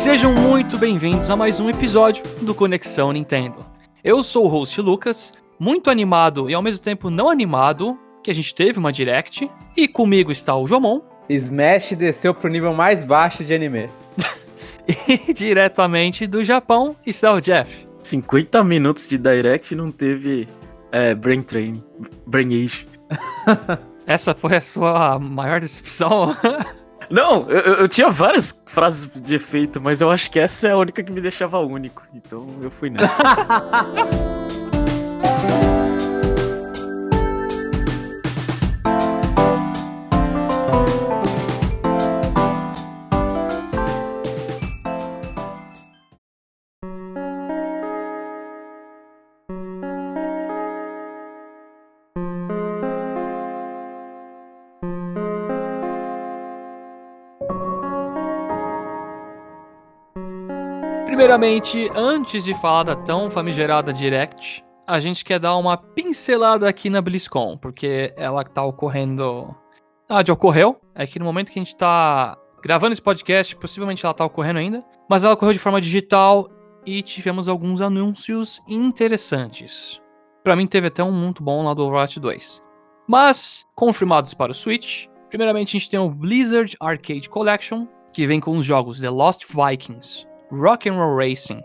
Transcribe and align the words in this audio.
Sejam 0.00 0.32
muito 0.32 0.78
bem-vindos 0.78 1.28
a 1.28 1.36
mais 1.36 1.60
um 1.60 1.68
episódio 1.68 2.24
do 2.40 2.54
Conexão 2.54 3.12
Nintendo. 3.12 3.62
Eu 4.02 4.22
sou 4.22 4.46
o 4.46 4.48
host 4.48 4.80
Lucas, 4.80 5.34
muito 5.58 5.90
animado 5.90 6.48
e 6.48 6.54
ao 6.54 6.62
mesmo 6.62 6.82
tempo 6.82 7.10
não 7.10 7.28
animado, 7.28 7.98
que 8.24 8.30
a 8.30 8.34
gente 8.34 8.54
teve 8.54 8.78
uma 8.78 8.90
direct, 8.90 9.50
e 9.76 9.86
comigo 9.86 10.32
está 10.32 10.56
o 10.56 10.66
Jomon. 10.66 11.02
Smash 11.28 11.92
desceu 11.92 12.32
pro 12.32 12.48
nível 12.48 12.72
mais 12.72 13.04
baixo 13.04 13.44
de 13.44 13.52
anime. 13.52 13.90
e 15.06 15.34
diretamente 15.34 16.26
do 16.26 16.42
Japão 16.42 16.96
está 17.04 17.34
o 17.34 17.40
Jeff. 17.40 17.86
50 18.02 18.64
minutos 18.64 19.06
de 19.06 19.18
direct 19.18 19.74
não 19.74 19.92
teve 19.92 20.48
é, 20.90 21.14
Brain 21.14 21.42
Train, 21.42 21.84
Brain 22.26 22.64
Age. 22.64 22.88
Essa 24.06 24.34
foi 24.34 24.56
a 24.56 24.62
sua 24.62 25.18
maior 25.18 25.60
decepção? 25.60 26.34
Não, 27.10 27.50
eu, 27.50 27.74
eu, 27.74 27.88
tinha 27.88 28.08
várias 28.08 28.62
frases 28.66 29.10
de 29.20 29.34
efeito, 29.34 29.80
mas 29.80 30.00
eu 30.00 30.10
acho 30.10 30.30
que 30.30 30.38
essa 30.38 30.68
é 30.68 30.70
a 30.70 30.76
única 30.76 31.02
que 31.02 31.10
me 31.10 31.20
deixava 31.20 31.58
único. 31.58 32.06
Então 32.14 32.46
eu 32.62 32.70
fui 32.70 32.88
nessa. 32.88 33.10
Primeiramente, 61.30 61.88
antes 61.94 62.42
de 62.42 62.52
falar 62.54 62.82
da 62.82 62.96
tão 62.96 63.30
famigerada 63.30 63.92
Direct, 63.92 64.64
a 64.84 64.98
gente 64.98 65.24
quer 65.24 65.38
dar 65.38 65.54
uma 65.54 65.76
pincelada 65.76 66.68
aqui 66.68 66.90
na 66.90 67.00
BlizzCon, 67.00 67.56
porque 67.56 68.12
ela 68.16 68.42
tá 68.42 68.64
ocorrendo. 68.64 69.54
Ah, 70.08 70.22
de 70.22 70.32
ocorreu. 70.32 70.80
É 70.92 71.06
que 71.06 71.20
no 71.20 71.24
momento 71.24 71.52
que 71.52 71.60
a 71.60 71.62
gente 71.62 71.76
tá 71.76 72.36
gravando 72.60 72.94
esse 72.94 73.00
podcast, 73.00 73.54
possivelmente 73.54 74.04
ela 74.04 74.12
tá 74.12 74.24
ocorrendo 74.24 74.58
ainda. 74.58 74.84
Mas 75.08 75.22
ela 75.22 75.34
ocorreu 75.34 75.52
de 75.52 75.60
forma 75.60 75.80
digital 75.80 76.48
e 76.84 77.00
tivemos 77.00 77.46
alguns 77.46 77.80
anúncios 77.80 78.60
interessantes. 78.66 80.00
Para 80.42 80.56
mim, 80.56 80.66
teve 80.66 80.88
até 80.88 81.04
um 81.04 81.12
muito 81.12 81.44
bom 81.44 81.62
lá 81.62 81.74
do 81.74 81.84
Overwatch 81.84 82.18
2. 82.18 82.60
Mas, 83.08 83.64
confirmados 83.76 84.34
para 84.34 84.50
o 84.50 84.54
Switch, 84.54 85.06
primeiramente 85.28 85.76
a 85.76 85.78
gente 85.78 85.90
tem 85.90 86.00
o 86.00 86.10
Blizzard 86.10 86.76
Arcade 86.80 87.28
Collection, 87.28 87.86
que 88.12 88.26
vem 88.26 88.40
com 88.40 88.56
os 88.56 88.64
jogos 88.64 88.98
The 88.98 89.10
Lost 89.10 89.44
Vikings, 89.46 90.28
Rock 90.52 90.88
and 90.88 90.94
Roll 90.94 91.16
Racing 91.16 91.62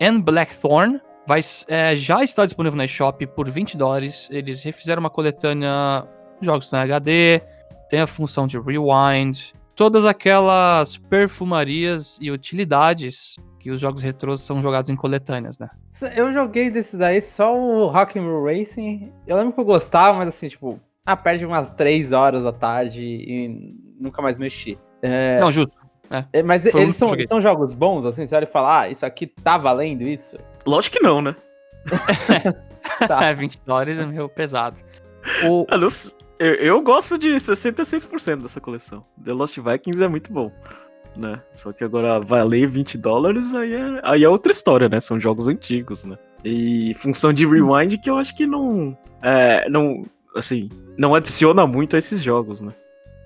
and 0.00 0.20
Blackthorn 0.20 1.00
vai, 1.26 1.40
é, 1.68 1.94
já 1.94 2.22
está 2.22 2.44
disponível 2.44 2.76
na 2.76 2.84
eShop 2.84 3.26
por 3.28 3.48
20 3.48 3.76
dólares. 3.76 4.28
Eles 4.30 4.62
refizeram 4.62 5.00
uma 5.00 5.10
coletânea 5.10 6.06
jogos 6.40 6.70
no 6.70 6.78
HD, 6.78 7.42
tem 7.88 8.00
a 8.00 8.06
função 8.06 8.46
de 8.46 8.58
rewind, 8.58 9.52
todas 9.74 10.04
aquelas 10.04 10.96
perfumarias 10.96 12.18
e 12.20 12.30
utilidades 12.30 13.36
que 13.60 13.70
os 13.70 13.80
jogos 13.80 14.02
retrôs 14.02 14.40
são 14.40 14.60
jogados 14.60 14.88
em 14.88 14.96
coletâneas, 14.96 15.58
né? 15.58 15.68
Eu 16.14 16.32
joguei 16.32 16.70
desses 16.70 17.00
aí 17.00 17.20
só 17.20 17.56
o 17.56 17.86
Rock 17.88 18.18
and 18.18 18.22
Roll 18.22 18.44
Racing. 18.44 19.12
Eu 19.26 19.36
lembro 19.36 19.52
que 19.52 19.60
eu 19.60 19.64
gostava, 19.64 20.16
mas 20.18 20.28
assim, 20.28 20.48
tipo, 20.48 20.80
ah, 21.04 21.16
perde 21.16 21.44
umas 21.44 21.72
3 21.72 22.12
horas 22.12 22.44
da 22.44 22.52
tarde 22.52 23.02
e 23.02 23.74
nunca 24.00 24.22
mais 24.22 24.38
mexi. 24.38 24.78
É... 25.02 25.40
Não, 25.40 25.50
justo. 25.50 25.77
É. 26.10 26.24
é 26.32 26.42
mas 26.42 26.68
Foi 26.70 26.82
eles 26.82 26.96
são, 26.96 27.10
são 27.26 27.40
jogos 27.40 27.74
bons, 27.74 28.04
assim? 28.04 28.26
Você 28.26 28.34
olha 28.34 28.44
e 28.44 28.48
fala, 28.48 28.82
ah, 28.82 28.90
isso 28.90 29.04
aqui 29.04 29.26
tá 29.26 29.58
valendo 29.58 30.02
isso? 30.02 30.36
Lógico 30.66 30.98
que 30.98 31.02
não, 31.02 31.20
né? 31.20 31.34
tá. 33.06 33.24
É, 33.24 33.34
20 33.34 33.58
dólares 33.66 33.98
é 33.98 34.06
meio 34.06 34.28
pesado. 34.28 34.80
O... 35.44 35.66
Ah, 35.70 35.76
eu, 36.38 36.54
eu, 36.54 36.82
gosto 36.82 37.18
de 37.18 37.30
66% 37.30 38.42
dessa 38.42 38.60
coleção. 38.60 39.04
The 39.22 39.32
Lost 39.32 39.58
Vikings 39.58 40.02
é 40.02 40.08
muito 40.08 40.32
bom. 40.32 40.52
Né? 41.16 41.40
Só 41.52 41.72
que 41.72 41.82
agora 41.82 42.20
valer 42.20 42.68
20 42.68 42.96
dólares 42.98 43.54
aí 43.54 43.74
é, 43.74 44.00
aí 44.04 44.24
é 44.24 44.28
outra 44.28 44.52
história, 44.52 44.88
né? 44.88 45.00
São 45.00 45.18
jogos 45.18 45.48
antigos, 45.48 46.04
né? 46.04 46.16
E 46.44 46.94
função 46.94 47.32
de 47.32 47.44
rewind 47.44 47.98
que 47.98 48.08
eu 48.08 48.16
acho 48.16 48.36
que 48.36 48.46
não. 48.46 48.96
É, 49.20 49.68
não. 49.68 50.06
Assim, 50.36 50.68
não 50.96 51.16
adiciona 51.16 51.66
muito 51.66 51.96
a 51.96 51.98
esses 51.98 52.22
jogos, 52.22 52.60
né? 52.60 52.72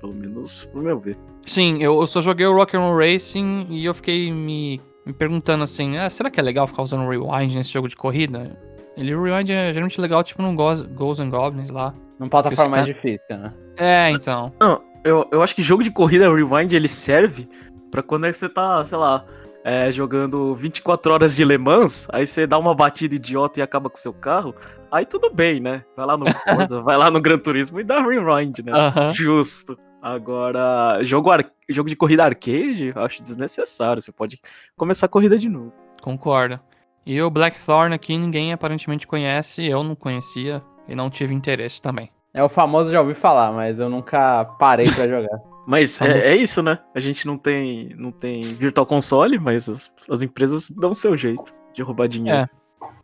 Pelo 0.00 0.14
menos 0.14 0.64
pro 0.66 0.81
meu 0.81 0.99
ver. 0.99 1.19
Sim, 1.47 1.82
eu, 1.82 2.00
eu 2.00 2.06
só 2.06 2.20
joguei 2.20 2.47
o 2.47 2.54
Rock'n'Roll 2.54 2.98
Racing 2.98 3.66
e 3.70 3.84
eu 3.84 3.94
fiquei 3.94 4.30
me, 4.30 4.80
me 5.04 5.12
perguntando 5.12 5.64
assim, 5.64 5.98
ah, 5.98 6.08
será 6.08 6.30
que 6.30 6.38
é 6.38 6.42
legal 6.42 6.66
ficar 6.66 6.82
usando 6.82 7.08
rewind 7.08 7.54
nesse 7.54 7.72
jogo 7.72 7.88
de 7.88 7.97
corrida? 7.97 8.56
Ele 8.97 9.14
o 9.14 9.22
rewind 9.22 9.50
é 9.50 9.72
geralmente 9.72 10.00
legal, 10.00 10.22
tipo 10.22 10.42
no 10.42 10.54
Ghosts 10.54 11.20
and 11.20 11.31
Goblins 11.31 11.70
lá. 11.70 11.94
Num 12.19 12.28
plataforma 12.28 12.76
mais 12.76 12.86
difícil, 12.86 13.36
né? 13.36 13.52
É, 13.76 14.10
então. 14.10 14.52
Não, 14.60 14.82
eu, 15.04 15.26
eu 15.32 15.42
acho 15.42 15.54
que 15.54 15.62
jogo 15.62 15.82
de 15.82 15.91
corrida 15.91 16.32
rewind 16.32 16.72
ele 16.72 16.88
serve 16.88 17.48
para 17.91 18.02
quando 18.02 18.26
é 18.26 18.31
que 18.31 18.36
você 18.36 18.48
tá, 18.48 18.84
sei 18.84 18.98
lá, 18.98 19.25
é, 19.64 19.91
jogando 19.92 20.54
24 20.54 21.12
horas 21.12 21.36
de 21.36 21.44
Le 21.44 21.58
Mans, 21.58 22.08
aí 22.12 22.26
você 22.26 22.47
dá 22.47 22.58
uma 22.58 22.75
batida 22.75 23.14
idiota 23.14 23.60
e 23.60 23.62
acaba 23.62 23.88
com 23.88 23.97
o 23.97 24.00
seu 24.00 24.12
carro, 24.12 24.54
aí 24.91 25.06
tudo 25.06 25.31
bem, 25.32 25.60
né? 25.60 25.84
Vai 25.97 26.06
lá 26.06 26.16
no 26.16 26.26
Forza, 26.44 26.81
vai 26.82 26.97
lá 26.97 27.10
no 27.10 27.20
Gran 27.20 27.38
Turismo 27.38 27.81
e 27.81 27.84
dá 27.84 28.00
rewind, 28.00 28.58
né? 28.64 28.72
Uh 28.72 28.92
-huh. 28.92 29.12
Justo. 29.12 29.78
Agora, 30.02 30.98
jogo, 31.02 31.30
jogo 31.70 31.88
de 31.88 31.94
corrida 31.94 32.24
arcade, 32.24 32.92
eu 32.92 33.02
acho 33.02 33.22
desnecessário. 33.22 34.02
Você 34.02 34.10
pode 34.10 34.40
começar 34.76 35.06
a 35.06 35.08
corrida 35.08 35.38
de 35.38 35.48
novo. 35.48 35.72
Concordo. 36.02 36.58
E 37.06 37.22
o 37.22 37.30
Blackthorn 37.30 37.94
aqui 37.94 38.18
ninguém 38.18 38.52
aparentemente 38.52 39.06
conhece, 39.06 39.64
eu 39.64 39.84
não 39.84 39.94
conhecia 39.94 40.60
e 40.88 40.94
não 40.96 41.08
tive 41.08 41.32
interesse 41.32 41.80
também. 41.80 42.10
É 42.34 42.42
o 42.42 42.48
famoso 42.48 42.90
já 42.90 43.00
ouvi 43.00 43.14
falar, 43.14 43.52
mas 43.52 43.78
eu 43.78 43.88
nunca 43.88 44.44
parei 44.58 44.90
para 44.90 45.06
jogar. 45.06 45.38
Mas 45.64 46.00
é, 46.00 46.32
é, 46.32 46.34
isso, 46.34 46.60
né? 46.60 46.76
A 46.92 46.98
gente 46.98 47.24
não 47.24 47.38
tem, 47.38 47.90
não 47.96 48.10
tem 48.10 48.42
Virtual 48.42 48.84
Console, 48.84 49.38
mas 49.38 49.69
as, 49.69 49.92
as 50.10 50.20
empresas 50.20 50.69
dão 50.69 50.90
o 50.90 50.94
seu 50.96 51.16
jeito 51.16 51.54
de 51.72 51.80
roubar 51.82 52.08
dinheiro. 52.08 52.40
É. 52.40 52.48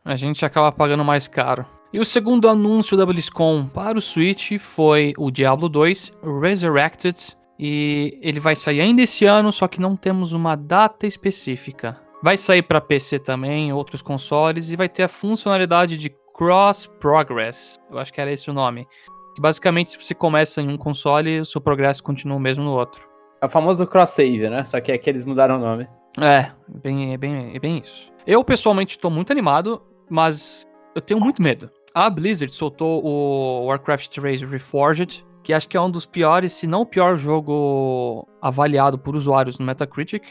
A 0.05 0.17
gente 0.17 0.45
acaba 0.45 0.73
pagando 0.73 1.05
mais 1.05 1.29
caro. 1.29 1.65
E 1.91 1.99
o 1.99 2.05
segundo 2.05 2.51
anúncio 2.51 2.99
da 2.99 3.07
BlizzCon 3.07 3.67
para 3.67 3.97
o 3.97 4.03
Switch 4.03 4.59
foi 4.59 5.15
o 5.17 5.31
Diablo 5.31 5.71
2 5.71 6.13
Resurrected. 6.43 7.35
E 7.59 8.19
ele 8.21 8.39
vai 8.39 8.55
sair 8.55 8.83
ainda 8.83 9.01
esse 9.01 9.25
ano, 9.25 9.51
só 9.51 9.67
que 9.67 9.81
não 9.81 9.97
temos 9.97 10.33
uma 10.35 10.55
data 10.55 11.07
específica. 11.07 11.99
Vai 12.23 12.37
sair 12.37 12.63
para 12.63 12.79
PC 12.79 13.19
também, 13.19 13.73
outros 13.73 14.03
consoles, 14.03 14.71
e 14.71 14.77
vai 14.77 14.89
ter 14.89 15.05
a 15.05 15.09
funcionalidade 15.09 15.97
de 15.97 16.15
Cross 16.35 16.91
Progress. 17.01 17.79
Eu 17.91 17.99
acho 17.99 18.13
que 18.13 18.21
era 18.21 18.31
esse 18.31 18.51
o 18.51 18.53
nome. 18.53 18.87
Que 19.35 19.41
basicamente, 19.41 19.93
se 19.93 20.05
você 20.05 20.15
começa 20.15 20.61
em 20.61 20.69
um 20.69 20.77
console, 20.77 21.41
o 21.41 21.45
seu 21.47 21.61
progresso 21.61 22.03
continua 22.03 22.37
o 22.37 22.41
mesmo 22.41 22.65
no 22.65 22.77
outro. 22.77 23.09
É 23.41 23.47
o 23.47 23.49
famoso 23.49 23.87
cross 23.87 24.11
save, 24.11 24.51
né? 24.51 24.63
Só 24.65 24.79
que 24.79 24.93
aqui 24.93 25.09
eles 25.09 25.25
mudaram 25.25 25.57
o 25.57 25.61
nome. 25.61 25.89
É, 26.21 26.51
bem, 26.69 27.15
é 27.15 27.17
bem, 27.17 27.57
é 27.57 27.59
bem 27.59 27.79
isso. 27.79 28.13
Eu 28.27 28.45
pessoalmente 28.45 28.97
estou 28.97 29.11
muito 29.11 29.33
animado, 29.33 29.83
mas 30.11 30.69
eu 30.95 31.01
tenho 31.01 31.19
muito 31.21 31.43
medo. 31.43 31.71
A 31.99 32.09
Blizzard 32.09 32.55
soltou 32.55 33.05
o 33.05 33.67
Warcraft 33.67 34.07
3 34.15 34.43
Reforged, 34.43 35.27
que 35.43 35.53
acho 35.53 35.69
que 35.69 35.77
é 35.77 35.81
um 35.81 35.91
dos 35.91 36.07
piores, 36.07 36.53
se 36.53 36.65
não 36.65 36.83
o 36.83 36.87
pior 36.87 37.17
jogo 37.17 38.25
avaliado 38.41 38.97
por 38.97 39.17
usuários 39.17 39.59
no 39.59 39.67
Metacritic, 39.67 40.23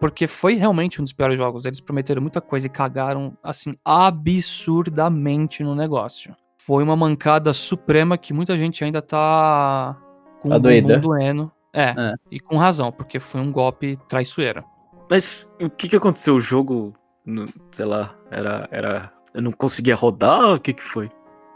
porque 0.00 0.26
foi 0.26 0.54
realmente 0.54 1.02
um 1.02 1.04
dos 1.04 1.12
piores 1.12 1.36
jogos. 1.36 1.66
Eles 1.66 1.82
prometeram 1.82 2.22
muita 2.22 2.40
coisa 2.40 2.66
e 2.66 2.70
cagaram, 2.70 3.36
assim, 3.42 3.74
absurdamente 3.84 5.62
no 5.62 5.74
negócio. 5.74 6.34
Foi 6.56 6.82
uma 6.82 6.96
mancada 6.96 7.52
suprema 7.52 8.16
que 8.16 8.32
muita 8.32 8.56
gente 8.56 8.82
ainda 8.82 9.02
tá 9.02 10.00
com 10.40 10.48
tá 10.48 10.56
o 10.56 10.60
doendo. 10.60 11.52
É, 11.74 11.90
é, 11.90 12.14
e 12.30 12.40
com 12.40 12.56
razão, 12.56 12.90
porque 12.90 13.20
foi 13.20 13.42
um 13.42 13.52
golpe 13.52 13.98
traiçoeiro. 14.08 14.64
Mas 15.10 15.46
o 15.60 15.68
que 15.68 15.90
que 15.90 15.96
aconteceu? 15.96 16.36
O 16.36 16.40
jogo, 16.40 16.94
sei 17.70 17.84
lá, 17.84 18.14
era, 18.30 18.66
era 18.70 19.12
eu 19.34 19.42
não 19.42 19.52
conseguia 19.52 19.94
rodar? 19.94 20.54
O 20.54 20.60
que 20.60 20.72
que 20.72 20.82
foi? 20.82 21.10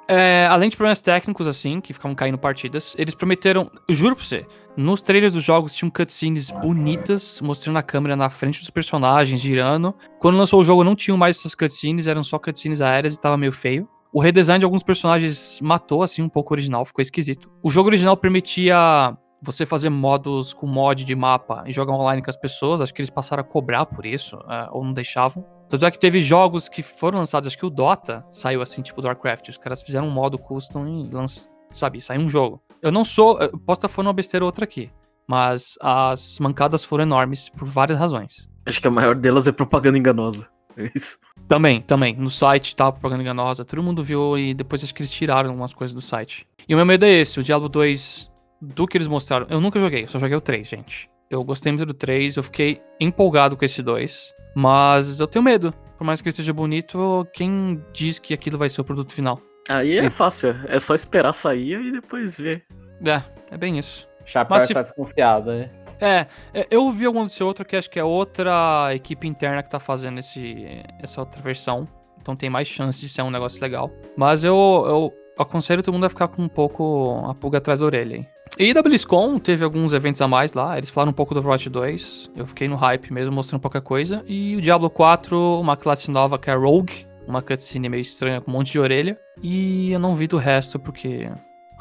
É, 0.09 0.47
além 0.49 0.69
de 0.69 0.77
problemas 0.77 1.01
técnicos, 1.01 1.49
assim, 1.49 1.81
que 1.81 1.93
ficavam 1.93 2.15
caindo 2.15 2.39
partidas, 2.39 2.95
eles 2.97 3.15
prometeram, 3.15 3.69
juro 3.91 4.15
pra 4.15 4.25
você, 4.25 4.47
nos 4.77 5.03
trailers 5.03 5.33
dos 5.33 5.43
jogos 5.43 5.75
tinham 5.75 5.91
cutscenes 5.91 6.51
bonitas, 6.51 7.41
mostrando 7.41 7.79
a 7.79 7.83
câmera 7.83 8.15
na 8.15 8.31
frente 8.31 8.61
dos 8.61 8.71
personagens, 8.71 9.41
girando. 9.41 9.93
Quando 10.21 10.39
lançou 10.39 10.61
o 10.61 10.65
jogo 10.65 10.85
não 10.85 10.95
tinham 10.95 11.19
mais 11.19 11.39
essas 11.39 11.57
cutscenes, 11.57 12.07
eram 12.07 12.23
só 12.23 12.39
cutscenes 12.39 12.81
aéreas 12.81 13.15
e 13.15 13.21
tava 13.21 13.37
meio 13.37 13.53
feio. 13.53 13.89
O 14.13 14.21
redesign 14.21 14.61
de 14.61 14.65
alguns 14.65 14.85
personagens 14.85 15.61
matou, 15.61 16.03
assim, 16.03 16.23
um 16.23 16.29
pouco 16.29 16.55
o 16.55 16.55
original, 16.55 16.85
ficou 16.85 17.03
esquisito. 17.03 17.51
O 17.63 17.69
jogo 17.69 17.89
original 17.89 18.17
permitia 18.17 19.17
você 19.41 19.67
fazer 19.67 19.91
modos 19.91 20.53
com 20.53 20.67
mod 20.67 21.05
de 21.05 21.15
mapa 21.15 21.65
e 21.67 21.73
jogar 21.73 21.95
online 21.95 22.23
com 22.23 22.31
as 22.31 22.37
pessoas, 22.37 22.81
acho 22.81 22.93
que 22.93 23.01
eles 23.01 23.11
passaram 23.11 23.43
a 23.43 23.45
cobrar 23.45 23.87
por 23.87 24.07
isso, 24.07 24.37
uh, 24.37 24.69
ou 24.71 24.85
não 24.85 24.93
deixavam. 24.93 25.45
Tanto 25.69 25.85
é 25.85 25.91
que 25.91 25.99
teve 25.99 26.21
jogos 26.21 26.69
que 26.69 26.83
foram 26.83 27.19
lançados, 27.19 27.47
acho 27.47 27.59
que 27.59 27.67
o 27.67 27.71
Dota 27.71 28.25
saiu 28.31 28.63
assim, 28.63 28.83
tipo 28.83 29.01
do 29.01 29.09
Warcraft. 29.09 29.49
Os 29.49 29.59
caras 29.59 29.83
fizeram 29.83 30.07
um 30.07 30.11
modo 30.11 30.39
custom 30.39 30.87
e 30.87 31.11
lançaram, 31.11 31.51
sabe, 31.73 32.01
saiu 32.01 32.21
um 32.21 32.29
jogo. 32.29 32.61
Eu 32.81 32.93
não 32.93 33.05
sou, 33.05 33.39
eu 33.41 33.59
posso 33.59 33.79
estar 33.79 33.89
falando 33.89 34.09
uma 34.09 34.15
besteira 34.15 34.45
ou 34.45 34.49
outra 34.49 34.65
aqui, 34.65 34.91
mas 35.27 35.75
as 35.83 36.39
mancadas 36.39 36.85
foram 36.85 37.03
enormes 37.03 37.49
por 37.49 37.67
várias 37.67 37.99
razões. 37.99 38.49
Acho 38.65 38.81
que 38.81 38.89
a 38.89 38.91
maior 38.91 39.15
delas 39.15 39.47
é 39.47 39.53
propaganda 39.53 39.99
enganosa. 39.99 40.49
É 40.77 40.91
isso. 40.95 41.19
Também, 41.49 41.81
também. 41.81 42.15
No 42.17 42.29
site 42.29 42.75
tava 42.75 42.93
propaganda 42.93 43.23
enganosa, 43.23 43.65
todo 43.65 43.83
mundo 43.83 44.03
viu 44.03 44.37
e 44.37 44.53
depois 44.53 44.83
acho 44.83 44.95
que 44.95 45.03
eles 45.03 45.13
tiraram 45.13 45.51
algumas 45.51 45.73
coisas 45.73 45.95
do 45.95 46.03
site. 46.03 46.47
E 46.69 46.75
o 46.75 46.77
meu 46.77 46.85
medo 46.85 47.05
é 47.05 47.11
esse, 47.11 47.39
o 47.39 47.43
Diablo 47.43 47.69
2, 47.69 48.31
do 48.61 48.87
que 48.87 48.97
eles 48.97 49.09
mostraram. 49.09 49.47
Eu 49.51 49.61
nunca 49.61 49.79
joguei, 49.79 50.05
eu 50.05 50.09
só 50.09 50.19
joguei 50.19 50.37
o 50.37 50.41
3, 50.41 50.67
gente. 50.67 51.09
Eu 51.31 51.43
gostei 51.45 51.73
muito 51.73 51.87
do 51.87 51.95
3, 51.95 52.37
eu 52.37 52.43
fiquei 52.43 52.81
empolgado 53.01 53.57
com 53.57 53.65
esse 53.65 53.83
2. 53.83 54.35
Mas 54.55 55.21
eu 55.21 55.27
tenho 55.27 55.43
medo. 55.43 55.73
Por 55.99 56.05
mais 56.05 56.21
que 56.21 56.29
ele 56.29 56.37
seja 56.37 56.53
bonito, 56.53 57.27
quem 57.33 57.83
diz 57.93 58.19
que 58.19 58.33
aquilo 58.35 58.57
vai 58.59 58.69
ser 58.69 58.81
o 58.81 58.85
produto 58.85 59.13
final? 59.13 59.41
Aí 59.69 59.99
é 59.99 60.09
fácil, 60.09 60.55
é 60.69 60.79
só 60.79 60.95
esperar 60.95 61.33
sair 61.33 61.81
e 61.81 61.91
depois 61.93 62.37
ver. 62.39 62.65
É, 63.05 63.23
é 63.51 63.57
bem 63.59 63.79
isso. 63.79 64.07
Chapéu 64.25 64.55
Mas 64.57 64.65
se- 64.65 64.73
está 64.73 64.83
desconfiado, 64.83 65.51
né? 65.51 65.69
É, 66.01 66.27
é, 66.53 66.67
eu 66.71 66.91
vi 66.91 67.07
algum 67.07 67.25
desse 67.25 67.43
outro 67.43 67.65
que 67.65 67.75
acho 67.75 67.91
que 67.91 67.99
é 67.99 68.05
outra 68.05 68.95
equipe 68.95 69.27
interna 69.27 69.63
que 69.63 69.71
tá 69.71 69.81
fazendo 69.81 70.19
esse, 70.19 70.67
essa 71.03 71.21
outra 71.21 71.41
versão. 71.41 71.89
Então 72.21 72.37
tem 72.37 72.51
mais 72.51 72.69
chance 72.69 73.01
de 73.01 73.09
ser 73.09 73.23
um 73.23 73.31
negócio 73.31 73.61
legal. 73.61 73.91
Mas 74.17 74.45
eu, 74.45 74.55
eu 74.87 75.15
aconselho 75.39 75.83
todo 75.83 75.95
mundo 75.95 76.07
a 76.07 76.09
ficar 76.09 76.29
com 76.29 76.43
um 76.43 76.49
pouco 76.49 77.25
a 77.27 77.35
pulga 77.35 77.59
atrás 77.59 77.81
da 77.81 77.87
orelha. 77.87 78.17
Hein? 78.17 78.29
E 78.59 78.73
BlizzCon 78.73 79.39
teve 79.39 79.65
alguns 79.65 79.93
eventos 79.93 80.21
a 80.23 80.29
mais 80.29 80.55
lá. 80.55 80.79
Eles 80.79 80.89
falaram 80.89 81.11
um 81.11 81.15
pouco 81.15 81.35
do 81.35 81.41
Overwatch 81.41 81.69
2. 81.69 82.31
Eu 82.37 82.47
fiquei 82.47 82.69
no 82.69 82.77
hype 82.77 83.13
mesmo, 83.13 83.35
mostrando 83.35 83.61
pouca 83.61 83.81
coisa. 83.81 84.25
E 84.27 84.57
o 84.57 84.61
Diablo 84.61 84.89
4, 84.89 85.61
uma 85.61 85.77
classe 85.77 86.11
nova 86.11 86.39
que 86.39 86.51
é 86.51 86.55
Rogue. 86.55 87.07
Uma 87.27 87.43
cutscene 87.43 87.89
meio 87.89 88.01
estranha 88.01 88.41
com 88.41 88.51
um 88.51 88.55
monte 88.55 88.73
de 88.73 88.79
orelha. 88.79 89.19
E 89.43 89.91
eu 89.91 89.99
não 89.99 90.15
vi 90.15 90.27
do 90.27 90.39
resto 90.39 90.79
porque 90.79 91.29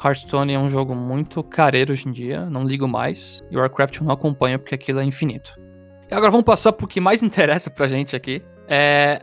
Hearthstone 0.04 0.52
é 0.52 0.58
um 0.58 0.68
jogo 0.68 0.94
muito 0.94 1.42
careiro 1.42 1.92
hoje 1.92 2.08
em 2.08 2.12
dia, 2.12 2.44
não 2.46 2.64
ligo 2.64 2.86
mais. 2.86 3.42
E 3.50 3.56
Warcraft 3.56 3.98
eu 3.98 4.04
não 4.04 4.12
acompanho 4.12 4.58
porque 4.58 4.74
aquilo 4.74 5.00
é 5.00 5.04
infinito. 5.04 5.54
E 6.10 6.14
agora 6.14 6.30
vamos 6.30 6.44
passar 6.44 6.72
pro 6.72 6.86
que 6.86 7.00
mais 7.00 7.22
interessa 7.24 7.70
pra 7.70 7.86
gente 7.86 8.14
aqui. 8.14 8.42
É 8.68 9.22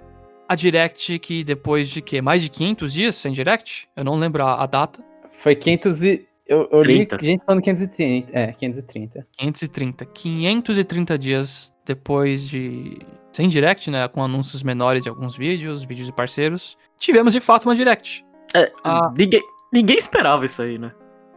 a 0.53 0.55
Direct 0.55 1.19
que 1.19 1.44
depois 1.44 1.89
de 1.89 2.01
que 2.01 2.21
mais 2.21 2.41
de 2.41 2.50
500 2.50 2.94
dias 2.94 3.15
sem 3.15 3.31
Direct, 3.33 3.88
eu 3.95 4.03
não 4.03 4.15
lembro 4.15 4.44
a, 4.44 4.63
a 4.63 4.65
data, 4.65 5.03
Foi 5.31 5.55
500 5.55 6.03
e... 6.03 6.27
Eu, 6.45 6.67
eu 6.71 6.81
li 6.81 7.05
30. 7.05 7.25
gente 7.25 7.44
falando 7.45 7.61
530. 7.63 8.29
É, 8.38 8.51
530. 8.51 9.25
530, 9.38 10.05
530 10.05 11.17
dias 11.17 11.73
depois 11.85 12.47
de 12.47 13.00
sem 13.31 13.47
Direct, 13.50 13.89
né, 13.89 14.07
com 14.09 14.21
anúncios 14.23 14.61
menores 14.61 15.05
em 15.05 15.09
alguns 15.09 15.35
vídeos, 15.35 15.83
vídeos 15.83 16.05
de 16.07 16.13
parceiros, 16.13 16.77
tivemos 17.00 17.33
de 17.33 17.39
fato 17.41 17.65
uma 17.67 17.75
Direct. 17.75 18.23
É, 18.53 18.71
Ah. 18.83 19.11
ninguém, 19.17 19.41
ninguém 19.71 19.97
esperava 19.97 20.45
isso 20.45 20.61
aí, 20.61 20.77
né? 20.77 20.91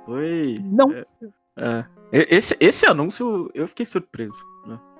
Foi. 0.05 0.57
Não. 0.63 0.93
É. 1.57 1.85
E- 2.13 2.27
Esse, 2.37 2.57
esse 2.61 2.85
anúncio 2.87 3.51
eu 3.55 3.67
fiquei 3.67 3.87
surpreso? 3.87 4.45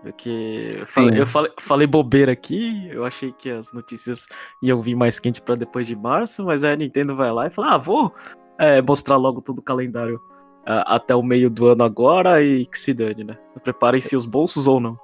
Porque 0.03 0.59
eu 0.61 0.61
Sim. 0.61 0.87
falei, 0.87 1.21
eu 1.21 1.27
falei, 1.27 1.53
falei 1.59 1.87
bobeira 1.87 2.33
aqui, 2.33 2.89
eu 2.93 3.05
achei 3.05 3.33
que 3.33 3.51
as 3.51 3.73
notícias 3.73 4.27
iam 4.63 4.81
vir 4.81 4.95
mais 4.95 5.19
quente 5.19 5.43
pra 5.43 5.55
depois 5.55 5.87
de 5.87 5.97
março, 5.97 6.45
mas 6.45 6.63
aí 6.63 6.73
a 6.73 6.77
Nintendo 6.77 7.17
vai 7.17 7.33
lá 7.33 7.47
e 7.47 7.51
fala: 7.51 7.75
ah, 7.75 7.79
vou 7.79 8.13
é, 8.59 8.81
mostrar 8.83 9.17
logo 9.17 9.41
todo 9.41 9.59
o 9.59 9.63
calendário 9.63 10.21
ah, 10.65 10.95
até 10.97 11.15
o 11.15 11.23
meio 11.23 11.51
do 11.51 11.67
ano 11.67 11.83
agora 11.83 12.43
e 12.43 12.67
que 12.67 12.79
se 12.79 12.95
dane, 12.95 13.25
né? 13.25 13.37
Preparem-se 13.63 14.15
os 14.15 14.27
bolsos 14.27 14.67
ou 14.67 14.79
não. 14.79 14.99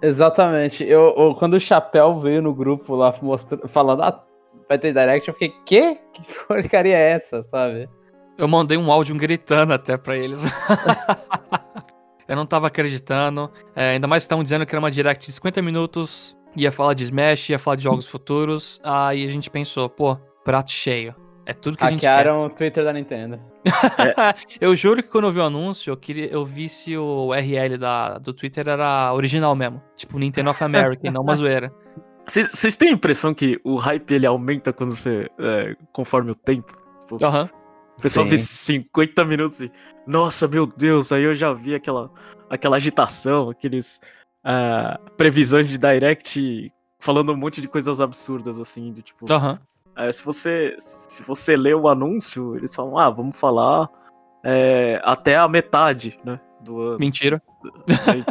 Exatamente. 0.00 0.84
Eu, 0.84 1.14
eu- 1.16 1.34
quando 1.34 1.54
o 1.54 1.60
Chapéu 1.60 2.18
veio 2.18 2.40
no 2.40 2.54
grupo 2.54 2.94
lá 2.94 3.14
mostrando, 3.20 3.68
falando, 3.68 4.02
ah, 4.02 4.24
vai 4.68 4.78
ter 4.78 4.92
direct, 4.92 5.28
eu 5.28 5.34
fiquei, 5.34 5.54
quê? 5.66 5.98
Que 6.14 6.22
porcaria 6.46 6.96
é 6.96 7.10
essa, 7.10 7.42
sabe? 7.42 7.88
Eu 8.38 8.48
mandei 8.48 8.78
um 8.78 8.90
áudio 8.90 9.14
gritando 9.16 9.72
até 9.74 9.96
pra 9.98 10.16
eles. 10.16 10.42
eu 12.28 12.36
não 12.36 12.46
tava 12.46 12.66
acreditando. 12.66 13.50
É, 13.74 13.90
ainda 13.90 14.06
mais 14.06 14.22
que 14.22 14.26
estavam 14.26 14.42
dizendo 14.42 14.66
que 14.66 14.74
era 14.74 14.80
uma 14.80 14.90
direct 14.90 15.26
de 15.26 15.32
50 15.32 15.62
minutos. 15.62 16.36
Ia 16.56 16.72
falar 16.72 16.94
de 16.94 17.04
Smash, 17.04 17.50
ia 17.50 17.58
falar 17.58 17.76
de 17.76 17.84
jogos 17.84 18.06
futuros. 18.06 18.80
Aí 18.82 19.24
a 19.24 19.28
gente 19.28 19.50
pensou, 19.50 19.88
pô, 19.88 20.16
prato 20.44 20.70
cheio. 20.70 21.14
É 21.44 21.52
tudo 21.52 21.78
que 21.78 21.84
a 21.84 21.90
gente 21.90 22.00
quer. 22.00 22.08
Hackearam 22.08 22.46
o 22.46 22.50
Twitter 22.50 22.84
da 22.84 22.92
Nintendo. 22.92 23.40
eu 24.60 24.74
juro 24.74 25.00
que 25.00 25.08
quando 25.08 25.28
eu 25.28 25.32
vi 25.32 25.38
o 25.38 25.44
anúncio, 25.44 25.92
eu, 25.92 25.96
queria, 25.96 26.26
eu 26.26 26.44
vi 26.44 26.68
se 26.68 26.96
o 26.96 27.28
URL 27.28 27.78
da, 27.78 28.18
do 28.18 28.32
Twitter 28.32 28.66
era 28.66 29.12
original 29.12 29.54
mesmo. 29.54 29.80
Tipo, 29.94 30.18
Nintendo 30.18 30.50
of 30.50 30.64
America, 30.64 31.06
e 31.06 31.10
não 31.10 31.22
uma 31.22 31.34
zoeira. 31.36 31.72
Vocês 32.26 32.50
vocês 32.50 32.76
têm 32.76 32.88
a 32.88 32.92
impressão 32.92 33.32
que 33.32 33.60
o 33.62 33.76
hype 33.76 34.10
ele 34.10 34.26
aumenta 34.26 34.72
quando 34.72 34.96
você. 34.96 35.30
é, 35.38 35.76
conforme 35.92 36.32
o 36.32 36.34
tempo? 36.34 36.76
Tipo, 37.06 37.24
Aham. 37.24 37.48
O 37.98 38.02
pessoal 38.02 38.26
Sim. 38.26 38.30
vê 38.30 38.38
50 38.38 39.24
minutos 39.24 39.60
e. 39.60 39.72
Nossa, 40.06 40.46
meu 40.46 40.66
Deus, 40.66 41.12
aí 41.12 41.24
eu 41.24 41.34
já 41.34 41.52
vi 41.52 41.74
aquela, 41.74 42.10
aquela 42.50 42.76
agitação, 42.76 43.50
aqueles. 43.50 44.00
ah, 44.44 45.00
previsões 45.16 45.68
de 45.68 45.78
direct 45.78 46.70
falando 46.98 47.32
um 47.32 47.36
monte 47.36 47.60
de 47.60 47.68
coisas 47.68 48.00
absurdas, 48.00 48.60
assim, 48.60 48.92
de 48.92 49.02
tipo. 49.02 49.26
É, 49.96 50.12
se 50.12 50.22
você. 50.22 50.74
Se 50.78 51.22
você 51.22 51.56
lê 51.56 51.72
o 51.74 51.88
anúncio, 51.88 52.54
eles 52.56 52.74
falam, 52.74 52.98
ah, 52.98 53.08
vamos 53.08 53.36
falar 53.36 53.88
é, 54.44 55.00
até 55.02 55.36
a 55.36 55.48
metade, 55.48 56.18
né? 56.24 56.38
Do 56.62 56.80
ano. 56.80 56.98
Mentira. 56.98 57.42
Aí- 58.06 58.24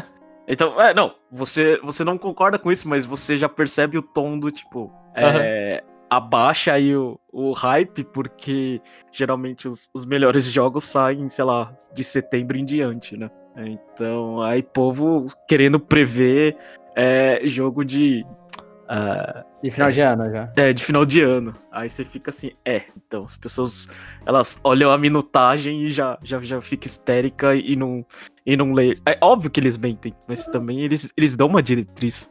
Então, 0.48 0.80
é, 0.80 0.94
não, 0.94 1.16
você, 1.32 1.80
você 1.84 2.04
não 2.04 2.20
concorda 2.20 2.60
com 2.60 2.72
isso, 2.72 2.88
mas 2.88 3.04
você 3.04 3.36
já 3.36 3.50
percebe 3.50 3.98
o 3.98 4.02
tom 4.04 4.38
do 4.38 4.52
tipo. 4.52 4.94
É, 5.16 5.84
abaixa 6.10 6.74
aí 6.74 6.96
o, 6.96 7.20
o 7.32 7.52
hype, 7.54 8.04
porque 8.06 8.82
geralmente 9.12 9.68
os, 9.68 9.90
os 9.94 10.06
melhores 10.06 10.46
jogos 10.46 10.84
saem, 10.84 11.28
sei 11.30 11.46
lá, 11.46 11.76
de 11.94 12.04
setembro 12.04 12.58
em 12.58 12.66
diante, 12.66 13.18
né? 13.18 13.30
Então, 13.58 14.42
aí 14.42 14.62
povo 14.62 15.26
querendo 15.48 15.80
prever 15.80 16.58
é, 16.96 17.42
jogo 17.46 17.84
de. 17.84 18.26
Ah, 18.88 19.44
De 19.64 19.72
final 19.72 19.92
de 19.92 20.02
ano 20.02 20.32
já. 20.32 20.50
é, 20.56 20.74
de 20.74 20.84
final 20.84 21.06
de 21.06 21.22
ano. 21.22 21.56
Aí 21.72 21.90
você 21.90 22.06
fica 22.06 22.30
assim, 22.30 22.52
é. 22.64 22.84
Então, 22.96 23.24
as 23.24 23.36
pessoas, 23.38 23.90
elas 24.26 24.60
olham 24.64 24.92
a 24.92 24.98
minutagem 24.98 25.84
e 25.84 25.90
já, 25.90 26.18
já, 26.24 26.42
já 26.42 26.62
fica 26.62 26.88
histérica 26.88 27.56
e 27.56 27.76
não, 27.76 28.06
e 28.46 28.56
não 28.56 28.74
lê. 28.74 28.96
É 29.06 29.18
óbvio 29.22 29.50
que 29.50 29.60
eles 29.60 29.78
mentem, 29.78 30.14
mas 30.28 30.48
também 30.48 30.82
eles, 30.82 31.12
eles 31.18 31.36
dão 31.36 31.48
uma 31.48 31.62
diretriz 31.64 32.30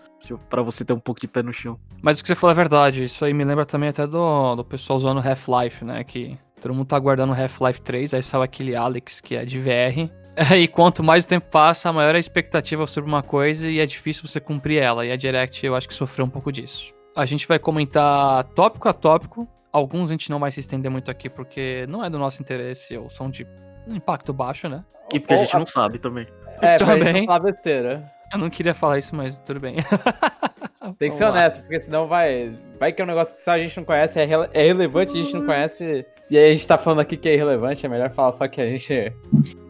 pra 0.48 0.62
você 0.62 0.84
ter 0.84 0.92
um 0.92 1.00
pouco 1.00 1.20
de 1.20 1.28
pé 1.28 1.42
no 1.42 1.52
chão. 1.52 1.78
Mas 2.02 2.18
o 2.18 2.22
que 2.22 2.28
você 2.28 2.34
falou 2.34 2.52
é 2.52 2.54
verdade. 2.54 3.04
Isso 3.04 3.24
aí 3.24 3.34
me 3.34 3.44
lembra 3.44 3.64
também 3.64 3.88
até 3.88 4.06
do, 4.06 4.54
do 4.56 4.64
pessoal 4.64 4.96
usando 4.96 5.20
Half-Life, 5.26 5.84
né? 5.84 6.02
Que 6.04 6.38
todo 6.60 6.72
mundo 6.72 6.86
tá 6.86 6.96
aguardando 6.96 7.32
Half-Life 7.34 7.80
3, 7.82 8.14
aí 8.14 8.22
saiu 8.22 8.42
aquele 8.42 8.74
Alex, 8.74 9.20
que 9.20 9.34
é 9.36 9.44
de 9.44 9.58
VR. 9.60 10.08
E 10.58 10.66
quanto 10.68 11.02
mais 11.02 11.24
o 11.24 11.28
tempo 11.28 11.50
passa, 11.50 11.92
maior 11.92 12.14
é 12.14 12.16
a 12.16 12.20
expectativa 12.20 12.86
sobre 12.86 13.08
uma 13.08 13.22
coisa 13.22 13.70
e 13.70 13.78
é 13.80 13.86
difícil 13.86 14.26
você 14.26 14.40
cumprir 14.40 14.78
ela. 14.82 15.06
E 15.06 15.12
a 15.12 15.16
Direct 15.16 15.64
eu 15.64 15.74
acho 15.76 15.88
que 15.88 15.94
sofreu 15.94 16.26
um 16.26 16.30
pouco 16.30 16.50
disso. 16.50 16.92
A 17.16 17.24
gente 17.24 17.46
vai 17.46 17.58
comentar 17.58 18.42
tópico 18.54 18.88
a 18.88 18.92
tópico. 18.92 19.48
Alguns 19.72 20.10
a 20.10 20.14
gente 20.14 20.30
não 20.30 20.38
vai 20.40 20.50
se 20.50 20.60
estender 20.60 20.90
muito 20.90 21.10
aqui 21.10 21.28
porque 21.30 21.84
não 21.88 22.04
é 22.04 22.10
do 22.10 22.18
nosso 22.18 22.42
interesse 22.42 22.96
ou 22.96 23.08
são 23.08 23.30
de 23.30 23.46
impacto 23.88 24.32
baixo, 24.32 24.68
né? 24.68 24.84
E 25.12 25.20
porque 25.20 25.34
a 25.34 25.36
Ou 25.36 25.42
gente 25.44 25.54
não 25.54 25.66
sabe 25.66 25.98
também. 25.98 26.26
É, 26.60 26.76
pra 26.76 26.94
gente 26.94 27.04
Também. 27.04 27.12
não 27.20 27.26
falar 27.26 27.38
besteira. 27.40 28.12
Eu 28.32 28.38
não 28.38 28.50
queria 28.50 28.74
falar 28.74 28.98
isso, 28.98 29.14
mas 29.14 29.36
tudo 29.44 29.60
bem. 29.60 29.76
Tem 30.98 31.10
que 31.10 31.16
Vamos 31.16 31.16
ser 31.16 31.24
lá. 31.24 31.30
honesto, 31.30 31.60
porque 31.60 31.80
senão 31.80 32.06
vai. 32.06 32.58
Vai 32.78 32.92
que 32.92 33.00
é 33.00 33.04
um 33.04 33.08
negócio 33.08 33.34
que 33.34 33.40
só 33.40 33.52
a 33.52 33.58
gente 33.58 33.76
não 33.76 33.84
conhece, 33.84 34.18
é, 34.20 34.24
rele- 34.24 34.50
é 34.52 34.62
relevante, 34.66 35.12
a 35.12 35.22
gente 35.22 35.32
não 35.34 35.46
conhece. 35.46 36.04
E 36.30 36.38
aí 36.38 36.52
a 36.52 36.54
gente 36.54 36.66
tá 36.66 36.78
falando 36.78 37.00
aqui 37.00 37.16
que 37.16 37.28
é 37.28 37.34
irrelevante, 37.34 37.84
é 37.84 37.88
melhor 37.88 38.10
falar 38.10 38.32
só 38.32 38.48
que 38.48 38.60
a 38.60 38.66
gente 38.66 39.12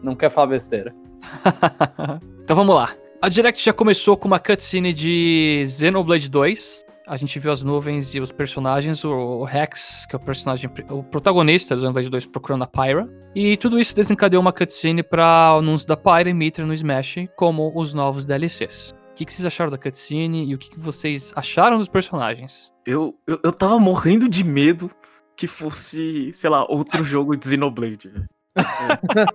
não 0.01 0.15
quer 0.15 0.29
falar 0.29 0.47
besteira. 0.47 0.93
então 2.43 2.55
vamos 2.55 2.75
lá. 2.75 2.93
A 3.21 3.29
Direct 3.29 3.63
já 3.63 3.73
começou 3.73 4.15
com 4.15 4.27
uma 4.27 4.39
cutscene 4.39 4.93
de 4.93 5.65
Xenoblade 5.67 6.29
2. 6.29 6.85
A 7.07 7.17
gente 7.17 7.39
viu 7.39 7.51
as 7.51 7.61
nuvens 7.61 8.15
e 8.15 8.19
os 8.19 8.31
personagens, 8.31 9.03
o 9.03 9.43
Rex, 9.43 10.05
que 10.09 10.15
é 10.15 10.17
o 10.17 10.19
personagem, 10.19 10.69
o 10.89 11.03
protagonista 11.03 11.75
do 11.75 11.81
Xenoblade 11.81 12.09
2 12.09 12.25
procurando 12.27 12.63
a 12.63 12.67
Pyra. 12.67 13.07
E 13.35 13.57
tudo 13.57 13.79
isso 13.79 13.95
desencadeou 13.95 14.41
uma 14.41 14.53
cutscene 14.53 15.03
para 15.03 15.49
anúncio 15.57 15.87
da 15.87 15.97
Pyra 15.97 16.29
e 16.29 16.33
Mitra 16.33 16.65
no 16.65 16.73
Smash, 16.73 17.27
como 17.35 17.71
os 17.75 17.93
novos 17.93 18.25
DLCs. 18.25 18.93
O 19.11 19.15
que, 19.15 19.25
que 19.25 19.33
vocês 19.33 19.45
acharam 19.45 19.71
da 19.71 19.77
cutscene 19.77 20.45
e 20.45 20.55
o 20.55 20.57
que, 20.57 20.69
que 20.69 20.79
vocês 20.79 21.31
acharam 21.35 21.77
dos 21.77 21.87
personagens? 21.87 22.71
Eu, 22.85 23.15
eu, 23.27 23.39
eu 23.43 23.51
tava 23.53 23.79
morrendo 23.79 24.27
de 24.27 24.43
medo 24.43 24.91
que 25.35 25.47
fosse, 25.47 26.31
sei 26.33 26.49
lá, 26.49 26.65
outro 26.69 27.03
jogo 27.03 27.35
de 27.35 27.47
Xenoblade. 27.47 28.09
velho. 28.09 28.29
É. 28.57 29.25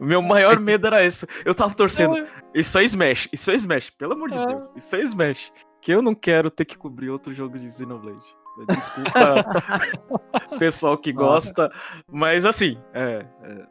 O 0.00 0.04
meu 0.04 0.20
maior 0.22 0.58
medo 0.58 0.86
era 0.86 1.04
esse. 1.04 1.26
Eu 1.44 1.54
tava 1.54 1.74
torcendo. 1.74 2.26
Isso 2.54 2.76
é 2.78 2.84
Smash, 2.84 3.28
isso 3.32 3.50
é 3.50 3.54
Smash, 3.54 3.90
pelo 3.90 4.14
amor 4.14 4.30
de 4.30 4.38
Ah. 4.38 4.46
Deus. 4.46 4.72
Isso 4.76 4.96
é 4.96 5.00
Smash. 5.00 5.52
Que 5.80 5.92
eu 5.92 6.02
não 6.02 6.14
quero 6.14 6.50
ter 6.50 6.64
que 6.64 6.76
cobrir 6.78 7.10
outro 7.10 7.32
jogo 7.34 7.58
de 7.58 7.70
Xenoblade. 7.70 8.22
Desculpa, 8.68 9.10
pessoal 10.58 10.96
que 10.98 11.12
gosta. 11.12 11.70
Mas 12.10 12.44
assim, 12.44 12.78
é, 12.92 13.26
é, 13.42 13.66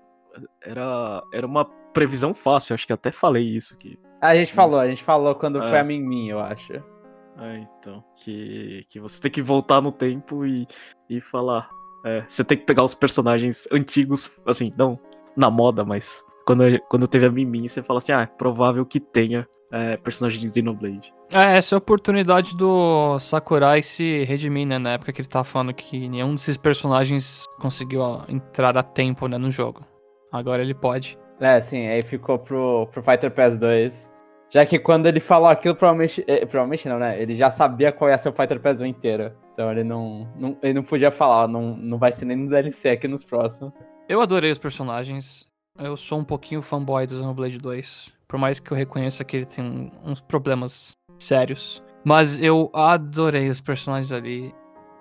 era, 0.62 1.22
era 1.34 1.46
uma 1.46 1.66
previsão 1.94 2.34
fácil. 2.34 2.74
Acho 2.74 2.88
que 2.88 2.94
até 2.94 3.12
falei 3.12 3.44
isso 3.44 3.74
aqui. 3.74 4.00
A 4.22 4.36
gente 4.36 4.54
falou, 4.54 4.80
a 4.80 4.88
gente 4.88 5.04
falou 5.04 5.36
quando 5.36 5.62
É. 5.62 5.70
foi 5.70 5.80
a 5.80 5.84
Mimim, 5.84 6.30
eu 6.30 6.40
acho. 6.40 6.74
É, 7.38 7.58
então. 7.58 8.04
Que, 8.16 8.86
que 8.90 9.00
você 9.00 9.22
tem 9.22 9.32
que 9.32 9.42
voltar 9.42 9.82
no 9.82 9.92
tempo 9.92 10.46
e, 10.46 10.68
e 11.10 11.22
falar. 11.22 11.70
é, 12.06 12.24
você 12.28 12.44
tem 12.44 12.58
que 12.58 12.66
pegar 12.66 12.84
os 12.84 12.96
personagens 12.96 13.68
antigos, 13.72 14.30
assim, 14.46 14.74
não 14.78 15.00
na 15.36 15.50
moda, 15.50 15.86
mas 15.86 16.24
quando, 16.46 16.64
quando 16.90 17.08
teve 17.08 17.26
a 17.26 17.32
Mimin, 17.32 17.68
você 17.68 17.82
fala 17.82 18.00
assim, 18.00 18.12
ah, 18.12 18.22
é 18.22 18.26
provável 18.26 18.86
que 18.86 19.00
tenha 19.00 19.48
é, 19.72 19.96
personagem 19.98 20.42
de 20.42 20.54
Xenoblade. 20.54 21.14
É, 21.32 21.58
essa 21.58 21.76
é 21.76 21.78
a 21.78 21.80
oportunidade 21.80 22.56
do 22.56 23.18
Sakurai 23.20 23.82
se 23.82 24.24
redimir, 24.26 24.68
né? 24.68 24.78
Na 24.78 24.92
época 24.92 25.14
que 25.14 25.22
ele 25.22 25.30
tava 25.30 25.46
falando 25.46 25.74
que 25.74 26.10
nenhum 26.10 26.36
desses 26.36 26.58
personagens 26.58 27.46
conseguiu 27.60 28.02
ó, 28.02 28.24
entrar 28.28 28.78
a 28.78 28.84
tempo 28.84 29.28
né, 29.28 29.38
no 29.38 29.50
jogo. 29.50 29.86
Agora 30.32 30.62
ele 30.62 30.74
pode. 30.74 31.18
É, 31.40 31.60
sim, 31.60 31.88
aí 31.88 32.02
ficou 32.02 32.38
pro, 32.38 32.88
pro 32.92 33.02
Fighter 33.02 33.32
Pass 33.32 33.58
2. 33.58 34.11
Já 34.52 34.66
que 34.66 34.78
quando 34.78 35.08
ele 35.08 35.22
falou 35.22 35.48
aquilo, 35.48 35.74
provavelmente. 35.74 36.24
Eh, 36.28 36.46
provavelmente 36.46 36.88
não, 36.90 37.00
né? 37.00 37.20
Ele 37.20 37.36
já 37.38 37.50
sabia 37.50 37.92
qual 37.92 38.10
ia 38.10 38.18
ser 38.18 38.30
o 38.30 38.34
Fighter 38.34 38.60
Pass 38.60 38.82
1 38.82 38.86
inteiro. 38.86 39.32
Então 39.54 39.72
ele 39.72 39.84
não, 39.84 40.28
não, 40.38 40.58
ele 40.62 40.74
não 40.74 40.84
podia 40.84 41.10
falar, 41.10 41.48
não, 41.48 41.76
não 41.78 41.98
vai 41.98 42.12
ser 42.12 42.26
nem 42.26 42.36
no 42.36 42.50
DLC 42.50 42.90
aqui 42.90 43.08
nos 43.08 43.24
próximos. 43.24 43.74
Eu 44.10 44.20
adorei 44.22 44.52
os 44.52 44.60
personagens. 44.60 45.48
Eu 45.80 45.96
sou 45.96 46.20
um 46.20 46.24
pouquinho 46.24 46.62
fanboy 46.62 47.08
do 47.08 47.16
Xenoblade 47.16 47.58
2. 47.58 48.12
Por 48.28 48.38
mais 48.38 48.60
que 48.60 48.72
eu 48.72 48.76
reconheça 48.78 49.24
que 49.24 49.38
ele 49.38 49.46
tem 49.46 49.90
uns 50.04 50.20
problemas 50.20 50.98
sérios. 51.18 51.82
Mas 52.04 52.38
eu 52.38 52.70
adorei 52.74 53.50
os 53.50 53.62
personagens 53.62 54.12
ali. 54.12 54.54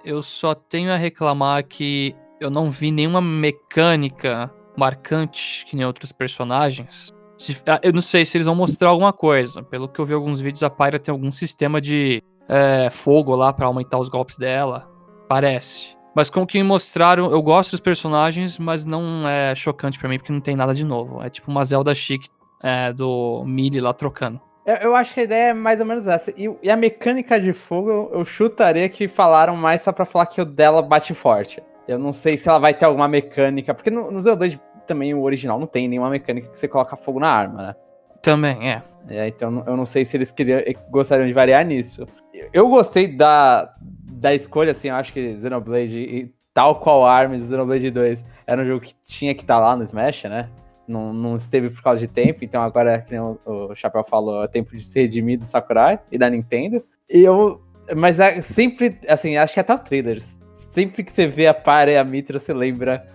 Eu 0.05 0.23
só 0.23 0.55
tenho 0.55 0.93
a 0.93 0.97
reclamar 0.97 1.67
que 1.67 2.15
eu 2.41 2.51
não 2.51 2.71
vi 2.71 2.93
nenhuma 2.93 3.21
mecânica 3.21 4.49
marcante 4.77 5.65
que 5.67 5.75
nem 5.75 5.85
outros 5.85 6.13
personagens. 6.13 7.13
Se, 7.41 7.57
ah, 7.67 7.81
eu 7.83 7.91
não 7.91 8.03
sei 8.03 8.27
se 8.27 8.37
eles 8.37 8.45
vão 8.45 8.55
mostrar 8.55 8.91
alguma 8.91 9.15
coisa. 9.15 9.63
Pelo 9.63 9.89
que 9.89 9.99
eu 9.99 10.05
vi 10.05 10.13
alguns 10.13 10.41
vídeos, 10.41 10.63
a 10.63 10.69
Pyra 10.69 10.99
tem 10.99 11.11
algum 11.11 11.33
sistema 11.33 11.81
de 11.81 12.23
é, 12.47 12.91
fogo 12.91 13.35
lá 13.35 13.51
para 13.51 13.65
aumentar 13.65 13.99
os 13.99 14.11
golpes 14.11 14.37
dela. 14.37 14.87
Parece. 15.27 15.97
Mas 16.15 16.29
com 16.29 16.43
o 16.43 16.47
que 16.47 16.63
mostraram, 16.63 17.31
eu 17.31 17.41
gosto 17.41 17.71
dos 17.71 17.81
personagens, 17.81 18.59
mas 18.59 18.85
não 18.85 19.27
é 19.27 19.55
chocante 19.55 19.99
para 19.99 20.07
mim 20.07 20.19
porque 20.19 20.33
não 20.33 20.41
tem 20.41 20.55
nada 20.55 20.75
de 20.75 20.85
novo. 20.85 21.23
É 21.23 21.31
tipo 21.31 21.51
uma 21.51 21.65
Zelda 21.65 21.95
chique 21.95 22.29
é, 22.63 22.93
do 22.93 23.43
Millie 23.47 23.81
lá 23.81 23.95
trocando. 23.95 24.39
Eu, 24.67 24.75
eu, 24.75 24.95
acho 24.95 25.15
que 25.15 25.21
a 25.21 25.23
ideia 25.23 25.51
é 25.51 25.55
mais 25.55 25.81
ou 25.81 25.87
menos 25.87 26.07
essa. 26.07 26.31
E, 26.39 26.55
e 26.63 26.71
a 26.71 26.77
mecânica 26.77 27.41
de 27.41 27.55
fogo, 27.55 27.89
eu, 27.89 28.11
eu, 28.17 28.25
chutaria 28.27 28.87
que 28.91 29.09
falaram 29.09 29.57
mais 29.57 29.81
só 29.81 29.93
pra 29.93 30.05
falar 30.05 30.27
que 30.27 30.43
o 30.43 30.45
dela 30.45 30.83
bate 30.83 31.15
forte. 31.15 31.63
Eu 31.89 31.99
não 31.99 32.13
sei 32.13 32.37
se 32.37 32.51
ela 32.51 32.59
vai 32.59 32.75
ter 32.75 32.85
alguma 32.85 33.09
mecânica, 33.09 33.73
porque 33.73 33.91
no, 33.91 34.11
no 34.11 34.21
Zelda 34.21 34.47
também 34.93 35.15
o 35.15 35.23
original 35.23 35.59
não 35.59 35.67
tem 35.67 35.89
nenhuma 35.89 36.11
mecânica 36.11 36.49
que 36.49 36.59
você 36.59 36.69
coloca 36.69 36.97
fogo 36.97 37.21
na 37.21 37.29
arma, 37.29 37.63
né? 37.63 37.77
Também, 38.23 38.71
é. 38.71 38.83
é 39.09 39.29
então 39.29 39.65
eu 39.67 39.77
não 39.77 39.87
sei 39.87 40.05
se 40.05 40.17
eles 40.17 40.31
queriam, 40.31 40.61
gostariam 40.91 41.27
de 41.27 41.33
variar 41.33 41.65
nisso. 41.65 42.07
Eu 42.53 42.69
gostei 42.69 43.09
da, 43.09 43.75
da 43.81 44.35
escolha, 44.35 44.73
assim, 44.73 44.89
eu 44.89 44.95
acho 44.95 45.13
que 45.13 45.37
Xenoblade, 45.39 46.33
tal 46.53 46.79
qual 46.81 47.05
Arms, 47.05 47.49
Xenoblade 47.49 47.91
2, 47.91 48.25
era 48.47 48.63
um 48.63 48.67
jogo 48.67 48.81
que 48.81 48.95
tinha 49.07 49.35
que 49.35 49.43
estar 49.43 49.55
tá 49.55 49.61
lá 49.61 49.77
no 49.77 49.83
Smash, 49.83 50.25
né? 50.25 50.51
não, 50.91 51.13
não 51.13 51.37
esteve 51.37 51.71
por 51.71 51.83
causa 51.83 52.01
de 52.01 52.09
tempo, 52.09 52.45
então 52.45 52.61
agora, 52.61 53.01
que 53.01 53.17
o, 53.17 53.39
o 53.47 53.75
Chapéu 53.75 54.03
falou, 54.03 54.43
é 54.43 54.49
tempo 54.49 54.75
de 54.77 54.83
se 54.83 55.01
redimir 55.01 55.39
do 55.39 55.47
Sakurai 55.47 56.01
e 56.11 56.19
da 56.19 56.29
Nintendo. 56.29 56.85
E 57.09 57.21
eu. 57.21 57.63
Mas 57.97 58.19
é, 58.19 58.43
sempre, 58.43 58.99
assim, 59.09 59.37
acho 59.37 59.55
que 59.55 59.61
até 59.61 59.73
o 59.73 59.79
trailers. 59.79 60.39
Sempre 60.53 61.03
que 61.03 61.13
você 61.13 61.27
vê 61.27 61.47
a 61.47 61.55
Para 61.55 61.93
e 61.93 61.97
a 61.97 62.05
Mitra, 62.05 62.39
você 62.39 62.53
lembra 62.53 63.07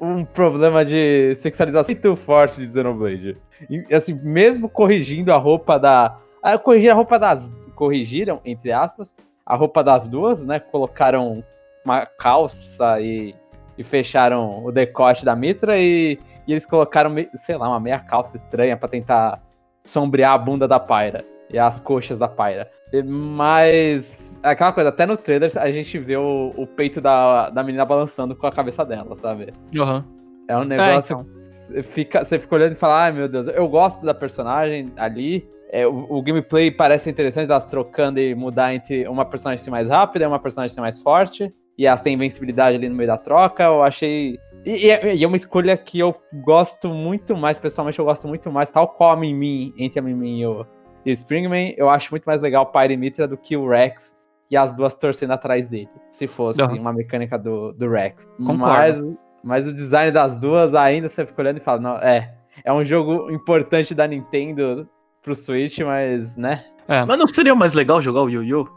um 0.00 0.24
problema 0.24 0.84
de 0.84 1.34
sexualização 1.36 1.94
muito 1.94 2.16
forte 2.16 2.60
de 2.60 2.70
Xenoblade. 2.70 3.36
E, 3.70 3.94
assim, 3.94 4.14
mesmo 4.22 4.68
corrigindo 4.68 5.32
a 5.32 5.36
roupa 5.36 5.78
da. 5.78 6.16
Ah, 6.42 6.58
corrigir 6.58 6.90
a 6.90 6.94
roupa 6.94 7.18
das. 7.18 7.52
Corrigiram, 7.74 8.40
entre 8.44 8.70
aspas, 8.72 9.14
a 9.44 9.56
roupa 9.56 9.82
das 9.82 10.08
duas, 10.08 10.44
né? 10.44 10.60
Colocaram 10.60 11.42
uma 11.84 12.06
calça 12.06 13.00
e, 13.00 13.34
e 13.76 13.82
fecharam 13.82 14.64
o 14.64 14.70
decote 14.70 15.24
da 15.24 15.34
Mitra 15.34 15.78
e 15.78 16.18
e 16.46 16.52
eles 16.52 16.66
colocaram, 16.66 17.14
sei 17.34 17.56
lá, 17.56 17.68
uma 17.68 17.80
meia 17.80 17.98
calça 17.98 18.36
estranha 18.36 18.76
para 18.76 18.88
tentar 18.88 19.42
sombrear 19.82 20.32
a 20.32 20.38
bunda 20.38 20.68
da 20.68 20.78
Pyra 20.78 21.24
e 21.50 21.58
as 21.58 21.80
coxas 21.80 22.18
da 22.18 22.28
Pyra. 22.28 22.70
Mas 23.02 24.38
aquela 24.42 24.72
coisa, 24.72 24.90
até 24.90 25.06
no 25.06 25.16
trailer 25.16 25.50
a 25.56 25.70
gente 25.70 25.98
vê 25.98 26.16
o, 26.16 26.52
o 26.56 26.66
peito 26.66 27.00
da, 27.00 27.50
da 27.50 27.62
menina 27.62 27.84
balançando 27.84 28.36
com 28.36 28.46
a 28.46 28.52
cabeça 28.52 28.84
dela, 28.84 29.14
sabe? 29.16 29.52
Uhum. 29.74 30.04
É 30.46 30.56
um 30.56 30.64
negócio. 30.64 31.16
É, 31.16 31.78
então. 31.78 31.82
fica, 31.82 32.24
você 32.24 32.38
fica 32.38 32.54
olhando 32.54 32.72
e 32.72 32.76
fala, 32.76 33.04
ai 33.04 33.12
meu 33.12 33.28
Deus, 33.28 33.48
eu 33.48 33.66
gosto 33.68 34.04
da 34.04 34.12
personagem 34.12 34.92
ali. 34.96 35.48
É, 35.70 35.86
o, 35.86 36.06
o, 36.08 36.22
gameplay 36.22 36.70
parece 36.70 37.10
interessante, 37.10 37.50
elas 37.50 37.66
trocando 37.66 38.20
e 38.20 38.34
mudar 38.34 38.74
entre 38.74 39.08
uma 39.08 39.24
personagem 39.24 39.64
ser 39.64 39.70
mais 39.70 39.88
rápida 39.88 40.24
e 40.24 40.28
uma 40.28 40.38
personagem 40.38 40.72
ser 40.72 40.80
mais 40.80 41.00
forte. 41.00 41.52
E 41.76 41.86
elas 41.86 42.00
têm 42.00 42.14
invencibilidade 42.14 42.76
ali 42.76 42.88
no 42.88 42.94
meio 42.94 43.08
da 43.08 43.16
troca. 43.16 43.64
Eu 43.64 43.82
achei 43.82 44.38
e, 44.64 44.90
é, 44.90 45.14
e, 45.14 45.22
é 45.22 45.26
uma 45.26 45.36
escolha 45.36 45.76
que 45.76 45.98
eu 45.98 46.14
gosto 46.32 46.88
muito 46.88 47.36
mais, 47.36 47.58
pessoalmente 47.58 47.98
eu 47.98 48.04
gosto 48.04 48.26
muito 48.26 48.50
mais, 48.50 48.72
tal 48.72 48.88
qual 48.88 49.12
a 49.12 49.16
Mimi, 49.16 49.74
entre 49.76 49.98
a 49.98 50.02
Mimi 50.02 50.40
e 50.40 50.46
o, 50.46 50.64
e 51.04 51.10
o 51.10 51.12
Springman, 51.12 51.74
eu 51.76 51.88
acho 51.88 52.10
muito 52.10 52.24
mais 52.24 52.40
legal 52.40 52.64
o 52.64 52.66
Pyre 52.66 52.96
Mitra 52.96 53.28
do 53.28 53.36
que 53.36 53.56
o 53.56 53.68
Rex 53.68 54.16
e 54.50 54.56
as 54.56 54.72
duas 54.72 54.94
torcendo 54.94 55.32
atrás 55.32 55.68
dele, 55.68 55.88
se 56.10 56.26
fosse 56.26 56.62
uhum. 56.62 56.76
uma 56.76 56.92
mecânica 56.92 57.38
do, 57.38 57.72
do 57.72 57.90
Rex. 57.90 58.28
Mas, 58.38 59.02
mas 59.42 59.66
o 59.66 59.74
design 59.74 60.10
das 60.10 60.36
duas 60.36 60.74
ainda 60.74 61.08
você 61.08 61.26
fica 61.26 61.42
olhando 61.42 61.58
e 61.58 61.60
fala, 61.60 61.80
não, 61.80 61.96
é, 61.96 62.34
é 62.64 62.72
um 62.72 62.84
jogo 62.84 63.30
importante 63.30 63.94
da 63.94 64.06
Nintendo 64.06 64.88
pro 65.22 65.34
Switch, 65.34 65.78
mas, 65.80 66.36
né? 66.36 66.64
É. 66.86 67.04
Mas 67.04 67.18
não 67.18 67.26
seria 67.26 67.54
mais 67.54 67.72
legal 67.72 68.00
jogar 68.00 68.22
o 68.22 68.28
Yo-Yo? 68.28 68.68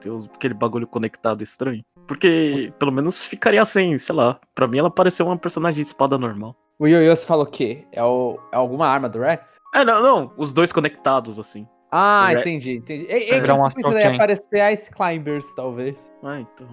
Ter 0.00 0.10
aquele 0.34 0.54
bagulho 0.54 0.86
conectado 0.86 1.42
estranho? 1.42 1.82
Porque 2.06 2.72
pelo 2.78 2.92
menos 2.92 3.24
ficaria 3.24 3.64
sem, 3.64 3.96
sei 3.98 4.14
lá. 4.14 4.38
Pra 4.54 4.66
mim 4.66 4.78
ela 4.78 4.90
pareceu 4.90 5.26
uma 5.26 5.36
personagem 5.36 5.82
de 5.82 5.88
espada 5.88 6.18
normal. 6.18 6.56
O 6.78 6.86
Yo-Yo 6.86 7.14
você 7.14 7.24
falou 7.24 7.44
o 7.44 7.48
quê? 7.48 7.84
É, 7.92 8.02
o, 8.02 8.38
é 8.52 8.56
alguma 8.56 8.88
arma 8.88 9.08
do 9.08 9.20
Rex? 9.20 9.60
É, 9.74 9.84
não, 9.84 10.02
não. 10.02 10.32
Os 10.36 10.52
dois 10.52 10.72
conectados, 10.72 11.38
assim. 11.38 11.66
Ah, 11.94 12.32
entendi, 12.32 12.78
entendi. 12.78 13.04
E, 13.06 13.12
é, 13.12 13.36
é 13.36 13.52
um 13.52 13.98
ia 13.98 14.14
aparecer 14.14 14.72
Ice 14.72 14.90
Climbers, 14.90 15.54
talvez. 15.54 16.10
Ah, 16.24 16.40
então. 16.40 16.66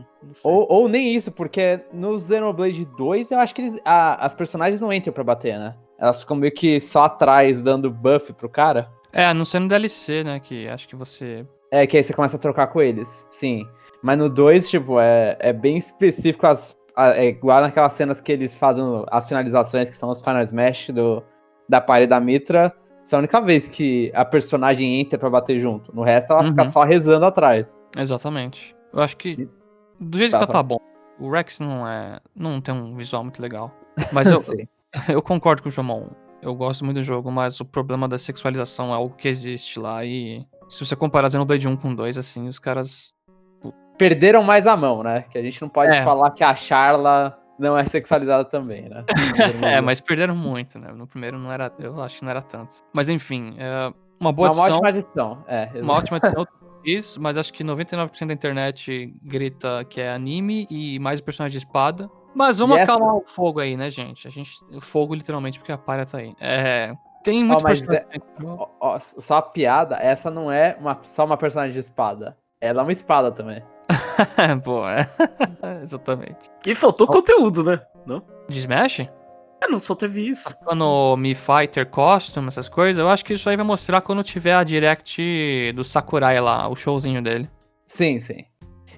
Ou, 0.45 0.65
ou 0.69 0.87
nem 0.87 1.13
isso, 1.13 1.29
porque 1.29 1.81
no 1.91 2.17
Xenoblade 2.17 2.85
2 2.97 3.31
eu 3.31 3.39
acho 3.39 3.53
que 3.53 3.61
eles, 3.61 3.77
a, 3.83 4.25
as 4.25 4.33
personagens 4.33 4.79
não 4.79 4.93
entram 4.93 5.13
pra 5.13 5.23
bater, 5.23 5.59
né? 5.59 5.75
Elas 5.99 6.21
ficam 6.21 6.37
meio 6.37 6.53
que 6.53 6.79
só 6.79 7.03
atrás, 7.03 7.61
dando 7.61 7.91
buff 7.91 8.31
pro 8.31 8.47
cara. 8.47 8.89
É, 9.11 9.33
não 9.33 9.43
sendo 9.43 9.67
DLC, 9.67 10.23
né? 10.23 10.39
Que 10.39 10.69
acho 10.69 10.87
que 10.87 10.95
você. 10.95 11.45
É, 11.69 11.85
que 11.85 11.97
aí 11.97 12.03
você 12.03 12.13
começa 12.13 12.37
a 12.37 12.39
trocar 12.39 12.67
com 12.67 12.81
eles. 12.81 13.27
Sim. 13.29 13.67
Mas 14.01 14.17
no 14.17 14.29
2, 14.29 14.69
tipo, 14.69 14.99
é, 14.99 15.37
é 15.39 15.53
bem 15.53 15.77
específico 15.77 16.47
as. 16.47 16.77
É 16.97 17.27
igual 17.27 17.61
naquelas 17.61 17.93
cenas 17.93 18.19
que 18.19 18.31
eles 18.31 18.55
fazem 18.55 18.83
as 19.09 19.27
finalizações, 19.27 19.89
que 19.89 19.95
são 19.95 20.09
os 20.09 20.21
Final 20.21 20.41
Smash 20.41 20.89
do, 20.89 21.23
da 21.67 21.79
parede 21.79 22.09
da 22.09 22.19
Mitra. 22.19 22.73
Essa 23.01 23.15
é 23.15 23.17
a 23.17 23.19
única 23.19 23.39
vez 23.39 23.69
que 23.69 24.11
a 24.13 24.25
personagem 24.25 24.99
entra 24.99 25.17
para 25.17 25.29
bater 25.29 25.59
junto. 25.59 25.95
No 25.95 26.03
resto, 26.03 26.33
ela 26.33 26.43
uhum. 26.43 26.49
fica 26.49 26.65
só 26.65 26.83
rezando 26.83 27.25
atrás. 27.25 27.75
Exatamente. 27.97 28.75
Eu 28.93 29.01
acho 29.01 29.15
que. 29.15 29.47
Do 29.99 30.17
jeito 30.17 30.31
tá, 30.31 30.39
que 30.39 30.47
tá, 30.47 30.53
tá 30.53 30.63
bom. 30.63 30.77
O 31.19 31.29
Rex 31.31 31.59
não 31.59 31.87
é. 31.87 32.19
não 32.35 32.59
tem 32.59 32.73
um 32.73 32.95
visual 32.95 33.23
muito 33.23 33.41
legal. 33.41 33.73
Mas 34.11 34.29
eu, 34.29 34.43
eu 35.07 35.21
concordo 35.21 35.63
com 35.63 35.69
o 35.69 35.71
Jomon. 35.71 36.07
Eu 36.41 36.55
gosto 36.55 36.85
muito 36.85 36.97
do 36.97 37.03
jogo, 37.03 37.29
mas 37.29 37.59
o 37.59 37.65
problema 37.65 38.07
da 38.07 38.17
sexualização 38.17 38.93
é 38.93 38.95
algo 38.95 39.13
que 39.15 39.27
existe 39.27 39.77
lá 39.77 40.05
e. 40.05 40.45
Se 40.69 40.85
você 40.85 40.95
comparar 40.95 41.29
Xenoblade 41.29 41.67
1 41.67 41.75
com 41.75 41.93
2, 41.93 42.17
assim, 42.17 42.47
os 42.47 42.59
caras 42.59 43.13
perderam 43.99 44.41
mais 44.41 44.65
a 44.65 44.75
mão, 44.77 45.03
né? 45.03 45.25
Que 45.29 45.37
a 45.37 45.43
gente 45.43 45.61
não 45.61 45.67
pode 45.69 45.95
é. 45.95 46.03
falar 46.03 46.31
que 46.31 46.43
a 46.43 46.55
Charla 46.55 47.37
não 47.59 47.77
é 47.77 47.83
sexualizada 47.83 48.45
também, 48.45 48.87
né? 48.87 49.03
é, 49.61 49.81
mas 49.81 49.99
perderam 49.99 50.35
muito, 50.35 50.79
né? 50.79 50.91
No 50.93 51.05
primeiro 51.05 51.37
não 51.37 51.51
era, 51.51 51.71
eu 51.77 52.01
acho 52.01 52.17
que 52.17 52.23
não 52.23 52.31
era 52.31 52.41
tanto. 52.41 52.77
Mas 52.93 53.09
enfim, 53.09 53.55
é 53.59 53.93
uma 54.19 54.31
boa 54.31 54.47
uma 54.47 54.51
adição. 54.51 54.79
Uma 54.79 54.87
ótima 54.87 54.87
adição, 54.87 55.43
é. 55.47 55.69
Uma 55.83 55.93
ótima 55.93 56.17
adição. 56.23 56.47
Isso, 56.83 57.21
mas 57.21 57.35
acho 57.35 57.51
que 57.51 57.61
99% 57.61 58.27
da 58.27 58.33
internet 58.33 59.13
grita 59.21 59.83
que 59.83 59.99
é 59.99 60.13
anime 60.13 60.65
e 60.71 60.97
mais 60.99 61.19
personagem 61.19 61.59
de 61.59 61.65
espada. 61.65 62.09
Mas 62.33 62.59
vamos 62.59 62.77
acalmar 62.77 63.15
o 63.15 63.23
fogo 63.27 63.59
aí, 63.59 63.75
né, 63.75 63.89
gente? 63.89 64.25
A 64.25 64.31
gente. 64.31 64.51
O 64.73 64.79
fogo, 64.79 65.13
literalmente, 65.13 65.59
porque 65.59 65.73
a 65.73 65.77
palha 65.77 66.05
tá 66.05 66.19
aí. 66.19 66.33
É. 66.39 66.95
Tem 67.21 67.43
muito 67.43 67.59
oh, 67.61 67.65
personagem. 67.65 68.05
É, 68.13 68.19
oh, 68.79 68.97
só 68.99 69.37
a 69.37 69.41
piada, 69.41 69.97
essa 69.97 70.31
não 70.31 70.49
é 70.49 70.77
uma, 70.79 70.97
só 71.01 71.25
uma 71.25 71.35
personagem 71.35 71.73
de 71.73 71.79
espada. 71.79 72.37
Ela 72.61 72.81
é 72.81 72.83
uma 72.83 72.91
espada 72.93 73.29
também. 73.29 73.61
Pô, 74.63 74.87
é. 74.87 75.09
Exatamente. 75.83 76.51
E 76.65 76.75
faltou 76.75 77.07
oh. 77.09 77.13
conteúdo, 77.13 77.63
né? 77.63 77.81
Não? 78.05 78.23
De 78.47 78.59
Smash? 78.59 79.01
É, 79.61 79.67
não 79.69 79.79
só 79.79 79.93
teve 79.93 80.27
isso. 80.27 80.49
Quando 80.63 81.17
Mi 81.17 81.35
Fighter 81.35 81.85
Costume, 81.85 82.47
essas 82.47 82.69
coisas, 82.69 82.97
eu 82.97 83.09
acho 83.09 83.25
que 83.25 83.33
isso 83.33 83.49
aí 83.49 83.57
vai 83.57 83.65
mostrar 83.65 84.01
quando 84.01 84.23
tiver 84.23 84.53
a 84.53 84.63
direct 84.63 85.73
do 85.73 85.83
Sakurai 85.83 86.39
lá, 86.39 86.67
o 86.69 86.75
showzinho 86.75 87.21
dele. 87.21 87.49
Sim, 87.85 88.19
sim. 88.19 88.45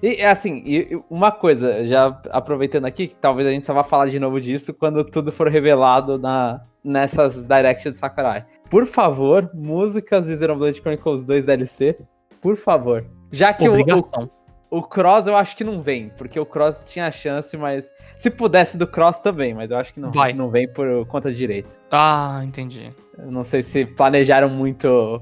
E 0.02 0.20
assim, 0.22 0.64
uma 1.08 1.30
coisa, 1.30 1.86
já 1.86 2.20
aproveitando 2.30 2.86
aqui, 2.86 3.06
que 3.06 3.14
talvez 3.14 3.46
a 3.46 3.52
gente 3.52 3.64
só 3.64 3.72
vá 3.72 3.84
falar 3.84 4.06
de 4.06 4.18
novo 4.18 4.40
disso 4.40 4.74
quando 4.74 5.04
tudo 5.04 5.30
for 5.30 5.48
revelado 5.48 6.18
na, 6.18 6.60
nessas 6.82 7.44
directs 7.44 7.84
do 7.84 7.94
Sakurai. 7.94 8.44
Por 8.68 8.84
favor, 8.84 9.48
músicas 9.54 10.26
de 10.26 10.36
Xenoblade 10.36 10.80
Chronicles 10.80 11.22
2 11.22 11.46
DLC, 11.46 11.96
por 12.40 12.56
favor. 12.56 13.06
Já 13.30 13.52
que 13.52 13.68
Obrigação. 13.68 14.24
o, 14.24 14.41
O 14.72 14.82
Cross 14.82 15.26
eu 15.26 15.36
acho 15.36 15.54
que 15.54 15.62
não 15.62 15.82
vem, 15.82 16.08
porque 16.16 16.40
o 16.40 16.46
Cross 16.46 16.86
tinha 16.88 17.10
chance, 17.10 17.54
mas. 17.58 17.92
Se 18.16 18.30
pudesse 18.30 18.78
do 18.78 18.86
Cross 18.86 19.20
também, 19.20 19.52
mas 19.52 19.70
eu 19.70 19.76
acho 19.76 19.92
que 19.92 20.00
não, 20.00 20.10
Vai. 20.10 20.32
não 20.32 20.48
vem 20.48 20.66
por 20.66 21.04
conta 21.08 21.30
de 21.30 21.36
direito. 21.36 21.78
Ah, 21.90 22.40
entendi. 22.42 22.90
Eu 23.18 23.30
não 23.30 23.44
sei 23.44 23.62
se 23.62 23.84
planejaram 23.84 24.48
muito 24.48 25.20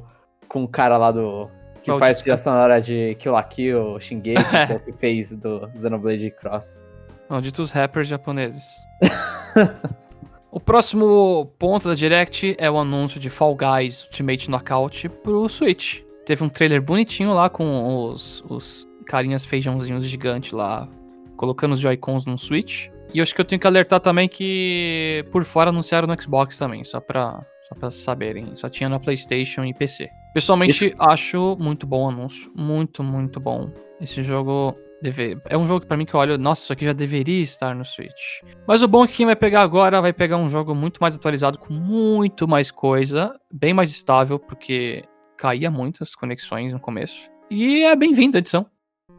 com 0.48 0.62
o 0.62 0.68
cara 0.68 0.96
lá 0.96 1.10
do. 1.10 1.50
Que 1.82 1.90
Qual 1.90 1.98
faz 1.98 2.24
a 2.28 2.36
sonora 2.36 2.80
de 2.80 3.16
Kill 3.16 3.32
la 3.32 3.42
Kill, 3.42 3.98
Shingeki, 3.98 4.36
que 4.68 4.72
é 4.72 4.76
o 4.76 4.80
que 4.80 4.92
fez 4.92 5.32
do 5.32 5.68
Xenoblade 5.76 6.30
Cross. 6.30 6.84
Malditos 7.28 7.72
rappers 7.72 8.06
japoneses. 8.06 8.62
o 10.52 10.60
próximo 10.60 11.52
ponto 11.58 11.88
da 11.88 11.94
Direct 11.96 12.54
é 12.56 12.70
o 12.70 12.78
anúncio 12.78 13.18
de 13.18 13.28
Fall 13.28 13.56
Guys 13.56 14.04
Ultimate 14.04 14.48
Knockout 14.48 15.08
pro 15.08 15.48
Switch. 15.48 16.02
Teve 16.24 16.44
um 16.44 16.48
trailer 16.48 16.80
bonitinho 16.80 17.34
lá 17.34 17.50
com 17.50 18.12
os, 18.12 18.44
os 18.48 18.89
carinhas 19.10 19.44
feijãozinhos 19.44 20.06
gigantes 20.06 20.52
lá, 20.52 20.88
colocando 21.36 21.72
os 21.72 21.80
Joy-Cons 21.80 22.26
no 22.26 22.38
Switch. 22.38 22.86
E 23.12 23.18
eu 23.18 23.24
acho 23.24 23.34
que 23.34 23.40
eu 23.40 23.44
tenho 23.44 23.60
que 23.60 23.66
alertar 23.66 23.98
também 23.98 24.28
que 24.28 25.24
por 25.32 25.42
fora 25.42 25.70
anunciaram 25.70 26.06
no 26.06 26.22
Xbox 26.22 26.56
também, 26.56 26.84
só 26.84 27.00
pra, 27.00 27.44
só 27.68 27.74
pra 27.74 27.90
saberem. 27.90 28.54
Só 28.54 28.68
tinha 28.68 28.88
na 28.88 29.00
PlayStation 29.00 29.64
e 29.64 29.74
PC. 29.74 30.08
Pessoalmente, 30.32 30.94
acho 30.96 31.56
muito 31.58 31.88
bom 31.88 32.04
o 32.04 32.08
anúncio. 32.08 32.52
Muito, 32.54 33.02
muito 33.02 33.40
bom. 33.40 33.68
Esse 34.00 34.22
jogo 34.22 34.76
deve... 35.02 35.36
é 35.46 35.58
um 35.58 35.66
jogo 35.66 35.80
que 35.80 35.86
pra 35.88 35.96
mim 35.96 36.04
que 36.04 36.14
eu 36.14 36.20
olho, 36.20 36.38
nossa, 36.38 36.62
isso 36.62 36.72
aqui 36.72 36.84
já 36.84 36.92
deveria 36.92 37.42
estar 37.42 37.74
no 37.74 37.84
Switch. 37.84 38.44
Mas 38.64 38.80
o 38.80 38.86
bom 38.86 39.02
é 39.02 39.08
que 39.08 39.14
quem 39.14 39.26
vai 39.26 39.34
pegar 39.34 39.62
agora 39.62 40.00
vai 40.00 40.12
pegar 40.12 40.36
um 40.36 40.48
jogo 40.48 40.72
muito 40.72 40.98
mais 41.00 41.16
atualizado, 41.16 41.58
com 41.58 41.74
muito 41.74 42.46
mais 42.46 42.70
coisa, 42.70 43.34
bem 43.52 43.74
mais 43.74 43.90
estável, 43.90 44.38
porque 44.38 45.02
caía 45.36 45.68
muito 45.68 46.04
as 46.04 46.14
conexões 46.14 46.72
no 46.72 46.78
começo. 46.78 47.28
E 47.50 47.82
é 47.82 47.96
bem-vindo 47.96 48.36
a 48.36 48.38
edição. 48.38 48.66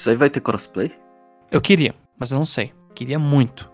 Isso 0.02 0.10
aí 0.10 0.16
vai 0.16 0.32
ter 0.32 0.42
crossplay? 0.42 0.92
Eu 1.52 1.62
queria, 1.62 1.94
mas 2.18 2.32
eu 2.32 2.40
não 2.40 2.46
sei. 2.46 2.74
Queria 2.96 3.20
muito. 3.20 3.70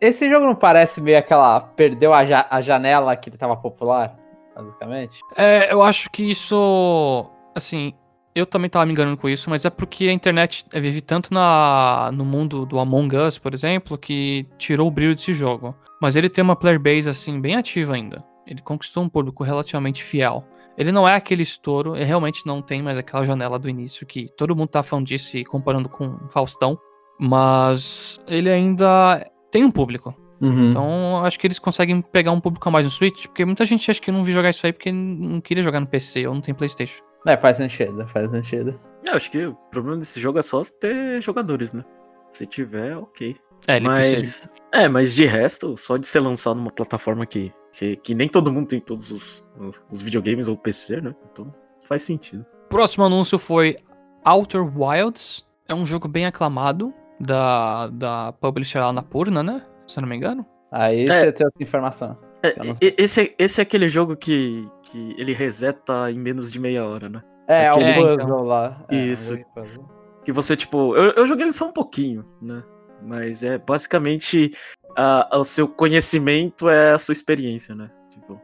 Esse 0.00 0.28
jogo 0.28 0.44
não 0.44 0.56
parece 0.56 1.00
meio 1.00 1.16
aquela. 1.16 1.60
Perdeu 1.60 2.12
a, 2.12 2.24
ja- 2.24 2.48
a 2.50 2.60
janela 2.60 3.14
que 3.14 3.30
ele 3.30 3.36
tava 3.36 3.56
popular, 3.56 4.18
basicamente? 4.56 5.20
É, 5.36 5.72
eu 5.72 5.80
acho 5.80 6.10
que 6.10 6.28
isso. 6.28 7.30
Assim, 7.54 7.92
eu 8.34 8.44
também 8.44 8.68
tava 8.68 8.84
me 8.86 8.90
enganando 8.90 9.16
com 9.16 9.28
isso, 9.28 9.48
mas 9.48 9.64
é 9.64 9.70
porque 9.70 10.06
a 10.08 10.12
internet 10.12 10.64
vive 10.74 11.00
tanto 11.00 11.32
na, 11.32 12.10
no 12.12 12.24
mundo 12.24 12.66
do 12.66 12.80
Among 12.80 13.16
Us, 13.16 13.38
por 13.38 13.54
exemplo, 13.54 13.96
que 13.96 14.44
tirou 14.58 14.88
o 14.88 14.90
brilho 14.90 15.14
desse 15.14 15.32
jogo. 15.32 15.76
Mas 16.00 16.16
ele 16.16 16.28
tem 16.28 16.42
uma 16.42 16.56
player 16.56 16.80
base, 16.80 17.08
assim, 17.08 17.40
bem 17.40 17.54
ativa 17.54 17.94
ainda. 17.94 18.24
Ele 18.44 18.60
conquistou 18.60 19.04
um 19.04 19.08
público 19.08 19.44
relativamente 19.44 20.02
fiel. 20.02 20.44
Ele 20.76 20.92
não 20.92 21.08
é 21.08 21.14
aquele 21.14 21.42
estouro, 21.42 21.94
ele 21.94 22.04
realmente 22.04 22.46
não 22.46 22.62
tem 22.62 22.82
mais 22.82 22.98
aquela 22.98 23.24
janela 23.24 23.58
do 23.58 23.68
início 23.68 24.06
que 24.06 24.26
todo 24.36 24.56
mundo 24.56 24.68
tá 24.68 24.82
falando 24.82 25.06
disso 25.06 25.36
e 25.36 25.44
comparando 25.44 25.88
com 25.88 26.18
Faustão. 26.28 26.78
Mas 27.18 28.18
ele 28.26 28.50
ainda 28.50 29.24
tem 29.50 29.64
um 29.64 29.70
público. 29.70 30.14
Uhum. 30.40 30.70
Então, 30.70 31.24
acho 31.24 31.38
que 31.38 31.46
eles 31.46 31.58
conseguem 31.58 32.02
pegar 32.02 32.32
um 32.32 32.40
público 32.40 32.68
a 32.68 32.72
mais 32.72 32.84
no 32.84 32.90
Switch, 32.90 33.26
porque 33.26 33.44
muita 33.44 33.64
gente 33.64 33.88
acha 33.88 34.00
que 34.00 34.10
não 34.10 34.24
vi 34.24 34.32
jogar 34.32 34.50
isso 34.50 34.66
aí 34.66 34.72
porque 34.72 34.90
não 34.90 35.40
queria 35.40 35.62
jogar 35.62 35.78
no 35.78 35.86
PC 35.86 36.26
ou 36.26 36.34
não 36.34 36.40
tem 36.40 36.52
PlayStation. 36.52 37.02
É, 37.24 37.36
faz 37.36 37.58
sentido, 37.58 38.06
faz 38.08 38.28
sentido. 38.30 38.78
Eu 39.06 39.14
acho 39.14 39.30
que 39.30 39.46
o 39.46 39.54
problema 39.70 39.98
desse 39.98 40.20
jogo 40.20 40.40
é 40.40 40.42
só 40.42 40.62
ter 40.80 41.22
jogadores, 41.22 41.72
né? 41.72 41.84
Se 42.30 42.44
tiver, 42.44 42.96
ok. 42.96 43.36
É, 43.68 43.76
ele 43.76 43.88
precisa. 43.88 44.50
Mas. 44.72 44.82
É, 44.82 44.88
mas 44.88 45.14
de 45.14 45.26
resto, 45.26 45.76
só 45.76 45.96
de 45.96 46.06
ser 46.06 46.20
lançado 46.20 46.56
numa 46.56 46.72
plataforma 46.72 47.24
que, 47.24 47.52
que, 47.72 47.96
que 47.96 48.14
nem 48.14 48.28
todo 48.28 48.52
mundo 48.52 48.68
tem 48.68 48.80
todos 48.80 49.10
os, 49.10 49.44
os 49.90 50.02
videogames 50.02 50.48
ou 50.48 50.56
PC, 50.56 51.00
né? 51.00 51.14
Então 51.30 51.52
faz 51.84 52.02
sentido. 52.02 52.44
O 52.66 52.68
próximo 52.68 53.04
anúncio 53.04 53.38
foi 53.38 53.76
Outer 54.24 54.62
Wilds. 54.78 55.46
É 55.68 55.74
um 55.74 55.84
jogo 55.86 56.08
bem 56.08 56.26
aclamado 56.26 56.92
da, 57.18 57.88
da 57.88 58.32
publisher 58.32 58.78
Annapurna, 58.80 59.42
né? 59.42 59.62
Se 59.86 59.98
eu 59.98 60.02
não 60.02 60.08
me 60.08 60.16
engano. 60.16 60.44
Aí 60.70 61.02
É. 61.04 61.06
você 61.06 61.32
tem 61.32 61.46
outra 61.46 61.62
informação. 61.62 62.18
É, 62.42 62.54
esse, 62.98 63.20
é- 63.22 63.34
esse 63.38 63.60
é 63.60 63.62
aquele 63.62 63.88
jogo 63.88 64.16
que, 64.16 64.68
que 64.82 65.14
ele 65.16 65.32
reseta 65.32 66.10
em 66.10 66.18
menos 66.18 66.50
de 66.50 66.58
meia 66.58 66.84
hora, 66.84 67.08
né? 67.08 67.22
É, 67.46 67.66
é 67.66 67.72
o 67.72 67.80
É, 67.80 67.94
puzzle 67.94 68.14
então. 68.14 68.42
lá. 68.42 68.84
É, 68.88 68.96
Isso. 68.96 69.38
puzzle. 69.54 69.88
Que 70.24 70.32
você, 70.32 70.56
tipo. 70.56 70.96
Eu, 70.96 71.12
eu 71.12 71.26
joguei 71.26 71.44
ele 71.44 71.52
só 71.52 71.68
um 71.68 71.72
pouquinho, 71.72 72.24
né? 72.40 72.62
Mas 73.04 73.42
é 73.44 73.58
basicamente. 73.58 74.52
A- 74.96 75.38
o 75.38 75.44
seu 75.44 75.66
conhecimento 75.68 76.68
é 76.68 76.92
a 76.92 76.98
sua 76.98 77.12
experiência, 77.12 77.74
né? 77.74 77.90
Tipo. 78.08 78.40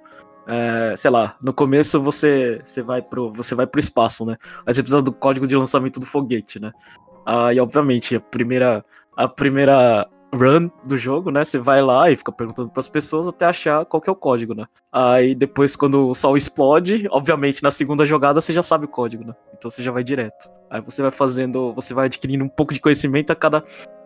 é, 0.51 0.95
sei 0.97 1.11
lá, 1.11 1.37
no 1.43 1.53
começo 1.53 2.01
você, 2.01 2.61
você, 2.65 2.81
vai 2.83 3.03
pro, 3.03 3.31
você 3.31 3.55
vai 3.55 3.67
pro 3.67 3.79
espaço, 3.79 4.25
né? 4.25 4.37
Aí 4.67 4.73
você 4.73 4.83
precisa 4.83 5.03
do 5.03 5.13
código 5.13 5.47
de 5.47 5.55
lançamento 5.55 6.01
do 6.01 6.07
foguete, 6.07 6.59
né? 6.59 6.73
Aí, 7.27 7.61
obviamente, 7.61 8.17
a 8.17 8.21
primeira, 8.21 8.83
a 9.15 9.29
primeira 9.29 10.07
run 10.35 10.71
do 10.87 10.97
jogo, 10.97 11.31
né? 11.31 11.45
Você 11.45 11.59
vai 11.59 11.83
lá 11.83 12.11
e 12.11 12.17
fica 12.17 12.33
perguntando 12.33 12.71
pras 12.71 12.89
pessoas 12.89 13.29
até 13.29 13.45
achar 13.45 13.85
qual 13.85 14.01
que 14.01 14.09
é 14.09 14.13
o 14.13 14.17
código, 14.17 14.55
né? 14.55 14.65
Aí 14.91 15.35
depois, 15.35 15.77
quando 15.77 16.09
o 16.09 16.15
sol 16.15 16.35
explode, 16.35 17.07
obviamente, 17.11 17.63
na 17.63 17.71
segunda 17.71 18.07
jogada 18.07 18.41
você 18.41 18.55
já 18.55 18.63
sabe 18.63 18.87
o 18.87 18.89
código, 18.89 19.27
né? 19.27 19.35
Então 19.55 19.71
você 19.71 19.83
já 19.83 19.93
vai 19.93 20.03
direto. 20.03 20.51
Aí 20.71 20.81
você 20.81 21.03
vai 21.03 21.11
fazendo, 21.11 21.75
você 21.75 21.93
vai 21.93 22.07
adquirindo 22.07 22.43
um 22.45 22.49
pouco 22.49 22.73
de 22.73 22.81
conhecimento 22.81 23.31
a 23.31 23.37
cada, 23.37 23.63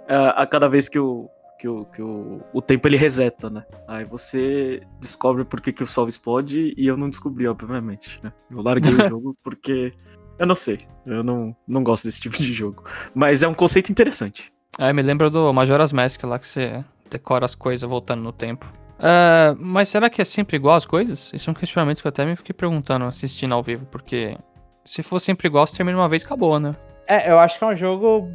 a 0.09 0.44
cada 0.44 0.68
vez 0.68 0.88
que 0.88 0.98
o, 0.98 1.31
que, 1.62 1.68
o, 1.68 1.85
que 1.85 2.03
o, 2.03 2.40
o 2.53 2.61
tempo 2.61 2.88
ele 2.88 2.96
reseta, 2.96 3.48
né? 3.48 3.64
Aí 3.87 4.05
você 4.05 4.83
descobre 4.98 5.44
por 5.44 5.61
que, 5.61 5.72
que 5.72 5.85
o 5.85 5.87
sol 5.87 6.09
explode 6.09 6.75
e 6.77 6.88
eu 6.88 6.96
não 6.96 7.09
descobri, 7.09 7.46
obviamente, 7.46 8.18
né? 8.20 8.33
Eu 8.51 8.62
larguei 8.62 8.92
o 8.92 9.07
jogo 9.09 9.37
porque 9.44 9.92
eu 10.40 10.44
não 10.44 10.57
sei, 10.57 10.79
eu 11.07 11.22
não, 11.22 11.55
não 11.68 11.85
gosto 11.85 12.07
desse 12.07 12.20
tipo 12.20 12.37
de 12.37 12.53
jogo. 12.53 12.83
Mas 13.14 13.44
é 13.44 13.48
um 13.48 13.55
conceito 13.55 13.92
interessante. 13.92 14.53
É, 14.77 14.92
me 14.92 15.03
lembra 15.03 15.31
do 15.31 15.53
Majora's 15.53 15.92
Mask 15.92 16.25
lá 16.25 16.37
que 16.37 16.48
você 16.48 16.85
decora 17.09 17.44
as 17.44 17.55
coisas 17.55 17.88
voltando 17.88 18.25
no 18.25 18.33
tempo. 18.33 18.66
É, 18.98 19.55
mas 19.57 19.88
será 19.88 20.11
que 20.11 20.20
é 20.20 20.25
sempre 20.25 20.57
igual 20.57 20.75
as 20.75 20.85
coisas? 20.85 21.33
Isso 21.33 21.48
é 21.48 21.53
um 21.53 21.55
questionamento 21.55 22.01
que 22.01 22.09
eu 22.09 22.11
até 22.11 22.25
me 22.27 22.35
fiquei 22.35 22.55
perguntando 22.55 23.05
assistindo 23.05 23.55
ao 23.55 23.62
vivo, 23.62 23.87
porque 23.87 24.37
se 24.85 25.01
for 25.05 25.20
sempre 25.20 25.46
igual, 25.46 25.64
você 25.64 25.77
termina 25.77 25.96
uma 25.96 26.09
vez 26.09 26.22
e 26.22 26.27
acabou, 26.27 26.59
né? 26.59 26.75
É, 27.07 27.31
eu 27.31 27.38
acho 27.38 27.57
que 27.57 27.64
é 27.64 27.68
um 27.68 27.77
jogo 27.77 28.29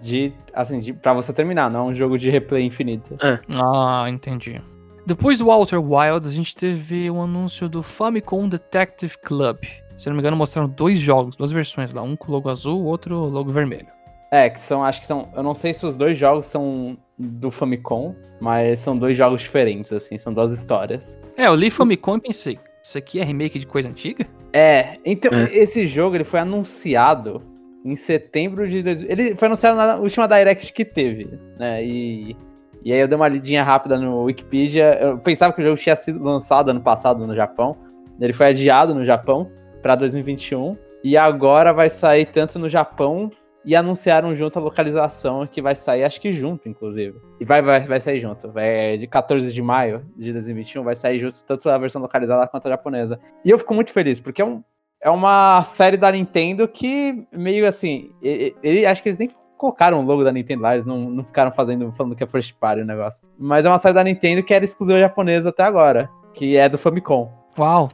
de. 0.00 0.32
Assim, 0.52 0.80
de, 0.80 0.92
pra 0.92 1.12
você 1.12 1.32
terminar, 1.32 1.70
não 1.70 1.80
é 1.80 1.82
um 1.90 1.94
jogo 1.94 2.18
de 2.18 2.30
replay 2.30 2.64
infinito. 2.64 3.14
Ah, 3.54 4.06
entendi. 4.08 4.60
Depois 5.06 5.38
do 5.38 5.48
Outer 5.50 5.80
Wilds, 5.80 6.26
a 6.26 6.32
gente 6.32 6.54
teve 6.54 7.10
um 7.10 7.22
anúncio 7.22 7.68
do 7.68 7.82
Famicom 7.82 8.48
Detective 8.48 9.16
Club. 9.18 9.58
Se 9.96 10.08
eu 10.08 10.10
não 10.10 10.16
me 10.16 10.20
engano, 10.20 10.36
mostraram 10.36 10.68
dois 10.68 10.98
jogos, 10.98 11.36
duas 11.36 11.52
versões 11.52 11.92
lá. 11.92 12.02
Um 12.02 12.16
com 12.16 12.32
logo 12.32 12.50
azul, 12.50 12.80
o 12.82 12.84
outro 12.86 13.16
logo 13.26 13.50
vermelho. 13.52 13.86
É, 14.30 14.50
que 14.50 14.60
são, 14.60 14.82
acho 14.84 15.00
que 15.00 15.06
são. 15.06 15.28
Eu 15.36 15.42
não 15.42 15.54
sei 15.54 15.72
se 15.72 15.86
os 15.86 15.96
dois 15.96 16.18
jogos 16.18 16.46
são 16.46 16.98
do 17.16 17.50
Famicom, 17.50 18.14
mas 18.40 18.80
são 18.80 18.98
dois 18.98 19.16
jogos 19.16 19.40
diferentes, 19.40 19.92
assim, 19.92 20.18
são 20.18 20.34
duas 20.34 20.50
histórias. 20.52 21.18
É, 21.36 21.46
eu 21.46 21.54
li 21.54 21.70
Famicom 21.70 22.16
e 22.16 22.20
pensei, 22.20 22.58
isso 22.82 22.98
aqui 22.98 23.20
é 23.20 23.24
remake 23.24 23.58
de 23.58 23.66
coisa 23.66 23.88
antiga? 23.88 24.26
É, 24.52 24.98
então, 25.04 25.30
É. 25.32 25.44
esse 25.54 25.86
jogo 25.86 26.16
ele 26.16 26.24
foi 26.24 26.40
anunciado 26.40 27.40
em 27.86 27.94
setembro 27.94 28.68
de. 28.68 28.78
Ele 29.08 29.36
foi 29.36 29.46
anunciado 29.46 29.76
na 29.76 29.96
última 29.96 30.26
Direct 30.26 30.72
que 30.72 30.84
teve, 30.84 31.30
né? 31.56 31.84
E, 31.84 32.36
e 32.84 32.92
aí 32.92 32.98
eu 32.98 33.06
dei 33.06 33.16
uma 33.16 33.28
lidinha 33.28 33.62
rápida 33.62 33.96
no 33.96 34.24
Wikipedia. 34.24 34.98
Eu 35.00 35.18
pensava 35.18 35.52
que 35.52 35.60
o 35.62 35.64
jogo 35.64 35.76
tinha 35.76 35.94
sido 35.94 36.22
lançado 36.22 36.70
ano 36.70 36.80
passado 36.80 37.24
no 37.24 37.34
Japão. 37.34 37.76
Ele 38.20 38.32
foi 38.32 38.46
adiado 38.46 38.92
no 38.92 39.04
Japão 39.04 39.50
pra 39.82 39.94
2021. 39.94 40.76
E 41.04 41.16
agora 41.16 41.72
vai 41.72 41.88
sair 41.88 42.26
tanto 42.26 42.58
no 42.58 42.68
Japão 42.68 43.30
e 43.64 43.76
anunciaram 43.76 44.34
junto 44.34 44.58
a 44.58 44.62
localização 44.62 45.46
que 45.46 45.62
vai 45.62 45.74
sair, 45.74 46.04
acho 46.04 46.20
que 46.20 46.32
junto, 46.32 46.68
inclusive. 46.68 47.18
E 47.40 47.44
vai, 47.44 47.62
vai, 47.62 47.80
vai 47.80 48.00
sair 48.00 48.18
junto. 48.18 48.50
Vai, 48.50 48.96
de 48.96 49.06
14 49.06 49.52
de 49.52 49.62
maio 49.62 50.04
de 50.16 50.32
2021 50.32 50.82
vai 50.82 50.96
sair 50.96 51.18
junto 51.18 51.44
tanto 51.44 51.68
a 51.68 51.78
versão 51.78 52.00
localizada 52.00 52.46
quanto 52.48 52.66
a 52.66 52.70
japonesa. 52.70 53.20
E 53.44 53.50
eu 53.50 53.58
fico 53.58 53.74
muito 53.74 53.92
feliz, 53.92 54.20
porque 54.20 54.42
é, 54.42 54.44
um, 54.44 54.62
é 55.06 55.10
uma 55.10 55.62
série 55.62 55.96
da 55.96 56.10
Nintendo 56.10 56.66
que 56.66 57.26
meio 57.32 57.66
assim. 57.66 58.10
Ele, 58.20 58.56
ele- 58.62 58.84
acho 58.86 59.00
que 59.02 59.08
eles 59.08 59.18
nem 59.18 59.30
colocaram 59.56 60.00
o 60.00 60.04
logo 60.04 60.24
da 60.24 60.32
Nintendo 60.32 60.62
lá, 60.62 60.72
eles 60.74 60.84
não, 60.84 60.98
não 61.08 61.24
ficaram 61.24 61.52
fazendo, 61.52 61.90
falando 61.92 62.16
que 62.16 62.24
é 62.24 62.26
first 62.26 62.54
party 62.58 62.82
o 62.82 62.86
negócio. 62.86 63.22
Mas 63.38 63.64
é 63.64 63.68
uma 63.68 63.78
série 63.78 63.94
da 63.94 64.02
Nintendo 64.04 64.42
que 64.42 64.52
era 64.52 64.64
exclusiva 64.64 64.98
japonesa 64.98 65.50
até 65.50 65.62
agora, 65.62 66.10
que 66.34 66.56
é 66.56 66.68
do 66.68 66.76
Famicom. 66.76 67.32
Uau! 67.58 67.88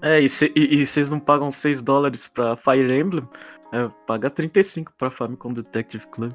É, 0.00 0.18
e, 0.20 0.28
cê- 0.28 0.52
vocês 0.84 1.10
não 1.10 1.20
pagam 1.20 1.50
6 1.50 1.82
dólares 1.82 2.26
pra 2.28 2.56
Fire 2.56 2.92
Emblem? 2.98 3.28
É, 3.72 3.88
paga 4.06 4.30
35 4.30 4.92
pra 4.96 5.10
Famicom 5.10 5.52
Detective 5.52 6.06
Club. 6.08 6.32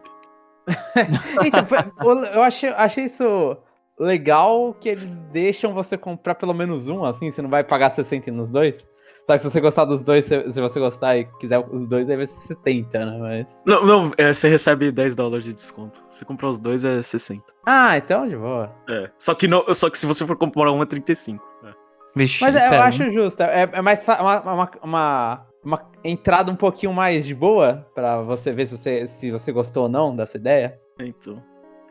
Então, 1.46 1.66
foi- 1.66 2.30
eu 2.34 2.42
achei, 2.44 2.70
achei 2.70 3.06
isso 3.06 3.58
legal 4.00 4.74
que 4.80 4.90
eles 4.90 5.20
deixam 5.32 5.74
você 5.74 5.98
comprar 5.98 6.36
pelo 6.36 6.54
menos 6.54 6.88
um, 6.88 7.04
assim, 7.04 7.30
você 7.32 7.42
não 7.42 7.50
vai 7.50 7.64
pagar 7.64 7.90
60 7.90 8.32
nos 8.32 8.50
dois. 8.50 8.88
Só 9.26 9.34
que 9.34 9.40
se 9.40 9.50
você 9.50 9.62
gostar 9.62 9.86
dos 9.86 10.02
dois, 10.02 10.26
se, 10.26 10.50
se 10.50 10.60
você 10.60 10.80
gostar 10.80 11.18
e 11.18 11.26
quiser 11.40 11.66
os 11.72 11.88
dois, 11.88 12.10
aí 12.10 12.18
vai 12.18 12.26
ser 12.26 12.48
70, 12.48 13.06
né? 13.06 13.18
Mas... 13.20 13.64
Não, 13.66 13.86
não, 13.86 14.12
é, 14.18 14.34
você 14.34 14.50
recebe 14.50 14.92
10 14.92 15.16
dólares 15.16 15.46
de 15.46 15.54
desconto. 15.54 16.04
Se 16.10 16.26
comprar 16.26 16.50
os 16.50 16.60
dois 16.60 16.84
é 16.84 17.02
60. 17.02 17.42
Ah, 17.66 17.98
então 17.98 18.28
de 18.28 18.36
boa. 18.36 18.70
É. 18.90 19.10
Só 19.18 19.34
que, 19.34 19.48
não, 19.48 19.74
só 19.74 19.90
que 19.90 19.98
se 19.98 20.06
você 20.06 20.28
for 20.28 20.36
comprar 20.36 20.72
um 20.72 20.82
é 20.82 20.86
35. 20.86 21.48
É. 21.64 21.74
Vixe, 22.16 22.44
Mas 22.44 22.54
é, 22.54 22.68
eu 22.68 22.70
pera, 22.70 22.86
acho 22.86 23.10
justo. 23.10 23.42
É, 23.42 23.70
é 23.72 23.82
mais 23.82 24.04
uma, 24.08 24.42
uma, 24.42 24.72
uma 24.84 25.48
uma 25.64 25.90
entrada 26.04 26.52
um 26.52 26.56
pouquinho 26.56 26.94
mais 26.94 27.26
de 27.26 27.34
boa 27.34 27.88
pra 27.96 28.22
você 28.22 28.52
ver 28.52 28.66
se 28.66 28.78
você, 28.78 29.08
se 29.08 29.32
você 29.32 29.52
gostou 29.52 29.84
ou 29.84 29.90
não 29.90 30.16
dessa 30.16 30.38
ideia. 30.38 30.80
Então. 31.00 31.42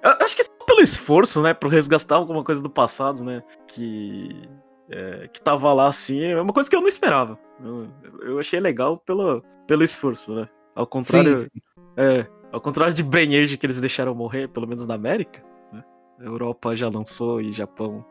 Eu 0.03 0.11
acho 0.21 0.37
que 0.37 0.45
só 0.45 0.53
pelo 0.67 0.81
esforço, 0.81 1.41
né? 1.41 1.55
Pro 1.55 1.69
resgatar 1.69 2.17
alguma 2.17 2.45
coisa 2.45 2.63
do 2.63 2.71
passado, 2.71 3.25
né? 3.25 3.43
Que. 3.67 4.49
É, 4.93 5.29
que 5.29 5.41
tava 5.41 5.73
lá 5.73 5.87
assim, 5.87 6.23
é 6.23 6.41
uma 6.41 6.53
coisa 6.53 6.69
que 6.69 6.77
eu 6.77 6.81
não 6.81 6.89
esperava. 6.89 7.39
Eu, 7.65 7.89
eu 8.23 8.39
achei 8.39 8.61
legal 8.61 8.99
pelo, 8.99 9.43
pelo 9.67 9.83
esforço, 9.83 10.35
né? 10.35 10.43
Ao 10.75 10.87
contrário. 10.87 11.41
Sim, 11.41 11.49
sim. 11.55 11.63
É, 11.97 12.27
ao 12.53 12.61
contrário 12.61 12.95
de 12.95 13.03
Brain 13.03 13.35
Age 13.37 13.57
que 13.57 13.67
eles 13.67 13.81
deixaram 13.81 14.15
morrer, 14.15 14.49
pelo 14.49 14.67
menos 14.67 14.87
na 14.87 14.95
América, 14.95 15.43
né? 15.73 15.83
A 16.21 16.25
Europa 16.25 16.77
já 16.77 16.89
lançou 16.89 17.41
e 17.41 17.53
Japão 17.53 18.05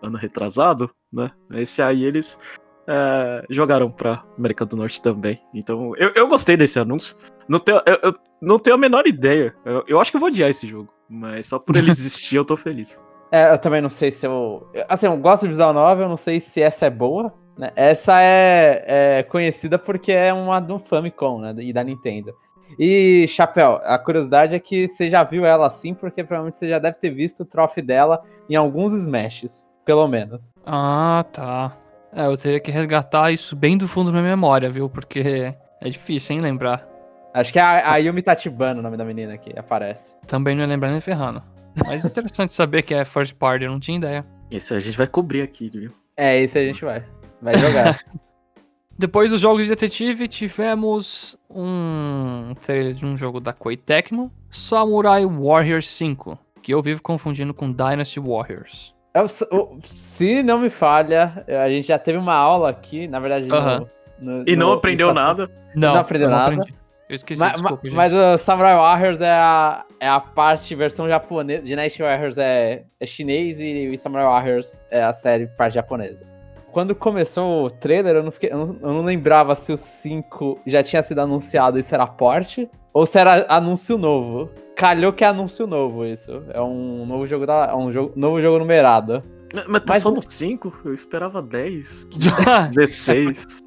ano 0.00 0.16
retrasado, 0.16 0.90
né? 1.12 1.30
Esse 1.52 1.82
aí 1.82 2.04
eles 2.04 2.38
é, 2.86 3.44
jogaram 3.50 3.90
pra 3.90 4.24
América 4.36 4.64
do 4.64 4.76
Norte 4.76 5.02
também. 5.02 5.42
Então, 5.52 5.92
eu, 5.96 6.12
eu 6.14 6.28
gostei 6.28 6.56
desse 6.56 6.78
anúncio. 6.78 7.16
Não 7.48 7.58
tenho, 7.58 7.82
eu, 7.84 7.98
eu 8.02 8.14
não 8.40 8.58
tenho 8.58 8.76
a 8.76 8.78
menor 8.78 9.06
ideia. 9.06 9.54
Eu, 9.64 9.84
eu 9.88 10.00
acho 10.00 10.10
que 10.10 10.16
eu 10.16 10.20
vou 10.20 10.28
odiar 10.28 10.50
esse 10.50 10.66
jogo. 10.66 10.88
Mas 11.08 11.46
só 11.46 11.58
por 11.58 11.76
ele 11.76 11.90
existir, 11.92 12.36
eu 12.36 12.44
tô 12.44 12.56
feliz. 12.56 13.02
É, 13.30 13.52
eu 13.52 13.58
também 13.58 13.80
não 13.80 13.90
sei 13.90 14.10
se 14.10 14.26
eu. 14.26 14.66
Assim, 14.88 15.06
eu 15.06 15.16
gosto 15.16 15.42
de 15.42 15.48
visual 15.48 15.72
novel, 15.72 16.04
eu 16.04 16.08
não 16.08 16.16
sei 16.16 16.40
se 16.40 16.62
essa 16.62 16.86
é 16.86 16.90
boa. 16.90 17.32
Né? 17.56 17.72
Essa 17.74 18.22
é, 18.22 18.84
é 19.18 19.22
conhecida 19.24 19.78
porque 19.78 20.12
é 20.12 20.32
uma 20.32 20.60
do 20.60 20.78
Famicom, 20.78 21.40
né? 21.40 21.54
E 21.58 21.72
da 21.72 21.82
Nintendo. 21.82 22.34
E, 22.78 23.26
Chapéu, 23.28 23.80
a 23.82 23.98
curiosidade 23.98 24.54
é 24.54 24.58
que 24.58 24.86
você 24.86 25.08
já 25.10 25.24
viu 25.24 25.44
ela 25.44 25.66
assim, 25.66 25.94
porque 25.94 26.22
provavelmente 26.22 26.58
você 26.58 26.68
já 26.68 26.78
deve 26.78 26.98
ter 26.98 27.10
visto 27.10 27.40
o 27.40 27.46
troféu 27.46 27.84
dela 27.84 28.22
em 28.48 28.54
alguns 28.54 28.92
Smashes, 28.92 29.64
pelo 29.84 30.06
menos. 30.06 30.52
Ah, 30.66 31.24
tá. 31.32 31.76
É, 32.12 32.26
eu 32.26 32.36
teria 32.36 32.60
que 32.60 32.70
resgatar 32.70 33.30
isso 33.32 33.56
bem 33.56 33.76
do 33.76 33.88
fundo 33.88 34.12
da 34.12 34.20
minha 34.20 34.30
memória, 34.30 34.70
viu? 34.70 34.88
Porque 34.88 35.54
é 35.80 35.88
difícil, 35.88 36.36
hein, 36.36 36.42
lembrar. 36.42 36.86
Acho 37.34 37.52
que 37.52 37.58
é 37.58 37.62
a, 37.62 37.92
a 37.92 37.96
Yumi 37.96 38.22
Tachibana 38.22 38.80
o 38.80 38.82
nome 38.82 38.96
da 38.96 39.04
menina 39.04 39.36
que 39.36 39.58
aparece. 39.58 40.16
Também 40.26 40.54
não 40.54 40.62
ia 40.62 40.68
lembrar 40.68 40.90
nem 40.90 41.00
ferrando. 41.00 41.42
Mas 41.86 42.04
interessante 42.04 42.52
saber 42.52 42.82
que 42.82 42.94
é 42.94 43.04
first 43.04 43.34
party, 43.34 43.64
eu 43.64 43.70
não 43.70 43.80
tinha 43.80 43.96
ideia. 43.96 44.26
Isso 44.50 44.74
a 44.74 44.80
gente 44.80 44.96
vai 44.96 45.06
cobrir 45.06 45.42
aqui, 45.42 45.68
viu? 45.68 45.92
É, 46.16 46.40
esse 46.40 46.58
a 46.58 46.62
gente 46.64 46.84
vai. 46.84 47.04
Vai 47.40 47.56
jogar. 47.56 48.00
Depois 48.98 49.30
dos 49.30 49.40
jogos 49.40 49.62
de 49.62 49.68
detetive, 49.68 50.26
tivemos 50.26 51.38
um 51.48 52.52
trailer 52.60 52.94
de 52.94 53.06
um 53.06 53.16
jogo 53.16 53.38
da 53.38 53.52
Koei 53.52 53.76
Tecmo, 53.76 54.32
Samurai 54.50 55.24
Warriors 55.24 55.88
5, 55.90 56.36
que 56.62 56.74
eu 56.74 56.82
vivo 56.82 57.00
confundindo 57.00 57.54
com 57.54 57.70
Dynasty 57.70 58.18
Warriors. 58.18 58.92
É 59.14 59.22
o- 59.22 59.26
o- 59.52 59.78
se 59.82 60.42
não 60.42 60.58
me 60.58 60.68
falha, 60.68 61.44
a 61.64 61.68
gente 61.68 61.86
já 61.88 61.98
teve 61.98 62.18
uma 62.18 62.34
aula 62.34 62.70
aqui, 62.70 63.06
na 63.06 63.20
verdade. 63.20 63.46
no- 63.46 63.54
Aham. 63.54 63.86
no- 64.18 64.44
E 64.48 64.56
não 64.56 64.68
no- 64.68 64.72
aprendeu 64.74 65.08
no- 65.08 65.14
nada. 65.14 65.48
Não, 65.76 65.94
Não 65.94 66.00
aprendeu 66.00 66.26
eu 66.28 66.30
nada? 66.32 66.54
aprendi. 66.54 66.74
Eu 67.08 67.14
esqueci, 67.16 67.40
Ma- 67.40 67.46
ma- 67.46 67.52
desculpa, 67.52 67.86
gente. 67.86 67.96
mas 67.96 68.12
o 68.12 68.36
Samurai 68.38 68.76
Warriors 68.76 69.20
é 69.20 69.30
a, 69.30 69.84
é 69.98 70.08
a 70.08 70.20
parte 70.20 70.74
versão 70.74 71.08
japonesa. 71.08 71.62
Dynasty 71.62 72.02
Warriors 72.02 72.36
é, 72.38 72.84
é 73.00 73.06
chinês 73.06 73.58
e, 73.60 73.88
o 73.88 73.96
Samurai 73.98 74.24
Warriors 74.26 74.80
é 74.90 75.02
a 75.02 75.12
série 75.12 75.46
parte 75.46 75.74
japonesa. 75.74 76.26
Quando 76.70 76.94
começou 76.94 77.64
o 77.64 77.70
trailer, 77.70 78.16
eu 78.16 78.22
não, 78.22 78.30
fiquei, 78.30 78.52
eu 78.52 78.58
não, 78.58 78.66
eu 78.82 78.92
não 78.92 79.02
lembrava 79.02 79.54
se 79.54 79.72
o 79.72 79.78
5 79.78 80.60
já 80.66 80.82
tinha 80.82 81.02
sido 81.02 81.18
anunciado 81.20 81.78
e 81.78 81.80
isso 81.80 81.94
era 81.94 82.06
porte, 82.06 82.68
ou 82.92 83.06
se 83.06 83.18
era 83.18 83.46
anúncio 83.48 83.96
novo. 83.96 84.50
Calhou 84.76 85.12
que 85.12 85.24
é 85.24 85.28
anúncio 85.28 85.66
novo 85.66 86.04
isso. 86.04 86.42
É 86.50 86.60
um 86.60 87.04
novo 87.06 87.26
jogo 87.26 87.46
da. 87.46 87.68
É 87.72 87.74
um 87.74 87.90
jogo, 87.90 88.12
novo 88.14 88.40
jogo 88.40 88.58
numerado. 88.58 89.24
Mas 89.66 89.82
tá 89.82 89.94
Mas- 89.94 90.02
só 90.02 90.10
no 90.10 90.20
5? 90.22 90.82
Eu 90.84 90.92
esperava 90.94 91.40
10, 91.40 92.04
15, 92.04 92.30
16. 92.76 93.58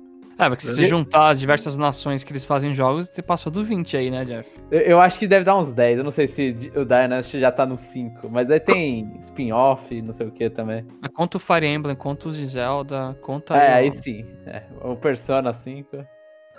É, 0.46 0.50
mas 0.50 0.64
se 0.64 0.74
você 0.76 0.86
juntar 0.86 1.28
as 1.30 1.40
diversas 1.40 1.78
nações 1.78 2.24
que 2.24 2.32
eles 2.32 2.44
fazem 2.46 2.74
jogos, 2.74 3.08
você 3.08 3.22
passou 3.22 3.52
do 3.52 3.64
20 3.64 3.96
aí, 3.98 4.10
né, 4.12 4.26
Jeff? 4.26 4.50
Eu, 4.70 4.80
eu 4.82 5.02
acho 5.02 5.18
que 5.20 5.28
deve 5.28 5.46
dar 5.46 5.56
uns 5.58 5.74
10. 5.74 5.98
Eu 6.00 6.04
não 6.04 6.12
sei 6.12 6.28
se 6.28 6.56
o 6.76 6.84
Dynasty 6.86 7.40
já 7.40 7.52
tá 7.52 7.66
no 7.66 7.78
5. 7.78 8.30
Mas 8.30 8.50
aí 8.50 8.60
tem 8.60 9.14
spin-off, 9.20 10.02
não 10.02 10.12
sei 10.14 10.28
o 10.28 10.32
que 10.32 10.50
também. 10.50 10.86
Mas 11.02 11.12
Conta 11.14 11.38
o 11.38 11.40
Fire 11.40 11.66
Emblem, 11.68 11.96
conta 11.96 12.28
os 12.28 12.36
de 12.38 12.46
Zelda, 12.46 13.18
conta... 13.22 13.56
é, 13.56 13.72
o- 13.72 13.76
aí 13.78 13.92
sim. 13.92 14.26
É, 14.46 14.64
o 14.82 14.96
Persona 14.96 15.54
5. 15.54 16.06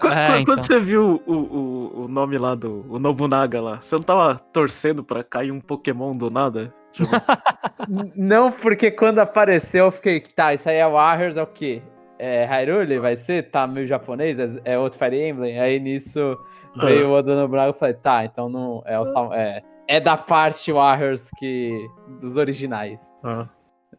Quando, 0.01 0.12
É, 0.14 0.27
quando- 0.29 0.40
então. 0.42 0.62
você 0.62 0.81
viu 0.81 1.23
o, 1.27 1.33
o, 1.33 2.05
o 2.05 2.09
nome 2.09 2.37
lá 2.38 2.55
do 2.55 2.85
o 2.88 2.99
Nobunaga 2.99 3.61
lá, 3.61 3.81
você 3.81 3.95
não 3.95 4.03
tava 4.03 4.35
torcendo 4.37 5.05
pra 5.05 5.23
cair 5.23 5.53
um 5.53 5.61
Pokémon 5.61 6.16
do 6.16 6.31
nada? 6.31 6.73
Não, 8.16 8.51
porque 8.53 8.90
quando 8.90 9.18
apareceu 9.18 9.87
eu 9.87 9.92
fiquei, 9.92 10.21
tá, 10.21 10.53
isso 10.55 10.68
aí 10.68 10.77
é 10.77 10.88
Warriors, 10.88 11.37
é 11.37 11.42
o 11.42 11.47
quê? 11.47 11.83
É 12.24 12.44
Hyrule? 12.44 13.00
Vai 13.00 13.16
ser? 13.16 13.50
Tá 13.50 13.66
meio 13.66 13.85
japonês? 13.85 14.38
É, 14.38 14.74
é 14.74 14.78
outro 14.78 14.96
Fire 14.96 15.20
Emblem? 15.20 15.58
Aí 15.58 15.80
nisso 15.80 16.38
veio 16.76 17.08
o 17.08 17.12
Oda 17.12 17.35
Nobunaga 17.35 17.70
e 17.74 17.78
falei, 17.78 17.94
tá, 17.94 18.24
então 18.24 18.48
não. 18.48 18.80
É, 18.87 18.96
o, 18.98 19.32
é, 19.35 19.61
é 19.88 19.98
da 19.98 20.16
parte 20.16 20.70
Warriors 20.72 21.28
que. 21.37 21.76
dos 22.20 22.37
originais. 22.37 23.12
ah. 23.24 23.48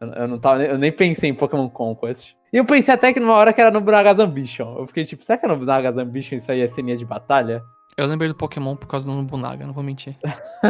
Eu, 0.02 0.08
eu 0.08 0.28
não 0.28 0.40
tava, 0.40 0.58
nem- 0.58 0.68
eu 0.70 0.78
nem 0.78 0.92
pensei 0.92 1.30
em 1.30 1.34
Pokémon 1.34 1.70
Conquest. 1.70 2.34
E 2.52 2.58
eu 2.58 2.66
pensei 2.66 2.94
até 2.94 3.12
que 3.14 3.20
numa 3.20 3.34
hora 3.34 3.52
que 3.52 3.60
era 3.60 3.70
no 3.70 3.80
Nobunaga's 3.80 4.20
Ambition. 4.20 4.78
Eu 4.78 4.88
fiquei 4.88 5.04
tipo, 5.06 5.24
será 5.24 5.38
que 5.38 5.46
é 5.46 5.48
no 5.50 5.56
Nobunaga's 5.56 5.98
Ambition 5.98 6.36
isso 6.36 6.52
aí 6.52 6.62
é 6.62 6.68
ceninha 6.68 6.96
de 6.96 7.06
batalha? 7.06 7.62
Eu 7.98 8.08
lembrei 8.08 8.28
do 8.30 8.36
Pokémon 8.36 8.76
por 8.76 8.88
causa 8.88 9.06
do 9.06 9.14
Nobunaga, 9.14 9.66
não 9.68 9.74
vou 9.74 9.84
mentir. 9.84 10.18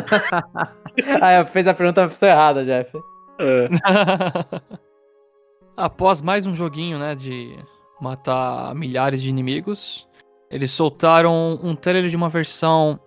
ah, 1.22 1.34
eu 1.34 1.46
fez 1.46 1.66
a 1.68 1.74
pergunta 1.74 2.02
pra 2.02 2.10
pessoa 2.10 2.32
errada, 2.32 2.66
Jeff. 2.66 2.98
É. 3.40 3.70
Após 5.76 6.22
mais 6.22 6.46
um 6.46 6.56
joguinho, 6.56 7.00
né, 7.00 7.16
de 7.16 7.58
matar 8.00 8.76
milhares 8.76 9.22
de 9.22 9.30
inimigos, 9.30 10.08
eles 10.50 10.72
soltaram 10.72 11.60
um 11.64 11.76
trailer 11.76 12.10
de 12.10 12.16
uma 12.16 12.30
versão 12.30 13.00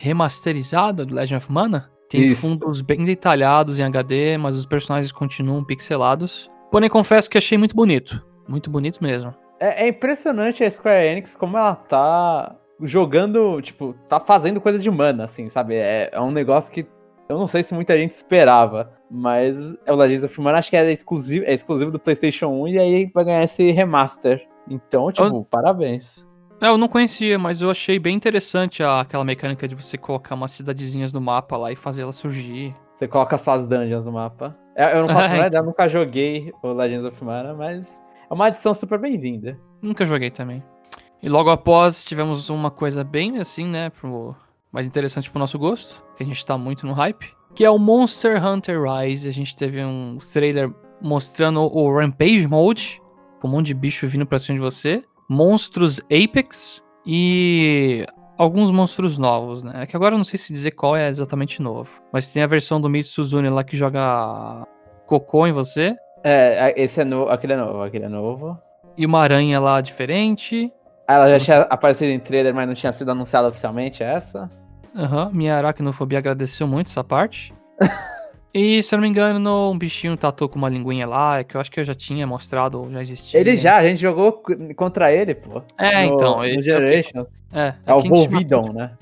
remasterizada 0.00 1.04
do 1.04 1.14
Legend 1.14 1.36
of 1.36 1.52
Mana. 1.52 1.90
Tem 2.08 2.22
Isso. 2.22 2.48
fundos 2.48 2.80
bem 2.80 3.04
detalhados 3.04 3.78
em 3.78 3.82
HD, 3.82 4.38
mas 4.38 4.56
os 4.56 4.64
personagens 4.64 5.12
continuam 5.12 5.62
pixelados. 5.64 6.50
Porém, 6.70 6.88
confesso 6.88 7.28
que 7.28 7.36
achei 7.36 7.58
muito 7.58 7.74
bonito. 7.74 8.24
Muito 8.48 8.70
bonito 8.70 9.02
mesmo. 9.02 9.34
É, 9.60 9.84
é 9.84 9.88
impressionante 9.88 10.64
a 10.64 10.70
Square 10.70 11.06
Enix 11.06 11.36
como 11.36 11.58
ela 11.58 11.74
tá 11.74 12.56
jogando, 12.80 13.60
tipo, 13.60 13.94
tá 14.08 14.18
fazendo 14.18 14.60
coisa 14.60 14.78
de 14.78 14.90
mana, 14.90 15.24
assim, 15.24 15.48
sabe? 15.48 15.74
É, 15.74 16.10
é 16.12 16.20
um 16.20 16.30
negócio 16.30 16.72
que 16.72 16.86
eu 17.28 17.38
não 17.38 17.46
sei 17.46 17.62
se 17.62 17.74
muita 17.74 17.96
gente 17.96 18.12
esperava, 18.12 18.92
mas 19.14 19.76
é 19.86 19.92
o 19.92 19.96
Legends 19.96 20.24
of 20.24 20.40
Mana, 20.40 20.58
acho 20.58 20.70
que 20.70 20.76
é 20.76 20.90
exclusivo, 20.90 21.44
é 21.46 21.52
exclusivo 21.54 21.90
do 21.90 21.98
PlayStation 21.98 22.48
1 22.48 22.68
e 22.68 22.78
aí 22.78 23.10
vai 23.14 23.24
ganhar 23.24 23.44
esse 23.44 23.70
remaster. 23.70 24.46
Então, 24.68 25.12
tipo, 25.12 25.44
parabéns. 25.44 26.26
É, 26.60 26.68
eu 26.68 26.78
não 26.78 26.88
conhecia, 26.88 27.38
mas 27.38 27.60
eu 27.60 27.70
achei 27.70 27.98
bem 27.98 28.16
interessante 28.16 28.82
a- 28.82 29.00
aquela 29.00 29.24
mecânica 29.24 29.68
de 29.68 29.74
você 29.74 29.98
colocar 29.98 30.34
umas 30.34 30.52
cidadezinhas 30.52 31.12
no 31.12 31.20
mapa 31.20 31.56
lá 31.56 31.70
e 31.70 31.76
fazer 31.76 32.02
elas 32.02 32.16
surgir. 32.16 32.74
Você 32.94 33.06
coloca 33.06 33.36
só 33.36 33.52
as 33.52 33.66
dungeons 33.66 34.04
no 34.04 34.12
mapa. 34.12 34.56
É, 34.74 34.96
Eu 34.96 35.02
não 35.06 35.08
faço 35.08 35.28
É, 35.34 35.38
nada, 35.42 35.58
eu 35.58 35.64
nunca 35.64 35.88
joguei 35.88 36.52
o 36.62 36.68
Legends 36.72 37.04
of 37.04 37.24
Mana, 37.24 37.54
mas 37.54 38.02
é 38.30 38.32
uma 38.34 38.46
adição 38.46 38.72
super 38.72 38.98
bem-vinda. 38.98 39.58
Nunca 39.82 40.06
joguei 40.06 40.30
também. 40.30 40.62
E 41.22 41.28
logo 41.28 41.50
após 41.50 42.04
tivemos 42.04 42.48
uma 42.50 42.70
coisa 42.70 43.02
bem 43.04 43.38
assim, 43.38 43.66
né, 43.66 43.90
pro 43.90 44.34
mais 44.72 44.86
interessante 44.86 45.30
pro 45.30 45.38
nosso 45.38 45.58
gosto, 45.58 46.02
que 46.16 46.22
a 46.22 46.26
gente 46.26 46.44
tá 46.44 46.56
muito 46.58 46.86
no 46.86 46.92
hype, 46.92 47.32
que 47.54 47.64
é 47.64 47.70
o 47.70 47.78
Monster 47.78 48.44
Hunter 48.44 48.82
Rise. 48.82 49.28
A 49.28 49.32
gente 49.32 49.56
teve 49.56 49.82
um 49.84 50.18
trailer 50.32 50.70
mostrando 51.00 51.60
o 51.62 51.96
Rampage 51.96 52.46
Mode, 52.48 53.00
com 53.40 53.48
um 53.48 53.50
monte 53.50 53.66
de 53.66 53.74
bicho 53.74 54.06
vindo 54.08 54.26
pra 54.26 54.38
cima 54.38 54.56
de 54.56 54.62
você, 54.64 55.02
monstros 55.28 56.00
Apex 56.10 56.82
e 57.06 58.04
alguns 58.38 58.70
monstros 58.70 59.18
novos, 59.18 59.62
né? 59.62 59.82
É 59.82 59.86
que 59.86 59.94
agora 59.96 60.14
eu 60.14 60.18
não 60.18 60.24
sei 60.24 60.38
se 60.38 60.52
dizer 60.52 60.72
qual 60.72 60.96
é 60.96 61.08
exatamente 61.08 61.62
novo, 61.62 62.00
mas 62.12 62.28
tem 62.28 62.42
a 62.42 62.46
versão 62.46 62.80
do 62.80 62.88
Mitsuzune 62.90 63.48
lá 63.48 63.62
que 63.62 63.76
joga 63.76 64.66
cocô 65.06 65.46
em 65.46 65.52
você 65.52 65.94
É, 66.24 66.72
esse 66.82 67.00
é 67.00 67.04
novo, 67.04 67.30
aquele 67.30 67.52
é 67.52 67.56
novo, 67.56 67.82
aquele 67.82 68.04
é 68.06 68.08
novo. 68.08 68.58
e 68.96 69.04
uma 69.04 69.20
aranha 69.20 69.60
lá 69.60 69.80
diferente. 69.80 70.72
Ela 71.06 71.28
já 71.28 71.38
tinha 71.38 71.60
aparecido 71.62 72.10
em 72.10 72.18
trailer, 72.18 72.54
mas 72.54 72.66
não 72.66 72.74
tinha 72.74 72.92
sido 72.92 73.10
anunciada 73.10 73.48
oficialmente, 73.48 74.02
é 74.02 74.14
essa? 74.14 74.48
Aham, 74.94 75.30
minha 75.32 75.56
aracnofobia 75.56 76.18
agradeceu 76.18 76.66
muito 76.66 76.86
essa 76.88 77.02
parte. 77.02 77.52
e, 78.54 78.82
se 78.82 78.94
eu 78.94 78.98
não 78.98 79.02
me 79.02 79.08
engano, 79.08 79.70
um 79.70 79.76
bichinho 79.78 80.16
tatu 80.16 80.48
com 80.48 80.56
uma 80.56 80.68
linguinha 80.68 81.06
lá, 81.06 81.42
que 81.42 81.56
eu 81.56 81.60
acho 81.60 81.70
que 81.70 81.80
eu 81.80 81.84
já 81.84 81.94
tinha 81.94 82.26
mostrado, 82.26 82.80
ou 82.80 82.90
já 82.90 83.02
existia. 83.02 83.40
Ele 83.40 83.56
já, 83.56 83.76
a 83.76 83.84
gente 83.84 84.00
jogou 84.00 84.42
contra 84.76 85.12
ele, 85.12 85.34
pô. 85.34 85.62
É, 85.78 86.06
no, 86.06 86.14
então. 86.14 86.36
No 86.38 86.44
eu 86.44 86.48
fiquei- 86.50 86.62
Generations. 86.62 87.44
É, 87.52 87.74
É 87.84 87.94
o 87.94 88.00
Volvidon, 88.02 88.58
matou- 88.62 88.72
né? 88.74 88.92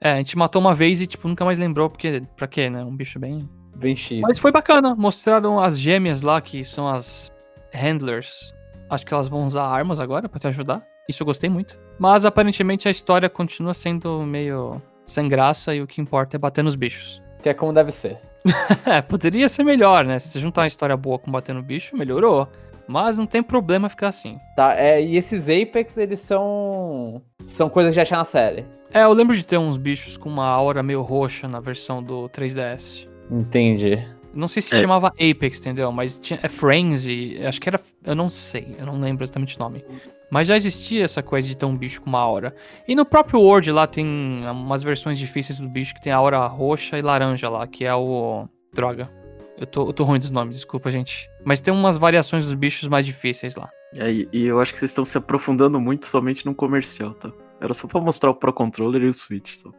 É, 0.00 0.12
a 0.12 0.16
gente 0.16 0.38
matou 0.38 0.60
uma 0.62 0.74
vez 0.74 1.00
e, 1.02 1.06
tipo, 1.06 1.26
nunca 1.28 1.44
mais 1.44 1.58
lembrou, 1.58 1.90
porque, 1.90 2.22
pra 2.36 2.46
quê, 2.46 2.70
né? 2.70 2.82
Um 2.84 2.96
bicho 2.96 3.18
bem... 3.18 3.48
Bem 3.76 3.96
X. 3.96 4.20
Mas 4.22 4.38
foi 4.38 4.50
bacana, 4.52 4.94
mostraram 4.94 5.58
as 5.60 5.78
gêmeas 5.78 6.22
lá, 6.22 6.40
que 6.40 6.62
são 6.64 6.86
as 6.88 7.30
handlers. 7.72 8.54
Acho 8.88 9.04
que 9.06 9.12
elas 9.14 9.28
vão 9.28 9.44
usar 9.44 9.64
armas 9.66 9.98
agora 10.00 10.28
pra 10.28 10.38
te 10.38 10.46
ajudar. 10.46 10.82
Isso 11.08 11.22
eu 11.22 11.26
gostei 11.26 11.48
muito. 11.50 11.78
Mas, 11.98 12.24
aparentemente, 12.24 12.88
a 12.88 12.90
história 12.90 13.28
continua 13.28 13.74
sendo 13.74 14.22
meio 14.22 14.80
sem 15.10 15.28
graça 15.28 15.74
e 15.74 15.82
o 15.82 15.86
que 15.86 16.00
importa 16.00 16.36
é 16.36 16.38
bater 16.38 16.62
nos 16.62 16.76
bichos. 16.76 17.22
Que 17.42 17.48
é 17.48 17.54
como 17.54 17.72
deve 17.72 17.92
ser. 17.92 18.18
É, 18.86 19.02
poderia 19.02 19.48
ser 19.48 19.64
melhor, 19.64 20.04
né? 20.04 20.18
Se 20.18 20.28
você 20.28 20.40
juntar 20.40 20.62
uma 20.62 20.66
história 20.66 20.96
boa 20.96 21.18
com 21.18 21.30
bater 21.30 21.54
no 21.54 21.62
bicho, 21.62 21.96
melhorou. 21.96 22.48
Mas 22.88 23.18
não 23.18 23.26
tem 23.26 23.42
problema 23.42 23.88
ficar 23.88 24.08
assim. 24.08 24.38
Tá, 24.56 24.74
é, 24.76 25.00
e 25.00 25.16
esses 25.16 25.48
Apex, 25.48 25.96
eles 25.96 26.20
são. 26.20 27.22
São 27.44 27.68
coisas 27.68 27.90
que 27.90 27.96
já 27.96 28.04
tinha 28.04 28.18
na 28.18 28.24
série. 28.24 28.64
É, 28.92 29.04
eu 29.04 29.12
lembro 29.12 29.36
de 29.36 29.44
ter 29.44 29.58
uns 29.58 29.76
bichos 29.76 30.16
com 30.16 30.28
uma 30.28 30.46
aura 30.46 30.82
meio 30.82 31.02
roxa 31.02 31.46
na 31.46 31.60
versão 31.60 32.02
do 32.02 32.28
3DS. 32.30 33.06
Entendi. 33.30 34.04
Não 34.32 34.46
sei 34.48 34.62
se 34.62 34.74
É. 34.74 34.80
chamava 34.80 35.08
Apex, 35.08 35.58
entendeu? 35.60 35.90
Mas 35.90 36.18
tinha, 36.18 36.38
é 36.42 36.48
Frenzy, 36.48 37.36
acho 37.44 37.60
que 37.60 37.68
era. 37.68 37.80
Eu 38.04 38.14
não 38.14 38.28
sei, 38.28 38.76
eu 38.78 38.86
não 38.86 38.98
lembro 39.00 39.24
exatamente 39.24 39.56
o 39.56 39.60
nome. 39.60 39.84
Mas 40.30 40.46
já 40.46 40.56
existia 40.56 41.02
essa 41.04 41.22
coisa 41.22 41.48
de 41.48 41.56
ter 41.56 41.66
um 41.66 41.76
bicho 41.76 42.00
com 42.00 42.08
uma 42.08 42.20
aura. 42.20 42.54
E 42.86 42.94
no 42.94 43.04
próprio 43.04 43.40
World 43.40 43.72
lá 43.72 43.86
tem 43.86 44.06
umas 44.48 44.82
versões 44.84 45.18
difíceis 45.18 45.58
do 45.58 45.68
bicho 45.68 45.92
que 45.94 46.00
tem 46.02 46.12
a 46.12 46.16
aura 46.16 46.46
roxa 46.46 46.96
e 46.98 47.02
laranja 47.02 47.48
lá, 47.48 47.66
que 47.66 47.84
é 47.84 47.94
o. 47.94 48.46
Droga. 48.72 49.10
Eu 49.58 49.66
tô, 49.66 49.88
eu 49.88 49.92
tô 49.92 50.04
ruim 50.04 50.18
dos 50.20 50.30
nomes, 50.30 50.54
desculpa, 50.56 50.90
gente. 50.90 51.28
Mas 51.44 51.60
tem 51.60 51.74
umas 51.74 51.98
variações 51.98 52.44
dos 52.46 52.54
bichos 52.54 52.88
mais 52.88 53.04
difíceis 53.04 53.56
lá. 53.56 53.68
É, 53.96 54.10
e, 54.10 54.28
eu 54.46 54.60
acho 54.60 54.72
que 54.72 54.78
vocês 54.78 54.92
estão 54.92 55.04
se 55.04 55.18
aprofundando 55.18 55.80
muito 55.80 56.06
somente 56.06 56.46
num 56.46 56.54
comercial, 56.54 57.12
tá? 57.14 57.30
Era 57.60 57.74
só 57.74 57.88
pra 57.88 58.00
mostrar 58.00 58.30
o 58.30 58.34
Pro 58.34 58.52
Controller 58.52 59.02
e 59.02 59.06
o 59.06 59.12
Switch, 59.12 59.50
só. 59.56 59.70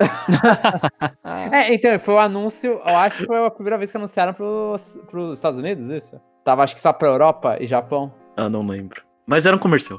É, 1.52 1.74
então, 1.74 1.98
foi 1.98 2.14
o 2.14 2.18
anúncio. 2.18 2.80
Eu 2.86 2.96
acho 2.96 3.18
que 3.18 3.26
foi 3.26 3.46
a 3.46 3.50
primeira 3.50 3.78
vez 3.78 3.90
que 3.90 3.96
anunciaram 3.96 4.32
pros, 4.32 4.98
pros 5.10 5.38
Estados 5.38 5.58
Unidos, 5.58 5.90
isso? 5.90 6.20
Tava 6.44 6.62
acho 6.62 6.74
que 6.74 6.80
só 6.80 6.92
pra 6.92 7.08
Europa 7.08 7.56
e 7.60 7.66
Japão. 7.66 8.12
Ah, 8.36 8.48
não 8.48 8.66
lembro. 8.66 9.02
Mas 9.26 9.46
era 9.46 9.54
um 9.54 9.58
comercial. 9.58 9.98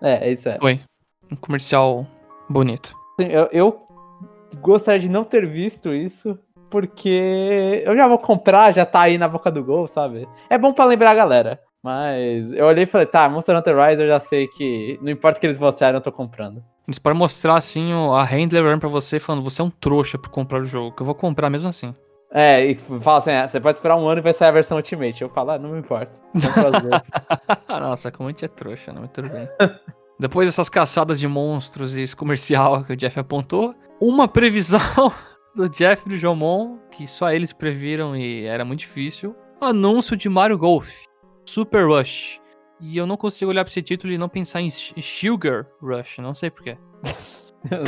É, 0.00 0.28
é 0.28 0.32
isso 0.32 0.48
é. 0.48 0.58
Foi. 0.60 0.80
Um 1.30 1.36
comercial 1.36 2.06
bonito. 2.48 2.94
Eu, 3.18 3.48
eu 3.52 3.82
gostaria 4.60 5.00
de 5.00 5.08
não 5.08 5.24
ter 5.24 5.46
visto 5.46 5.92
isso, 5.92 6.38
porque 6.70 7.82
eu 7.84 7.96
já 7.96 8.06
vou 8.08 8.18
comprar, 8.18 8.72
já 8.72 8.86
tá 8.86 9.02
aí 9.02 9.18
na 9.18 9.28
boca 9.28 9.50
do 9.50 9.64
gol, 9.64 9.86
sabe? 9.86 10.28
É 10.48 10.56
bom 10.56 10.72
pra 10.72 10.84
lembrar 10.84 11.10
a 11.10 11.14
galera. 11.14 11.60
Mas 11.82 12.52
eu 12.52 12.66
olhei 12.66 12.84
e 12.84 12.86
falei, 12.86 13.06
tá, 13.06 13.28
Monster 13.28 13.56
Hunter 13.56 13.76
Rise 13.76 14.02
eu 14.02 14.08
já 14.08 14.20
sei 14.20 14.46
que 14.48 14.98
não 15.00 15.10
importa 15.10 15.38
o 15.38 15.40
que 15.40 15.46
eles 15.46 15.58
mostrarem, 15.58 15.96
eu 15.96 16.02
tô 16.02 16.12
comprando. 16.12 16.62
Eles 16.86 16.98
podem 16.98 17.18
mostrar 17.18 17.56
assim 17.56 17.92
a 17.92 18.24
handler 18.24 18.64
olhando 18.64 18.80
pra 18.80 18.88
você 18.88 19.20
falando, 19.20 19.44
você 19.44 19.62
é 19.62 19.64
um 19.64 19.70
trouxa 19.70 20.18
por 20.18 20.30
comprar 20.30 20.60
o 20.60 20.64
jogo, 20.64 20.94
que 20.94 21.02
eu 21.02 21.06
vou 21.06 21.14
comprar 21.14 21.48
mesmo 21.48 21.68
assim. 21.68 21.94
É, 22.32 22.64
e 22.64 22.74
fala 22.76 23.18
assim, 23.18 23.32
ah, 23.32 23.48
você 23.48 23.60
pode 23.60 23.76
esperar 23.78 23.96
um 23.96 24.06
ano 24.06 24.20
e 24.20 24.22
vai 24.22 24.32
sair 24.32 24.48
a 24.48 24.52
versão 24.52 24.76
Ultimate. 24.76 25.20
Eu 25.20 25.28
falo, 25.28 25.50
ah, 25.50 25.58
não 25.58 25.70
me 25.70 25.80
importa. 25.80 26.18
Nossa, 27.68 28.10
como 28.12 28.28
a 28.28 28.32
gente 28.32 28.44
é 28.44 28.48
trouxa, 28.48 28.92
né? 28.92 29.00
Mas 29.00 29.10
tudo 29.12 29.28
bem. 29.28 29.48
Depois 30.18 30.48
dessas 30.48 30.68
caçadas 30.68 31.18
de 31.18 31.26
monstros 31.26 31.96
e 31.96 32.02
esse 32.02 32.14
comercial 32.14 32.84
que 32.84 32.92
o 32.92 32.96
Jeff 32.96 33.18
apontou, 33.18 33.74
uma 34.00 34.28
previsão 34.28 34.80
do 35.56 35.68
Jeff 35.68 36.04
e 36.06 36.10
do 36.10 36.16
Jomon, 36.16 36.78
que 36.90 37.06
só 37.06 37.32
eles 37.32 37.52
previram 37.52 38.14
e 38.14 38.44
era 38.46 38.64
muito 38.64 38.80
difícil. 38.80 39.34
Anúncio 39.60 40.16
de 40.16 40.28
Mario 40.28 40.56
Golf, 40.56 40.90
Super 41.44 41.86
Rush. 41.86 42.39
E 42.80 42.96
eu 42.96 43.06
não 43.06 43.16
consigo 43.16 43.50
olhar 43.50 43.64
pra 43.64 43.70
esse 43.70 43.82
título 43.82 44.12
e 44.12 44.18
não 44.18 44.28
pensar 44.28 44.60
em 44.60 44.70
Sugar 44.70 45.66
Rush, 45.82 46.18
não 46.18 46.34
sei 46.34 46.50
porquê. 46.50 46.76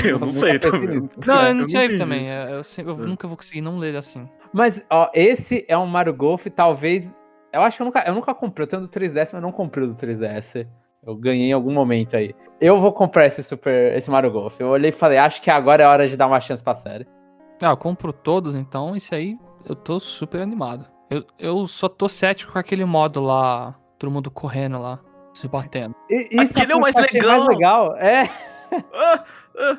Eu 0.05 0.19
não 0.19 0.31
sei 0.31 0.59
também. 0.59 1.09
Não, 1.27 1.43
eu 1.49 1.55
não 1.55 1.63
eu 1.63 1.69
sei 1.71 1.89
não 1.89 1.99
também. 1.99 2.31
é, 2.31 2.45
Eu, 2.51 2.85
eu 2.87 2.95
É. 3.05 3.07
nunca 3.07 3.27
vou 3.27 3.39
conseguir 3.39 3.63
não 3.63 3.79
ler 3.79 3.97
assim. 3.97 4.29
Mas, 4.53 4.85
ó, 4.91 5.09
esse 5.15 5.65
é 5.67 5.79
um 5.79 5.87
Mario 5.87 6.13
Golf, 6.13 6.47
talvez. 6.55 7.11
Eu 7.51 7.63
acho 7.63 7.79
que 7.79 7.83
eu 7.83 7.87
nunca, 7.87 8.05
eu 8.07 8.15
nunca 8.15 8.35
comprei. 8.35 8.65
Eu 8.65 8.69
tenho 8.69 8.83
do 8.83 8.89
3DS, 8.89 9.31
mas 9.33 9.41
não 9.41 9.51
comprei 9.51 9.87
do 9.87 9.95
3DS. 9.95 10.69
Eu 11.03 11.17
ganhei 11.17 11.47
em 11.49 11.53
algum 11.55 11.73
momento 11.73 12.15
aí. 12.15 12.35
Eu 12.61 12.79
vou 12.83 12.93
comprar 12.93 13.25
esse 13.25 13.43
Super. 13.43 13.97
esse 13.97 14.11
Mario 14.11 14.31
Golf. 14.31 14.61
Eu 14.61 14.69
olhei 14.69 14.91
e 14.91 14.93
falei, 14.93 15.17
acho 15.17 15.41
que 15.41 15.51
agora 15.51 15.83
é 15.83 15.87
hora 15.87 16.07
de 16.07 16.19
dar 16.19 16.27
uma 16.27 16.39
chance 16.39 16.63
pra 16.63 16.75
série. 16.75 17.07
Ah, 17.63 17.71
eu 17.71 17.77
compro 17.79 18.13
todos, 18.13 18.55
então 18.55 18.95
esse 18.95 19.15
aí 19.15 19.39
eu 19.67 19.75
tô 19.75 19.99
super 19.99 20.43
animado. 20.43 20.85
Eu, 21.09 21.25
eu 21.39 21.67
só 21.67 21.89
tô 21.89 22.11
cético 22.11 22.53
com 22.53 22.59
aquele 22.59 22.85
modo 22.85 23.21
lá, 23.23 23.75
todo 24.03 24.11
mundo 24.11 24.31
correndo 24.31 24.79
lá, 24.81 24.99
se 25.33 25.47
batendo. 25.47 25.95
E, 26.11 26.39
Aquele 26.41 26.73
é 26.73 26.77
o 26.77 26.81
mais 26.81 26.97
achei 26.97 27.21
legal. 27.21 27.39
mais 27.39 27.49
legal. 27.49 27.97
É. 27.97 28.29
Ah, 28.95 29.25
ah, 29.59 29.79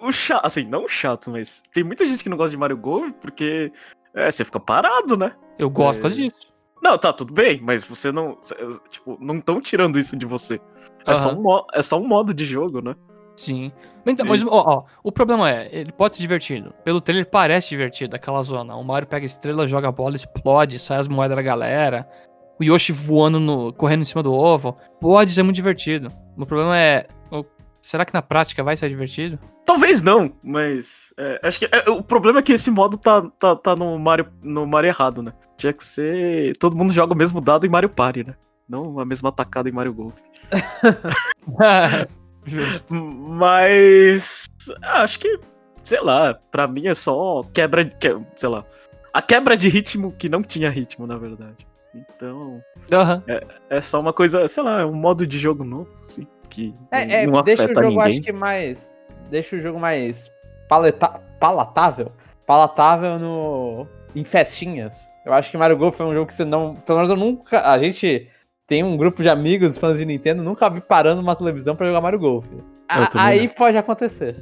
o, 0.00 0.06
o 0.06 0.10
chato, 0.10 0.46
assim, 0.46 0.64
não 0.64 0.88
chato, 0.88 1.30
mas 1.30 1.62
tem 1.74 1.84
muita 1.84 2.06
gente 2.06 2.22
que 2.22 2.30
não 2.30 2.38
gosta 2.38 2.52
de 2.52 2.56
Mario 2.56 2.78
Golf 2.78 3.12
porque 3.20 3.70
é, 4.14 4.30
você 4.30 4.46
fica 4.46 4.58
parado, 4.58 5.14
né? 5.14 5.34
Eu 5.58 5.68
gosto 5.68 6.06
É. 6.06 6.10
disso. 6.10 6.48
Não, 6.82 6.96
tá, 6.96 7.12
tudo 7.12 7.34
bem, 7.34 7.60
mas 7.60 7.84
você 7.84 8.10
não. 8.10 8.38
Tipo, 8.88 9.18
não 9.20 9.36
estão 9.36 9.60
tirando 9.60 9.98
isso 9.98 10.16
de 10.16 10.24
você. 10.24 10.58
É, 11.06 11.14
só 11.14 11.34
um, 11.34 11.44
é 11.74 11.82
só 11.82 11.98
um 12.00 12.08
modo 12.08 12.32
de 12.32 12.46
jogo, 12.46 12.80
né? 12.80 12.94
Sim. 13.36 13.70
Mas, 14.06 14.14
então, 14.14 14.26
mas, 14.26 14.42
ó, 14.42 14.48
ó, 14.50 14.84
o 15.04 15.12
problema 15.12 15.50
é, 15.50 15.68
ele 15.70 15.92
pode 15.92 16.16
ser 16.16 16.22
divertido. 16.22 16.72
Pelo 16.82 17.00
trailer 17.00 17.28
parece 17.28 17.68
divertido, 17.68 18.16
aquela 18.16 18.42
zona. 18.42 18.74
O 18.74 18.82
Mario 18.82 19.06
pega 19.06 19.26
estrela, 19.26 19.66
joga 19.66 19.88
a 19.88 19.92
bola, 19.92 20.16
explode, 20.16 20.78
sai 20.78 20.98
as 20.98 21.08
moedas 21.08 21.36
da 21.36 21.42
galera. 21.42 22.08
O 22.60 22.64
Yoshi 22.64 22.92
voando, 22.92 23.38
no, 23.38 23.72
correndo 23.72 24.02
em 24.02 24.04
cima 24.04 24.22
do 24.22 24.32
ovo. 24.32 24.76
Pode 25.00 25.32
ser 25.32 25.42
muito 25.42 25.56
divertido. 25.56 26.08
O 26.36 26.44
problema 26.46 26.76
é, 26.76 27.06
será 27.80 28.04
que 28.04 28.12
na 28.12 28.22
prática 28.22 28.62
vai 28.62 28.76
ser 28.76 28.88
divertido? 28.88 29.38
Talvez 29.64 30.02
não, 30.02 30.32
mas. 30.42 31.12
é, 31.18 31.40
acho 31.42 31.58
que 31.58 31.66
é, 31.66 31.90
o 31.90 32.02
problema 32.02 32.38
é 32.38 32.42
que 32.42 32.52
esse 32.52 32.70
modo 32.70 32.96
tá, 32.96 33.22
tá, 33.38 33.54
tá 33.54 33.74
no, 33.76 33.98
Mario, 33.98 34.28
no 34.42 34.66
Mario 34.66 34.88
errado, 34.88 35.22
né? 35.22 35.32
Tinha 35.56 35.72
que 35.72 35.84
ser. 35.84 36.56
Todo 36.58 36.76
mundo 36.76 36.92
joga 36.92 37.14
o 37.14 37.16
mesmo 37.16 37.40
dado 37.40 37.66
em 37.66 37.70
Mario 37.70 37.88
Party, 37.88 38.24
né? 38.24 38.34
Não 38.68 38.98
a 38.98 39.04
mesma 39.04 39.30
atacada 39.30 39.68
em 39.68 39.72
Mario 39.72 39.94
Golf. 39.94 40.14
Justo. 42.46 42.94
Mas. 42.94 44.46
Acho 44.82 45.20
que. 45.20 45.38
Sei 45.82 46.00
lá, 46.00 46.34
pra 46.50 46.68
mim 46.68 46.86
é 46.86 46.94
só 46.94 47.42
quebra. 47.54 47.84
Que, 47.84 48.18
sei 48.34 48.48
lá. 48.48 48.64
A 49.12 49.22
quebra 49.22 49.56
de 49.56 49.68
ritmo 49.68 50.12
que 50.12 50.28
não 50.28 50.42
tinha 50.42 50.70
ritmo, 50.70 51.06
na 51.06 51.16
verdade. 51.16 51.66
Então. 51.94 52.62
Aham. 52.92 53.22
É 53.70 53.80
só 53.80 54.00
uma 54.00 54.12
coisa, 54.12 54.46
sei 54.48 54.62
lá, 54.62 54.80
é 54.80 54.84
um 54.84 54.92
modo 54.94 55.26
de 55.26 55.38
jogo 55.38 55.64
novo, 55.64 55.88
assim. 56.00 56.26
Que 56.50 56.74
É, 56.90 57.22
é, 57.22 57.26
não 57.26 57.42
deixa 57.42 57.62
o 57.62 57.64
afeta 57.66 57.82
jogo, 57.82 57.94
ninguém. 57.96 58.12
acho 58.12 58.22
que 58.22 58.32
mais. 58.32 58.86
Deixa 59.30 59.56
o 59.56 59.60
jogo 59.60 59.78
mais 59.78 60.30
paleta, 60.68 61.20
palatável. 61.38 62.12
Palatável 62.46 63.18
no. 63.18 63.86
em 64.16 64.24
festinhas. 64.24 65.08
Eu 65.26 65.34
acho 65.34 65.50
que 65.50 65.58
Mario 65.58 65.76
Golf 65.76 65.96
foi 65.96 66.06
um 66.06 66.14
jogo 66.14 66.26
que 66.26 66.34
você 66.34 66.44
não. 66.44 66.74
Pelo 66.76 66.98
menos 66.98 67.10
eu 67.10 67.16
nunca. 67.16 67.70
A 67.70 67.78
gente 67.78 68.28
tem 68.66 68.82
um 68.82 68.96
grupo 68.96 69.22
de 69.22 69.28
amigos, 69.28 69.76
fãs 69.76 69.98
de 69.98 70.04
Nintendo, 70.06 70.42
nunca 70.42 70.68
vi 70.70 70.80
parando 70.80 71.20
numa 71.20 71.36
televisão 71.36 71.76
pra 71.76 71.86
jogar 71.86 72.00
Mario 72.00 72.18
Golf. 72.18 72.46
A- 72.88 73.06
também 73.06 73.26
aí 73.26 73.48
pode 73.48 73.76
acontecer. 73.76 74.36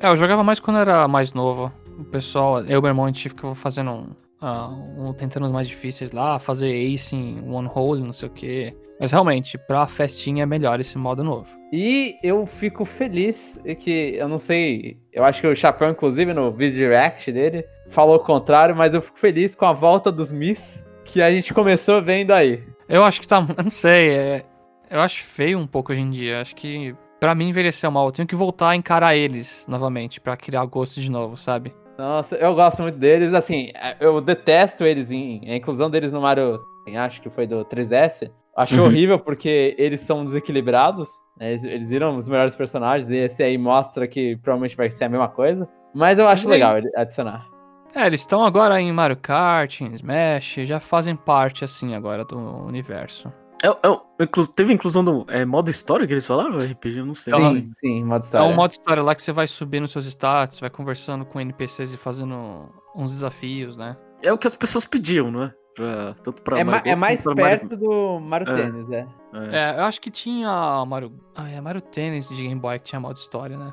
É, 0.00 0.08
eu 0.08 0.16
jogava 0.16 0.44
mais 0.44 0.60
quando 0.60 0.78
era 0.78 1.08
mais 1.08 1.32
novo. 1.34 1.72
O 1.98 2.04
pessoal, 2.04 2.60
eu 2.60 2.78
e 2.78 2.82
meu 2.82 2.86
irmão, 2.90 3.04
a 3.06 3.08
gente 3.08 3.28
ficava 3.28 3.56
fazendo 3.56 3.90
um, 3.90 4.06
um- 4.40 5.12
tentando 5.12 5.46
os 5.46 5.52
mais 5.52 5.66
difíceis 5.68 6.12
lá, 6.12 6.38
fazer 6.38 6.68
ace 6.68 7.16
em 7.16 7.40
one 7.50 7.68
hole, 7.74 8.02
não 8.02 8.12
sei 8.12 8.28
o 8.28 8.32
quê. 8.32 8.76
Mas 9.00 9.10
realmente, 9.12 9.56
pra 9.58 9.86
festinha 9.86 10.42
é 10.42 10.46
melhor 10.46 10.80
esse 10.80 10.96
modo 10.98 11.22
novo. 11.24 11.56
E 11.72 12.16
eu 12.22 12.46
fico 12.46 12.84
feliz 12.84 13.58
que, 13.80 14.14
eu 14.16 14.28
não 14.28 14.38
sei, 14.38 14.98
eu 15.12 15.24
acho 15.24 15.40
que 15.40 15.46
o 15.46 15.54
Chapéu, 15.54 15.88
inclusive, 15.90 16.32
no 16.34 16.50
vídeo 16.52 16.76
direct 16.78 17.30
dele, 17.32 17.64
falou 17.88 18.16
o 18.16 18.20
contrário, 18.20 18.76
mas 18.76 18.94
eu 18.94 19.02
fico 19.02 19.18
feliz 19.18 19.54
com 19.54 19.64
a 19.66 19.72
volta 19.72 20.10
dos 20.10 20.32
Miss 20.32 20.86
que 21.04 21.22
a 21.22 21.30
gente 21.30 21.54
começou 21.54 22.02
vendo 22.02 22.32
aí. 22.32 22.62
Eu 22.88 23.04
acho 23.04 23.20
que 23.20 23.28
tá. 23.28 23.38
Eu 23.56 23.62
não 23.64 23.70
sei. 23.70 24.10
é- 24.10 24.44
eu 24.90 25.00
acho 25.00 25.22
feio 25.22 25.58
um 25.58 25.66
pouco 25.66 25.92
hoje 25.92 26.00
em 26.00 26.08
dia. 26.10 26.40
Acho 26.40 26.56
que 26.56 26.94
pra 27.20 27.34
mim 27.34 27.48
envelheceu 27.50 27.90
mal. 27.90 28.06
Eu 28.06 28.12
tenho 28.12 28.26
que 28.26 28.34
voltar 28.34 28.70
a 28.70 28.76
encarar 28.76 29.14
eles 29.14 29.66
novamente 29.68 30.18
pra 30.18 30.34
criar 30.36 30.64
gosto 30.64 30.98
de 31.00 31.10
novo, 31.10 31.36
sabe? 31.36 31.74
Nossa, 31.98 32.36
eu 32.36 32.54
gosto 32.54 32.82
muito 32.82 32.96
deles. 32.98 33.34
Assim, 33.34 33.72
eu 34.00 34.20
detesto 34.20 34.84
eles 34.84 35.10
em. 35.10 35.40
A 35.50 35.56
inclusão 35.56 35.90
deles 35.90 36.12
no 36.12 36.20
Mario, 36.20 36.60
acho 36.96 37.20
que 37.20 37.28
foi 37.28 37.46
do 37.46 37.64
3DS. 37.64 38.30
Acho 38.56 38.80
Uhum. 38.80 38.86
horrível 38.86 39.18
porque 39.18 39.74
eles 39.78 40.00
são 40.00 40.24
desequilibrados. 40.24 41.08
né? 41.38 41.50
Eles, 41.50 41.64
eles 41.64 41.90
viram 41.90 42.16
os 42.16 42.28
melhores 42.28 42.56
personagens 42.56 43.10
e 43.10 43.16
esse 43.16 43.42
aí 43.42 43.56
mostra 43.58 44.06
que 44.08 44.36
provavelmente 44.36 44.76
vai 44.76 44.90
ser 44.90 45.04
a 45.04 45.08
mesma 45.08 45.28
coisa. 45.28 45.68
Mas 45.94 46.18
eu 46.18 46.26
acho 46.28 46.44
Sim. 46.44 46.48
legal 46.50 46.76
ele 46.78 46.90
adicionar. 46.96 47.46
É, 47.94 48.06
eles 48.06 48.20
estão 48.20 48.44
agora 48.44 48.80
em 48.80 48.92
Mario 48.92 49.16
Kart, 49.16 49.80
em 49.80 49.92
Smash, 49.94 50.56
já 50.64 50.78
fazem 50.78 51.16
parte, 51.16 51.64
assim, 51.64 51.94
agora 51.94 52.24
do 52.24 52.36
universo. 52.38 53.32
É, 53.62 53.66
é, 53.68 54.24
inclu- 54.24 54.46
teve 54.46 54.72
inclusão 54.72 55.02
do 55.04 55.24
é, 55.28 55.44
modo 55.44 55.68
história 55.70 56.06
que 56.06 56.12
eles 56.12 56.26
falaram? 56.26 56.58
RPG, 56.58 56.98
eu 57.00 57.06
não 57.06 57.14
sei. 57.14 57.32
Sim, 57.34 57.72
sim, 57.76 58.04
modo 58.04 58.22
É 58.22 58.26
história. 58.26 58.46
um 58.48 58.54
modo 58.54 58.70
história 58.72 59.02
lá 59.02 59.14
que 59.14 59.22
você 59.22 59.32
vai 59.32 59.46
subindo 59.46 59.88
seus 59.88 60.06
status, 60.06 60.60
vai 60.60 60.70
conversando 60.70 61.24
com 61.24 61.40
NPCs 61.40 61.92
e 61.92 61.96
fazendo 61.96 62.68
uns 62.94 63.10
desafios, 63.10 63.76
né? 63.76 63.96
É 64.24 64.32
o 64.32 64.38
que 64.38 64.46
as 64.46 64.54
pessoas 64.54 64.84
pediam, 64.86 65.30
não 65.30 65.44
é? 65.44 65.54
Pra, 65.74 66.14
tanto 66.24 66.42
pra 66.42 66.58
É, 66.58 66.64
ma- 66.64 66.72
Mario 66.72 66.86
é 66.88 66.90
Golf 66.90 67.00
mais 67.00 67.22
pra 67.22 67.34
Mario- 67.34 67.58
perto 67.68 67.76
do 67.76 68.20
Mario 68.20 68.48
É. 68.48 68.56
Tênis, 68.56 68.90
é. 68.90 69.06
É. 69.32 69.56
É, 69.76 69.78
eu 69.78 69.84
acho 69.84 70.00
que 70.00 70.10
tinha 70.10 70.84
Mario. 70.86 71.12
Ah, 71.36 71.48
é 71.48 71.60
Mario 71.60 71.80
Tennis 71.80 72.28
de 72.28 72.34
Game 72.42 72.60
Boy 72.60 72.78
que 72.78 72.84
tinha 72.86 73.00
modo 73.00 73.16
história, 73.16 73.56
né? 73.56 73.72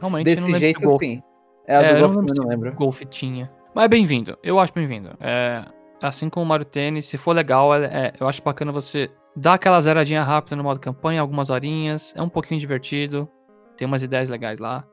Realmente, 0.00 0.02
eu 0.02 0.10
não 0.10 0.22
Desse 0.22 0.42
lembro 0.46 0.58
jeito, 0.58 0.80
Golf- 0.80 1.00
sim. 1.00 1.22
É, 1.66 1.76
É, 1.76 1.92
do 1.92 1.98
eu 1.98 2.00
Golf 2.00 2.14
não 2.14 2.20
lembro 2.22 2.34
não 2.36 2.44
se 2.44 2.48
lembro. 2.48 2.72
Golf 2.74 3.00
tinha. 3.08 3.52
Mas 3.74 3.84
é 3.84 3.88
bem-vindo, 3.88 4.36
eu 4.42 4.58
acho 4.60 4.72
bem-vindo. 4.72 5.10
É, 5.20 5.64
assim 6.02 6.28
como 6.28 6.44
o 6.44 6.48
Mario 6.48 6.64
Tennis, 6.66 7.06
se 7.06 7.16
for 7.16 7.34
legal, 7.34 7.72
é- 7.74 7.84
é, 7.84 8.12
eu 8.18 8.28
acho 8.28 8.42
bacana 8.42 8.70
você 8.72 9.10
dar 9.36 9.54
aquela 9.54 9.80
zeradinha 9.80 10.22
rápida 10.22 10.56
no 10.56 10.62
modo 10.62 10.80
campanha, 10.80 11.20
algumas 11.20 11.50
horinhas, 11.50 12.12
é 12.16 12.22
um 12.22 12.28
pouquinho 12.28 12.60
divertido, 12.60 13.28
tem 13.76 13.86
umas 13.86 14.02
ideias 14.02 14.28
legais 14.28 14.58
lá. 14.60 14.84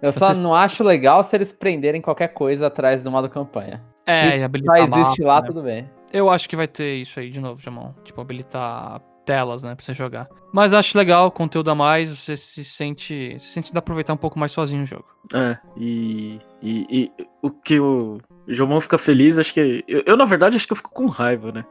Eu 0.00 0.12
só 0.12 0.32
Você- 0.32 0.40
não 0.40 0.54
acho 0.54 0.84
legal 0.84 1.24
se 1.24 1.36
eles 1.36 1.50
prenderem 1.52 2.00
qualquer 2.00 2.28
coisa 2.28 2.68
atrás 2.68 3.02
do 3.02 3.10
modo 3.10 3.28
campanha. 3.28 3.84
É, 4.06 4.20
Se 4.30 4.36
e 4.36 4.38
só 4.38 4.44
habilitar 4.44 4.76
existe 4.78 5.22
mapa, 5.22 5.24
lá, 5.34 5.40
né? 5.42 5.46
tudo 5.48 5.62
bem. 5.62 5.90
Eu 6.12 6.30
acho 6.30 6.48
que 6.48 6.56
vai 6.56 6.68
ter 6.68 6.94
isso 6.94 7.18
aí 7.20 7.30
de 7.30 7.40
novo, 7.40 7.60
Jamão. 7.60 7.94
Tipo, 8.04 8.20
habilitar 8.20 9.00
telas, 9.26 9.62
né, 9.62 9.74
pra 9.74 9.84
você 9.84 9.92
jogar. 9.92 10.26
Mas 10.54 10.72
acho 10.72 10.96
legal, 10.96 11.30
conteúdo 11.30 11.70
a 11.70 11.74
mais, 11.74 12.08
você 12.10 12.34
se 12.34 12.64
sente. 12.64 13.36
Se 13.38 13.48
sente 13.50 13.70
de 13.72 13.78
aproveitar 13.78 14.14
um 14.14 14.16
pouco 14.16 14.38
mais 14.38 14.52
sozinho 14.52 14.84
o 14.84 14.86
jogo. 14.86 15.04
É, 15.34 15.58
e, 15.76 16.38
e, 16.62 16.86
e 16.90 17.12
o 17.42 17.50
que 17.50 17.78
o 17.78 18.18
Jomão 18.46 18.80
fica 18.80 18.96
feliz, 18.96 19.38
acho 19.38 19.52
que. 19.52 19.84
Eu, 19.86 20.02
eu, 20.06 20.16
na 20.16 20.24
verdade, 20.24 20.56
acho 20.56 20.66
que 20.66 20.72
eu 20.72 20.76
fico 20.78 20.92
com 20.94 21.04
raiva, 21.06 21.52
né? 21.52 21.66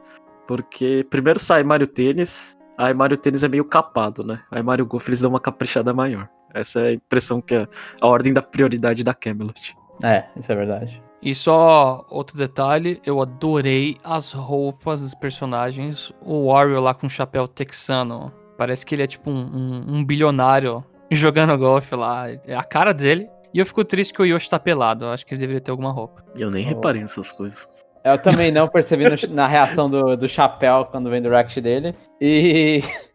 Porque 0.48 1.06
primeiro 1.10 1.38
sai 1.38 1.62
Mario 1.62 1.86
Tênis, 1.86 2.56
aí 2.78 2.94
Mario 2.94 3.18
Tênis 3.18 3.44
é 3.44 3.48
meio 3.48 3.66
capado, 3.66 4.24
né? 4.24 4.40
Aí 4.50 4.62
Mario 4.62 4.86
Golf 4.86 5.06
eles 5.06 5.20
dão 5.20 5.28
uma 5.28 5.38
caprichada 5.38 5.92
maior. 5.92 6.26
Essa 6.54 6.80
é 6.80 6.88
a 6.88 6.92
impressão 6.94 7.38
que 7.38 7.54
é 7.54 7.68
a 8.00 8.06
ordem 8.06 8.32
da 8.32 8.40
prioridade 8.40 9.04
da 9.04 9.12
Camelot. 9.12 9.76
É, 10.02 10.24
isso 10.38 10.50
é 10.50 10.56
verdade. 10.56 11.02
E 11.20 11.34
só 11.34 12.06
outro 12.08 12.38
detalhe, 12.38 12.98
eu 13.04 13.20
adorei 13.20 13.98
as 14.02 14.32
roupas 14.32 15.02
dos 15.02 15.14
personagens. 15.14 16.12
O 16.24 16.50
Wario 16.50 16.80
lá 16.80 16.94
com 16.94 17.08
o 17.08 17.10
chapéu 17.10 17.46
texano. 17.46 18.32
Parece 18.56 18.86
que 18.86 18.94
ele 18.94 19.02
é 19.02 19.06
tipo 19.06 19.30
um, 19.30 19.34
um, 19.34 19.96
um 19.96 20.04
bilionário 20.04 20.82
jogando 21.12 21.58
golfe 21.58 21.94
lá. 21.94 22.24
É 22.46 22.56
a 22.56 22.62
cara 22.62 22.94
dele. 22.94 23.28
E 23.52 23.58
eu 23.58 23.66
fico 23.66 23.84
triste 23.84 24.14
que 24.14 24.22
o 24.22 24.24
Yoshi 24.24 24.48
tá 24.48 24.58
pelado. 24.58 25.04
Eu 25.04 25.10
acho 25.10 25.26
que 25.26 25.34
ele 25.34 25.40
deveria 25.40 25.60
ter 25.60 25.70
alguma 25.70 25.90
roupa. 25.90 26.24
Eu 26.36 26.48
nem 26.48 26.64
oh. 26.64 26.68
reparei 26.68 27.02
nessas 27.02 27.32
coisas. 27.32 27.66
Eu 28.12 28.18
também 28.18 28.50
não 28.50 28.68
percebi 28.68 29.04
no, 29.04 29.34
na 29.34 29.46
reação 29.46 29.88
do, 29.88 30.16
do 30.16 30.28
chapéu 30.28 30.86
quando 30.86 31.10
vem 31.10 31.22
do 31.22 31.28
react 31.28 31.60
dele. 31.60 31.94
E. 32.20 32.80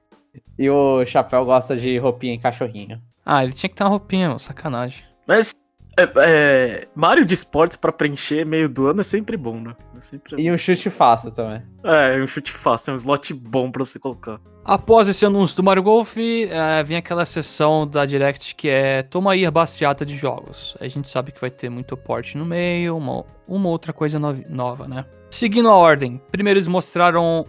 E 0.57 0.69
o 0.69 1.03
chapéu 1.05 1.45
gosta 1.45 1.75
de 1.75 1.97
roupinha 1.97 2.33
em 2.33 2.39
cachorrinho. 2.39 3.01
Ah, 3.25 3.43
ele 3.43 3.53
tinha 3.53 3.69
que 3.69 3.75
ter 3.75 3.83
uma 3.83 3.89
roupinha, 3.89 4.37
sacanagem. 4.37 5.03
Mas 5.27 5.53
é, 5.95 6.11
é, 6.17 6.87
Mario 6.95 7.23
de 7.23 7.33
esportes 7.33 7.77
pra 7.77 7.91
preencher 7.91 8.45
meio 8.45 8.67
do 8.67 8.87
ano 8.87 9.01
é 9.01 9.03
sempre 9.03 9.37
bom, 9.37 9.59
né? 9.59 9.75
É 9.95 10.01
sempre 10.01 10.41
e 10.41 10.51
um 10.51 10.57
chute 10.57 10.89
fácil 10.89 11.31
também. 11.31 11.61
É, 11.83 12.19
um 12.21 12.25
chute 12.25 12.51
fácil, 12.51 12.91
é 12.91 12.93
um 12.93 12.95
slot 12.95 13.33
bom 13.33 13.71
pra 13.71 13.85
você 13.85 13.99
colocar. 13.99 14.39
Após 14.65 15.07
esse 15.07 15.25
anúncio 15.25 15.55
do 15.55 15.63
Mario 15.63 15.83
Golf, 15.83 16.17
é, 16.17 16.83
vem 16.83 16.97
aquela 16.97 17.25
sessão 17.25 17.85
da 17.85 18.05
Direct 18.05 18.55
que 18.55 18.69
é 18.69 19.03
Toma 19.03 19.33
aí 19.33 19.45
a 19.45 19.51
baseata 19.51 20.05
de 20.05 20.15
jogos. 20.15 20.75
A 20.79 20.87
gente 20.87 21.09
sabe 21.09 21.31
que 21.31 21.39
vai 21.39 21.51
ter 21.51 21.69
muito 21.69 21.95
porte 21.95 22.37
no 22.37 22.45
meio, 22.45 22.97
uma, 22.97 23.23
uma 23.47 23.69
outra 23.69 23.93
coisa 23.93 24.17
no, 24.17 24.33
nova, 24.49 24.87
né? 24.87 25.05
Seguindo 25.29 25.69
a 25.69 25.75
ordem, 25.75 26.19
primeiro 26.31 26.57
eles 26.57 26.67
mostraram 26.67 27.45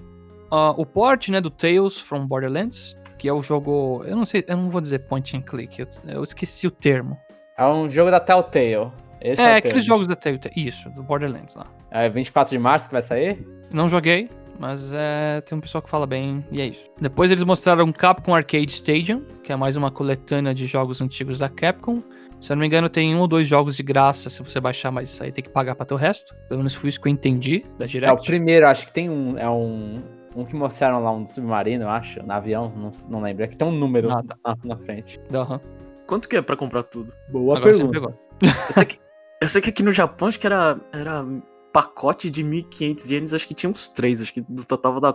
uh, 0.51 0.75
o 0.77 0.85
port 0.85 1.29
né, 1.29 1.41
do 1.41 1.51
Tales 1.51 1.99
from 1.99 2.27
Borderlands, 2.27 2.95
que 3.19 3.29
é 3.29 3.33
o 3.33 3.41
jogo. 3.41 4.03
Eu 4.05 4.17
não 4.17 4.27
sei, 4.27 4.45
eu 4.47 4.57
não 4.57 4.69
vou 4.69 4.81
dizer 4.81 5.07
point 5.07 5.35
and 5.35 5.43
click, 5.43 5.81
eu, 5.81 5.89
eu 6.07 6.23
esqueci 6.23 6.67
o 6.67 6.71
termo. 6.71 7.19
É 7.57 7.67
um 7.67 7.89
jogo 7.89 8.11
da 8.11 8.21
Telltale. 8.21 8.91
Esse 9.21 9.41
é, 9.41 9.53
é 9.53 9.57
aqueles 9.57 9.85
jogos 9.85 10.07
da 10.07 10.17
Telltale. 10.17 10.55
Isso, 10.57 10.91
do 10.91 11.03
Borderlands 11.03 11.55
lá. 11.55 11.67
É 11.91 12.09
24 12.09 12.51
de 12.51 12.59
março 12.59 12.89
que 12.89 12.93
vai 12.93 13.03
sair? 13.03 13.47
Não 13.73 13.89
joguei, 13.89 14.29
mas 14.59 14.93
é, 14.93 15.41
tem 15.41 15.57
um 15.57 15.61
pessoal 15.61 15.81
que 15.81 15.89
fala 15.89 16.07
bem 16.07 16.45
e 16.51 16.61
é 16.61 16.67
isso. 16.67 16.85
Depois 17.01 17.31
eles 17.31 17.45
mostraram 17.45 17.91
Capcom 17.93 18.35
Arcade 18.35 18.71
Stadium, 18.73 19.25
que 19.43 19.53
é 19.53 19.57
mais 19.57 19.77
uma 19.77 19.91
coletânea 19.91 20.53
de 20.53 20.67
jogos 20.67 21.01
antigos 21.01 21.39
da 21.39 21.49
Capcom. 21.49 22.03
Se 22.41 22.53
eu 22.53 22.57
não 22.57 22.61
me 22.61 22.67
engano, 22.67 22.89
tem 22.89 23.15
um 23.15 23.21
ou 23.21 23.29
dois 23.29 23.49
jogos 23.49 23.77
de 23.77 23.83
graça 23.83 24.29
se 24.29 24.43
você 24.43 24.61
baixar, 24.61 24.91
mas 24.91 25.09
isso 25.09 25.23
aí 25.23 25.33
tem 25.33 25.43
que 25.43 25.49
pagar 25.49 25.75
pra 25.75 25.87
ter 25.87 25.95
o 25.95 25.97
resto. 25.97 26.35
Pelo 26.49 26.59
menos 26.59 26.75
foi 26.75 26.91
isso 26.91 27.01
que 27.01 27.09
eu 27.09 27.13
entendi 27.13 27.65
da 27.79 27.87
Direct. 27.87 28.11
É, 28.11 28.21
o 28.21 28.23
primeiro, 28.23 28.67
acho 28.67 28.87
que 28.87 28.93
tem 28.93 29.09
um. 29.09 29.39
É 29.39 29.49
um. 29.49 30.03
Um 30.37 30.45
que 30.45 30.57
mostraram 30.57 31.01
lá, 31.01 31.13
um 31.13 31.25
submarino, 31.29 31.85
eu 31.85 31.89
acho, 31.89 32.21
no 32.21 32.33
avião, 32.33 32.73
não, 32.77 32.91
não 33.09 33.21
lembro. 33.21 33.45
É 33.45 33.47
que 33.47 33.57
tem 33.57 33.67
um 33.67 33.71
número 33.71 34.11
ah, 34.11 34.21
tá. 34.21 34.37
na, 34.45 34.57
na, 34.65 34.77
frente. 34.77 35.21
Aham. 35.33 35.61
Uhum. 35.63 35.84
Quanto 36.07 36.29
que 36.29 36.37
é 36.37 36.43
pra 36.43 36.57
comprar 36.57 36.83
tudo? 36.83 37.13
Boa 37.29 37.57
Agora 37.57 37.73
pergunta. 37.73 38.19
Eu 38.43 38.73
sei, 38.73 38.85
que, 38.85 39.01
eu 39.41 39.49
sei 39.49 39.63
que 39.63 39.71
aqui 39.71 39.83
no 39.83 39.93
Japão 39.93 40.29
acho 40.29 40.39
que 40.39 40.47
era, 40.47 40.79
era 40.93 41.25
pacote 41.73 42.31
de 42.31 42.45
1.500 42.45 43.11
ienes, 43.11 43.35
acho 43.35 43.49
que 43.49 43.55
tinha 43.55 43.71
uns 43.71 43.89
três, 43.89 44.23
acho 44.23 44.33
que 44.33 44.45
no 44.49 44.65
total 44.65 45.01
dá 45.01 45.13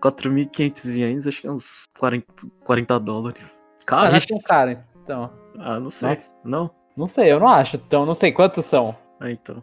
4.500 0.00 0.98
ienes, 0.98 1.26
acho 1.26 1.40
que 1.40 1.46
é 1.46 1.50
uns 1.50 1.84
40, 1.98 2.26
40 2.64 3.00
dólares. 3.00 3.62
Cara, 3.84 4.14
ah, 4.14 4.16
acho 4.16 4.26
que 4.26 4.34
é 4.34 4.40
caro, 4.40 4.78
então. 5.02 5.32
Ah, 5.58 5.80
não 5.80 5.90
sei. 5.90 6.10
Nossa. 6.10 6.36
Não? 6.44 6.70
Não 6.96 7.08
sei, 7.08 7.32
eu 7.32 7.40
não 7.40 7.48
acho, 7.48 7.76
então 7.76 8.06
não 8.06 8.14
sei 8.14 8.32
quantos 8.32 8.64
são. 8.64 8.96
Ah, 9.20 9.30
então. 9.30 9.62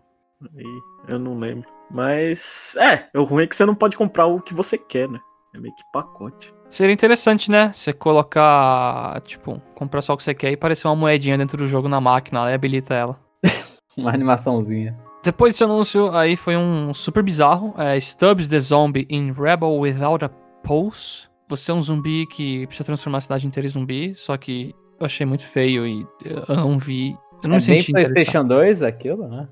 Aí 0.55 0.65
eu 1.09 1.19
não 1.19 1.38
lembro. 1.38 1.69
Mas, 1.89 2.75
é, 2.77 3.07
o 3.17 3.23
ruim 3.23 3.43
é 3.43 3.47
que 3.47 3.55
você 3.55 3.65
não 3.65 3.75
pode 3.75 3.95
comprar 3.95 4.25
o 4.25 4.41
que 4.41 4.53
você 4.53 4.77
quer, 4.77 5.07
né? 5.07 5.19
É 5.53 5.59
meio 5.59 5.73
que 5.75 5.83
pacote. 5.93 6.53
Seria 6.73 6.91
interessante, 6.91 7.51
né? 7.51 7.71
Você 7.71 7.93
colocar, 7.93 9.21
tipo, 9.27 9.62
comprar 9.75 10.01
só 10.01 10.15
o 10.15 10.17
que 10.17 10.23
você 10.23 10.33
quer 10.33 10.49
e 10.49 10.55
aparecer 10.55 10.88
uma 10.88 10.95
moedinha 10.95 11.38
dentro 11.38 11.55
do 11.55 11.67
jogo 11.67 11.88
na 11.88 12.01
máquina 12.01 12.49
e 12.49 12.53
habilita 12.55 12.95
ela. 12.95 13.19
uma 13.95 14.12
animaçãozinha. 14.12 14.97
Depois 15.23 15.53
desse 15.53 15.63
anúncio 15.63 16.09
aí 16.09 16.36
foi 16.36 16.57
um 16.57 16.91
super 16.91 17.21
bizarro. 17.21 17.75
É, 17.77 17.99
Stubbs 17.99 18.47
the 18.47 18.59
Zombie 18.59 19.05
in 19.07 19.33
Rebel 19.33 19.77
Without 19.77 20.25
a 20.25 20.29
Pulse. 20.63 21.29
Você 21.47 21.69
é 21.69 21.75
um 21.75 21.81
zumbi 21.81 22.25
que 22.25 22.65
precisa 22.65 22.88
transformar 22.88 23.19
a 23.19 23.21
cidade 23.21 23.45
inteira 23.45 23.67
em 23.67 23.69
zumbi, 23.69 24.15
só 24.15 24.36
que 24.36 24.73
eu 24.99 25.05
achei 25.05 25.27
muito 25.27 25.45
feio 25.45 25.86
e 25.86 26.03
eu 26.25 26.55
não 26.55 26.79
vi. 26.79 27.15
Eu 27.43 27.49
não 27.49 27.51
é 27.51 27.57
me 27.57 27.62
senti 27.62 27.93
bem 27.93 28.03
PlayStation 28.03 28.47
2 28.47 28.81
aquilo, 28.81 29.27
né? 29.27 29.47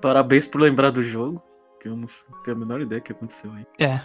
Parabéns 0.00 0.46
por 0.46 0.62
lembrar 0.62 0.88
do 0.88 1.02
jogo, 1.02 1.42
que 1.78 1.86
eu 1.86 1.94
não 1.94 2.06
tenho 2.42 2.56
a 2.56 2.60
menor 2.60 2.80
ideia 2.80 2.98
do 2.98 3.04
que 3.04 3.12
aconteceu 3.12 3.52
aí. 3.52 3.66
É. 3.78 4.00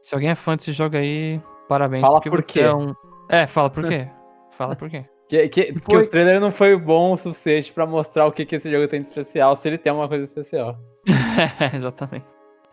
Se 0.00 0.16
alguém 0.16 0.30
é 0.30 0.34
fã 0.34 0.56
desse 0.56 0.72
jogo 0.72 0.96
aí, 0.96 1.40
Parabéns. 1.68 2.00
Fala 2.00 2.20
por 2.20 2.42
quê. 2.42 2.60
É, 2.60 2.74
um... 2.74 2.94
é, 3.28 3.46
fala 3.46 3.70
por 3.70 3.84
quê. 3.88 4.08
Fala 4.50 4.74
por 4.74 4.88
quê. 4.88 5.04
Que, 5.28 5.46
que, 5.48 5.72
porque 5.74 5.96
o 5.96 6.06
trailer 6.06 6.40
não 6.40 6.50
foi 6.50 6.74
bom 6.74 7.12
o 7.12 7.18
suficiente 7.18 7.70
para 7.70 7.86
mostrar 7.86 8.26
o 8.26 8.32
que, 8.32 8.46
que 8.46 8.56
esse 8.56 8.70
jogo 8.70 8.88
tem 8.88 9.00
de 9.00 9.06
especial, 9.06 9.54
se 9.54 9.68
ele 9.68 9.76
tem 9.76 9.90
alguma 9.90 10.08
coisa 10.08 10.24
especial. 10.24 10.78
exatamente. 11.74 12.24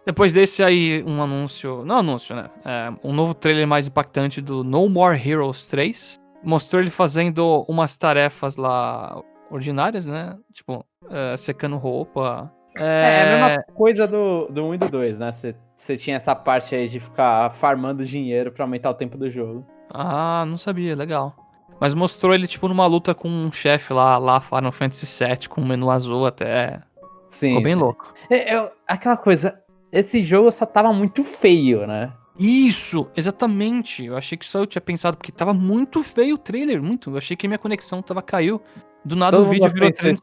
Depois 0.05 0.33
desse 0.33 0.63
aí, 0.63 1.03
um 1.05 1.21
anúncio. 1.21 1.83
Não 1.83 1.97
anúncio, 1.97 2.35
né? 2.35 2.49
É, 2.63 2.93
um 3.03 3.11
novo 3.11 3.33
trailer 3.33 3.67
mais 3.67 3.87
impactante 3.87 4.39
do 4.39 4.63
No 4.63 4.87
More 4.87 5.19
Heroes 5.19 5.65
3. 5.65 6.15
Mostrou 6.43 6.81
ele 6.81 6.91
fazendo 6.91 7.65
umas 7.67 7.97
tarefas 7.97 8.55
lá 8.55 9.21
ordinárias, 9.49 10.05
né? 10.05 10.37
Tipo, 10.53 10.85
é, 11.09 11.35
secando 11.35 11.75
roupa. 11.75 12.53
É... 12.77 12.83
é, 12.83 13.21
a 13.21 13.47
mesma 13.47 13.63
coisa 13.73 14.07
do, 14.07 14.47
do 14.47 14.65
1 14.65 14.73
e 14.73 14.77
do 14.77 14.89
2, 14.89 15.19
né? 15.19 15.31
Você 15.31 15.97
tinha 15.97 16.17
essa 16.17 16.35
parte 16.35 16.75
aí 16.75 16.87
de 16.87 16.99
ficar 16.99 17.51
farmando 17.51 18.05
dinheiro 18.05 18.51
para 18.51 18.63
aumentar 18.63 18.89
o 18.89 18.93
tempo 18.93 19.17
do 19.17 19.29
jogo. 19.29 19.65
Ah, 19.89 20.45
não 20.47 20.57
sabia, 20.57 20.95
legal. 20.95 21.35
Mas 21.79 21.93
mostrou 21.93 22.33
ele, 22.33 22.47
tipo, 22.47 22.67
numa 22.67 22.85
luta 22.85 23.13
com 23.13 23.29
um 23.29 23.51
chefe 23.51 23.93
lá, 23.93 24.17
lá 24.17 24.39
Final 24.39 24.71
Fantasy 24.71 25.23
VII, 25.23 25.49
com 25.49 25.61
um 25.61 25.65
menu 25.65 25.89
azul 25.89 26.25
até. 26.25 26.81
Sim. 27.29 27.49
Ficou 27.49 27.63
bem 27.63 27.73
sim. 27.73 27.79
louco. 27.79 28.13
É, 28.29 28.55
é, 28.55 28.71
aquela 28.87 29.17
coisa, 29.17 29.61
esse 29.91 30.23
jogo 30.23 30.51
só 30.51 30.65
tava 30.65 30.93
muito 30.93 31.23
feio, 31.23 31.85
né? 31.85 32.13
Isso, 32.39 33.09
exatamente. 33.15 34.05
Eu 34.05 34.17
achei 34.17 34.37
que 34.37 34.45
só 34.45 34.59
eu 34.59 34.65
tinha 34.65 34.81
pensado, 34.81 35.17
porque 35.17 35.31
tava 35.31 35.53
muito 35.53 36.03
feio 36.03 36.35
o 36.35 36.37
trailer, 36.37 36.81
muito. 36.81 37.11
Eu 37.11 37.17
achei 37.17 37.35
que 37.35 37.47
minha 37.47 37.57
conexão 37.57 38.01
tava 38.01 38.21
caiu. 38.21 38.61
Do 39.03 39.15
nada 39.15 39.37
Todo 39.37 39.45
o 39.45 39.49
vídeo 39.49 39.69
virou 39.69 39.91
300 39.91 40.21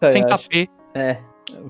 É. 0.95 1.19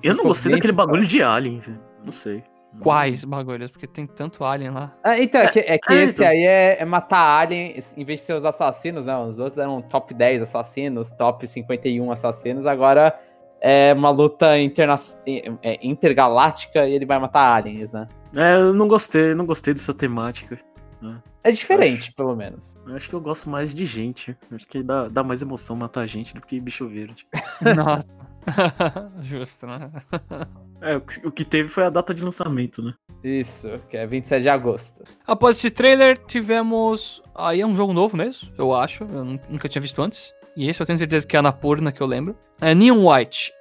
Eu 0.03 0.15
não 0.15 0.25
gostei 0.25 0.53
daquele 0.53 0.73
bagulho 0.73 1.05
de 1.05 1.23
Alien, 1.23 1.59
velho. 1.59 1.81
Não 2.05 2.13
sei. 2.13 2.45
Quais 2.81 3.25
bagulhos? 3.25 3.71
Porque 3.71 3.87
tem 3.87 4.07
tanto 4.07 4.45
alien 4.45 4.71
lá. 4.71 4.97
Ah, 5.05 5.19
então, 5.19 5.43
é 5.43 5.49
que, 5.49 5.59
é 5.59 5.79
que 5.79 5.93
é, 5.93 6.05
esse 6.05 6.15
então. 6.15 6.27
aí 6.27 6.43
é, 6.43 6.81
é, 6.81 6.85
matar 6.85 7.41
alien, 7.41 7.75
em 7.97 8.05
vez 8.05 8.21
de 8.21 8.27
ser 8.27 8.33
os 8.33 8.45
assassinos, 8.45 9.07
né? 9.07 9.17
Os 9.19 9.39
outros 9.39 9.59
eram 9.59 9.81
top 9.83 10.15
10 10.15 10.43
assassinos, 10.43 11.13
top 11.13 11.47
51 11.47 12.11
assassinos, 12.11 12.67
agora 12.67 13.19
é 13.61 13.93
uma 13.93 14.11
luta 14.11 14.59
interna 14.59 14.97
é, 15.27 15.87
intergaláctica 15.87 16.89
e 16.89 16.95
ele 16.95 17.07
vai 17.07 17.19
matar 17.19 17.55
aliens, 17.55 17.93
né? 17.93 18.09
É, 18.35 18.55
eu 18.55 18.73
não 18.75 18.89
gostei, 18.89 19.35
não 19.35 19.45
gostei 19.45 19.75
dessa 19.75 19.93
temática. 19.93 20.59
Né? 21.01 21.23
É 21.45 21.53
diferente, 21.53 22.09
acho, 22.09 22.15
pelo 22.15 22.35
menos. 22.35 22.77
Eu 22.87 22.97
acho 22.97 23.09
que 23.09 23.15
eu 23.15 23.21
gosto 23.21 23.51
mais 23.51 23.75
de 23.75 23.85
gente. 23.85 24.37
Acho 24.51 24.67
que 24.67 24.83
dá, 24.83 25.09
dá 25.09 25.23
mais 25.23 25.43
emoção 25.43 25.77
matar 25.77 26.07
gente 26.07 26.35
do 26.35 26.41
que 26.41 26.59
bicho 26.59 26.89
verde. 26.89 27.27
Nossa. 27.77 28.22
Justo, 29.21 29.67
né? 29.67 29.91
É, 30.81 30.97
o 30.97 31.31
que 31.31 31.45
teve 31.45 31.69
foi 31.69 31.85
a 31.85 31.91
data 31.91 32.13
de 32.13 32.23
lançamento, 32.25 32.83
né? 32.83 32.95
Isso, 33.23 33.69
que 33.89 33.97
é 33.97 34.07
27 34.07 34.43
de 34.43 34.49
agosto. 34.49 35.05
Após 35.27 35.57
esse 35.57 35.71
trailer, 35.71 36.19
tivemos. 36.27 37.23
Aí 37.35 37.61
é 37.61 37.67
um 37.67 37.75
jogo 37.75 37.93
novo 37.93 38.17
mesmo, 38.17 38.51
eu 38.59 38.75
acho. 38.75 39.05
Eu 39.05 39.25
nunca 39.25 39.69
tinha 39.69 39.81
visto 39.81 40.03
antes. 40.03 40.35
E 40.57 40.69
esse 40.69 40.81
eu 40.81 40.87
tenho 40.87 40.99
certeza 40.99 41.27
que 41.27 41.37
é 41.37 41.39
a 41.39 41.41
Anapurna, 41.41 41.93
que 41.93 42.01
eu 42.01 42.07
lembro. 42.07 42.37
É 42.61 42.75
Neon 42.75 43.09
White. 43.09 43.53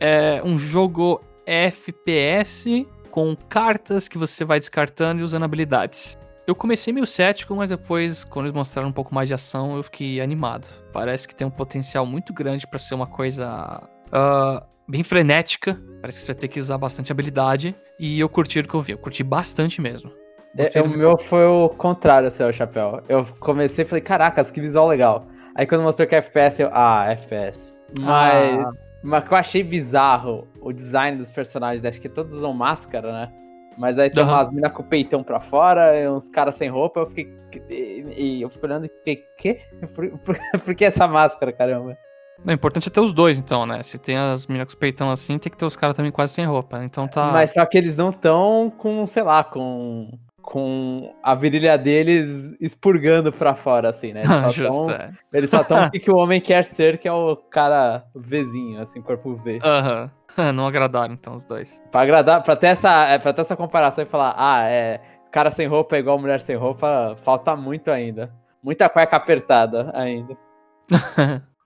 É 0.00 0.40
um 0.44 0.56
jogo 0.56 1.20
FPS 1.44 2.86
com 3.10 3.34
cartas 3.34 4.06
que 4.08 4.16
você 4.16 4.44
vai 4.44 4.58
descartando 4.58 5.20
e 5.20 5.24
usando 5.24 5.42
habilidades. 5.42 6.16
Eu 6.46 6.54
comecei 6.54 6.92
meio 6.94 7.06
cético, 7.06 7.54
mas 7.54 7.68
depois, 7.68 8.24
quando 8.24 8.46
eles 8.46 8.54
mostraram 8.54 8.88
um 8.88 8.92
pouco 8.92 9.14
mais 9.14 9.28
de 9.28 9.34
ação, 9.34 9.76
eu 9.76 9.82
fiquei 9.82 10.20
animado. 10.20 10.66
Parece 10.92 11.28
que 11.28 11.34
tem 11.34 11.46
um 11.46 11.50
potencial 11.50 12.06
muito 12.06 12.32
grande 12.32 12.66
para 12.66 12.78
ser 12.78 12.94
uma 12.94 13.06
coisa 13.06 13.86
uh, 14.08 14.64
bem 14.88 15.02
frenética. 15.02 15.80
Parece 16.00 16.20
que 16.20 16.26
você 16.26 16.32
vai 16.32 16.40
ter 16.40 16.48
que 16.48 16.60
usar 16.60 16.78
bastante 16.78 17.12
habilidade. 17.12 17.74
E 17.98 18.20
eu 18.20 18.28
curti 18.28 18.60
o 18.60 18.66
que 18.66 18.74
eu 18.74 18.82
vi, 18.82 18.92
eu 18.92 18.98
curti 18.98 19.22
bastante 19.22 19.80
mesmo. 19.80 20.10
É, 20.56 20.80
o 20.80 20.88
meu 20.88 21.16
foi 21.16 21.44
o 21.44 21.68
contrário, 21.68 22.30
seu 22.30 22.52
chapéu. 22.52 23.02
Eu 23.08 23.24
comecei 23.38 23.84
e 23.84 23.88
falei, 23.88 24.02
caracas, 24.02 24.50
que 24.50 24.60
visual 24.60 24.88
legal. 24.88 25.26
Aí 25.54 25.66
quando 25.66 25.82
mostrou 25.82 26.08
que 26.08 26.14
é 26.14 26.18
FPS, 26.18 26.62
eu, 26.62 26.70
ah, 26.72 27.06
FPS. 27.10 27.74
Mas, 28.00 28.58
ah. 28.58 28.70
mas 29.02 29.24
que 29.24 29.32
eu 29.32 29.36
achei 29.36 29.62
bizarro 29.62 30.48
o 30.60 30.72
design 30.72 31.18
dos 31.18 31.30
personagens, 31.30 31.84
acho 31.84 32.00
que 32.00 32.08
todos 32.08 32.32
usam 32.32 32.52
máscara, 32.52 33.12
né? 33.12 33.32
Mas 33.76 33.98
aí 33.98 34.10
tem 34.10 34.24
Aham. 34.24 34.32
umas 34.32 34.50
minas 34.50 34.72
com 34.72 34.82
o 34.82 34.86
peitão 34.86 35.22
pra 35.22 35.38
fora, 35.38 35.96
e 35.96 36.08
uns 36.08 36.28
caras 36.28 36.56
sem 36.56 36.68
roupa, 36.68 37.00
eu 37.00 37.06
fiquei. 37.06 37.32
E, 37.70 38.14
e 38.16 38.42
eu 38.42 38.50
fico 38.50 38.66
olhando 38.66 38.86
e 38.86 38.88
fiquei, 38.88 39.24
quê? 39.36 39.60
Por, 39.94 40.10
por, 40.18 40.36
por 40.64 40.74
que 40.74 40.84
essa 40.84 41.06
máscara, 41.06 41.52
caramba? 41.52 41.96
O 42.46 42.50
importante 42.50 42.88
é 42.88 42.90
ter 42.90 43.00
os 43.00 43.12
dois, 43.12 43.38
então, 43.38 43.66
né? 43.66 43.82
Se 43.82 43.98
tem 43.98 44.16
as 44.16 44.46
meninas 44.46 44.66
com 44.66 44.70
os 44.70 44.74
peitão 44.74 45.10
assim, 45.10 45.38
tem 45.38 45.50
que 45.50 45.56
ter 45.58 45.64
os 45.66 45.76
caras 45.76 45.96
também 45.96 46.12
quase 46.12 46.34
sem 46.34 46.44
roupa. 46.44 46.82
Então 46.84 47.06
tá. 47.08 47.30
Mas 47.32 47.52
só 47.52 47.64
que 47.66 47.76
eles 47.76 47.94
não 47.96 48.10
estão 48.10 48.72
com, 48.76 49.06
sei 49.06 49.22
lá, 49.22 49.42
com. 49.44 50.10
Com 50.40 51.14
a 51.22 51.34
virilha 51.34 51.76
deles 51.76 52.56
expurgando 52.58 53.30
pra 53.30 53.54
fora, 53.54 53.90
assim, 53.90 54.14
né? 54.14 54.22
Eles 54.24 54.36
só 54.40 54.48
Justo, 54.50 54.86
tão- 54.86 54.90
é. 54.92 55.10
Eles 55.30 55.50
só 55.50 55.60
estão 55.60 55.84
o 55.86 55.90
que, 55.90 55.98
que 55.98 56.10
o 56.10 56.16
homem 56.16 56.40
quer 56.40 56.64
ser, 56.64 56.96
que 56.96 57.06
é 57.06 57.12
o 57.12 57.36
cara 57.36 58.06
Vzinho, 58.14 58.80
assim, 58.80 59.02
corpo 59.02 59.36
V. 59.36 59.58
Aham. 59.62 60.10
Não 60.54 60.66
agradaram, 60.66 61.12
então, 61.12 61.34
os 61.34 61.44
dois. 61.44 61.82
Pra 61.90 62.00
agradar, 62.00 62.42
pra 62.42 62.56
ter 62.56 62.68
essa, 62.68 63.08
é, 63.08 63.18
pra 63.18 63.34
ter 63.34 63.42
essa 63.42 63.56
comparação 63.56 64.04
e 64.04 64.06
falar, 64.06 64.34
ah, 64.38 64.62
é, 64.66 65.00
cara 65.30 65.50
sem 65.50 65.66
roupa 65.66 65.96
é 65.96 65.98
igual 65.98 66.18
mulher 66.18 66.40
sem 66.40 66.56
roupa, 66.56 67.14
falta 67.24 67.54
muito 67.54 67.90
ainda. 67.90 68.32
Muita 68.62 68.88
cueca 68.88 69.16
apertada 69.16 69.90
ainda. 69.94 70.34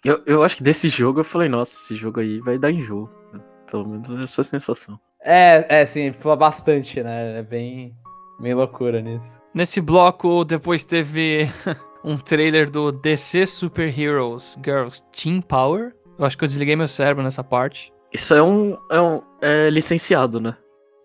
Eu, 0.05 0.20
eu 0.26 0.42
acho 0.42 0.57
que 0.57 0.62
desse 0.62 0.88
jogo 0.88 1.20
eu 1.20 1.24
falei, 1.24 1.48
nossa, 1.48 1.72
esse 1.72 1.94
jogo 1.94 2.20
aí 2.20 2.40
vai 2.40 2.59
dar 2.59 2.70
enjoo. 2.70 3.09
né? 3.32 3.40
Pelo 3.70 3.88
menos 3.88 4.09
essa 4.16 4.42
sensação. 4.42 4.98
É, 5.24 5.64
é, 5.68 5.86
sim, 5.86 6.12
falou 6.12 6.36
bastante, 6.36 7.00
né? 7.03 7.38
É 7.38 7.42
bem, 7.42 7.94
bem 8.40 8.55
loucura 8.55 9.00
nisso. 9.00 9.40
Nesse 9.55 9.80
bloco, 9.80 10.44
depois 10.44 10.84
teve 10.84 11.48
um 12.05 12.16
trailer 12.16 12.68
do 12.68 12.90
DC 12.90 13.46
Super 13.46 13.96
Heroes 13.96 14.59
Girls 14.64 15.03
Team 15.12 15.40
Power. 15.40 15.94
Eu 16.18 16.24
acho 16.24 16.36
que 16.36 16.42
eu 16.42 16.48
desliguei 16.48 16.74
meu 16.74 16.88
cérebro 16.88 17.22
nessa 17.22 17.44
parte. 17.44 17.92
Isso 18.12 18.34
é 18.34 18.42
um, 18.42 18.76
é 18.90 19.00
um 19.00 19.22
é 19.40 19.70
licenciado, 19.70 20.40
né? 20.40 20.57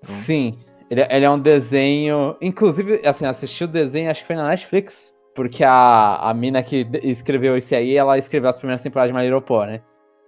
Sim, 0.02 0.58
ele, 0.90 1.02
ele 1.10 1.26
é 1.26 1.30
um 1.30 1.40
desenho. 1.40 2.36
Inclusive, 2.42 3.06
assim, 3.06 3.26
assisti 3.26 3.64
o 3.64 3.68
desenho, 3.68 4.10
acho 4.10 4.22
que 4.22 4.28
foi 4.28 4.36
na 4.36 4.48
Netflix. 4.48 5.16
Porque 5.38 5.64
a, 5.64 6.16
a 6.16 6.34
mina 6.34 6.64
que 6.64 6.88
escreveu 7.04 7.56
esse 7.56 7.76
aí, 7.76 7.96
ela 7.96 8.18
escreveu 8.18 8.50
as 8.50 8.58
primeiras 8.58 8.82
temporadas 8.82 9.16
de 9.16 9.42
Pony, 9.42 9.74
né? 9.74 9.82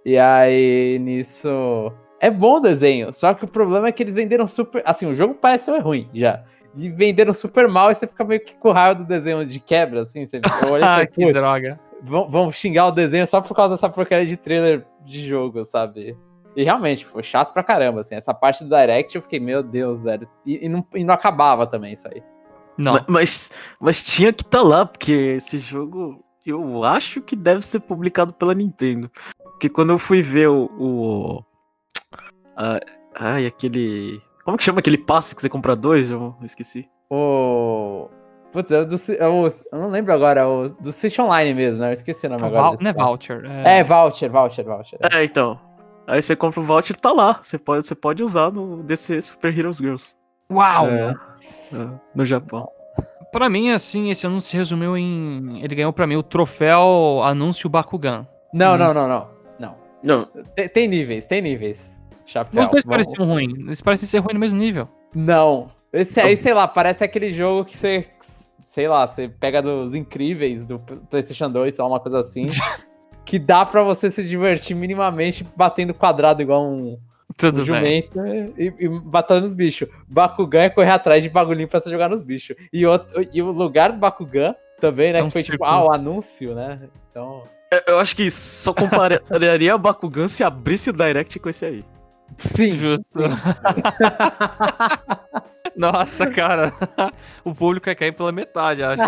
E 0.06 0.16
aí, 0.16 1.00
nisso. 1.00 1.92
É 2.20 2.30
bom 2.30 2.58
o 2.58 2.60
desenho, 2.60 3.12
só 3.12 3.34
que 3.34 3.44
o 3.44 3.48
problema 3.48 3.88
é 3.88 3.92
que 3.92 4.04
eles 4.04 4.14
venderam 4.14 4.46
super. 4.46 4.84
Assim, 4.86 5.06
o 5.06 5.12
jogo 5.12 5.34
parece 5.34 5.76
ruim 5.80 6.08
já. 6.14 6.44
E 6.76 6.88
venderam 6.88 7.34
super 7.34 7.66
mal 7.66 7.90
e 7.90 7.94
você 7.96 8.06
fica 8.06 8.22
meio 8.22 8.40
que 8.44 8.54
com 8.54 8.70
raiva 8.70 8.94
do 9.00 9.04
desenho 9.04 9.44
de 9.44 9.58
quebra, 9.58 10.02
assim. 10.02 10.24
Você, 10.24 10.40
olhei 10.70 10.84
e 10.84 10.86
Ah, 11.02 11.04
que 11.04 11.24
"Putz, 11.24 11.32
droga. 11.34 11.80
vão, 12.04 12.30
vão 12.30 12.52
xingar 12.52 12.86
o 12.86 12.92
desenho 12.92 13.26
só 13.26 13.40
por 13.40 13.56
causa 13.56 13.74
dessa 13.74 13.88
porcaria 13.88 14.26
de 14.26 14.36
trailer 14.36 14.86
de 15.04 15.26
jogo, 15.26 15.64
sabe? 15.64 16.16
E 16.54 16.62
realmente, 16.62 17.04
foi 17.04 17.24
chato 17.24 17.52
pra 17.52 17.64
caramba, 17.64 17.98
assim. 17.98 18.14
Essa 18.14 18.32
parte 18.32 18.62
do 18.62 18.70
Direct 18.70 19.16
eu 19.16 19.22
fiquei, 19.22 19.40
meu 19.40 19.60
Deus, 19.60 20.04
velho. 20.04 20.28
E, 20.46 20.66
e 20.66 20.68
não, 20.68 20.86
e 20.94 21.02
não 21.02 21.14
acabava 21.14 21.66
também 21.66 21.94
isso 21.94 22.06
aí. 22.06 22.22
Não. 22.78 22.94
Ma- 22.94 23.04
Mas, 23.08 23.50
mas 23.80 24.02
tinha 24.04 24.32
que 24.32 24.42
estar 24.42 24.62
lá, 24.62 24.86
porque 24.86 25.12
esse 25.12 25.58
jogo 25.58 26.24
eu 26.46 26.82
acho 26.84 27.20
que 27.20 27.36
deve 27.36 27.62
ser 27.62 27.80
publicado 27.80 28.32
pela 28.32 28.54
Nintendo. 28.54 29.10
Porque 29.42 29.68
quando 29.68 29.90
eu 29.90 29.98
fui 29.98 30.22
ver 30.22 30.48
o. 30.48 30.70
o 30.78 31.44
a- 32.56 32.80
ai, 33.14 33.46
aquele. 33.46 34.20
Como 34.44 34.56
que 34.56 34.64
chama 34.64 34.80
aquele 34.80 34.98
passe 34.98 35.34
que 35.36 35.42
você 35.42 35.48
compra 35.48 35.76
dois? 35.76 36.10
Eu 36.10 36.34
esqueci. 36.42 36.88
O. 37.10 38.08
Putz, 38.52 38.70
é 38.72 38.80
o 38.80 38.86
do. 38.86 38.96
é 39.18 39.28
o- 39.28 39.46
eu 39.46 39.78
não 39.78 39.90
lembro 39.90 40.12
agora, 40.12 40.40
é 40.40 40.44
o 40.46 40.68
do 40.68 40.90
Switch 40.92 41.18
Online 41.18 41.54
mesmo, 41.54 41.80
né? 41.80 41.90
Eu 41.90 41.92
esqueci 41.92 42.26
o 42.26 42.30
nome 42.30 42.44
agora. 42.44 42.62
Val- 42.62 42.70
desse 42.72 42.84
não 42.84 42.90
é 42.90 42.94
voucher. 42.94 43.44
É, 43.44 43.84
voucher, 43.84 44.30
voucher, 44.30 44.64
voucher. 44.64 44.98
É, 45.12 45.22
então. 45.24 45.60
Aí 46.06 46.20
você 46.20 46.34
compra 46.34 46.60
o 46.60 46.64
voucher 46.64 46.96
tá 46.96 47.12
lá. 47.12 47.38
Você 47.40 47.56
pode, 47.58 47.86
você 47.86 47.94
pode 47.94 48.22
usar 48.24 48.50
no 48.50 48.82
DC 48.82 49.20
Super 49.22 49.56
Heroes 49.56 49.76
Girls. 49.76 50.16
Uau! 50.50 50.86
É, 50.88 51.10
é, 51.10 51.88
no 52.14 52.24
Japão. 52.24 52.68
Pra 53.32 53.48
mim, 53.48 53.70
assim, 53.70 54.10
esse 54.10 54.26
anúncio 54.26 54.50
se 54.50 54.56
resumiu 54.56 54.96
em. 54.96 55.60
Ele 55.62 55.74
ganhou 55.74 55.92
pra 55.92 56.06
mim 56.06 56.16
o 56.16 56.22
troféu 56.22 57.20
anúncio 57.22 57.68
Bakugan. 57.68 58.26
Não, 58.52 58.74
Hum. 58.74 58.78
não, 58.78 58.94
não, 58.94 59.08
não. 59.08 59.28
Não. 59.58 59.76
Não, 60.02 60.28
Tem, 60.56 60.68
tem 60.68 60.88
níveis, 60.88 61.26
tem 61.26 61.40
níveis. 61.40 61.90
Chapéu. 62.26 62.62
Os 62.62 62.68
dois 62.68 62.84
vamos- 62.84 63.06
pareciam 63.06 63.26
ruins. 63.28 63.58
Eles 63.58 63.80
parecem 63.80 64.08
ser 64.08 64.18
ruins 64.18 64.34
no 64.34 64.40
mesmo 64.40 64.58
nível. 64.58 64.88
Não. 65.14 65.70
Esse 65.92 66.20
aí, 66.20 66.36
sei 66.36 66.54
lá, 66.54 66.66
parece 66.68 67.04
aquele 67.04 67.32
jogo 67.32 67.64
que 67.64 67.76
você. 67.76 68.06
Sei 68.62 68.86
lá, 68.86 69.04
você 69.06 69.28
pega 69.28 69.60
dos 69.60 69.94
incríveis 69.94 70.64
do 70.64 70.78
PlayStation 70.78 71.50
2, 71.50 71.74
sei 71.74 71.82
lá, 71.82 71.88
uma 71.90 71.98
coisa 72.00 72.18
assim. 72.20 72.46
que 73.24 73.38
dá 73.38 73.64
pra 73.66 73.82
você 73.82 74.10
se 74.10 74.24
divertir 74.24 74.74
minimamente 74.76 75.46
batendo 75.56 75.92
quadrado 75.94 76.40
igual 76.42 76.64
um, 76.64 76.96
Tudo 77.40 77.62
um 77.62 77.64
bem. 77.64 78.08
jumento 78.12 78.54
e, 78.58 78.74
e 78.78 78.88
batendo 78.88 79.42
nos 79.42 79.54
bichos. 79.54 79.88
Bakugan 80.06 80.62
é 80.62 80.70
correr 80.70 80.90
atrás 80.90 81.22
de 81.22 81.28
bagulhinho 81.28 81.68
pra 81.68 81.80
você 81.80 81.90
jogar 81.90 82.08
nos 82.08 82.22
bichos. 82.22 82.56
E, 82.72 82.86
outro, 82.86 83.26
e 83.32 83.42
o 83.42 83.50
lugar 83.50 83.92
do 83.92 83.98
Bakugan 83.98 84.54
também, 84.80 85.12
né? 85.12 85.20
É 85.20 85.22
um 85.22 85.26
que 85.26 85.32
foi 85.32 85.42
tipo, 85.42 85.52
círculo. 85.52 85.70
ah, 85.70 85.84
o 85.84 85.92
anúncio, 85.92 86.54
né? 86.54 86.80
Então. 87.10 87.44
eu 87.86 87.98
acho 87.98 88.14
que 88.14 88.30
só 88.30 88.72
compararia 88.72 89.72
a 89.74 89.78
Bakugan 89.78 90.28
se 90.28 90.44
abrisse 90.44 90.90
o 90.90 90.92
Direct 90.92 91.38
com 91.38 91.48
esse 91.48 91.64
aí. 91.64 91.84
Sim. 92.36 92.76
Justo. 92.76 93.18
Nossa, 95.76 96.26
cara. 96.26 96.72
o 97.44 97.54
público 97.54 97.88
ia 97.88 97.94
cair 97.94 98.12
pela 98.12 98.32
metade, 98.32 98.82
acho. 98.82 99.02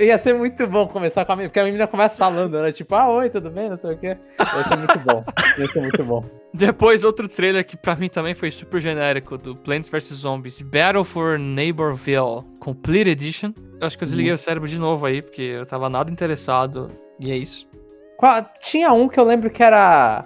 Ia 0.00 0.18
ser 0.18 0.34
muito 0.34 0.66
bom 0.66 0.86
começar 0.86 1.24
com 1.24 1.32
a 1.32 1.36
menina, 1.36 1.48
porque 1.50 1.60
a 1.60 1.64
menina 1.64 1.86
começa 1.86 2.16
falando, 2.16 2.60
né? 2.60 2.72
Tipo, 2.72 2.94
ah, 2.94 3.08
oi, 3.10 3.30
tudo 3.30 3.50
bem? 3.50 3.68
Não 3.68 3.76
sei 3.76 3.92
o 3.94 3.98
quê. 3.98 4.16
Ia 4.40 4.64
ser 4.64 4.76
muito 4.76 4.98
bom. 5.00 5.24
Ia 5.58 5.68
ser 5.68 5.80
muito 5.80 6.04
bom. 6.04 6.24
Depois, 6.54 7.04
outro 7.04 7.28
trailer 7.28 7.64
que 7.64 7.76
pra 7.76 7.94
mim 7.96 8.08
também 8.08 8.34
foi 8.34 8.50
super 8.50 8.80
genérico, 8.80 9.36
do 9.38 9.54
Plants 9.54 9.88
vs 9.88 10.04
Zombies 10.14 10.60
Battle 10.62 11.04
for 11.04 11.38
Neighborville 11.38 12.42
Complete 12.60 13.10
Edition. 13.10 13.52
Eu 13.80 13.86
acho 13.86 13.96
que 13.96 14.04
eu 14.04 14.06
desliguei 14.06 14.32
o 14.32 14.38
cérebro 14.38 14.68
de 14.68 14.78
novo 14.78 15.06
aí, 15.06 15.22
porque 15.22 15.42
eu 15.42 15.66
tava 15.66 15.88
nada 15.90 16.10
interessado. 16.10 16.90
E 17.20 17.30
é 17.30 17.36
isso. 17.36 17.68
Qual- 18.16 18.44
Tinha 18.60 18.92
um 18.92 19.08
que 19.08 19.20
eu 19.20 19.24
lembro 19.24 19.50
que 19.50 19.62
era 19.62 20.24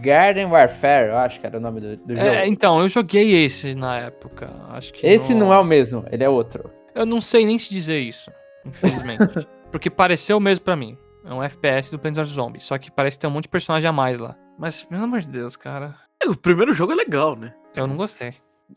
Garden 0.00 0.46
Warfare, 0.46 1.08
eu 1.08 1.16
acho 1.16 1.40
que 1.40 1.46
era 1.46 1.58
o 1.58 1.60
nome 1.60 1.80
do, 1.80 1.96
do 1.96 2.14
jogo. 2.14 2.26
É, 2.28 2.46
então, 2.46 2.80
eu 2.80 2.88
joguei 2.88 3.44
esse 3.44 3.74
na 3.74 3.98
época. 3.98 4.48
Acho 4.70 4.92
que 4.92 5.04
Esse 5.06 5.34
não 5.34 5.52
é 5.52 5.58
o 5.58 5.64
mesmo, 5.64 6.04
ele 6.12 6.22
é 6.22 6.28
outro. 6.28 6.70
Eu 6.94 7.04
não 7.04 7.20
sei 7.20 7.44
nem 7.44 7.56
te 7.56 7.68
dizer 7.68 7.98
isso, 7.98 8.30
infelizmente. 8.68 9.46
porque 9.70 9.90
pareceu 9.90 10.38
mesmo 10.40 10.64
pra 10.64 10.76
mim. 10.76 10.96
É 11.24 11.32
um 11.34 11.42
FPS 11.42 11.90
do 11.90 11.98
Plants 11.98 12.18
vs 12.18 12.28
Zombies, 12.28 12.64
só 12.64 12.78
que 12.78 12.90
parece 12.90 13.18
ter 13.18 13.26
um 13.26 13.30
monte 13.30 13.44
de 13.44 13.48
personagem 13.48 13.88
a 13.88 13.92
mais 13.92 14.20
lá. 14.20 14.36
Mas, 14.58 14.84
pelo 14.84 15.02
amor 15.04 15.20
de 15.20 15.28
Deus, 15.28 15.56
cara, 15.56 15.94
O 16.26 16.36
primeiro 16.36 16.72
jogo 16.72 16.92
é 16.92 16.94
legal, 16.94 17.34
né? 17.36 17.52
eu 17.74 17.86
não 17.86 17.96
gostei. 17.96 18.34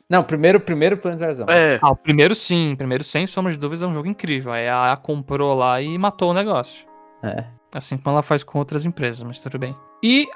Não, 0.09 0.23
primeiro, 0.23 0.59
primeiro 0.59 0.97
Plants 0.97 1.19
vs. 1.19 1.37
Zombies. 1.37 1.55
É, 1.57 1.79
Ah, 1.81 1.91
o 1.91 1.95
primeiro 1.95 2.33
sim, 2.35 2.73
o 2.73 2.77
primeiro 2.77 3.03
sem 3.03 3.25
sombra 3.27 3.51
de 3.51 3.57
dúvidas 3.57 3.81
é 3.83 3.87
um 3.87 3.93
jogo 3.93 4.07
incrível. 4.07 4.51
Aí 4.51 4.67
a 4.67 4.87
EA 4.89 4.97
comprou 4.97 5.55
lá 5.55 5.79
e 5.81 5.97
matou 5.97 6.31
o 6.31 6.33
negócio. 6.33 6.85
É. 7.23 7.45
Assim 7.73 7.97
como 7.97 8.15
ela 8.15 8.23
faz 8.23 8.43
com 8.43 8.57
outras 8.59 8.83
empresas, 8.85 9.21
mas 9.23 9.39
tudo 9.41 9.57
bem. 9.59 9.75
E 10.03 10.27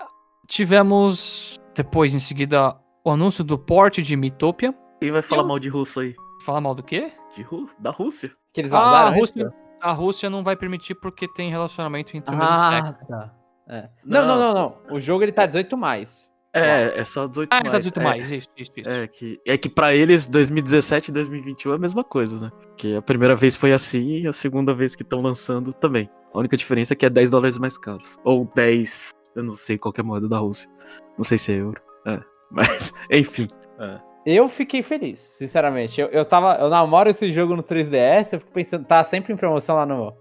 tivemos 0.57 1.59
depois, 1.75 2.13
em 2.13 2.19
seguida, 2.19 2.75
o 3.03 3.09
anúncio 3.11 3.43
do 3.43 3.57
porte 3.57 4.01
de 4.03 4.15
Mitopia. 4.15 4.73
quem 5.01 5.11
vai 5.11 5.21
falar 5.21 5.41
Eu- 5.41 5.47
mal 5.47 5.59
de 5.59 5.67
russo 5.67 5.99
aí? 5.99 6.13
Fala 6.45 6.61
mal 6.61 6.73
do 6.75 6.83
quê? 6.83 7.11
De 7.35 7.41
Ru 7.41 7.65
da 7.79 7.89
Rússia? 7.91 8.31
Que 8.53 8.61
eles 8.61 8.73
Ah, 8.73 8.79
vazaram 8.79 9.07
a 9.07 9.19
Rússia, 9.19 9.39
isso? 9.41 9.53
a 9.81 9.91
Rússia 9.91 10.29
não 10.29 10.43
vai 10.43 10.55
permitir 10.55 10.95
porque 10.95 11.27
tem 11.27 11.49
relacionamento 11.49 12.15
entre 12.15 12.33
o 12.33 12.37
mesmo 12.37 12.53
sexo. 12.53 12.95
Ah, 13.01 13.05
tá. 13.05 13.33
É. 13.67 13.89
Não, 14.05 14.25
não, 14.27 14.37
não, 14.39 14.53
não. 14.53 14.77
O 14.95 14.99
jogo 14.99 15.23
ele 15.23 15.31
tá 15.31 15.45
18 15.45 15.75
mais. 15.77 16.31
É, 16.55 16.99
é 16.99 17.03
só 17.03 17.25
18 17.27 17.51
Ah, 17.51 17.55
mais. 17.61 17.71
tá 17.71 17.77
18 17.79 17.99
é, 17.99 18.03
mais, 18.03 18.31
isso, 18.31 18.47
isso, 18.55 18.71
isso. 18.77 18.89
É 18.89 19.07
que, 19.07 19.41
é 19.47 19.57
que 19.57 19.67
pra 19.67 19.95
eles 19.95 20.27
2017 20.27 21.09
e 21.09 21.13
2021 21.13 21.71
é 21.71 21.75
a 21.75 21.79
mesma 21.79 22.03
coisa, 22.03 22.39
né? 22.39 22.51
Que 22.77 22.95
a 22.95 23.01
primeira 23.01 23.35
vez 23.35 23.55
foi 23.55 23.73
assim 23.73 24.19
e 24.19 24.27
a 24.27 24.33
segunda 24.33 24.71
vez 24.75 24.95
que 24.95 25.01
estão 25.01 25.19
lançando 25.21 25.73
também. 25.73 26.07
A 26.31 26.37
única 26.37 26.55
diferença 26.55 26.93
é 26.93 26.95
que 26.95 27.05
é 27.07 27.09
10 27.09 27.31
dólares 27.31 27.57
mais 27.57 27.75
caros. 27.77 28.19
Ou 28.23 28.47
10, 28.55 29.11
eu 29.35 29.43
não 29.43 29.55
sei 29.55 29.79
qual 29.79 29.91
que 29.91 29.99
é 29.99 30.03
a 30.03 30.05
moeda 30.05 30.29
da 30.29 30.37
Rússia. 30.37 30.69
Não 31.17 31.23
sei 31.23 31.39
se 31.39 31.51
é 31.53 31.55
euro. 31.55 31.81
É. 32.05 32.19
Mas, 32.51 32.93
enfim. 33.09 33.47
É. 33.79 33.99
Eu 34.25 34.47
fiquei 34.47 34.81
feliz, 34.81 35.19
sinceramente. 35.19 35.99
Eu, 35.99 36.07
eu 36.07 36.23
tava. 36.25 36.55
Eu 36.55 36.69
namoro 36.69 37.09
esse 37.09 37.31
jogo 37.31 37.55
no 37.55 37.63
3DS, 37.63 38.33
eu 38.33 38.39
fico 38.39 38.51
pensando, 38.51 38.85
tá 38.85 39.03
sempre 39.03 39.33
em 39.33 39.37
promoção 39.37 39.75
lá 39.75 39.85
no, 39.85 40.13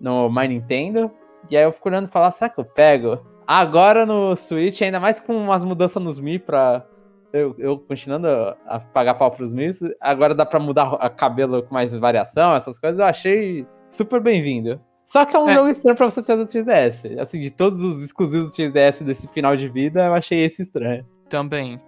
no 0.00 0.30
My 0.30 0.48
Nintendo. 0.48 1.10
E 1.50 1.56
aí 1.56 1.64
eu 1.64 1.72
fico 1.72 1.88
olhando 1.88 2.08
e 2.08 2.10
falar, 2.10 2.30
será 2.30 2.48
que 2.50 2.58
eu 2.60 2.64
pego? 2.64 3.18
Agora 3.46 4.06
no 4.06 4.34
Switch, 4.36 4.80
ainda 4.82 5.00
mais 5.00 5.18
com 5.20 5.34
umas 5.36 5.64
mudanças 5.64 6.02
nos 6.02 6.20
Mi 6.20 6.38
pra. 6.38 6.86
Eu, 7.32 7.54
eu 7.58 7.78
continuando 7.78 8.26
a 8.66 8.80
pagar 8.80 9.14
pau 9.14 9.30
pros 9.30 9.54
Mi, 9.54 9.70
agora 10.00 10.34
dá 10.34 10.44
pra 10.44 10.58
mudar 10.58 10.94
a 10.94 11.08
cabelo 11.08 11.62
com 11.62 11.72
mais 11.72 11.92
variação, 11.92 12.54
essas 12.56 12.76
coisas, 12.78 12.98
eu 12.98 13.04
achei 13.04 13.64
super 13.88 14.20
bem-vindo. 14.20 14.80
Só 15.04 15.24
que 15.24 15.36
é 15.36 15.38
um 15.38 15.48
É. 15.48 15.54
jogo 15.54 15.68
estranho 15.68 15.96
pra 15.96 16.08
você 16.10 16.22
ter 16.24 16.36
do 16.36 16.44
3DS. 16.44 17.18
Assim, 17.20 17.40
de 17.40 17.50
todos 17.50 17.82
os 17.82 18.02
exclusivos 18.02 18.48
do 18.50 18.52
3DS 18.56 19.04
desse 19.04 19.28
final 19.28 19.56
de 19.56 19.68
vida, 19.68 20.06
eu 20.06 20.14
achei 20.14 20.42
esse 20.42 20.62
estranho. 20.62 21.04
Também. 21.28 21.80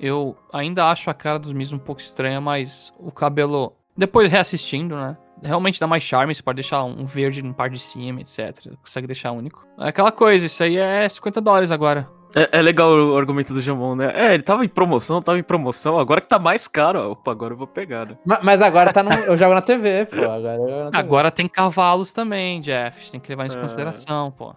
Eu 0.00 0.36
ainda 0.52 0.86
acho 0.86 1.10
a 1.10 1.14
cara 1.14 1.38
dos 1.38 1.52
Miz 1.52 1.72
um 1.72 1.78
pouco 1.78 2.00
estranha, 2.00 2.40
mas 2.40 2.92
o 2.98 3.12
cabelo. 3.12 3.74
Depois 3.96 4.30
reassistindo, 4.30 4.96
né? 4.96 5.16
Realmente 5.42 5.78
dá 5.80 5.86
mais 5.86 6.02
charme, 6.02 6.34
você 6.34 6.42
pode 6.42 6.56
deixar 6.56 6.82
um 6.84 7.04
verde 7.04 7.42
no 7.42 7.52
par 7.54 7.68
de 7.70 7.78
cima, 7.78 8.20
etc. 8.20 8.74
Consegue 8.78 9.06
deixar 9.06 9.32
único. 9.32 9.66
É 9.78 9.88
aquela 9.88 10.12
coisa, 10.12 10.46
isso 10.46 10.62
aí 10.62 10.76
é 10.76 11.08
50 11.08 11.40
dólares 11.40 11.70
agora. 11.70 12.08
É, 12.34 12.58
é 12.58 12.62
legal 12.62 12.92
o 12.92 13.16
argumento 13.16 13.52
do 13.52 13.60
Jamon, 13.60 13.96
né? 13.96 14.12
É, 14.14 14.34
ele 14.34 14.42
tava 14.42 14.64
em 14.64 14.68
promoção, 14.68 15.20
tava 15.20 15.38
em 15.38 15.42
promoção, 15.42 15.98
agora 15.98 16.20
que 16.20 16.28
tá 16.28 16.38
mais 16.38 16.68
caro, 16.68 17.00
ó, 17.00 17.10
opa, 17.12 17.32
agora 17.32 17.54
eu 17.54 17.58
vou 17.58 17.66
pegar, 17.66 18.06
né? 18.06 18.16
Ma- 18.24 18.38
Mas 18.42 18.62
agora 18.62 18.92
tá 18.92 19.02
no, 19.02 19.10
eu 19.12 19.36
jogo 19.36 19.52
na 19.54 19.60
TV, 19.62 20.06
pô. 20.06 20.16
Agora, 20.16 20.54
eu 20.56 20.68
jogo 20.68 20.84
na 20.84 20.90
TV. 20.92 20.96
Agora 20.98 21.30
tem 21.30 21.48
cavalos 21.48 22.12
também, 22.12 22.60
Jeff. 22.60 23.10
Tem 23.10 23.18
que 23.18 23.28
levar 23.30 23.46
isso 23.46 23.56
em 23.56 23.58
É. 23.58 23.62
consideração, 23.62 24.30
pô. 24.30 24.54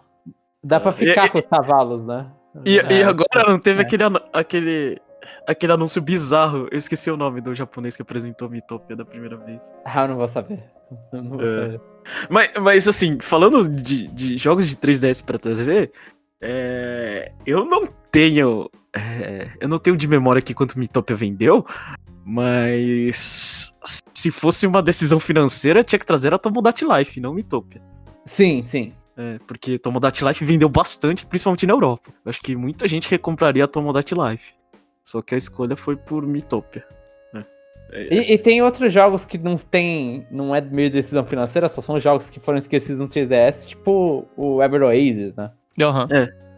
Dá 0.62 0.78
pra 0.78 0.90
E- 0.90 0.94
ficar 0.94 1.26
e- 1.26 1.30
com 1.30 1.38
os 1.38 1.46
cavalos, 1.46 2.04
né? 2.06 2.30
E, 2.64 2.76
e 2.76 3.02
É, 3.02 3.04
agora 3.04 3.50
não 3.50 3.58
teve 3.58 3.80
é. 3.80 3.82
aquele, 3.82 4.04
aquele, 4.32 5.02
aquele 5.46 5.72
anúncio 5.72 6.00
bizarro, 6.02 6.68
eu 6.70 6.78
esqueci 6.78 7.10
o 7.10 7.16
nome 7.16 7.40
do 7.40 7.54
japonês 7.54 7.96
que 7.96 8.02
apresentou 8.02 8.48
Mitopia 8.50 8.96
da 8.96 9.04
primeira 9.04 9.36
vez. 9.36 9.72
Ah, 9.84 10.02
eu 10.02 10.08
não 10.08 10.16
vou 10.16 10.28
saber. 10.28 10.62
Eu 11.12 11.22
não 11.22 11.30
vou 11.30 11.42
É. 11.42 11.46
saber. 11.48 11.80
Mas, 12.28 12.50
mas 12.60 12.88
assim, 12.88 13.18
falando 13.20 13.68
de, 13.68 14.06
de 14.08 14.36
jogos 14.36 14.68
de 14.68 14.76
3DS 14.76 15.24
pra 15.24 15.38
trazer, 15.38 15.90
é, 16.42 17.32
eu 17.46 17.64
não 17.64 17.86
tenho. 18.10 18.68
é, 18.94 19.48
eu 19.60 19.68
não 19.68 19.78
tenho 19.78 19.96
de 19.96 20.06
memória 20.06 20.38
aqui 20.40 20.52
quanto 20.54 20.78
Mitopia 20.78 21.16
vendeu, 21.16 21.64
mas 22.24 23.72
se 24.12 24.30
fosse 24.30 24.66
uma 24.66 24.82
decisão 24.82 25.18
financeira, 25.20 25.82
tinha 25.84 25.98
que 25.98 26.06
trazer 26.06 26.32
a 26.34 26.38
Tomodachi 26.38 26.84
Life, 26.84 27.20
não 27.20 27.34
Mitopia. 27.34 27.82
Sim, 28.26 28.62
sim. 28.62 28.92
É, 29.16 29.38
porque 29.46 29.78
Tomodachi 29.78 30.24
Life 30.24 30.44
vendeu 30.44 30.68
bastante, 30.68 31.24
principalmente 31.26 31.66
na 31.66 31.72
Europa. 31.72 32.10
Eu 32.24 32.30
acho 32.30 32.40
que 32.40 32.56
muita 32.56 32.88
gente 32.88 33.08
recompraria 33.08 33.64
a 33.64 33.68
Tomodachi 33.68 34.14
Life. 34.14 34.52
Só 35.04 35.20
que 35.22 35.34
a 35.34 35.38
escolha 35.38 35.76
foi 35.76 35.94
por 35.96 36.26
Mitopia. 36.26 36.82
né? 37.32 37.44
É, 37.92 38.14
E, 38.14 38.34
e 38.34 38.38
tem 38.38 38.62
outros 38.62 38.92
jogos 38.92 39.24
que 39.24 39.36
não 39.38 39.56
tem. 39.58 40.26
Não 40.30 40.54
é 40.56 40.60
meio 40.60 40.90
decisão 40.90 41.24
financeira, 41.24 41.68
só 41.68 41.80
são 41.82 42.00
jogos 42.00 42.30
que 42.30 42.40
foram 42.40 42.58
esquecidos 42.58 42.98
no 43.00 43.06
3DS, 43.06 43.66
tipo 43.66 44.26
o 44.36 44.62
Ever 44.62 44.82
Oasis, 44.82 45.36
né? 45.36 45.50
Aham. 45.80 46.08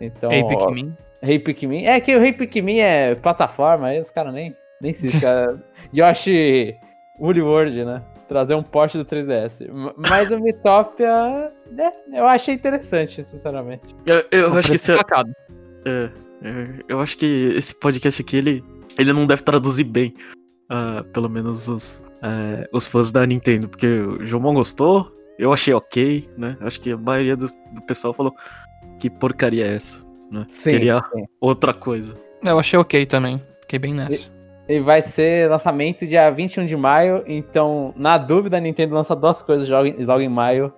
Então. 0.01 0.31
Hey, 0.31 0.43
ó, 0.45 0.47
Pikmin. 0.49 0.97
Hey 1.23 1.39
Pikmin. 1.41 1.85
É 1.87 1.99
que 2.01 2.15
o 2.15 2.23
Hey 2.25 2.33
Pikmin 2.33 2.79
é 2.79 3.15
plataforma, 3.17 3.89
aí 3.89 4.01
os 4.01 4.11
caras 4.11 4.33
nem, 4.33 4.55
nem 4.81 4.93
se 4.93 5.21
cara. 5.21 5.61
Yoshi 5.93 6.77
Woolly 7.19 7.43
World, 7.43 7.85
né? 7.85 8.03
Trazer 8.29 8.55
um 8.55 8.63
porte 8.63 8.99
do 8.99 9.05
3DS. 9.05 9.63
M- 9.69 9.93
Mas 9.97 10.31
o 10.31 10.39
Mitopia, 10.39 11.53
né? 11.71 11.93
Eu 12.13 12.27
achei 12.27 12.55
interessante, 12.55 13.25
sinceramente. 13.25 13.95
Eu, 14.07 14.25
eu 14.31 14.53
acho 14.55 14.69
que 14.69 14.75
é- 14.75 14.79
Sacado. 14.79 15.33
é, 15.85 15.91
é, 16.05 16.11
eu 16.89 17.01
acho 17.01 17.16
que 17.16 17.53
esse 17.57 17.74
podcast 17.74 18.20
aqui, 18.20 18.37
ele, 18.37 18.64
ele 18.99 19.12
não 19.12 19.26
deve 19.26 19.43
traduzir 19.43 19.84
bem, 19.84 20.14
ah, 20.68 21.05
pelo 21.12 21.28
menos 21.28 21.68
os, 21.68 22.03
é, 22.22 22.66
os 22.72 22.87
fãs 22.87 23.11
da 23.11 23.26
Nintendo, 23.26 23.68
porque 23.68 23.87
o 23.87 24.24
Jomon 24.24 24.55
gostou, 24.55 25.12
eu 25.39 25.53
achei 25.53 25.74
ok, 25.74 26.28
né? 26.37 26.57
Acho 26.61 26.80
que 26.80 26.93
a 26.93 26.97
maioria 26.97 27.37
do, 27.37 27.47
do 27.47 27.82
pessoal 27.87 28.14
falou 28.14 28.32
que 28.99 29.11
porcaria 29.11 29.66
é 29.66 29.74
essa, 29.76 30.03
né? 30.30 30.47
Sim, 30.49 30.70
Queria 30.70 31.01
sim. 31.03 31.24
outra 31.41 31.74
coisa. 31.74 32.16
Eu 32.45 32.59
achei 32.59 32.78
ok 32.78 33.05
também. 33.07 33.43
Fiquei 33.62 33.78
bem 33.78 33.95
nessa. 33.95 34.30
E 34.68 34.80
vai 34.80 35.01
ser 35.01 35.49
lançamento 35.49 36.07
dia 36.07 36.28
21 36.30 36.66
de 36.66 36.76
maio, 36.76 37.22
então, 37.26 37.95
na 37.97 38.18
dúvida, 38.18 38.57
a 38.57 38.61
Nintendo 38.61 38.95
lança 38.95 39.14
duas 39.14 39.41
coisas 39.41 39.68
logo 39.68 39.87
em, 39.87 40.05
logo 40.05 40.20
em 40.20 40.28
maio. 40.28 40.72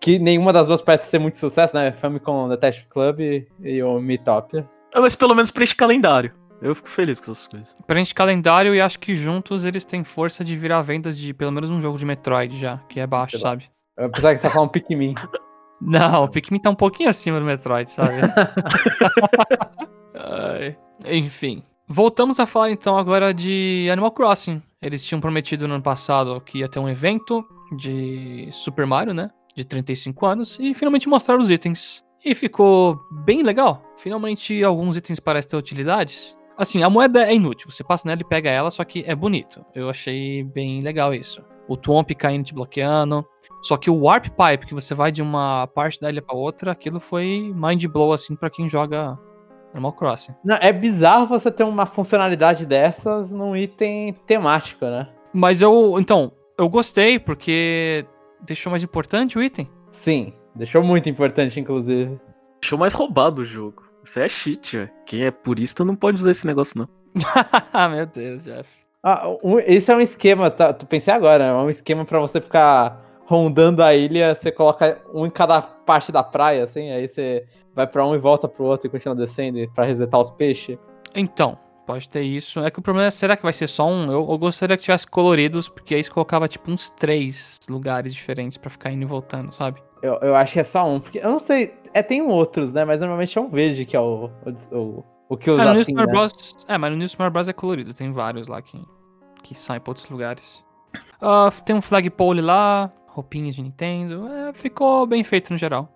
Que 0.00 0.18
nenhuma 0.18 0.52
das 0.52 0.66
duas 0.66 0.82
parece 0.82 1.08
ser 1.08 1.18
muito 1.18 1.38
sucesso, 1.38 1.74
né? 1.74 1.90
Famicom 1.90 2.48
Detective 2.48 2.86
Club 2.88 3.20
e 3.20 3.82
o 3.82 3.98
Mitopia. 4.00 4.68
Ah, 4.94 5.00
Mas 5.00 5.14
pelo 5.16 5.34
menos 5.34 5.50
pra 5.50 5.64
este 5.64 5.76
calendário. 5.76 6.32
Eu 6.62 6.74
fico 6.74 6.88
feliz 6.88 7.20
com 7.20 7.32
essas 7.32 7.46
coisas. 7.48 7.74
Preenche 7.86 8.14
calendário 8.14 8.74
e 8.74 8.80
acho 8.80 8.98
que 8.98 9.14
juntos 9.14 9.64
eles 9.64 9.84
têm 9.84 10.02
força 10.04 10.42
de 10.44 10.56
virar 10.56 10.80
vendas 10.82 11.18
de 11.18 11.34
pelo 11.34 11.52
menos 11.52 11.68
um 11.68 11.80
jogo 11.80 11.98
de 11.98 12.06
Metroid 12.06 12.56
já, 12.58 12.78
que 12.88 13.00
é 13.00 13.06
baixo, 13.06 13.36
Sei 13.36 13.44
lá. 13.44 13.50
sabe? 13.50 13.70
Apesar 13.98 14.32
que 14.34 14.40
você 14.40 14.46
tá 14.46 14.50
falando 14.50 14.70
Pikmin. 14.70 15.14
Não, 15.80 16.24
o 16.24 16.28
Pikmin 16.28 16.60
tá 16.60 16.70
um 16.70 16.74
pouquinho 16.74 17.10
acima 17.10 17.38
do 17.38 17.44
Metroid, 17.44 17.90
sabe? 17.90 18.12
Ai. 20.14 20.76
Enfim. 21.06 21.62
Voltamos 21.86 22.40
a 22.40 22.46
falar 22.46 22.70
então 22.70 22.96
agora 22.96 23.34
de 23.34 23.88
Animal 23.92 24.12
Crossing. 24.12 24.62
Eles 24.80 25.04
tinham 25.04 25.20
prometido 25.20 25.68
no 25.68 25.74
ano 25.74 25.82
passado 25.82 26.40
que 26.40 26.58
ia 26.58 26.68
ter 26.68 26.78
um 26.78 26.88
evento 26.88 27.44
de 27.76 28.48
Super 28.50 28.86
Mario, 28.86 29.12
né? 29.12 29.28
De 29.54 29.64
35 29.64 30.26
anos, 30.26 30.58
e 30.58 30.74
finalmente 30.74 31.08
mostraram 31.08 31.40
os 31.42 31.50
itens. 31.50 32.02
E 32.24 32.34
ficou 32.34 33.04
bem 33.10 33.42
legal. 33.42 33.82
Finalmente 33.96 34.62
alguns 34.64 34.96
itens 34.96 35.20
parecem 35.20 35.50
ter 35.50 35.56
utilidades. 35.56 36.36
Assim, 36.56 36.82
a 36.82 36.88
moeda 36.88 37.26
é 37.26 37.34
inútil. 37.34 37.70
Você 37.70 37.84
passa 37.84 38.08
nela 38.08 38.20
e 38.20 38.24
pega 38.24 38.48
ela, 38.50 38.70
só 38.70 38.84
que 38.84 39.04
é 39.06 39.14
bonito. 39.14 39.64
Eu 39.74 39.90
achei 39.90 40.42
bem 40.42 40.80
legal 40.80 41.12
isso. 41.12 41.42
O 41.68 41.76
Twomp 41.76 42.10
caindo 42.14 42.44
te 42.44 42.54
bloqueando. 42.54 43.26
Só 43.62 43.76
que 43.76 43.90
o 43.90 44.04
Warp 44.04 44.26
Pipe, 44.26 44.66
que 44.66 44.74
você 44.74 44.94
vai 44.94 45.10
de 45.10 45.20
uma 45.20 45.66
parte 45.68 46.00
da 46.00 46.10
ilha 46.10 46.22
pra 46.22 46.36
outra, 46.36 46.72
aquilo 46.72 47.00
foi 47.00 47.52
mind 47.54 47.84
blow, 47.86 48.12
assim, 48.12 48.36
pra 48.36 48.50
quem 48.50 48.68
joga 48.68 49.18
Animal 49.72 49.92
Crossing. 49.92 50.34
Não, 50.44 50.56
é 50.56 50.72
bizarro 50.72 51.26
você 51.26 51.50
ter 51.50 51.64
uma 51.64 51.84
funcionalidade 51.86 52.64
dessas 52.64 53.32
num 53.32 53.56
item 53.56 54.12
temático, 54.26 54.84
né? 54.84 55.08
Mas 55.32 55.60
eu, 55.60 55.96
então, 55.98 56.32
eu 56.56 56.68
gostei 56.68 57.18
porque 57.18 58.06
deixou 58.40 58.70
mais 58.70 58.84
importante 58.84 59.36
o 59.36 59.42
item. 59.42 59.68
Sim, 59.90 60.32
deixou 60.54 60.82
muito 60.82 61.08
importante, 61.08 61.58
inclusive. 61.60 62.18
Deixou 62.60 62.78
mais 62.78 62.92
roubado 62.94 63.42
o 63.42 63.44
jogo. 63.44 63.82
Isso 64.02 64.18
é 64.20 64.28
cheat, 64.28 64.76
velho. 64.76 64.90
Quem 65.06 65.24
é 65.24 65.30
purista 65.30 65.84
não 65.84 65.96
pode 65.96 66.20
usar 66.20 66.30
esse 66.30 66.46
negócio, 66.46 66.78
não. 66.78 66.88
Meu 67.90 68.06
Deus, 68.06 68.42
Jeff. 68.42 68.68
Ah, 69.02 69.28
um- 69.42 69.58
esse 69.58 69.90
é 69.92 69.96
um 69.96 70.00
esquema, 70.00 70.50
tá, 70.50 70.72
tu 70.72 70.86
pensei 70.86 71.12
agora, 71.12 71.44
é 71.44 71.52
um 71.54 71.68
esquema 71.68 72.04
pra 72.04 72.18
você 72.20 72.40
ficar 72.40 73.02
rondando 73.26 73.82
a 73.82 73.94
ilha, 73.94 74.34
você 74.34 74.50
coloca 74.50 75.00
um 75.12 75.26
em 75.26 75.30
cada 75.30 75.60
parte 75.60 76.10
da 76.10 76.22
praia, 76.22 76.64
assim, 76.64 76.90
aí 76.90 77.06
você 77.06 77.44
vai 77.74 77.86
pra 77.86 78.06
um 78.06 78.14
e 78.14 78.18
volta 78.18 78.48
pro 78.48 78.64
outro 78.64 78.86
e 78.86 78.90
continua 78.90 79.14
descendo 79.14 79.58
pra 79.74 79.84
resetar 79.84 80.20
os 80.20 80.30
peixes. 80.30 80.78
Então, 81.14 81.58
pode 81.86 82.08
ter 82.08 82.22
isso. 82.22 82.60
É 82.60 82.70
que 82.70 82.78
o 82.78 82.82
problema 82.82 83.08
é, 83.08 83.10
será 83.10 83.36
que 83.36 83.42
vai 83.42 83.52
ser 83.52 83.66
só 83.68 83.86
um? 83.86 84.04
Eu, 84.06 84.26
eu 84.30 84.38
gostaria 84.38 84.76
que 84.76 84.82
tivesse 84.82 85.06
coloridos, 85.06 85.68
porque 85.68 85.94
aí 85.94 86.02
você 86.02 86.10
colocava, 86.10 86.48
tipo, 86.48 86.70
uns 86.70 86.88
três 86.90 87.58
lugares 87.68 88.14
diferentes 88.14 88.56
pra 88.56 88.70
ficar 88.70 88.90
indo 88.90 89.02
e 89.02 89.06
voltando, 89.06 89.52
sabe? 89.54 89.82
Eu, 90.04 90.18
eu 90.20 90.36
acho 90.36 90.52
que 90.52 90.60
é 90.60 90.64
só 90.64 90.86
um, 90.86 91.00
porque 91.00 91.18
eu 91.18 91.30
não 91.30 91.38
sei, 91.38 91.72
é, 91.94 92.02
tem 92.02 92.20
outros, 92.20 92.74
né, 92.74 92.84
mas 92.84 93.00
normalmente 93.00 93.38
é 93.38 93.40
um 93.40 93.48
verde 93.48 93.86
que 93.86 93.96
é 93.96 94.00
o, 94.00 94.28
o, 94.70 94.76
o, 94.78 95.04
o 95.30 95.36
que 95.38 95.48
Ah, 95.48 95.54
usa 95.54 95.64
no 95.64 95.72
New 95.72 95.80
assim, 95.80 95.92
Super 95.92 96.06
né? 96.06 96.12
Bros. 96.12 96.56
É, 96.68 96.76
mas 96.76 96.90
no 96.90 96.96
New 96.98 97.08
Super 97.08 97.30
Bros 97.30 97.48
é 97.48 97.52
colorido, 97.54 97.94
tem 97.94 98.10
vários 98.12 98.46
lá 98.46 98.60
que, 98.60 98.78
que 99.42 99.54
saem 99.54 99.80
pra 99.80 99.90
outros 99.92 100.06
lugares. 100.10 100.62
Ah, 101.22 101.48
tem 101.64 101.74
um 101.74 101.80
flagpole 101.80 102.42
lá, 102.42 102.92
roupinhas 103.06 103.54
de 103.54 103.62
Nintendo. 103.62 104.28
É, 104.28 104.52
ficou 104.52 105.06
bem 105.06 105.24
feito 105.24 105.50
no 105.50 105.56
geral. 105.56 105.88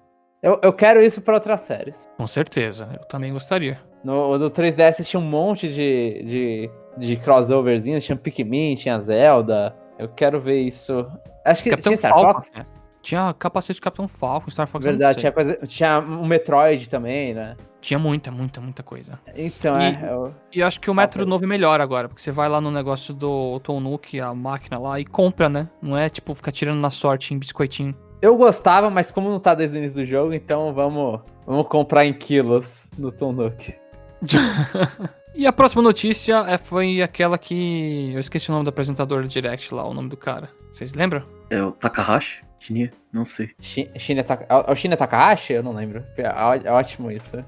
Eu, 0.42 0.58
eu 0.62 0.72
quero 0.72 1.02
isso 1.02 1.20
pra 1.20 1.34
outras 1.34 1.60
séries. 1.60 2.08
Com 2.16 2.26
certeza, 2.26 2.88
eu 2.98 3.04
também 3.08 3.30
gostaria. 3.30 3.78
No, 4.02 4.38
no 4.38 4.50
3DS 4.50 5.04
tinha 5.04 5.20
um 5.20 5.24
monte 5.24 5.68
de, 5.68 6.22
de, 6.24 6.70
de 6.96 7.16
crossoverzinhos, 7.16 8.04
tinha 8.04 8.16
Pikmin, 8.16 8.74
tinha 8.74 8.98
Zelda. 9.00 9.76
Eu 9.98 10.08
quero 10.08 10.40
ver 10.40 10.60
isso. 10.60 11.06
Acho 11.44 11.62
que 11.62 11.70
Capitão 11.70 11.90
tinha 11.90 11.96
Star 11.98 12.14
Falcon, 12.14 12.32
Fox. 12.34 12.52
né? 12.54 12.62
Tinha 13.08 13.32
capacete 13.32 13.80
do 13.80 13.82
Capitão 13.84 14.06
Falcon, 14.06 14.50
Star 14.50 14.66
Fox 14.66 14.84
Verdade, 14.84 15.20
tinha, 15.20 15.32
coisa, 15.32 15.54
tinha 15.66 15.98
um 15.98 16.26
Metroid 16.26 16.90
também, 16.90 17.32
né? 17.32 17.56
Tinha 17.80 17.98
muita, 17.98 18.30
muita, 18.30 18.60
muita 18.60 18.82
coisa. 18.82 19.18
Então, 19.34 19.80
E- 19.80 19.84
é. 19.94 20.08
eu- 20.12 20.34
E 20.54 20.60
eu 20.60 20.66
acho 20.66 20.78
que 20.78 20.90
o 20.90 20.94
método 20.94 21.20
Falta 21.20 21.30
novo 21.30 21.44
é 21.46 21.48
melhor 21.48 21.80
agora, 21.80 22.06
porque 22.06 22.20
você 22.20 22.30
vai 22.30 22.50
lá 22.50 22.60
no 22.60 22.70
negócio 22.70 23.14
do 23.14 23.58
Tom 23.60 23.80
Nook, 23.80 24.20
a 24.20 24.34
máquina 24.34 24.78
lá, 24.78 25.00
e 25.00 25.06
compra, 25.06 25.48
né? 25.48 25.70
Não 25.80 25.96
é 25.96 26.10
tipo 26.10 26.34
ficar 26.34 26.52
tirando 26.52 26.82
na 26.82 26.90
sorte 26.90 27.32
em 27.32 27.38
biscoitinho. 27.38 27.94
Eu 28.20 28.36
gostava, 28.36 28.90
mas 28.90 29.10
como 29.10 29.30
não 29.30 29.40
tá 29.40 29.54
desde 29.54 29.78
o 29.78 29.80
início 29.80 29.96
do 30.00 30.04
jogo, 30.04 30.34
então 30.34 30.74
vamos, 30.74 31.20
vamos 31.46 31.66
comprar 31.66 32.04
em 32.04 32.12
quilos 32.12 32.88
no 32.98 33.10
Tom 33.10 33.32
Nook. 33.32 33.74
E 35.34 35.46
a 35.46 35.52
próxima 35.52 35.82
notícia 35.82 36.44
é, 36.48 36.58
foi 36.58 37.00
aquela 37.00 37.38
que. 37.38 38.10
Eu 38.12 38.18
esqueci 38.18 38.48
o 38.50 38.52
nome 38.52 38.64
do 38.64 38.70
apresentador 38.70 39.22
do 39.22 39.28
Direct 39.28 39.72
lá, 39.72 39.86
o 39.86 39.94
nome 39.94 40.08
do 40.08 40.16
cara. 40.16 40.48
Vocês 40.72 40.94
lembram? 40.94 41.22
É 41.48 41.62
o 41.62 41.70
Takahashi? 41.70 42.40
Shinya? 42.58 42.90
Não 43.12 43.24
sei. 43.24 43.50
Shi- 43.60 43.90
Shinya 43.96 44.24
Taka- 44.24 44.46
é 44.48 44.72
o 44.72 44.74
Shinya 44.74 44.96
Takahashi? 44.96 45.52
Eu 45.54 45.62
não 45.62 45.72
lembro. 45.72 46.04
É 46.16 46.22
é 46.66 46.72
ótimo 46.72 47.10
isso. 47.10 47.36
né? 47.36 47.44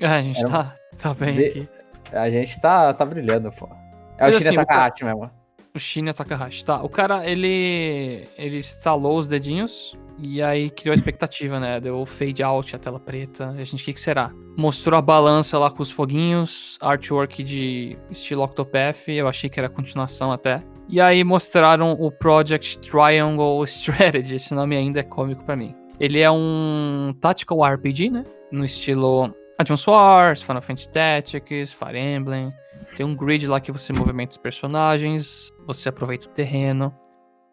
É, 0.00 0.06
a 0.06 0.22
gente 0.22 0.38
Era 0.38 0.48
um- 0.48 0.52
tá, 0.52 0.76
tá 0.98 1.14
bem 1.14 1.34
De- 1.34 1.44
aqui. 1.46 1.68
A 2.12 2.30
gente 2.30 2.60
tá, 2.60 2.92
tá 2.94 3.04
brilhando, 3.04 3.50
pô. 3.52 3.68
É 4.16 4.24
Mas 4.24 4.36
o 4.36 4.38
Shinya 4.38 4.50
assim, 4.50 4.58
o 4.58 4.66
Takahashi 4.66 5.04
mesmo. 5.04 5.30
O 5.74 5.78
Shinya 5.78 6.14
Takahashi. 6.14 6.64
Tá, 6.64 6.82
o 6.82 6.88
cara, 6.88 7.24
ele. 7.28 8.26
Ele 8.36 8.58
instalou 8.58 9.18
os 9.18 9.28
dedinhos 9.28 9.96
e 10.18 10.42
aí 10.42 10.70
criou 10.70 10.92
a 10.92 10.94
expectativa, 10.96 11.60
né? 11.60 11.78
Deu 11.78 12.04
fade 12.06 12.42
out, 12.42 12.74
a 12.74 12.78
tela 12.78 12.98
preta. 12.98 13.54
E 13.56 13.60
a 13.60 13.64
gente, 13.64 13.82
o 13.82 13.84
que, 13.84 13.92
que 13.92 14.00
será? 14.00 14.32
Mostrou 14.56 14.98
a 14.98 15.02
balança 15.02 15.56
lá 15.58 15.70
com 15.70 15.82
os 15.82 15.90
foguinhos, 15.90 16.78
artwork 16.80 17.44
de 17.44 17.96
estilo 18.10 18.42
Octopath. 18.42 19.06
Eu 19.08 19.28
achei 19.28 19.48
que 19.48 19.60
era 19.60 19.68
continuação 19.68 20.32
até. 20.32 20.62
E 20.88 21.00
aí 21.02 21.22
mostraram 21.22 21.92
o 21.92 22.10
Project 22.10 22.78
Triangle 22.78 23.62
Strategy. 23.64 24.36
Esse 24.36 24.54
nome 24.54 24.74
ainda 24.74 25.00
é 25.00 25.02
cômico 25.02 25.44
pra 25.44 25.54
mim. 25.54 25.74
Ele 26.00 26.20
é 26.20 26.30
um 26.30 27.14
tactical 27.20 27.62
RPG, 27.62 28.08
né? 28.08 28.24
No 28.50 28.64
estilo 28.64 29.34
Advance 29.58 29.90
Wars, 29.90 30.42
Final 30.42 30.62
Fantasy 30.62 30.88
Tactics, 30.88 31.72
Fire 31.72 31.98
Emblem. 31.98 32.52
Tem 32.96 33.04
um 33.04 33.14
grid 33.14 33.46
lá 33.46 33.60
que 33.60 33.70
você 33.70 33.92
movimenta 33.92 34.30
os 34.30 34.38
personagens, 34.38 35.50
você 35.66 35.90
aproveita 35.90 36.26
o 36.26 36.30
terreno. 36.30 36.94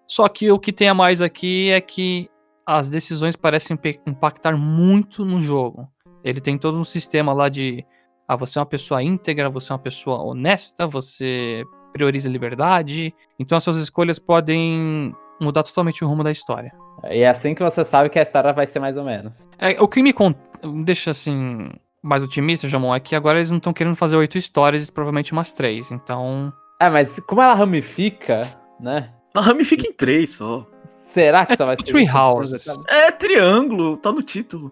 Só 0.07 0.29
que 0.29 0.51
o 0.51 0.59
que 0.59 0.71
tem 0.71 0.87
a 0.87 0.93
mais 0.93 1.19
aqui 1.19 1.71
é 1.71 1.81
que 1.81 2.29
as 2.65 2.89
decisões 2.89 3.35
parecem 3.35 3.77
impactar 4.07 4.55
muito 4.55 5.25
no 5.25 5.41
jogo. 5.41 5.89
Ele 6.23 6.39
tem 6.39 6.57
todo 6.57 6.77
um 6.77 6.85
sistema 6.85 7.33
lá 7.33 7.49
de 7.49 7.85
Ah, 8.27 8.35
você 8.35 8.57
é 8.57 8.61
uma 8.61 8.65
pessoa 8.65 9.03
íntegra, 9.03 9.49
você 9.49 9.71
é 9.71 9.75
uma 9.75 9.81
pessoa 9.81 10.23
honesta, 10.23 10.87
você 10.87 11.63
prioriza 11.95 12.27
a 12.27 12.31
liberdade. 12.31 13.13
Então 13.39 13.57
as 13.57 13.63
suas 13.63 13.77
escolhas 13.77 14.19
podem 14.19 15.15
mudar 15.41 15.63
totalmente 15.63 16.03
o 16.03 16.07
rumo 16.07 16.23
da 16.23 16.31
história. 16.31 16.71
E 17.09 17.21
é 17.21 17.29
assim 17.29 17.55
que 17.55 17.63
você 17.63 17.85
sabe 17.85 18.09
que 18.09 18.19
a 18.19 18.21
história 18.21 18.51
vai 18.51 18.67
ser 18.67 18.79
mais 18.79 18.97
ou 18.97 19.05
menos. 19.05 19.49
É, 19.57 19.81
o 19.81 19.87
que 19.87 20.03
me 20.03 20.11
con- 20.11 20.35
deixa 20.83 21.11
assim 21.11 21.69
mais 22.03 22.21
otimista, 22.21 22.67
Jamon, 22.67 22.93
é 22.93 22.99
que 22.99 23.15
agora 23.15 23.37
eles 23.37 23.49
não 23.49 23.57
estão 23.57 23.73
querendo 23.73 23.95
fazer 23.95 24.15
oito 24.17 24.37
histórias, 24.37 24.89
provavelmente 24.89 25.31
umas 25.31 25.53
três. 25.53 25.89
Então, 25.91 26.51
É, 26.81 26.89
mas 26.89 27.17
como 27.21 27.41
ela 27.41 27.53
ramifica, 27.53 28.41
né? 28.79 29.11
A 29.33 29.41
ramifica 29.41 29.87
em 29.87 29.93
três 29.93 30.33
só. 30.35 30.65
Será 30.85 31.45
que 31.45 31.53
É 31.53 31.57
só 31.57 31.65
vai 31.65 31.77
ser. 31.77 31.83
Tree 31.83 32.05
isso? 32.05 32.17
Houses. 32.17 32.67
É 32.89 33.09
triângulo, 33.11 33.97
tá 33.97 34.11
no 34.11 34.21
título. 34.21 34.71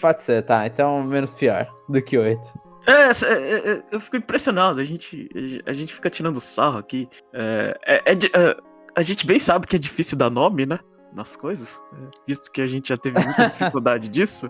Pode 0.00 0.22
ser, 0.22 0.42
tá. 0.42 0.66
Então 0.66 1.02
menos 1.02 1.34
pior 1.34 1.68
do 1.88 2.00
que 2.02 2.16
oito. 2.16 2.46
É, 2.86 2.92
é, 2.92 3.32
é, 3.32 3.72
é, 3.72 3.82
eu 3.90 4.00
fico 4.00 4.16
impressionado. 4.16 4.80
A 4.80 4.84
gente, 4.84 5.28
a 5.66 5.72
gente 5.72 5.94
fica 5.94 6.10
tirando 6.10 6.40
sarro 6.40 6.78
aqui. 6.78 7.08
É, 7.32 7.78
é, 7.86 8.12
é 8.12 8.56
a 8.96 9.02
gente 9.02 9.26
bem 9.26 9.38
sabe 9.38 9.66
que 9.66 9.76
é 9.76 9.78
difícil 9.78 10.16
dar 10.16 10.30
nome, 10.30 10.66
né? 10.66 10.78
Nas 11.12 11.36
coisas. 11.36 11.82
visto 12.26 12.50
que 12.50 12.60
a 12.60 12.66
gente 12.66 12.88
já 12.88 12.96
teve 12.96 13.22
muita 13.24 13.48
dificuldade 13.50 14.08
disso. 14.08 14.48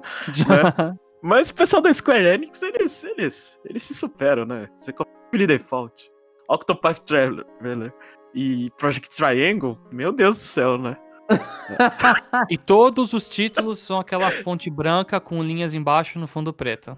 Mas 1.22 1.51
o 1.51 1.55
pessoal 1.55 1.80
da 1.80 1.93
Square 1.93 2.26
Enix, 2.26 2.62
eles, 2.62 3.05
eles, 3.05 3.59
eles 3.64 3.82
se 3.82 3.95
superam, 3.95 4.45
né? 4.45 4.68
Você 4.76 4.93
Billy 5.32 5.47
Default, 5.47 6.11
Octopath 6.49 7.01
Traveler 7.01 7.95
e 8.35 8.70
Project 8.76 9.16
Triangle, 9.16 9.78
meu 9.91 10.12
Deus 10.12 10.39
do 10.39 10.45
céu, 10.45 10.76
né? 10.76 10.97
e 12.51 12.59
todos 12.59 13.14
os 13.14 13.28
títulos 13.28 13.78
são 13.78 13.99
aquela 13.99 14.30
fonte 14.30 14.68
branca 14.68 15.18
com 15.18 15.43
linhas 15.43 15.72
embaixo 15.72 16.18
no 16.18 16.26
fundo 16.26 16.53
preto. 16.53 16.97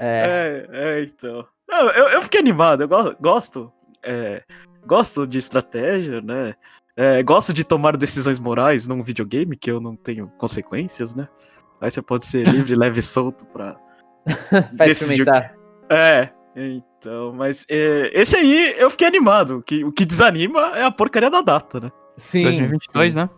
É. 0.00 0.66
É, 0.70 0.98
é, 1.00 1.02
então. 1.04 1.46
Não, 1.68 1.90
eu, 1.90 2.08
eu 2.08 2.22
fiquei 2.22 2.40
animado, 2.40 2.82
eu 2.82 2.88
go- 2.88 3.16
gosto. 3.20 3.72
é, 4.02 4.42
gosto 4.86 5.26
de 5.26 5.38
estratégia, 5.38 6.20
né? 6.20 6.54
É, 6.96 7.22
gosto 7.22 7.52
de 7.52 7.64
tomar 7.64 7.96
decisões 7.96 8.38
morais 8.38 8.86
num 8.86 9.02
videogame 9.02 9.56
que 9.56 9.70
eu 9.70 9.80
não 9.80 9.96
tenho 9.96 10.28
consequências, 10.38 11.14
né? 11.14 11.26
Aí 11.80 11.90
você 11.90 12.00
pode 12.00 12.24
ser 12.26 12.46
livre, 12.46 12.74
leve 12.76 13.00
e 13.00 13.02
solto 13.02 13.44
pra. 13.46 13.76
Pra 14.76 14.86
decidir. 14.86 15.26
É, 15.90 16.30
então, 16.56 17.32
mas 17.34 17.66
é, 17.68 18.10
esse 18.14 18.36
aí 18.36 18.74
eu 18.78 18.88
fiquei 18.90 19.06
animado. 19.06 19.62
Que, 19.62 19.84
o 19.84 19.92
que 19.92 20.04
desanima 20.06 20.72
é 20.78 20.84
a 20.84 20.90
porcaria 20.90 21.28
da 21.30 21.42
data, 21.42 21.78
né? 21.80 21.92
Sim. 22.16 22.44
2022, 22.44 23.12
sim. 23.12 23.18
né? 23.18 23.28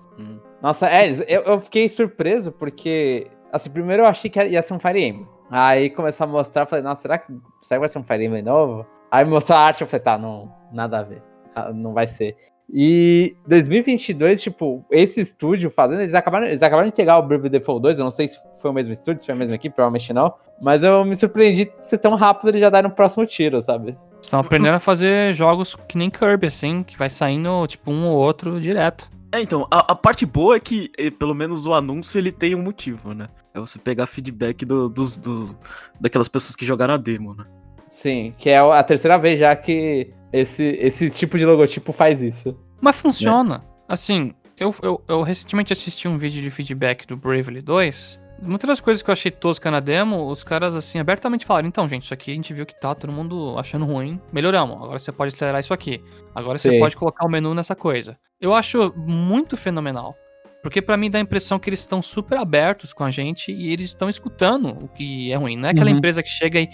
Nossa, 0.63 0.89
é, 0.89 1.11
eu, 1.29 1.43
eu 1.43 1.59
fiquei 1.59 1.89
surpreso 1.89 2.53
porque, 2.53 3.27
assim, 3.53 3.71
primeiro 3.71 4.03
eu 4.03 4.07
achei 4.07 4.31
que 4.31 4.43
ia 4.43 4.63
ser 4.63 4.75
um 4.75 4.79
Fire 4.79 5.03
Emblem. 5.03 5.29
Aí 5.51 5.91
começou 5.91 6.25
a 6.25 6.29
mostrar, 6.29 6.67
falei, 6.67 6.83
nossa, 6.83 7.03
será 7.03 7.19
que, 7.19 7.33
será 7.63 7.79
que 7.79 7.81
vai 7.81 7.89
ser 7.89 7.99
um 7.99 8.05
Fire 8.05 8.25
Emblem 8.25 8.43
novo? 8.43 8.87
Aí 9.11 9.25
mostrou 9.25 9.57
a 9.57 9.63
arte, 9.63 9.83
eu 9.83 9.87
falei, 9.87 10.05
tá, 10.05 10.19
não, 10.19 10.53
nada 10.73 10.99
a 10.99 11.03
ver. 11.03 11.23
Ah, 11.55 11.73
Não 11.73 11.93
vai 11.93 12.07
ser. 12.07 12.37
E 12.73 13.37
2022, 13.47 14.43
tipo, 14.43 14.85
esse 14.91 15.21
estúdio 15.21 15.71
fazendo, 15.71 16.01
eles 16.01 16.15
acabaram, 16.15 16.47
eles 16.47 16.63
acabaram 16.63 16.89
de 16.89 16.95
pegar 16.95 17.17
o 17.19 17.23
Bravely 17.23 17.49
Default 17.49 17.81
2, 17.81 17.99
eu 17.99 18.05
não 18.05 18.11
sei 18.11 18.27
se 18.27 18.37
foi 18.61 18.71
o 18.73 18.75
mesmo 18.75 18.93
estúdio, 18.93 19.21
se 19.21 19.27
foi 19.27 19.37
a 19.37 19.39
mesma 19.39 19.55
equipe, 19.55 19.75
provavelmente 19.75 20.13
não. 20.13 20.35
Mas 20.61 20.83
eu 20.83 21.05
me 21.05 21.15
surpreendi 21.15 21.67
de 21.67 21.89
ser 21.89 21.99
tão 21.99 22.17
rápido 22.17 22.49
eles 22.49 22.61
já 22.61 22.69
darem 22.69 22.91
o 22.91 22.95
próximo 22.95 23.25
tiro, 23.25 23.63
sabe? 23.63 23.97
Estão 24.21 24.41
aprendendo 24.41 24.75
a 24.75 24.81
fazer 24.81 25.33
jogos 25.33 25.77
que 25.89 25.97
nem 25.97 26.11
Kirby, 26.11 26.49
assim, 26.49 26.83
que 26.83 26.99
vai 26.99 27.09
saindo, 27.09 27.67
tipo, 27.69 27.93
um 27.93 28.09
ou 28.09 28.17
outro 28.17 28.61
direto. 28.61 29.09
É, 29.37 29.43
então, 29.43 29.67
a, 29.71 29.93
a 29.93 29.95
parte 29.95 30.25
boa 30.25 30.57
é 30.57 30.61
que, 30.61 30.91
eh, 30.97 31.11
pelo 31.11 31.35
menos 31.35 31.67
o 31.67 31.75
anúncio, 31.75 32.19
ele 32.19 32.33
tem 32.33 32.55
um 32.55 32.63
motivo, 32.63 33.13
né? 33.13 33.29
É 33.55 33.61
você 33.61 33.79
pegar 33.79 34.07
feedback 34.07 34.65
do- 34.65 34.89
dos, 34.89 35.17
dos, 35.17 35.57
daquelas 36.01 36.29
pessoas 36.29 36.57
que 36.57 36.65
jogaram 36.67 36.95
a 36.95 36.97
demo, 36.97 37.35
né? 37.35 37.45
Sim, 37.89 38.35
que 38.37 38.51
é 38.51 38.59
a 38.59 38.83
terceira 38.83 39.17
vez 39.17 39.39
já 39.39 39.55
que 39.55 40.11
esse, 40.33 40.63
esse 40.81 41.09
tipo 41.11 41.39
de 41.39 41.45
logotipo 41.45 41.93
faz 41.93 42.21
isso. 42.21 42.57
Mas 42.81 42.97
funciona. 42.97 43.65
Assim, 43.89 44.33
eu, 44.59 44.75
eu, 44.83 45.03
eu 45.09 45.23
recentemente 45.23 45.73
assisti 45.73 46.09
um 46.09 46.19
vídeo 46.19 46.43
de 46.43 46.51
feedback 46.51 47.07
do 47.07 47.17
Bravely 47.17 47.63
2. 47.63 48.21
Muitas 48.41 48.69
das 48.69 48.81
coisas 48.81 49.03
que 49.03 49.09
eu 49.09 49.13
achei 49.13 49.31
tosca 49.31 49.71
na 49.71 49.81
demo, 49.81 50.27
os 50.29 50.45
caras, 50.45 50.75
assim, 50.77 50.99
abertamente 50.99 51.47
falaram: 51.47 51.67
então, 51.69 51.89
gente, 51.89 52.03
isso 52.05 52.15
aqui 52.15 52.31
a 52.31 52.35
gente 52.35 52.53
viu 52.53 52.67
que 52.67 52.79
tá 52.79 52.95
todo 52.95 53.13
mundo 53.13 53.59
achando 53.59 53.85
ruim. 53.85 54.21
Melhoramos. 54.33 54.77
Agora 54.77 54.99
você 54.99 55.11
pode 55.11 55.35
acelerar 55.35 55.61
isso 55.61 55.73
aqui. 55.73 56.03
Agora 56.35 56.59
você 56.59 56.71
Sim. 56.71 56.79
pode 56.79 56.97
colocar 56.97 57.27
o 57.27 57.31
menu 57.31 57.55
nessa 57.55 57.75
coisa. 57.75 58.19
Eu 58.41 58.55
acho 58.55 58.93
muito 58.97 59.57
fenomenal. 59.57 60.15
Porque 60.63 60.83
pra 60.83 60.97
mim 60.97 61.09
dá 61.11 61.19
a 61.19 61.23
impressão 61.23 61.59
que 61.59 61.69
eles 61.71 61.79
estão 61.81 62.03
super 62.03 62.39
abertos 62.39 62.93
com 62.93 63.05
a 63.05 63.11
gente 63.11 63.53
e 63.53 63.73
eles 63.73 63.87
estão 63.87 64.09
escutando 64.09 64.71
o 64.83 64.89
que 64.89 65.31
é 65.33 65.37
ruim. 65.37 65.57
Não 65.57 65.69
é 65.69 65.73
aquela 65.73 65.91
Uhum. 65.91 65.97
empresa 65.99 66.23
que 66.23 66.29
chega 66.31 66.61
e. 66.61 66.69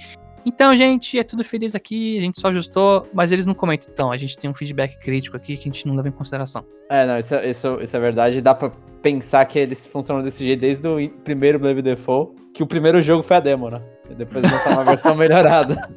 Então, 0.45 0.75
gente, 0.77 1.17
é 1.19 1.23
tudo 1.23 1.45
feliz 1.45 1.73
aqui, 1.75 2.19
a 2.19 2.21
gente 2.21 2.41
só 2.41 2.49
ajustou, 2.49 3.07
mas 3.15 3.31
eles 3.31 3.47
não 3.47 3.55
comentam. 3.55 3.89
Então, 3.93 4.11
a 4.11 4.17
gente 4.17 4.37
tem 4.37 4.51
um 4.51 4.55
feedback 4.55 4.99
crítico 4.99 5.37
aqui 5.37 5.57
que 5.57 5.63
a 5.69 5.73
gente 5.73 5.87
não 5.87 5.95
leva 5.95 6.09
em 6.09 6.13
consideração. 6.13 6.65
É, 6.91 7.07
não, 7.07 7.17
isso, 7.19 7.35
é- 7.35 7.49
isso, 7.49 7.79
isso 7.81 7.97
é 7.97 8.01
verdade. 8.01 8.41
Dá 8.41 8.53
pra 8.53 8.73
pensar 9.03 9.45
que 9.47 9.59
eles 9.59 9.87
funcionam 9.87 10.23
desse 10.23 10.45
jeito 10.45 10.61
desde 10.61 10.87
o 10.87 11.09
primeiro 11.25 11.59
Brave 11.59 11.83
Default, 11.83 12.35
que 12.55 12.63
o 12.63 12.67
primeiro 12.67 13.03
jogo 13.03 13.23
foi 13.23 13.37
a 13.37 13.41
demo, 13.41 13.69
né? 13.71 13.83
E 14.11 14.15
depois 14.15 14.43
lançaram 14.51 14.83
uma 14.83 14.85
versão 14.85 15.15
melhorada. 15.17 15.89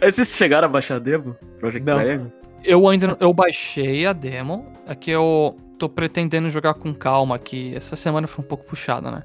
Aí 0.00 0.10
Vocês 0.10 0.28
chegaram 0.36 0.66
a 0.66 0.70
baixar 0.70 0.96
a 0.96 0.98
demo? 0.98 1.36
Project 1.58 1.86
Não. 1.86 2.30
Eu 2.64 2.88
ainda 2.88 3.08
não- 3.08 3.16
eu 3.20 3.32
baixei 3.32 4.06
a 4.06 4.12
demo, 4.12 4.72
é 4.86 4.94
que 4.94 5.10
eu 5.10 5.56
tô 5.78 5.88
pretendendo 5.88 6.48
jogar 6.48 6.74
com 6.74 6.94
calma 6.94 7.34
aqui. 7.36 7.74
Essa 7.74 7.96
semana 7.96 8.26
foi 8.26 8.44
um 8.44 8.48
pouco 8.48 8.64
puxada, 8.64 9.10
né? 9.10 9.22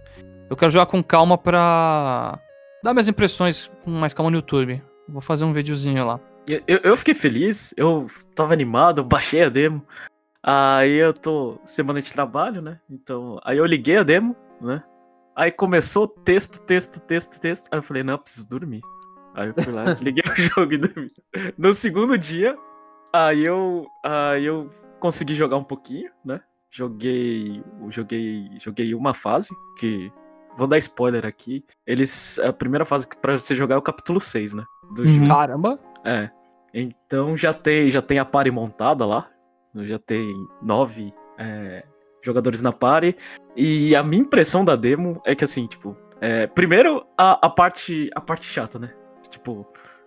Eu 0.50 0.56
quero 0.58 0.70
jogar 0.72 0.86
com 0.86 1.02
calma 1.02 1.38
pra 1.38 2.38
dar 2.84 2.94
minhas 2.94 3.08
impressões 3.08 3.72
com 3.84 3.92
mais 3.92 4.14
calma 4.14 4.30
no 4.30 4.38
YouTube. 4.38 4.82
Vou 5.08 5.22
fazer 5.22 5.46
um 5.46 5.54
videozinho 5.54 6.06
lá. 6.06 6.20
Eu, 6.48 6.62
eu, 6.68 6.80
eu 6.84 6.98
fiquei 6.98 7.14
feliz, 7.14 7.74
eu 7.78 8.08
tava 8.36 8.52
animado, 8.54 9.00
eu 9.02 9.06
baixei 9.06 9.44
a 9.44 9.50
demo. 9.50 9.82
Aí 10.44 10.94
eu 10.94 11.14
tô 11.14 11.60
semana 11.66 12.02
de 12.02 12.12
trabalho, 12.12 12.62
né? 12.62 12.80
Então, 12.90 13.40
aí 13.44 13.58
eu 13.58 13.66
liguei 13.66 13.98
a 13.98 14.04
demo, 14.04 14.36
né? 14.60 14.84
Aí 15.36 15.52
começou 15.52 16.08
texto, 16.08 16.60
texto, 16.62 17.00
texto, 17.02 17.40
texto. 17.40 17.68
Aí 17.72 17.78
eu 17.80 17.84
falei, 17.84 18.04
não, 18.04 18.16
eu 18.16 18.20
preciso 18.20 18.50
dormir. 18.50 18.82
Aí 19.36 19.50
eu 19.50 19.64
fui 19.64 19.72
lá, 19.74 19.86
desliguei 19.94 20.24
o 20.30 20.36
jogo 20.36 20.74
e 20.74 20.78
dormi. 20.78 21.12
No 21.58 21.74
segundo 21.74 22.18
dia, 22.18 22.58
aí 23.14 23.44
eu, 23.44 23.86
aí 24.04 24.46
eu 24.46 24.70
consegui 25.00 25.36
jogar 25.36 25.58
um 25.58 25.64
pouquinho, 25.64 26.10
né? 26.26 26.42
Joguei, 26.70 27.64
joguei, 27.90 28.50
joguei 28.60 28.96
uma 28.96 29.14
fase 29.14 29.50
que 29.78 30.12
vou 30.58 30.68
dar 30.68 30.78
spoiler 30.80 31.26
aqui. 31.26 31.64
Eles 31.86 32.40
a 32.40 32.52
primeira 32.52 32.84
fase 32.86 33.08
que 33.08 33.16
pra 33.18 33.38
você 33.38 33.56
jogar 33.56 33.76
é 33.76 33.78
o 33.78 33.82
capítulo 33.82 34.20
6, 34.20 34.54
né? 34.54 34.64
Do 34.92 35.04
Uhum. 35.04 35.08
jogo. 35.08 35.28
Caramba! 35.28 35.80
É. 36.04 36.30
Então 36.74 37.36
já 37.38 37.54
tem, 37.54 37.90
já 37.92 38.02
tem 38.02 38.20
a 38.20 38.26
party 38.26 38.50
montada 38.52 39.06
lá. 39.06 39.30
Já 39.76 40.00
tem 40.00 40.34
nove 40.62 41.14
é, 41.38 41.84
jogadores 42.24 42.62
na 42.62 42.72
party. 42.72 43.16
E 43.56 43.96
a 43.96 44.04
minha 44.04 44.22
impressão 44.22 44.64
da 44.64 44.76
demo 44.76 45.22
é 45.26 45.36
que 45.36 45.44
assim, 45.44 45.68
tipo. 45.68 45.96
é, 46.20 46.48
primeiro, 46.48 47.06
a, 47.18 47.46
a, 47.46 47.50
parte, 47.50 48.10
a 48.16 48.22
parte 48.22 48.46
chata, 48.46 48.78
né? 48.78 48.94
Tipo, 49.30 49.66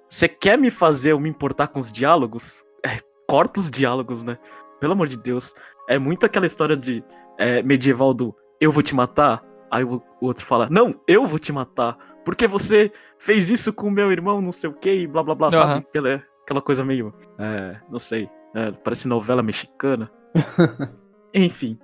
você 0.09 0.29
quer 0.29 0.59
me 0.59 0.71
fazer 0.71 1.13
eu 1.13 1.21
me 1.21 1.29
importar 1.29 1.69
com 1.69 1.79
os 1.79 1.91
diálogos? 1.91 2.65
É, 2.85 2.99
corta 3.29 3.61
os 3.61 3.71
diálogos, 3.71 4.23
né? 4.23 4.39
Pelo 4.81 4.93
amor 4.93 5.09
de 5.09 5.17
Deus. 5.17 5.55
É 5.89 5.99
muito 5.99 6.25
aquela 6.27 6.47
história 6.47 6.77
de 6.77 7.03
é, 7.39 7.63
medieval 7.63 8.15
do 8.15 8.35
eu 8.61 8.71
vou 8.71 8.83
te 8.83 8.95
matar. 8.95 9.43
Aí 9.71 9.83
o, 9.83 10.03
o 10.21 10.27
outro 10.27 10.45
fala, 10.45 10.69
não, 10.71 10.95
eu 11.07 11.27
vou 11.27 11.39
te 11.39 11.53
matar. 11.53 11.97
Porque 12.25 12.47
você 12.47 12.91
fez 13.19 13.51
isso 13.51 13.73
com 13.73 13.89
o 13.89 13.91
meu 13.91 14.11
irmão, 14.11 14.41
não 14.41 14.53
sei 14.53 14.71
o 14.71 14.73
que, 14.73 14.91
e 14.91 15.07
blá 15.07 15.23
blá 15.23 15.35
blá, 15.35 15.49
Aham. 15.49 15.57
sabe? 15.57 15.87
Aquela, 15.89 16.23
aquela 16.43 16.63
coisa 16.63 16.85
meio. 16.85 17.13
É, 17.39 17.77
não 17.91 17.99
sei. 17.99 18.29
É, 18.55 18.71
parece 18.71 19.09
novela 19.09 19.43
mexicana. 19.43 20.11
Enfim. 21.35 21.79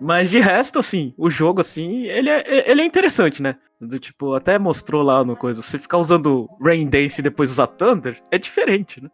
Mas 0.00 0.30
de 0.30 0.38
resto, 0.38 0.78
assim, 0.78 1.12
o 1.18 1.28
jogo, 1.28 1.60
assim, 1.60 2.04
ele 2.04 2.30
é, 2.30 2.70
ele 2.70 2.82
é 2.82 2.84
interessante, 2.84 3.42
né? 3.42 3.56
Do 3.80 3.98
tipo, 3.98 4.34
até 4.34 4.58
mostrou 4.58 5.02
lá 5.02 5.24
no 5.24 5.36
coisa. 5.36 5.60
Você 5.60 5.78
ficar 5.78 5.98
usando 5.98 6.48
Rain 6.60 6.88
Dance 6.88 7.20
e 7.20 7.22
depois 7.22 7.50
usar 7.50 7.66
Thunder 7.66 8.20
é 8.30 8.38
diferente, 8.38 9.02
né? 9.02 9.10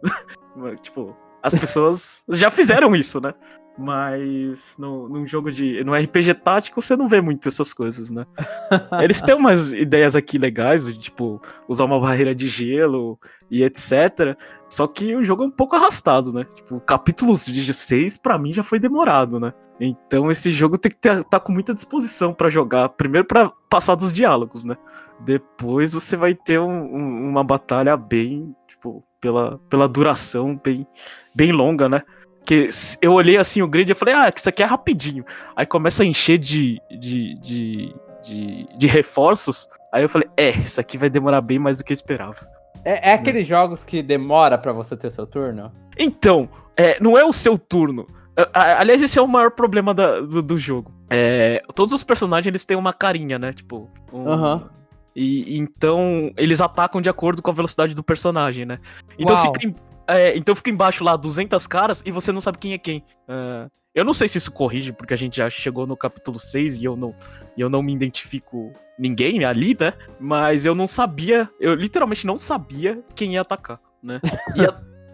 Tipo, 0.82 1.16
as 1.40 1.54
pessoas 1.54 2.24
já 2.30 2.50
fizeram 2.50 2.94
isso, 2.96 3.20
né? 3.20 3.32
Mas 3.78 4.74
no, 4.76 5.08
num 5.08 5.24
jogo 5.24 5.52
de. 5.52 5.84
No 5.84 5.94
RPG 5.94 6.34
tático 6.34 6.82
você 6.82 6.96
não 6.96 7.06
vê 7.06 7.20
muito 7.20 7.46
essas 7.48 7.72
coisas, 7.72 8.10
né? 8.10 8.26
Eles 9.00 9.22
têm 9.22 9.36
umas 9.36 9.72
ideias 9.72 10.16
aqui 10.16 10.36
legais, 10.36 10.84
de, 10.86 10.98
tipo, 10.98 11.40
usar 11.68 11.84
uma 11.84 12.00
barreira 12.00 12.34
de 12.34 12.48
gelo 12.48 13.16
e 13.48 13.62
etc. 13.62 14.36
Só 14.68 14.86
que 14.88 15.14
o 15.14 15.22
jogo 15.22 15.44
é 15.44 15.46
um 15.46 15.50
pouco 15.50 15.76
arrastado, 15.76 16.32
né? 16.32 16.44
Tipo, 16.56 16.80
capítulos 16.80 17.46
de 17.46 17.72
6 17.72 18.16
pra 18.16 18.36
mim 18.36 18.52
já 18.52 18.64
foi 18.64 18.80
demorado, 18.80 19.38
né? 19.38 19.52
Então 19.78 20.28
esse 20.28 20.50
jogo 20.50 20.76
tem 20.76 20.90
que 20.90 20.98
estar 20.98 21.22
tá 21.22 21.38
com 21.38 21.52
muita 21.52 21.72
disposição 21.72 22.34
pra 22.34 22.48
jogar. 22.48 22.88
Primeiro 22.90 23.28
pra 23.28 23.52
passar 23.70 23.94
dos 23.94 24.12
diálogos, 24.12 24.64
né? 24.64 24.76
Depois 25.20 25.92
você 25.92 26.16
vai 26.16 26.34
ter 26.34 26.58
um- 26.58 26.68
um- 26.96 27.28
uma 27.30 27.44
batalha 27.44 27.96
bem, 27.96 28.54
tipo, 28.66 29.04
pela, 29.20 29.58
pela 29.68 29.88
duração 29.88 30.60
bem, 30.62 30.86
bem 31.34 31.52
longa, 31.52 31.88
né? 31.88 32.02
Que 32.48 32.70
eu 33.02 33.12
olhei 33.12 33.36
assim 33.36 33.60
o 33.60 33.68
grid 33.68 33.90
e 33.92 33.94
falei, 33.94 34.14
ah, 34.14 34.32
que 34.32 34.40
isso 34.40 34.48
aqui 34.48 34.62
é 34.62 34.66
rapidinho. 34.66 35.22
Aí 35.54 35.66
começa 35.66 36.02
a 36.02 36.06
encher 36.06 36.38
de, 36.38 36.80
de, 36.98 37.34
de, 37.40 37.94
de, 38.24 38.66
de 38.74 38.86
reforços. 38.86 39.68
Aí 39.92 40.02
eu 40.02 40.08
falei, 40.08 40.26
é, 40.34 40.48
isso 40.48 40.80
aqui 40.80 40.96
vai 40.96 41.10
demorar 41.10 41.42
bem 41.42 41.58
mais 41.58 41.76
do 41.76 41.84
que 41.84 41.92
eu 41.92 41.94
esperava. 41.94 42.48
É, 42.86 43.10
é 43.10 43.12
aqueles 43.12 43.46
jogos 43.46 43.84
que 43.84 44.02
demora 44.02 44.56
pra 44.56 44.72
você 44.72 44.96
ter 44.96 45.10
seu 45.12 45.26
turno? 45.26 45.70
Então, 45.98 46.48
é, 46.74 46.98
não 47.02 47.18
é 47.18 47.24
o 47.24 47.34
seu 47.34 47.58
turno. 47.58 48.06
Aliás, 48.54 49.02
esse 49.02 49.18
é 49.18 49.22
o 49.22 49.28
maior 49.28 49.50
problema 49.50 49.92
da- 49.92 50.20
do, 50.20 50.40
do 50.42 50.56
jogo. 50.56 50.90
É, 51.10 51.60
todos 51.74 51.92
os 51.92 52.02
personagens 52.02 52.46
eles 52.46 52.64
têm 52.64 52.78
uma 52.78 52.94
carinha, 52.94 53.38
né? 53.38 53.52
Tipo. 53.52 53.90
um- 54.10 54.26
Aham. 54.26 54.70
E 55.14 55.58
então 55.58 56.30
eles 56.36 56.60
atacam 56.60 57.00
de 57.00 57.10
acordo 57.10 57.42
com 57.42 57.50
a 57.50 57.54
velocidade 57.54 57.94
do 57.94 58.02
personagem, 58.04 58.64
né? 58.64 58.78
Então 59.18 59.34
Uau. 59.34 59.44
fica, 59.52 59.66
em- 59.66 59.74
é, 60.08 60.36
então 60.36 60.54
fica 60.54 60.70
embaixo 60.70 61.04
lá 61.04 61.16
200 61.16 61.66
caras 61.66 62.02
e 62.06 62.10
você 62.10 62.32
não 62.32 62.40
sabe 62.40 62.58
quem 62.58 62.72
é 62.72 62.78
quem. 62.78 63.04
É, 63.28 63.68
eu 63.94 64.04
não 64.04 64.14
sei 64.14 64.28
se 64.28 64.38
isso 64.38 64.50
corrige, 64.52 64.92
porque 64.92 65.14
a 65.14 65.16
gente 65.16 65.36
já 65.36 65.50
chegou 65.50 65.86
no 65.86 65.96
capítulo 65.96 66.38
6 66.38 66.76
e 66.76 66.84
eu 66.84 66.96
não, 66.96 67.14
eu 67.56 67.68
não 67.68 67.82
me 67.82 67.92
identifico 67.92 68.72
ninguém 68.98 69.44
ali, 69.44 69.76
né? 69.78 69.92
Mas 70.20 70.64
eu 70.64 70.74
não 70.74 70.86
sabia, 70.86 71.48
eu 71.60 71.74
literalmente 71.74 72.26
não 72.26 72.38
sabia 72.38 73.00
quem 73.14 73.34
ia 73.34 73.40
atacar, 73.40 73.80
né? 74.02 74.20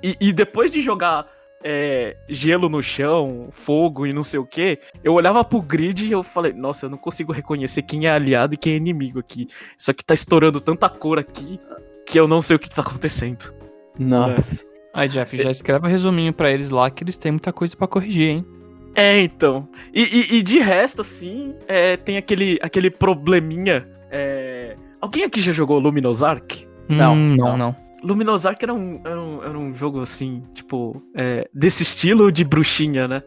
E, 0.03 0.09
e- 0.11 0.17
e 0.29 0.33
depois 0.33 0.71
de 0.71 0.81
jogar 0.81 1.27
é, 1.67 2.15
gelo 2.29 2.69
no 2.69 2.83
chão, 2.83 3.49
fogo 3.51 4.07
e 4.07 4.13
não 4.13 4.23
sei 4.23 4.39
o 4.39 4.45
que, 4.45 4.79
eu 5.03 5.15
olhava 5.15 5.43
pro 5.43 5.63
grid 5.63 6.07
e 6.07 6.13
eu 6.13 6.23
falei, 6.23 6.53
nossa, 6.53 6.85
eu 6.85 6.91
não 6.91 6.99
consigo 6.99 7.33
reconhecer 7.33 7.81
quem 7.83 8.07
é 8.07 8.11
aliado 8.11 8.53
e 8.55 8.59
quem 8.59 8.75
é 8.75 8.77
inimigo 8.77 9.19
aqui. 9.19 9.49
Isso 9.79 9.91
aqui 9.91 10.05
tá 10.05 10.13
estourando 10.13 10.61
tanta 10.61 10.91
cor 10.91 11.19
aqui 11.19 11.59
que 12.07 12.21
eu 12.21 12.29
não 12.29 12.43
sei 12.43 12.57
o 12.57 12.59
que, 12.59 12.69
que 12.69 12.75
tá 12.75 12.83
acontecendo. 12.83 13.55
Nossa. 13.99 14.67
Aí, 14.95 15.09
Jeff, 15.09 15.37
já 15.37 15.51
escreve 15.51 15.87
um 15.87 15.91
resuminho 15.91 16.33
pra 16.33 16.51
eles 16.51 16.71
lá 16.71 16.89
que 16.89 17.03
eles 17.03 17.19
têm 17.19 17.33
muita 17.33 17.53
coisa 17.53 17.77
pra 17.77 17.87
corrigir, 17.89 18.29
hein? 18.31 18.47
É, 18.95 19.21
então. 19.21 19.69
E, 19.93 20.03
e- 20.03 20.39
e 20.39 20.43
de 20.43 20.59
resto, 20.61 21.01
assim, 21.03 21.53
é, 21.67 21.97
tem 21.97 22.17
aquele, 22.17 22.59
aquele 22.63 22.91
probleminha. 22.91 23.89
é, 24.11 24.77
Alguém 25.01 25.25
aqui 25.25 25.41
já 25.41 25.51
jogou 25.53 25.79
Luminous 25.81 26.23
Ark? 26.23 26.67
Não, 26.89 27.15
Hum, 27.15 27.37
não. 27.37 27.49
não, 27.49 27.57
não. 27.59 27.77
Luminous 28.05 28.47
Ark 28.47 28.63
era 28.63 28.73
um, 28.73 29.01
era 29.05 29.21
um, 29.21 29.43
era 29.43 29.59
um 29.59 29.75
jogo 29.75 30.01
assim, 30.01 30.43
tipo, 30.55 31.03
é, 31.15 31.49
desse 31.53 31.83
estilo 31.83 32.31
de 32.31 32.45
bruxinha, 32.45 33.09
né? 33.09 33.23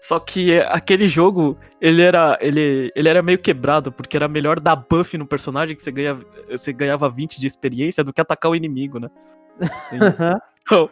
Só 0.00 0.18
que 0.20 0.52
é, 0.52 0.66
aquele 0.70 1.08
jogo, 1.08 1.56
ele 1.80 2.02
era, 2.02 2.36
ele, 2.42 2.92
ele 2.94 3.08
era 3.08 3.22
meio 3.22 3.38
quebrado, 3.38 3.90
porque 3.90 4.16
era 4.16 4.28
melhor 4.28 4.60
dar 4.60 4.76
buff 4.76 5.16
no 5.16 5.26
personagem 5.26 5.74
que 5.74 5.82
você, 5.82 5.90
ganha, 5.90 6.16
você 6.50 6.72
ganhava 6.72 7.08
20 7.08 7.40
de 7.40 7.46
experiência 7.46 8.04
do 8.04 8.12
que 8.12 8.20
atacar 8.20 8.50
o 8.50 8.56
inimigo, 8.56 8.98
né? 9.00 9.08
Então, 10.66 10.88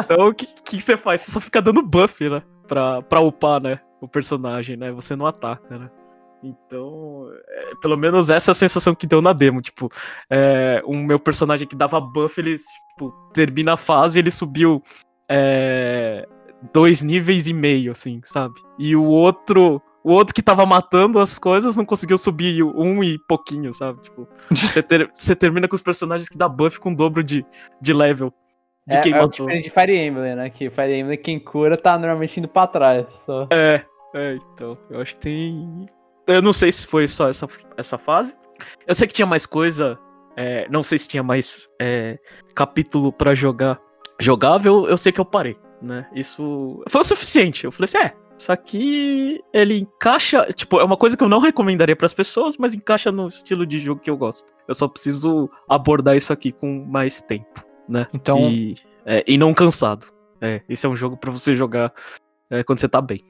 então 0.00 0.28
o 0.28 0.34
que, 0.34 0.46
que 0.64 0.80
você 0.80 0.96
faz? 0.96 1.20
Você 1.22 1.30
só 1.30 1.40
fica 1.40 1.62
dando 1.62 1.82
buff, 1.82 2.28
né? 2.28 2.42
Pra, 2.66 3.00
pra 3.02 3.20
upar, 3.20 3.60
né? 3.60 3.80
O 4.00 4.08
personagem, 4.08 4.76
né? 4.76 4.90
Você 4.92 5.14
não 5.14 5.26
ataca, 5.26 5.78
né? 5.78 5.88
Então, 6.42 7.30
é, 7.48 7.74
pelo 7.80 7.96
menos 7.96 8.28
essa 8.28 8.50
é 8.50 8.52
a 8.52 8.54
sensação 8.54 8.94
que 8.94 9.06
deu 9.06 9.22
na 9.22 9.32
demo. 9.32 9.62
Tipo, 9.62 9.88
é, 10.28 10.82
o 10.84 10.94
meu 10.94 11.18
personagem 11.18 11.66
que 11.66 11.76
dava 11.76 12.00
buff, 12.00 12.38
ele 12.40 12.56
tipo, 12.58 13.10
termina 13.32 13.74
a 13.74 13.76
fase 13.78 14.18
e 14.18 14.20
ele 14.20 14.30
subiu 14.30 14.82
é, 15.30 16.26
dois 16.72 17.02
níveis 17.02 17.46
e 17.46 17.54
meio, 17.54 17.92
assim, 17.92 18.20
sabe? 18.24 18.54
E 18.78 18.94
o 18.96 19.04
outro. 19.04 19.80
O 20.06 20.12
outro 20.12 20.34
que 20.34 20.42
tava 20.42 20.66
matando 20.66 21.18
as 21.18 21.38
coisas 21.38 21.78
não 21.78 21.84
conseguiu 21.86 22.18
subir 22.18 22.62
um 22.62 23.02
e 23.02 23.18
pouquinho, 23.26 23.72
sabe? 23.72 24.02
Tipo, 24.02 24.28
você, 24.52 24.82
ter- 24.82 25.10
você 25.14 25.34
termina 25.34 25.66
com 25.66 25.74
os 25.74 25.80
personagens 25.80 26.28
que 26.28 26.36
dá 26.36 26.46
buff 26.46 26.78
com 26.78 26.92
o 26.92 26.94
dobro 26.96 27.24
de, 27.24 27.42
de 27.80 27.92
level. 27.94 28.30
De 28.86 28.96
É, 28.96 29.00
quem 29.00 29.12
é 29.12 29.16
o 29.18 29.22
matou. 29.22 29.46
diferente 29.46 29.64
de 29.64 29.70
Fire 29.70 29.96
Emblem, 29.96 30.36
né? 30.36 30.50
Que 30.50 30.68
Fire 30.70 30.94
Emblem, 30.94 31.16
quem 31.18 31.38
cura 31.38 31.76
tá 31.76 31.96
normalmente 31.98 32.38
indo 32.38 32.48
pra 32.48 32.66
trás. 32.66 33.10
Só. 33.10 33.46
É, 33.50 33.82
é, 34.14 34.34
então. 34.52 34.76
Eu 34.90 35.00
acho 35.00 35.14
que 35.14 35.20
tem. 35.22 35.86
Eu 36.26 36.42
não 36.42 36.52
sei 36.52 36.70
se 36.72 36.86
foi 36.86 37.06
só 37.08 37.28
essa, 37.28 37.46
essa 37.76 37.96
fase. 37.98 38.34
Eu 38.86 38.94
sei 38.94 39.06
que 39.06 39.14
tinha 39.14 39.26
mais 39.26 39.46
coisa. 39.46 39.98
é, 40.36 40.66
não 40.70 40.82
sei 40.82 40.98
se 40.98 41.08
tinha 41.08 41.22
mais 41.22 41.68
é, 41.80 42.18
capítulo 42.54 43.12
pra 43.12 43.34
jogar. 43.34 43.80
Jogável, 44.20 44.86
eu 44.86 44.96
sei 44.96 45.10
que 45.12 45.20
eu 45.20 45.24
parei, 45.24 45.56
né? 45.82 46.06
Isso 46.14 46.82
foi 46.88 47.00
o 47.00 47.04
suficiente. 47.04 47.64
Eu 47.64 47.72
falei 47.72 47.84
assim: 47.86 47.98
é, 47.98 48.12
isso 48.38 48.52
aqui 48.52 49.40
ele 49.52 49.78
encaixa. 49.80 50.46
Tipo, 50.54 50.78
é 50.78 50.84
uma 50.84 50.96
coisa 50.96 51.16
que 51.16 51.24
eu 51.24 51.28
não 51.28 51.40
recomendaria 51.40 51.96
pras 51.96 52.14
pessoas, 52.14 52.56
mas 52.58 52.74
encaixa 52.74 53.10
no 53.10 53.28
estilo 53.28 53.66
de 53.66 53.78
jogo 53.78 54.00
que 54.00 54.10
eu 54.10 54.16
gosto. 54.16 54.46
Eu 54.68 54.74
só 54.74 54.86
preciso 54.88 55.50
abordar 55.68 56.16
isso 56.16 56.32
aqui 56.32 56.52
com 56.52 56.84
mais 56.88 57.20
tempo, 57.20 57.64
né? 57.88 58.06
Então, 58.12 58.38
E, 58.38 58.74
é, 59.04 59.24
e 59.26 59.36
não 59.38 59.52
cansado. 59.54 60.06
É, 60.40 60.60
esse 60.68 60.84
é 60.86 60.88
um 60.88 60.96
jogo 60.96 61.16
pra 61.16 61.30
você 61.30 61.54
jogar 61.54 61.92
é, 62.50 62.62
quando 62.62 62.78
você 62.78 62.88
tá 62.88 63.00
bem. 63.00 63.24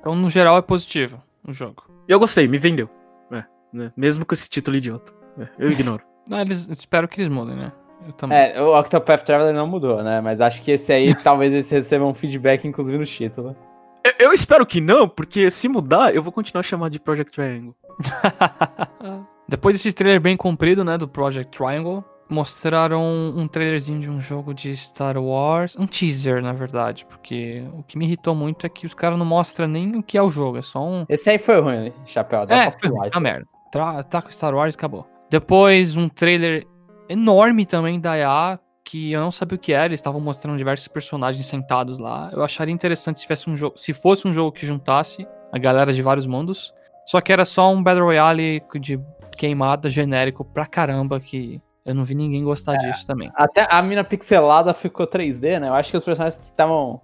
então, 0.00 0.14
no 0.14 0.30
geral, 0.30 0.56
é 0.56 0.62
positivo 0.62 1.22
o 1.46 1.52
jogo. 1.52 1.84
E 2.08 2.12
eu 2.12 2.18
gostei, 2.18 2.46
me 2.48 2.58
vendeu. 2.58 2.88
É, 3.30 3.44
né? 3.72 3.92
Mesmo 3.96 4.24
com 4.24 4.34
esse 4.34 4.48
título 4.48 4.76
idiota. 4.76 5.12
É, 5.38 5.48
eu 5.58 5.70
ignoro. 5.70 6.02
Ah, 6.32 6.40
eles, 6.40 6.66
espero 6.70 7.06
que 7.06 7.20
eles 7.20 7.30
mudem, 7.30 7.54
né? 7.54 7.70
Eu 8.06 8.12
também. 8.14 8.38
É, 8.38 8.58
o 8.58 8.74
Octopath 8.78 9.24
Traveler 9.24 9.52
não 9.54 9.66
mudou, 9.66 10.02
né? 10.02 10.22
Mas 10.22 10.40
acho 10.40 10.62
que 10.62 10.70
esse 10.70 10.90
aí, 10.90 11.14
talvez 11.22 11.52
eles 11.52 11.68
recebam 11.68 12.08
um 12.08 12.14
feedback, 12.14 12.66
inclusive 12.66 12.96
no 12.96 13.04
título. 13.04 13.54
eu, 14.02 14.28
eu 14.28 14.32
espero 14.32 14.64
que 14.64 14.80
não, 14.80 15.06
porque 15.06 15.50
se 15.50 15.68
mudar, 15.68 16.14
eu 16.14 16.22
vou 16.22 16.32
continuar 16.32 16.62
chamando 16.62 16.92
de 16.92 16.98
Project 16.98 17.30
Triangle. 17.30 17.74
Depois 19.46 19.76
desse 19.76 19.92
trailer 19.92 20.18
bem 20.18 20.34
comprido, 20.34 20.82
né, 20.82 20.96
do 20.96 21.06
Project 21.06 21.54
Triangle, 21.56 22.02
mostraram 22.28 23.02
um 23.36 23.46
trailerzinho 23.46 24.00
de 24.00 24.10
um 24.10 24.18
jogo 24.18 24.54
de 24.54 24.76
Star 24.76 25.16
Wars, 25.16 25.76
um 25.78 25.86
teaser, 25.86 26.42
na 26.42 26.52
verdade, 26.52 27.04
porque 27.06 27.64
o 27.72 27.82
que 27.82 27.98
me 27.98 28.06
irritou 28.06 28.34
muito 28.34 28.66
é 28.66 28.68
que 28.68 28.86
os 28.86 28.94
caras 28.94 29.18
não 29.18 29.26
mostram 29.26 29.68
nem 29.68 29.96
o 29.96 30.02
que 30.02 30.16
é 30.16 30.22
o 30.22 30.28
jogo, 30.28 30.58
é 30.58 30.62
só 30.62 30.84
um... 30.84 31.04
Esse 31.08 31.30
aí 31.30 31.38
foi 31.38 31.60
ruim, 31.60 31.92
Chapéu. 32.06 32.46
dá 32.46 32.64
É, 32.64 32.70
foi 32.72 32.88
ruim, 32.88 33.08
tá 33.08 33.20
merda. 33.20 33.46
Tra 33.70 34.02
tá 34.02 34.22
com 34.22 34.30
Star 34.30 34.54
Wars 34.54 34.74
e 34.74 34.76
acabou. 34.76 35.06
Depois, 35.30 35.96
um 35.96 36.08
trailer 36.08 36.66
enorme 37.08 37.66
também 37.66 38.00
da 38.00 38.16
EA, 38.16 38.58
que 38.84 39.12
eu 39.12 39.20
não 39.20 39.30
sabia 39.30 39.56
o 39.56 39.58
que 39.58 39.72
era, 39.72 39.86
eles 39.86 39.98
estavam 39.98 40.20
mostrando 40.20 40.56
diversos 40.56 40.86
personagens 40.88 41.44
sentados 41.46 41.98
lá. 41.98 42.30
Eu 42.32 42.42
acharia 42.42 42.72
interessante 42.72 43.18
se, 43.18 43.22
tivesse 43.22 43.48
um 43.48 43.56
jogo, 43.56 43.76
se 43.78 43.92
fosse 43.92 44.28
um 44.28 44.34
jogo 44.34 44.52
que 44.52 44.66
juntasse 44.66 45.26
a 45.52 45.58
galera 45.58 45.92
de 45.92 46.02
vários 46.02 46.26
mundos, 46.26 46.72
só 47.06 47.20
que 47.20 47.32
era 47.32 47.44
só 47.44 47.72
um 47.72 47.82
Battle 47.82 48.04
Royale 48.04 48.62
de 48.80 49.00
queimada 49.36 49.90
genérico 49.90 50.44
pra 50.44 50.66
caramba, 50.66 51.18
que 51.18 51.60
eu 51.84 51.94
não 51.94 52.04
vi 52.04 52.14
ninguém 52.14 52.42
gostar 52.44 52.76
disso 52.76 53.06
também. 53.06 53.30
Até 53.34 53.66
a 53.70 53.80
mina 53.82 54.02
pixelada 54.04 54.72
ficou 54.74 55.06
3D, 55.06 55.58
né? 55.60 55.68
Eu 55.68 55.74
acho 55.74 55.90
que 55.90 55.96
os 55.96 56.04
personagens 56.04 56.38
que 56.38 56.44
estavam 56.50 57.00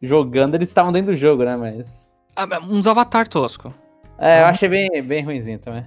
jogando, 0.00 0.54
eles 0.54 0.68
estavam 0.68 0.92
dentro 0.92 1.12
do 1.12 1.16
jogo, 1.16 1.44
né? 1.44 1.56
Mas. 1.56 2.08
Ah, 2.34 2.46
uns 2.68 2.86
avatar 2.86 3.28
tosco. 3.28 3.72
É, 4.18 4.38
eu 4.40 4.44
Uhum. 4.44 4.48
achei 4.50 4.68
bem, 4.68 5.02
bem 5.02 5.22
ruimzinho 5.24 5.58
também. 5.58 5.84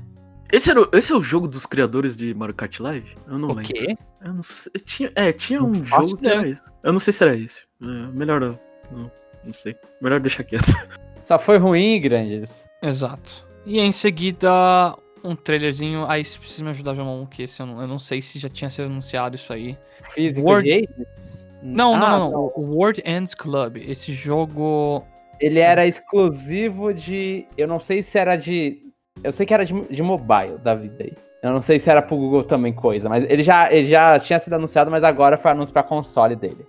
Esse, 0.52 0.70
era, 0.70 0.82
o- 0.82 0.90
esse 0.94 1.12
é 1.12 1.16
o 1.16 1.22
jogo 1.22 1.48
dos 1.48 1.66
criadores 1.66 2.16
de 2.16 2.34
Mario 2.34 2.54
Kart 2.54 2.80
Live? 2.80 3.18
Eu 3.28 3.38
não 3.40 3.50
O 3.50 3.54
lembro. 3.54 3.74
quê? 3.74 3.98
Eu 4.24 4.34
não 4.34 4.44
sei. 4.44 4.72
Tinha, 4.86 5.12
é, 5.16 5.32
tinha 5.34 5.60
Não 5.60 5.70
um 5.70 5.74
jogo 5.74 6.18
que 6.18 6.28
era 6.28 6.48
esse. 6.48 6.62
Eu 6.84 6.94
não 6.94 7.00
sei 7.00 7.12
se 7.14 7.24
era 7.24 7.36
esse. 7.36 7.62
É, 7.82 7.86
melhor 8.18 8.40
não. 8.40 8.60
Não, 8.92 9.12
não 9.44 9.54
sei. 9.54 9.76
Melhor 10.02 10.20
deixar 10.20 10.44
quieto. 10.44 10.66
Só 11.24 11.40
foi 11.40 11.58
ruim 11.58 11.94
e 11.96 12.00
grandes. 12.00 12.64
Exato. 12.84 13.48
E 13.66 13.80
em 13.80 13.92
seguida, 13.92 14.96
um 15.28 15.36
trailerzinho. 15.36 16.06
Aí 16.08 16.24
você 16.24 16.40
precisa 16.40 16.64
me 16.64 16.70
ajudar, 16.70 16.94
João, 16.94 17.26
que 17.26 17.44
esse 17.44 17.60
eu 17.60 17.66
não, 17.66 17.82
eu 17.82 17.88
não 17.88 18.00
sei 18.00 18.22
se 18.22 18.40
já 18.40 18.50
tinha 18.50 18.70
sido 18.70 18.86
anunciado 18.86 19.36
isso 19.36 19.52
aí. 19.52 19.78
Físico 20.12 20.62
de 20.62 20.74
Hades? 20.74 21.46
Não, 21.62 21.96
Ah, 21.96 22.00
não, 22.00 22.20
não, 22.20 22.32
não. 22.32 22.52
O 22.56 22.76
World 22.76 23.02
Ends 23.06 23.34
Club. 23.34 23.78
Esse 23.78 24.14
jogo. 24.14 25.04
Ele 25.40 25.60
era 25.60 25.86
exclusivo 25.86 26.94
de. 26.94 27.48
Eu 27.58 27.68
não 27.68 27.80
sei 27.80 28.04
se 28.04 28.18
era 28.18 28.36
de. 28.36 28.82
Eu 29.24 29.32
sei 29.32 29.46
que 29.46 29.54
era 29.54 29.66
de, 29.66 29.74
de 29.90 30.04
mobile 30.04 30.58
da 30.64 30.76
vida 30.76 31.04
aí. 31.04 31.14
Eu 31.42 31.52
não 31.52 31.62
sei 31.62 31.80
se 31.80 31.90
era 31.90 32.02
pro 32.02 32.18
Google 32.18 32.44
também 32.44 32.74
coisa, 32.74 33.08
mas 33.08 33.24
ele 33.30 33.44
já, 33.44 33.72
ele 33.72 33.88
já 33.88 34.18
tinha 34.20 34.40
sido 34.40 34.54
anunciado, 34.54 34.90
mas 34.90 35.04
agora 35.04 35.38
foi 35.38 35.52
anúncio 35.52 35.72
pra 35.72 35.84
console 35.84 36.36
dele. 36.36 36.66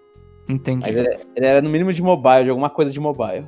Entendi. 0.49 0.91
Ele, 0.91 1.19
ele 1.35 1.47
era 1.47 1.63
no 1.63 1.71
mínimo 1.71 1.93
de 1.93 2.03
mobile, 2.03 2.45
de 2.45 2.51
alguma 2.51 2.69
coisa 2.69 2.91
de 2.91 3.01
mobile. 3.01 3.47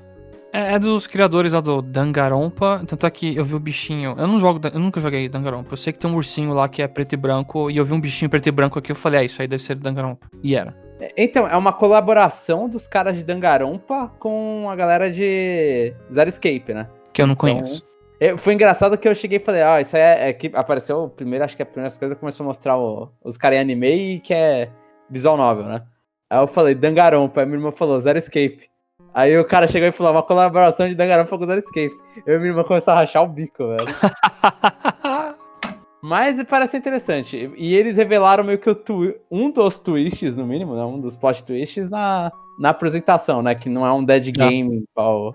É, 0.52 0.74
é 0.74 0.78
dos 0.78 1.06
criadores 1.06 1.52
lá 1.52 1.60
do 1.60 1.82
Dangarompa. 1.82 2.82
Tanto 2.86 3.06
é 3.06 3.10
que 3.10 3.36
eu 3.36 3.44
vi 3.44 3.54
o 3.54 3.60
bichinho. 3.60 4.14
Eu 4.18 4.26
não 4.26 4.38
jogo. 4.40 4.60
Eu 4.72 4.80
nunca 4.80 5.00
joguei 5.00 5.28
Dangarompa. 5.28 5.72
Eu 5.72 5.76
sei 5.76 5.92
que 5.92 5.98
tem 5.98 6.10
um 6.10 6.14
ursinho 6.14 6.52
lá 6.52 6.68
que 6.68 6.80
é 6.82 6.88
preto 6.88 7.12
e 7.12 7.16
branco. 7.16 7.70
E 7.70 7.76
eu 7.76 7.84
vi 7.84 7.92
um 7.92 8.00
bichinho 8.00 8.30
preto 8.30 8.46
e 8.48 8.52
branco 8.52 8.78
aqui. 8.78 8.90
Eu 8.92 8.96
falei, 8.96 9.20
ah, 9.20 9.24
isso 9.24 9.40
aí 9.42 9.48
deve 9.48 9.62
ser 9.62 9.74
Dangarompa. 9.76 10.26
E 10.42 10.54
era. 10.56 10.74
É, 11.00 11.12
Então, 11.16 11.46
é 11.46 11.56
uma 11.56 11.72
colaboração 11.72 12.68
dos 12.68 12.86
caras 12.86 13.16
de 13.16 13.24
Dangarompa 13.24 14.08
com 14.18 14.66
a 14.70 14.74
galera 14.74 15.10
de 15.12 15.92
Zarescape, 16.12 16.72
né? 16.72 16.88
Que 17.12 17.20
eu 17.22 17.26
não 17.26 17.34
Então, 17.34 17.52
conheço. 17.54 17.86
É, 18.20 18.36
Foi 18.36 18.52
engraçado 18.54 18.96
que 18.98 19.06
eu 19.06 19.14
cheguei 19.14 19.38
e 19.38 19.40
falei, 19.40 19.62
ó, 19.62 19.78
isso 19.78 19.94
aí 19.96 20.02
é, 20.02 20.28
é 20.30 20.32
que 20.32 20.50
apareceu 20.54 21.04
o 21.04 21.08
primeiro, 21.08 21.44
acho 21.44 21.56
que 21.56 21.62
a 21.62 21.66
primeira 21.66 21.94
coisa 21.94 22.16
começou 22.16 22.42
a 22.42 22.48
mostrar 22.48 22.76
o- 22.76 23.08
os 23.22 23.36
caras 23.36 23.58
em 23.58 23.60
anime 23.60 24.14
e 24.16 24.18
que 24.20 24.34
é 24.34 24.70
visual 25.08 25.36
novel, 25.36 25.66
né? 25.66 25.82
Aí 26.28 26.40
eu 26.40 26.46
falei, 26.48 26.74
Dangarompa, 26.74 27.40
aí 27.40 27.46
minha 27.46 27.58
irmã 27.58 27.70
falou, 27.70 28.00
Zero 28.00 28.18
Escape. 28.18 28.68
Aí 29.14 29.38
o 29.38 29.44
cara 29.44 29.66
chegou 29.66 29.88
e 29.88 29.92
falou, 29.92 30.12
uma 30.12 30.22
colaboração 30.22 30.88
de 30.88 30.94
Dangarompa 30.94 31.38
com 31.38 31.46
Zero 31.46 31.58
Escape. 31.58 31.96
Eu 32.26 32.36
e 32.36 32.38
minha 32.38 32.50
irmã 32.50 32.64
começou 32.64 32.92
a 32.92 32.96
rachar 32.96 33.22
o 33.22 33.28
bico, 33.28 33.66
velho. 33.66 33.86
Mas 36.00 36.42
parece 36.44 36.76
interessante. 36.76 37.52
E 37.56 37.74
eles 37.74 37.96
revelaram 37.96 38.44
meio 38.44 38.58
que 38.58 38.70
o 38.70 38.76
um 39.30 39.50
dos 39.50 39.80
twists, 39.80 40.36
no 40.36 40.46
mínimo, 40.46 40.76
né? 40.76 40.84
Um 40.84 41.00
dos 41.00 41.16
plot 41.16 41.44
twists 41.44 41.90
na, 41.90 42.30
na 42.58 42.70
apresentação, 42.70 43.42
né? 43.42 43.54
Que 43.54 43.68
não 43.68 43.84
é 43.84 43.92
um 43.92 44.04
dead 44.04 44.30
game 44.30 44.84
igual, 44.90 45.34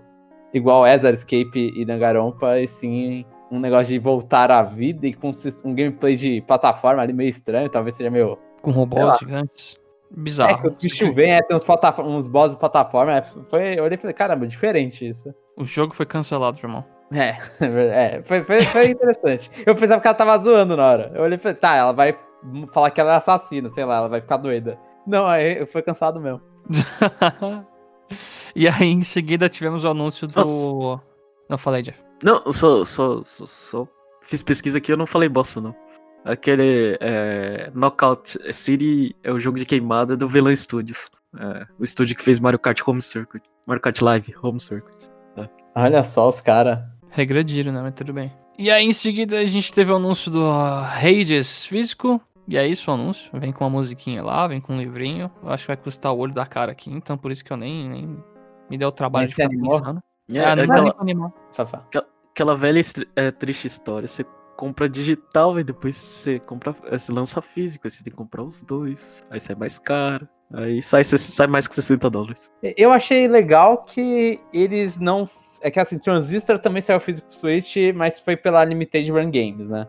igual 0.54 0.88
Ezra 0.88 1.12
Escape 1.12 1.74
e 1.76 1.84
Dangarompa, 1.84 2.60
e 2.60 2.68
sim 2.68 3.26
um 3.52 3.60
negócio 3.60 3.88
de 3.88 4.00
voltar 4.00 4.50
à 4.50 4.64
vida 4.64 5.06
e 5.06 5.14
com 5.14 5.32
um 5.64 5.76
gameplay 5.76 6.16
de 6.16 6.42
plataforma 6.42 7.02
ali 7.02 7.14
meio 7.14 7.30
estranho, 7.30 7.70
talvez 7.70 7.96
seja 7.96 8.10
meio. 8.10 8.38
Com 8.62 8.72
robôs 8.72 9.20
gigantes. 9.20 9.83
Bizarro. 10.16 10.52
É 10.52 10.62
que 10.62 10.68
o 10.68 10.72
bicho 10.72 11.14
vem, 11.14 11.34
é, 11.34 11.42
tem 11.42 11.58
uns, 11.58 11.64
uns 12.00 12.28
bosses 12.28 12.56
de 12.56 12.60
plataforma. 12.60 13.18
É, 13.18 13.22
foi, 13.50 13.80
eu 13.80 13.84
olhei 13.84 13.98
e 13.98 14.00
falei, 14.00 14.14
caramba, 14.14 14.46
diferente 14.46 15.08
isso. 15.08 15.34
O 15.58 15.66
jogo 15.66 15.94
foi 15.94 16.06
cancelado, 16.06 16.60
irmão. 16.60 16.86
É, 17.12 17.38
é 17.60 18.22
foi, 18.24 18.44
foi, 18.44 18.62
foi 18.62 18.90
interessante. 18.92 19.50
Eu 19.66 19.76
pensava 19.76 20.00
que 20.00 20.08
ela 20.08 20.16
tava 20.16 20.38
zoando 20.38 20.78
na 20.78 20.86
hora. 20.86 21.12
Eu 21.16 21.24
olhei 21.24 21.38
e 21.38 21.42
falei, 21.42 21.58
tá, 21.58 21.76
ela 21.76 21.92
vai 21.92 22.16
falar 22.72 22.92
que 22.92 23.02
ela 23.02 23.14
é 23.14 23.16
assassina, 23.16 23.70
sei 23.70 23.86
lá, 23.86 23.98
ela 23.98 24.10
vai 24.10 24.22
ficar 24.22 24.38
doida. 24.38 24.78
Não, 25.08 25.26
aí 25.26 25.66
foi 25.66 25.82
cansado 25.82 26.20
mesmo. 26.20 26.42
e 28.56 28.68
aí, 28.68 28.88
em 28.88 29.02
seguida, 29.02 29.50
tivemos 29.50 29.84
o 29.84 29.90
anúncio 29.90 30.28
do. 30.28 30.40
Nossa. 30.40 31.04
Não 31.50 31.58
falei, 31.58 31.82
Jeff. 31.82 32.00
Não, 32.24 32.42
eu 32.46 32.54
só, 32.54 32.84
só, 32.86 33.22
só, 33.22 33.46
só 33.46 33.88
fiz 34.22 34.42
pesquisa 34.42 34.78
aqui, 34.78 34.92
eu 34.92 34.98
não 34.98 35.06
falei 35.06 35.28
bosta, 35.28 35.60
não. 35.60 35.74
Aquele 36.26 36.98
é, 37.02 37.70
Knockout 37.74 38.40
City 38.54 39.16
é 39.24 39.32
o 39.32 39.40
jogo 39.40 39.58
de 39.58 39.66
queimada 39.66 40.16
do 40.16 40.28
Velan 40.28 40.56
Studios. 40.56 41.08
É, 41.38 41.66
o 41.80 41.84
estúdio 41.84 42.16
que 42.16 42.24
fez 42.24 42.40
Mario 42.40 42.60
Kart 42.60 42.80
Home 42.88 43.02
Circuit. 43.02 43.44
Mario 43.68 43.82
Kart 43.82 44.00
Live 44.02 44.34
Home 44.42 44.60
Circuit. 44.60 45.12
É. 45.38 45.50
Olha 45.76 46.04
só 46.04 46.30
os 46.30 46.40
caras. 46.40 46.80
Regrediram, 47.10 47.74
né? 47.74 47.82
Mas 47.82 47.94
tudo 47.94 48.14
bem. 48.14 48.32
E 48.58 48.70
aí, 48.70 48.86
em 48.86 48.94
seguida, 48.94 49.40
a 49.40 49.46
gente 49.46 49.74
teve 49.74 49.92
o 49.92 49.96
anúncio 49.96 50.32
do 50.32 50.46
Hades 50.50 51.66
físico. 51.66 52.22
E 52.48 52.58
é 52.58 52.68
isso 52.68 52.92
o 52.92 52.94
anúncio. 52.94 53.32
Vem 53.40 53.52
com 53.52 53.64
uma 53.64 53.70
musiquinha 53.70 54.22
lá, 54.22 54.48
vem 54.48 54.62
com 54.62 54.74
um 54.74 54.78
livrinho. 54.78 55.32
Eu 55.42 55.50
acho 55.50 55.64
que 55.64 55.68
vai 55.68 55.78
custar 55.78 56.14
o 56.14 56.18
olho 56.18 56.34
da 56.34 56.46
cara 56.46 56.72
aqui, 56.72 56.92
então 56.92 57.18
por 57.18 57.32
isso 57.32 57.44
que 57.44 57.52
eu 57.52 57.58
nem, 57.58 57.90
nem 57.90 58.24
me 58.70 58.78
deu 58.78 58.90
o 58.90 58.92
trabalho 58.92 59.28
de 59.28 59.36
ficar 59.36 59.48
animou? 59.48 59.80
pensando. 59.80 60.04
É, 60.30 60.44
ah, 60.44 60.56
não 60.56 60.64
aquela, 60.64 60.96
animar. 61.00 61.34
aquela 62.32 62.56
velha 62.56 62.82
é, 63.16 63.32
triste 63.32 63.66
história. 63.66 64.08
Você 64.08 64.26
compra 64.56 64.88
digital 64.88 65.60
e 65.60 65.64
depois 65.64 65.96
você 65.96 66.40
compra, 66.40 66.76
você 66.90 67.12
lança 67.12 67.42
físico, 67.42 67.88
aí 67.88 67.92
você 67.92 68.04
tem 68.04 68.12
que 68.12 68.18
comprar 68.18 68.44
os 68.44 68.62
dois, 68.62 69.24
aí 69.30 69.40
sai 69.40 69.56
mais 69.56 69.80
caro, 69.80 70.28
aí 70.54 70.82
sai, 70.82 71.04
sai 71.04 71.48
mais 71.48 71.68
que 71.68 71.76
60 71.76 72.10
dólares. 72.10 72.52
Eu 72.78 72.92
achei 72.92 73.28
legal 73.28 73.84
que 73.84 74.40
eles 74.54 75.00
não. 75.00 75.30
É 75.62 75.72
que 75.72 75.80
assim, 75.80 75.98
Transistor 75.98 76.60
também 76.60 76.82
saiu 76.82 77.00
físico 77.00 77.28
pro 77.30 77.38
Switch, 77.38 77.78
mas 77.96 78.20
foi 78.20 78.36
pela 78.36 78.64
Limited 78.66 79.10
Run 79.10 79.32
Games, 79.32 79.70
né? 79.70 79.88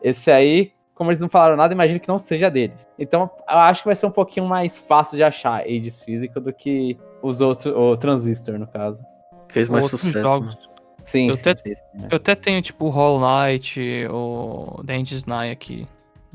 Esse 0.00 0.30
aí, 0.30 0.72
como 0.94 1.10
eles 1.10 1.20
não 1.20 1.28
falaram 1.28 1.56
nada, 1.56 1.74
imagino 1.74 1.98
que 1.98 2.08
não 2.08 2.18
seja 2.18 2.48
deles. 2.48 2.84
Então, 2.96 3.28
eu 3.48 3.58
acho 3.58 3.82
que 3.82 3.88
vai 3.88 3.96
ser 3.96 4.06
um 4.06 4.10
pouquinho 4.10 4.46
mais 4.46 4.78
fácil 4.78 5.16
de 5.16 5.24
achar 5.24 5.62
Ages 5.62 6.02
físico 6.02 6.40
do 6.40 6.52
que 6.52 6.96
os 7.22 7.40
outros, 7.40 7.74
o 7.74 7.96
Transistor, 7.96 8.56
no 8.56 8.68
caso. 8.68 9.02
Fez 9.48 9.68
mais 9.68 9.86
sucesso. 9.86 10.20
Jogos. 10.20 10.54
Né? 10.54 10.75
Sim, 11.06 11.28
eu, 11.28 11.36
sim, 11.36 11.48
até, 11.48 11.74
sim, 11.74 11.82
eu 12.10 12.16
até 12.16 12.34
tenho, 12.34 12.60
tipo, 12.60 12.88
Hollow 12.88 13.20
Knight 13.20 13.80
ou 14.10 14.82
The 14.84 14.96
End's 14.96 15.24
Night 15.24 15.52
aqui 15.52 15.86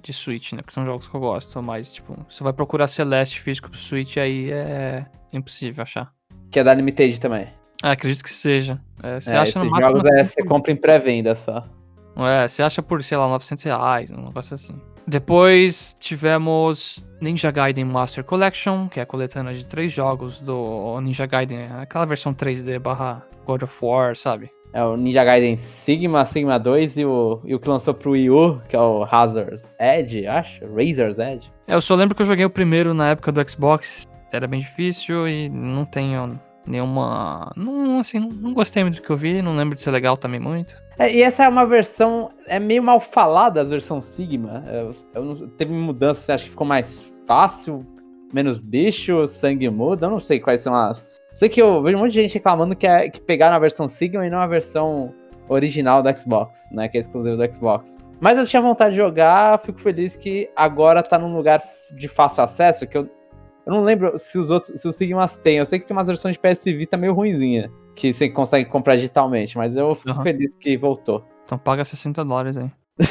de 0.01 0.13
Switch, 0.13 0.53
né? 0.53 0.61
Porque 0.61 0.73
são 0.73 0.85
jogos 0.85 1.09
que 1.09 1.13
eu 1.13 1.19
gosto, 1.19 1.61
mas, 1.61 1.91
tipo, 1.91 2.17
você 2.29 2.41
vai 2.41 2.53
procurar 2.53 2.87
Celeste 2.87 3.41
físico 3.41 3.69
pro 3.69 3.77
Switch, 3.77 4.15
aí 4.15 4.49
é 4.49 5.05
impossível 5.33 5.83
achar. 5.83 6.13
Que 6.49 6.59
é 6.59 6.63
da 6.63 6.73
Limited 6.73 7.19
também. 7.19 7.47
Ah, 7.83 7.91
acredito 7.91 8.23
que 8.23 8.31
seja. 8.31 8.79
É, 9.03 9.19
você 9.19 9.31
é, 9.31 9.37
acha 9.39 9.59
esses 9.59 9.69
jogos 9.69 10.05
é, 10.05 10.23
você 10.23 10.43
compra 10.43 10.71
em 10.71 10.75
pré-venda 10.77 11.35
só. 11.35 11.67
É, 12.15 12.47
você 12.47 12.63
acha 12.63 12.81
por, 12.81 13.03
sei 13.03 13.17
lá, 13.17 13.27
900 13.27 13.63
reais, 13.65 14.11
um 14.11 14.23
negócio 14.23 14.55
assim. 14.55 14.79
Depois 15.05 15.95
tivemos 15.99 17.05
Ninja 17.19 17.51
Gaiden 17.51 17.83
Master 17.83 18.23
Collection, 18.23 18.87
que 18.87 18.99
é 19.01 19.03
a 19.03 19.05
coletânea 19.05 19.53
de 19.53 19.67
três 19.67 19.91
jogos 19.91 20.39
do 20.39 21.01
Ninja 21.01 21.25
Gaiden, 21.25 21.67
aquela 21.81 22.05
versão 22.05 22.33
3D 22.33 22.79
barra 22.79 23.27
God 23.45 23.63
of 23.63 23.77
War, 23.83 24.15
sabe? 24.15 24.49
É 24.73 24.83
o 24.83 24.95
Ninja 24.95 25.23
Gaiden 25.23 25.57
Sigma, 25.57 26.23
Sigma 26.23 26.57
2 26.57 26.97
e 26.97 27.05
o, 27.05 27.41
e 27.43 27.53
o 27.53 27.59
que 27.59 27.69
lançou 27.69 27.93
pro 27.93 28.11
Wii 28.11 28.29
U, 28.29 28.61
que 28.69 28.75
é 28.75 28.79
o 28.79 29.03
Hazard's 29.03 29.69
Edge, 29.79 30.25
acho? 30.25 30.61
Razor's 30.65 31.19
Edge. 31.19 31.51
É, 31.67 31.75
eu 31.75 31.81
só 31.81 31.93
lembro 31.93 32.15
que 32.15 32.21
eu 32.21 32.25
joguei 32.25 32.45
o 32.45 32.49
primeiro 32.49 32.93
na 32.93 33.09
época 33.09 33.31
do 33.31 33.49
Xbox, 33.49 34.05
era 34.31 34.47
bem 34.47 34.61
difícil 34.61 35.27
e 35.27 35.49
não 35.49 35.83
tenho 35.83 36.39
nenhuma. 36.65 37.51
Não, 37.55 37.99
assim, 37.99 38.19
não, 38.19 38.53
gostei 38.53 38.83
muito 38.83 38.95
do 38.97 39.01
que 39.01 39.09
eu 39.09 39.17
vi, 39.17 39.41
não 39.41 39.55
lembro 39.55 39.75
de 39.75 39.81
ser 39.81 39.91
legal 39.91 40.15
também 40.15 40.39
muito. 40.39 40.81
É, 40.97 41.13
e 41.13 41.21
essa 41.21 41.43
é 41.43 41.49
uma 41.49 41.65
versão. 41.65 42.29
É 42.47 42.59
meio 42.59 42.81
mal 42.81 42.99
falada 42.99 43.59
a 43.61 43.63
versão 43.63 44.01
Sigma. 44.01 44.63
Eu, 44.71 44.91
eu 45.13 45.25
não, 45.25 45.35
teve 45.49 45.73
mudança, 45.73 46.21
você 46.21 46.31
acha 46.31 46.43
que 46.45 46.51
ficou 46.51 46.67
mais 46.67 47.13
fácil? 47.27 47.85
Menos 48.33 48.61
bicho, 48.61 49.27
sangue 49.27 49.69
muda? 49.69 50.05
Eu 50.05 50.11
não 50.11 50.19
sei 50.19 50.39
quais 50.39 50.61
são 50.61 50.73
as. 50.73 51.05
Sei 51.33 51.47
que 51.49 51.61
eu 51.61 51.81
vejo 51.81 51.97
um 51.97 52.01
monte 52.01 52.11
de 52.11 52.21
gente 52.21 52.33
reclamando 52.33 52.75
que, 52.75 52.85
é, 52.85 53.09
que 53.09 53.21
pegaram 53.21 53.55
a 53.55 53.59
versão 53.59 53.87
Sigma 53.87 54.25
e 54.25 54.29
não 54.29 54.39
a 54.39 54.47
versão 54.47 55.13
original 55.47 56.03
do 56.03 56.17
Xbox, 56.17 56.69
né? 56.71 56.87
Que 56.87 56.97
é 56.97 56.99
exclusivo 57.01 57.37
do 57.37 57.53
Xbox. 57.53 57.97
Mas 58.19 58.37
eu 58.37 58.45
tinha 58.45 58.61
vontade 58.61 58.91
de 58.91 59.01
jogar, 59.01 59.59
fico 59.59 59.79
feliz 59.79 60.15
que 60.15 60.49
agora 60.55 61.01
tá 61.01 61.17
num 61.17 61.35
lugar 61.35 61.61
de 61.95 62.07
fácil 62.07 62.43
acesso, 62.43 62.85
que 62.85 62.97
eu 62.97 63.09
eu 63.65 63.73
não 63.73 63.83
lembro 63.83 64.17
se 64.17 64.39
os 64.39 64.49
outros, 64.49 64.79
se 64.79 64.87
os 64.87 64.95
Sigmas 64.95 65.37
tem. 65.37 65.57
Eu 65.57 65.65
sei 65.65 65.79
que 65.79 65.85
tem 65.85 65.95
umas 65.95 66.07
versões 66.07 66.35
de 66.35 66.39
PS 66.39 66.65
Vita 66.65 66.97
meio 66.97 67.13
ruinzinha, 67.13 67.71
que 67.95 68.13
você 68.13 68.29
consegue 68.29 68.69
comprar 68.69 68.95
digitalmente, 68.95 69.57
mas 69.57 69.75
eu 69.75 69.93
fico 69.95 70.17
uhum. 70.17 70.23
feliz 70.23 70.55
que 70.55 70.75
voltou. 70.77 71.23
Então 71.45 71.57
paga 71.57 71.85
60 71.85 72.25
dólares 72.25 72.57
aí. 72.57 72.71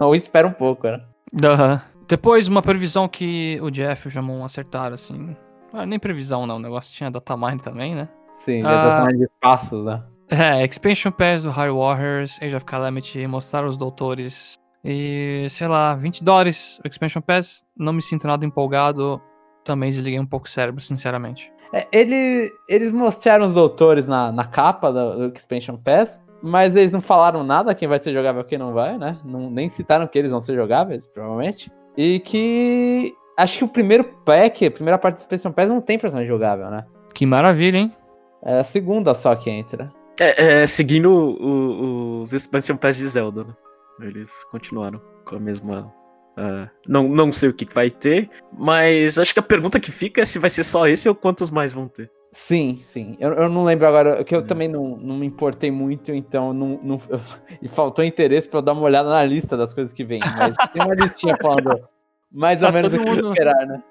Ou 0.00 0.14
espera 0.14 0.46
um 0.46 0.52
pouco, 0.52 0.88
né? 0.88 1.00
Uhum. 1.32 1.80
Depois, 2.08 2.48
uma 2.48 2.62
previsão 2.62 3.06
que 3.06 3.58
o 3.62 3.70
Jeff 3.70 4.06
e 4.06 4.08
o 4.08 4.10
Jamon 4.10 4.44
acertaram, 4.44 4.94
assim. 4.94 5.36
Ah, 5.72 5.86
nem 5.86 5.98
previsão, 5.98 6.46
não. 6.46 6.56
O 6.56 6.60
negócio 6.60 6.94
tinha 6.94 7.10
datamine 7.10 7.58
também, 7.58 7.94
né? 7.94 8.08
Sim, 8.32 8.62
ah, 8.64 8.84
datamine 8.88 9.18
de 9.18 9.24
espaços, 9.24 9.84
né? 9.84 10.02
É, 10.28 10.64
Expansion 10.64 11.12
Pass 11.12 11.42
do 11.42 11.50
High 11.50 11.70
Warriors, 11.70 12.38
Age 12.40 12.56
of 12.56 12.64
Calamity, 12.64 13.26
mostrar 13.26 13.66
os 13.66 13.76
doutores. 13.76 14.54
E, 14.84 15.46
sei 15.48 15.68
lá, 15.68 15.94
20 15.94 16.24
dólares 16.24 16.80
o 16.84 16.88
Expansion 16.88 17.20
Pass. 17.20 17.64
Não 17.76 17.92
me 17.92 18.02
sinto 18.02 18.26
nada 18.26 18.44
empolgado 18.44 19.20
também 19.64 19.90
desliguei 19.90 20.18
um 20.18 20.26
pouco 20.26 20.46
o 20.46 20.50
cérebro, 20.50 20.80
sinceramente. 20.80 21.52
É, 21.72 21.86
ele, 21.92 22.52
eles 22.68 22.90
mostraram 22.90 23.46
os 23.46 23.54
doutores 23.54 24.06
na, 24.06 24.30
na 24.30 24.44
capa 24.44 24.92
do, 24.92 25.28
do 25.28 25.36
Expansion 25.36 25.76
Pass, 25.76 26.20
mas 26.42 26.76
eles 26.76 26.92
não 26.92 27.00
falaram 27.00 27.42
nada 27.42 27.74
quem 27.74 27.88
vai 27.88 27.98
ser 27.98 28.12
jogável 28.12 28.42
e 28.42 28.44
quem 28.44 28.58
não 28.58 28.72
vai, 28.72 28.98
né? 28.98 29.18
Não, 29.24 29.50
nem 29.50 29.68
citaram 29.68 30.06
que 30.06 30.18
eles 30.18 30.30
vão 30.30 30.40
ser 30.40 30.54
jogáveis, 30.54 31.06
provavelmente. 31.06 31.70
E 31.96 32.20
que. 32.20 33.14
Acho 33.36 33.58
que 33.58 33.64
o 33.64 33.68
primeiro 33.68 34.04
pack, 34.24 34.66
a 34.66 34.70
primeira 34.70 34.98
parte 34.98 35.16
do 35.16 35.20
Expansion 35.20 35.52
Pass 35.52 35.68
não 35.68 35.80
tem 35.80 35.98
personagem 35.98 36.28
jogável, 36.28 36.70
né? 36.70 36.84
Que 37.14 37.24
maravilha, 37.26 37.78
hein? 37.78 37.96
É 38.44 38.58
a 38.58 38.64
segunda 38.64 39.14
só 39.14 39.34
que 39.34 39.50
entra. 39.50 39.92
É, 40.20 40.62
é 40.62 40.66
seguindo 40.66 41.10
o, 41.10 41.42
o, 41.42 42.20
os 42.20 42.32
Expansion 42.32 42.76
Pass 42.76 42.96
de 42.96 43.08
Zelda, 43.08 43.44
né? 43.44 43.54
Eles 44.00 44.44
continuaram 44.44 45.00
com 45.24 45.36
a 45.36 45.40
mesma 45.40 45.92
Uh, 46.32 46.66
não, 46.88 47.08
não 47.08 47.30
sei 47.30 47.50
o 47.50 47.52
que, 47.52 47.66
vai 47.74 47.90
ter, 47.90 48.30
mas 48.56 49.18
acho 49.18 49.34
que 49.34 49.40
a 49.40 49.42
pergunta 49.42 49.78
que 49.78 49.92
fica 49.92 50.22
é 50.22 50.24
se 50.24 50.38
vai 50.38 50.48
ser 50.48 50.64
só 50.64 50.88
esse 50.88 51.06
ou 51.06 51.14
quantos 51.14 51.50
mais 51.50 51.74
vão 51.74 51.86
ter. 51.86 52.10
Sim, 52.30 52.80
sim. 52.82 53.18
Eu, 53.20 53.34
eu 53.34 53.48
não 53.50 53.64
lembro 53.64 53.86
agora, 53.86 54.24
que 54.24 54.34
eu 54.34 54.40
é. 54.40 54.42
também 54.42 54.66
não, 54.66 54.96
não 54.96 55.18
me 55.18 55.26
importei 55.26 55.70
muito, 55.70 56.10
então 56.14 56.54
não, 56.54 56.80
não, 56.82 57.00
e 57.60 57.68
faltou 57.68 58.02
interesse 58.02 58.48
para 58.48 58.58
eu 58.60 58.62
dar 58.62 58.72
uma 58.72 58.82
olhada 58.82 59.10
na 59.10 59.22
lista 59.22 59.58
das 59.58 59.74
coisas 59.74 59.92
que 59.92 60.02
vem. 60.02 60.20
Mas 60.38 60.56
tem 60.72 60.82
uma 60.82 60.94
listinha 60.94 61.36
falando 61.40 61.86
mais 62.32 62.60
tá 62.60 62.68
ou 62.68 62.72
menos 62.72 62.92
o 62.92 62.98
que 62.98 63.04
mundo, 63.04 63.32
esperar, 63.32 63.66
né? 63.66 63.82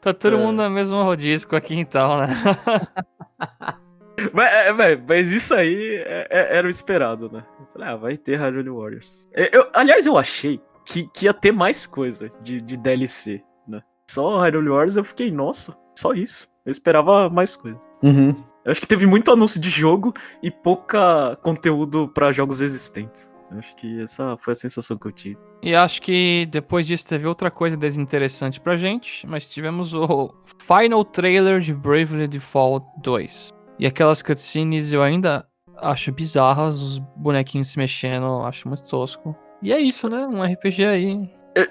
Tá 0.00 0.14
todo 0.14 0.36
é. 0.36 0.38
mundo 0.38 0.56
na 0.56 0.70
mesma 0.70 1.02
rodisco 1.02 1.54
aqui 1.54 1.74
então, 1.74 2.18
né? 2.18 2.28
mas, 4.32 4.52
é, 4.52 4.96
mas, 4.96 5.30
isso 5.30 5.54
aí 5.54 5.96
é, 5.96 6.26
é, 6.30 6.56
era 6.56 6.66
o 6.66 6.70
esperado, 6.70 7.30
né? 7.30 7.44
Eu 7.58 7.66
falei, 7.72 7.88
ah, 7.88 7.96
vai 7.96 8.16
ter 8.16 8.36
Hyrule 8.36 8.70
Warriors. 8.70 9.28
Eu, 9.34 9.68
aliás, 9.74 10.06
eu 10.06 10.16
achei 10.16 10.60
que, 10.86 11.06
que 11.14 11.26
ia 11.26 11.34
ter 11.34 11.52
mais 11.52 11.86
coisa 11.86 12.30
de, 12.40 12.60
de 12.60 12.76
DLC, 12.76 13.42
né? 13.68 13.82
Só 14.10 14.40
Hyrule 14.40 14.70
Wars 14.70 14.96
eu 14.96 15.04
fiquei, 15.04 15.30
nossa, 15.30 15.76
só 15.94 16.12
isso. 16.12 16.48
Eu 16.64 16.70
esperava 16.70 17.28
mais 17.28 17.56
coisa. 17.56 17.80
Uhum. 18.02 18.34
Eu 18.64 18.72
acho 18.72 18.80
que 18.80 18.88
teve 18.88 19.06
muito 19.06 19.30
anúncio 19.30 19.60
de 19.60 19.70
jogo 19.70 20.12
e 20.42 20.50
pouca 20.50 21.36
conteúdo 21.42 22.08
para 22.08 22.32
jogos 22.32 22.60
existentes. 22.60 23.36
Acho 23.52 23.74
que 23.76 24.00
essa 24.00 24.36
foi 24.38 24.52
a 24.52 24.54
sensação 24.54 24.96
que 24.96 25.06
eu 25.06 25.12
tive. 25.12 25.38
E 25.62 25.74
acho 25.74 26.00
que 26.00 26.46
depois 26.50 26.86
disso 26.86 27.06
teve 27.06 27.26
outra 27.26 27.50
coisa 27.50 27.76
desinteressante 27.76 28.60
pra 28.60 28.76
gente, 28.76 29.26
mas 29.26 29.48
tivemos 29.48 29.94
o 29.94 30.32
final 30.58 31.04
trailer 31.04 31.60
de 31.60 31.74
Bravely 31.74 32.28
Default 32.28 32.86
2. 33.02 33.50
E 33.78 33.86
aquelas 33.86 34.22
cutscenes 34.22 34.92
eu 34.92 35.02
ainda 35.02 35.46
acho 35.76 36.12
bizarras, 36.12 36.80
os 36.80 36.98
bonequinhos 37.16 37.68
se 37.68 37.78
mexendo, 37.78 38.42
acho 38.42 38.68
muito 38.68 38.84
tosco. 38.84 39.36
E 39.62 39.72
é 39.72 39.78
isso, 39.78 40.08
né? 40.08 40.26
Um 40.26 40.42
RPG 40.42 40.84
aí. 40.84 41.30
Eu, 41.54 41.66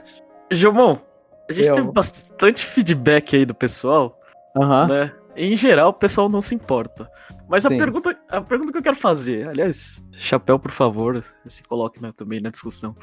Gilmão, 0.52 1.02
a 1.50 1.54
gente 1.54 1.68
eu... 1.68 1.76
teve 1.76 1.92
bastante 1.92 2.66
feedback 2.66 3.36
aí 3.36 3.46
do 3.46 3.56
pessoal. 3.56 4.20
Uhum. 4.56 4.88
Né? 4.88 5.12
Em 5.40 5.56
geral, 5.56 5.90
o 5.90 5.94
pessoal 5.94 6.28
não 6.28 6.42
se 6.42 6.54
importa. 6.54 7.10
Mas 7.48 7.66
a 7.66 7.70
pergunta, 7.70 8.14
a 8.28 8.42
pergunta 8.42 8.74
que 8.74 8.78
eu 8.78 8.82
quero 8.84 8.98
fazer, 8.98 9.48
aliás, 9.48 10.04
chapéu, 10.12 10.60
por 10.60 10.72
favor, 10.72 11.24
se 11.46 11.64
coloque 11.64 12.02
né, 12.02 12.12
também 12.14 12.42
na 12.42 12.50
discussão. 12.50 12.94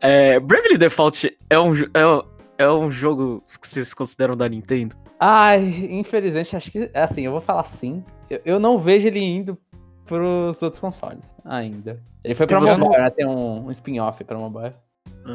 É, 0.00 0.38
Bravely 0.38 0.78
Default 0.78 1.36
é 1.50 1.58
um, 1.58 1.74
é, 1.74 2.24
é 2.58 2.70
um 2.70 2.88
jogo 2.88 3.42
que 3.60 3.66
vocês 3.66 3.92
consideram 3.92 4.36
da 4.36 4.48
Nintendo? 4.48 4.94
Ai, 5.18 5.88
infelizmente, 5.90 6.54
acho 6.56 6.70
que. 6.70 6.88
Assim, 6.94 7.22
eu 7.22 7.32
vou 7.32 7.40
falar 7.40 7.64
sim. 7.64 8.04
Eu, 8.30 8.40
eu 8.44 8.60
não 8.60 8.78
vejo 8.78 9.08
ele 9.08 9.20
indo 9.20 9.58
pros 10.06 10.62
outros 10.62 10.78
consoles 10.78 11.34
ainda. 11.44 12.00
Ele 12.22 12.34
foi 12.36 12.46
pra 12.46 12.58
E 12.58 12.60
você 12.60 12.80
mobile, 12.80 13.02
né? 13.02 13.10
Tem 13.10 13.26
um, 13.26 13.66
um 13.66 13.70
spin-off 13.72 14.22
pra 14.22 14.38
mobile. 14.38 14.74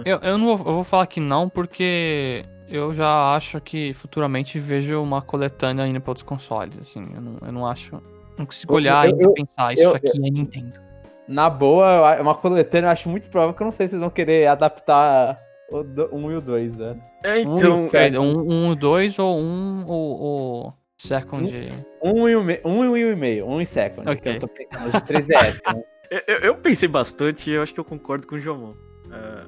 Eu, 0.05 0.17
eu 0.19 0.37
não 0.37 0.45
vou, 0.45 0.67
eu 0.67 0.75
vou 0.75 0.83
falar 0.85 1.07
que 1.07 1.19
não, 1.19 1.49
porque 1.49 2.45
eu 2.70 2.93
já 2.93 3.36
acho 3.36 3.59
que 3.61 3.93
futuramente 3.93 4.59
vejo 4.59 5.01
uma 5.01 5.22
coletânea 5.22 5.84
ainda 5.86 5.99
pra 5.99 6.11
outros 6.11 6.24
consoles, 6.24 6.78
assim. 6.80 7.07
Eu 7.13 7.22
não, 7.22 7.38
eu 7.45 7.51
não 7.51 7.68
acho. 7.68 8.01
Não 8.38 8.45
consigo 8.45 8.72
Eu- 8.74 8.76
olhar 8.78 9.09
eu- 9.09 9.18
eu- 9.20 9.32
e 9.32 9.34
pensar, 9.34 9.74
isso 9.74 9.84
eu- 9.84 9.95
aqui 9.95 10.07
é 10.07 10.20
Nintendo. 10.30 10.80
Na 11.28 11.49
boa, 11.49 12.15
é 12.15 12.22
uma 12.22 12.36
coletânea, 12.36 12.88
eu 12.88 12.91
acho 12.91 13.09
muito 13.09 13.30
provável 13.30 13.53
que 13.53 13.61
eu 13.61 13.65
não 13.65 13.72
sei 13.72 13.88
se 13.88 13.91
vocês 13.91 14.01
vão 14.01 14.09
querer 14.09 14.47
adaptar 14.47 15.38
o 15.70 15.82
1 16.15 16.32
e 16.32 16.36
o 16.38 16.41
2, 16.41 16.78
né? 16.78 16.97
É, 17.24 17.39
então. 17.41 18.24
Um, 18.24 18.70
um, 18.70 18.76
dois 18.76 19.20
ou 19.20 19.38
um 19.38 19.86
ou, 19.86 20.20
ou 20.22 20.74
second. 20.97 21.51
Um 22.01 22.30
e 22.30 22.36
um, 22.36 22.43
me- 22.43 22.61
um 22.63 22.95
e 22.95 23.05
um 23.05 23.11
e 23.11 23.15
meio, 23.15 23.45
um 23.45 23.59
e 23.59 23.65
second. 23.65 24.09
Ok. 24.09 24.22
Que 24.22 24.30
eu 24.30 24.39
tô 24.39 24.47
pensando 24.47 24.91
de 24.91 25.01
3DS, 25.03 25.59
né? 25.74 25.84
Eu, 26.26 26.38
eu- 26.38 26.55
pensei 26.55 26.88
bastante 26.88 27.49
e 27.49 27.53
eu 27.53 27.61
acho 27.61 27.74
que 27.74 27.80
eu 27.82 27.84
concordo 27.84 28.26
com 28.26 28.36
o 28.36 28.39
Jomon. 28.39 28.72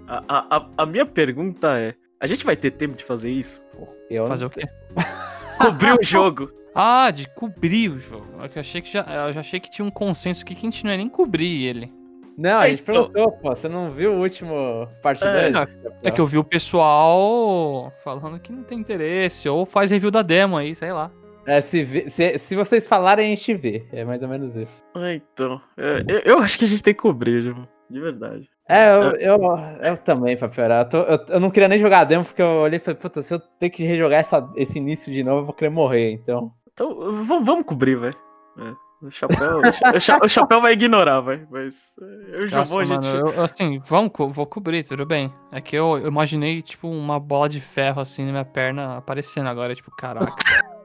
A, 0.05 0.23
a, 0.27 0.57
a- 0.57 0.69
a 0.79 0.85
minha 0.85 1.05
pergunta 1.05 1.79
é: 1.79 1.93
a 2.19 2.27
gente 2.27 2.45
vai 2.45 2.55
ter 2.55 2.71
tempo 2.71 2.95
de 2.95 3.03
fazer 3.03 3.29
isso? 3.31 3.61
Eu 4.09 4.25
Fazer 4.27 4.45
o 4.45 4.49
quê? 4.49 4.61
Cobrir 5.59 5.93
o 5.93 6.03
jogo. 6.03 6.51
Ah, 6.73 7.11
de 7.11 7.27
cobrir 7.29 7.89
o 7.89 7.97
jogo. 7.97 8.27
É 8.43 8.47
que 8.47 8.57
Eu 8.57 8.61
achei 8.61 8.81
que 8.81 8.91
já, 8.91 9.01
eu 9.27 9.33
já 9.33 9.39
achei 9.41 9.59
que 9.59 9.69
tinha 9.69 9.85
um 9.85 9.89
consenso 9.91 10.43
aqui 10.43 10.53
que 10.55 10.65
a 10.65 10.69
gente 10.69 10.83
não 10.85 10.91
ia 10.91 10.97
nem 10.97 11.09
cobrir 11.09 11.65
ele. 11.65 11.91
Não, 12.37 12.59
a 12.59 12.69
gente 12.69 12.81
Então- 12.83 13.07
perguntou, 13.07 13.31
pô. 13.33 13.49
Você 13.49 13.67
não 13.67 13.91
viu 13.91 14.13
o 14.13 14.19
último 14.21 14.87
parte 15.01 15.21
É, 15.23 15.49
2? 15.51 15.67
É 16.03 16.11
que 16.11 16.21
eu 16.21 16.25
vi 16.27 16.37
o 16.37 16.43
pessoal 16.43 17.91
falando 18.03 18.39
que 18.39 18.51
não 18.51 18.63
tem 18.63 18.79
interesse, 18.79 19.49
ou 19.49 19.65
faz 19.65 19.91
review 19.91 20.09
da 20.11 20.21
demo 20.21 20.55
aí, 20.55 20.73
sei 20.73 20.93
lá. 20.93 21.11
É, 21.45 21.59
se, 21.59 21.83
vê- 21.83 22.09
se, 22.09 22.37
se 22.37 22.55
vocês 22.55 22.87
falarem, 22.87 23.25
a 23.25 23.29
gente 23.35 23.53
vê. 23.55 23.85
É 23.91 24.05
mais 24.05 24.21
ou 24.21 24.29
menos 24.29 24.55
isso. 24.55 24.83
Ah, 24.95 25.13
então. 25.13 25.59
é, 25.75 26.03
eu, 26.07 26.19
eu 26.19 26.39
acho 26.39 26.57
que 26.59 26.65
a 26.65 26.67
gente 26.67 26.83
tem 26.83 26.93
que 26.93 27.01
cobrir, 27.01 27.41
Jomon. 27.41 27.65
De 27.89 27.99
verdade. 27.99 28.49
É, 28.67 28.95
eu, 28.95 29.11
eu, 29.13 29.39
eu 29.81 29.97
também, 29.97 30.37
pra 30.37 30.47
piorar. 30.47 30.85
Eu, 30.85 30.89
tô- 30.89 30.97
eu, 31.01 31.25
eu 31.29 31.39
não 31.39 31.49
queria 31.49 31.67
nem 31.67 31.79
jogar 31.79 32.01
a 32.01 32.03
demo, 32.03 32.23
porque 32.23 32.41
eu 32.41 32.47
olhei 32.61 32.77
e 32.77 32.79
falei, 32.79 32.99
puta, 32.99 33.21
se 33.23 33.33
eu 33.33 33.39
ter 33.39 33.69
que 33.71 33.83
rejogar 33.83 34.19
essa, 34.19 34.47
esse 34.55 34.77
início 34.77 35.11
de 35.11 35.23
novo, 35.23 35.39
eu 35.41 35.45
vou 35.45 35.53
querer 35.55 35.71
morrer, 35.71 36.11
então. 36.11 36.51
Então, 36.71 37.11
vamos 37.41 37.65
cobrir, 37.65 37.95
velho. 37.95 38.13
É, 38.59 38.73
o, 39.05 39.09
chapéu, 39.09 39.59
o, 39.59 39.71
cha- 39.71 39.91
o 39.95 39.99
cha- 39.99 40.19
o 40.23 40.29
chapéu 40.29 40.61
vai 40.61 40.73
ignorar, 40.73 41.19
velho. 41.21 41.47
Mas 41.49 41.95
é, 41.99 42.41
eu 42.41 42.45
o 42.45 42.51
Nossa, 42.51 42.79
a 42.81 42.85
mano, 42.85 43.03
gente. 43.03 43.15
eu- 43.15 43.43
assim, 43.43 43.81
vamos, 43.87 44.11
co- 44.13 44.29
vou 44.29 44.45
cobrir, 44.45 44.83
tudo 44.87 45.03
bem. 45.05 45.33
É 45.51 45.59
que 45.59 45.75
eu, 45.75 45.97
eu 45.97 46.07
imaginei, 46.07 46.61
tipo, 46.61 46.87
uma 46.87 47.19
bola 47.19 47.49
de 47.49 47.59
ferro, 47.59 47.99
assim, 48.01 48.25
na 48.25 48.31
minha 48.31 48.45
perna 48.45 48.97
aparecendo 48.97 49.47
agora, 49.49 49.73
tipo, 49.73 49.89
caraca. 49.95 50.35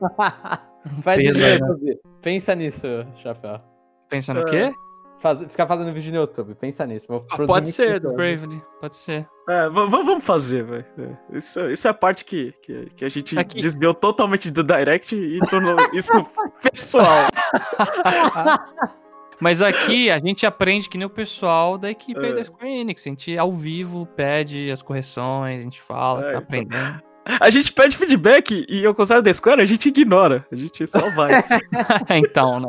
aí, 1.06 1.30
no 1.32 1.38
né? 1.78 1.94
Pensa 2.22 2.54
nisso, 2.54 2.86
Chapéu. 3.22 3.60
Pensando 4.08 4.40
o 4.40 4.48
É. 4.48 4.50
quê? 4.50 4.72
Faz, 5.20 5.38
ficar 5.50 5.66
fazendo 5.66 5.92
vídeo 5.92 6.12
no 6.12 6.18
YouTube, 6.18 6.54
pensa 6.54 6.84
nisso. 6.86 7.06
Vou 7.08 7.24
Ah, 7.30 7.46
pode 7.46 7.72
ser, 7.72 7.98
do. 7.98 8.12
Bravely, 8.12 8.62
pode 8.80 8.94
ser. 8.96 9.26
É, 9.48 9.68
vamos 9.70 10.24
fazer, 10.24 10.64
velho. 10.64 10.84
É, 10.98 11.36
Isso, 11.38 11.60
isso 11.70 11.86
é 11.86 11.90
a 11.90 11.94
parte 11.94 12.24
que, 12.24 12.52
que, 12.62 12.86
que 12.96 13.04
a 13.04 13.08
gente 13.08 13.38
Aqui. 13.38 13.60
desviou 13.60 13.94
totalmente 13.94 14.50
do 14.50 14.62
Direct 14.62 15.14
e 15.16 15.38
tornou 15.48 15.76
isso 15.94 16.12
pessoal. 16.62 17.28
Mas 19.40 19.60
aqui 19.62 20.10
a 20.10 20.18
gente 20.18 20.46
aprende 20.46 20.88
que 20.88 20.96
nem 20.96 21.06
o 21.06 21.10
pessoal 21.10 21.76
da 21.76 21.90
equipe 21.90 22.24
É. 22.24 22.32
da 22.32 22.44
Square 22.44 22.70
Enix. 22.72 23.06
A 23.06 23.10
gente 23.10 23.36
ao 23.38 23.52
vivo 23.52 24.06
pede 24.06 24.70
as 24.70 24.80
correções, 24.82 25.60
a 25.60 25.62
gente 25.62 25.80
fala, 25.80 26.20
que 26.22 26.28
É, 26.28 26.32
tá 26.32 26.38
então. 26.38 26.42
aprendendo. 26.44 27.02
A 27.40 27.48
gente 27.50 27.72
pede 27.72 27.96
feedback 27.96 28.66
e, 28.68 28.84
ao 28.84 28.94
contrário 28.94 29.24
da 29.24 29.32
Square, 29.32 29.60
a 29.62 29.64
gente 29.64 29.88
ignora. 29.88 30.46
A 30.52 30.56
gente 30.56 30.86
só 30.86 31.08
vai. 31.10 31.32
então, 32.22 32.60
né? 32.60 32.68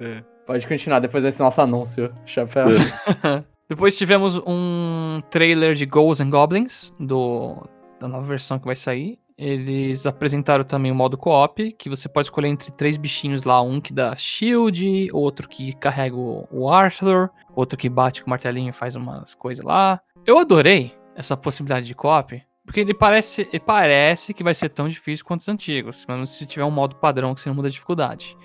É. 0.00 0.24
Pode 0.46 0.66
continuar 0.66 1.00
depois 1.00 1.24
desse 1.24 1.40
nosso 1.40 1.60
anúncio, 1.60 2.12
Chapéu. 2.26 2.68
Depois 3.66 3.96
tivemos 3.96 4.36
um 4.46 5.22
trailer 5.30 5.74
de 5.74 5.86
Ghosts 5.86 6.20
and 6.20 6.28
Goblins, 6.28 6.92
do, 7.00 7.66
da 7.98 8.06
nova 8.06 8.26
versão 8.26 8.58
que 8.58 8.66
vai 8.66 8.76
sair. 8.76 9.18
Eles 9.38 10.06
apresentaram 10.06 10.62
também 10.64 10.92
o 10.92 10.94
modo 10.94 11.16
co-op, 11.16 11.72
que 11.72 11.88
você 11.88 12.08
pode 12.08 12.26
escolher 12.26 12.48
entre 12.48 12.70
três 12.70 12.96
bichinhos 12.96 13.42
lá, 13.42 13.60
um 13.62 13.80
que 13.80 13.92
dá 13.92 14.14
shield, 14.14 15.08
outro 15.12 15.48
que 15.48 15.72
carrega 15.72 16.14
o 16.14 16.46
o 16.52 16.70
Arthur, 16.70 17.30
outro 17.56 17.76
que 17.76 17.88
bate 17.88 18.22
com 18.22 18.28
o 18.28 18.30
martelinho 18.30 18.68
e 18.68 18.72
faz 18.72 18.94
umas 18.94 19.34
coisas 19.34 19.64
lá. 19.64 20.00
Eu 20.26 20.38
adorei 20.38 20.94
essa 21.16 21.36
possibilidade 21.36 21.86
de 21.86 21.94
co-op, 21.94 22.40
porque 22.64 22.80
ele 22.80 22.94
parece, 22.94 23.48
ele 23.52 23.60
parece 23.60 24.32
que 24.32 24.44
vai 24.44 24.54
ser 24.54 24.68
tão 24.68 24.88
difícil 24.88 25.24
quanto 25.24 25.40
os 25.40 25.48
antigos, 25.48 26.04
mas 26.06 26.28
se 26.28 26.46
tiver 26.46 26.64
um 26.64 26.70
modo 26.70 26.96
padrão 26.96 27.34
que 27.34 27.40
você 27.40 27.48
não 27.48 27.56
muda 27.56 27.68
a 27.68 27.70
dificuldade. 27.70 28.36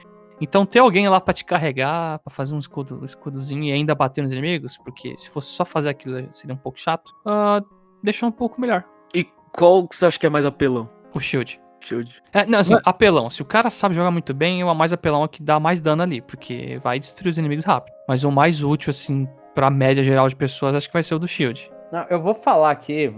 Então 0.41 0.65
ter 0.65 0.79
alguém 0.79 1.07
lá 1.09 1.19
pra 1.19 1.33
te 1.33 1.43
carregar, 1.43 2.19
pra 2.19 2.31
fazer 2.31 2.55
um 2.55 2.59
escudo, 2.59 3.03
escudozinho 3.03 3.63
e 3.63 3.71
ainda 3.71 3.93
bater 3.93 4.21
nos 4.21 4.31
inimigos, 4.31 4.77
porque 4.77 5.17
se 5.17 5.29
fosse 5.29 5.49
só 5.49 5.65
fazer 5.65 5.89
aquilo 5.89 6.27
seria 6.31 6.53
um 6.53 6.57
pouco 6.57 6.79
chato, 6.79 7.13
ah, 7.25 7.61
deixou 8.03 8.29
um 8.29 8.31
pouco 8.31 8.59
melhor. 8.59 8.85
E 9.13 9.27
qual 9.51 9.87
que 9.87 9.95
você 9.95 10.05
acha 10.05 10.19
que 10.19 10.25
é 10.25 10.29
mais 10.29 10.45
apelão? 10.45 10.89
O 11.13 11.19
shield. 11.19 11.59
Shield. 11.81 12.21
É, 12.33 12.45
não, 12.45 12.59
assim, 12.59 12.75
apelão. 12.83 13.29
Se 13.29 13.41
o 13.41 13.45
cara 13.45 13.69
sabe 13.69 13.95
jogar 13.95 14.11
muito 14.11 14.33
bem, 14.33 14.63
o 14.63 14.73
mais 14.75 14.93
apelão 14.93 15.23
é 15.23 15.27
que 15.27 15.41
dá 15.41 15.59
mais 15.59 15.79
dano 15.81 16.03
ali, 16.03 16.21
porque 16.21 16.77
vai 16.81 16.99
destruir 16.99 17.31
os 17.31 17.37
inimigos 17.37 17.65
rápido. 17.65 17.93
Mas 18.07 18.23
o 18.23 18.31
mais 18.31 18.61
útil, 18.63 18.91
assim, 18.91 19.27
pra 19.55 19.69
média 19.69 20.03
geral 20.03 20.27
de 20.27 20.35
pessoas, 20.35 20.75
acho 20.75 20.87
que 20.87 20.93
vai 20.93 21.03
ser 21.03 21.15
o 21.15 21.19
do 21.19 21.27
shield. 21.27 21.71
Não, 21.91 22.05
eu 22.09 22.21
vou 22.21 22.35
falar 22.35 22.71
aqui. 22.71 23.11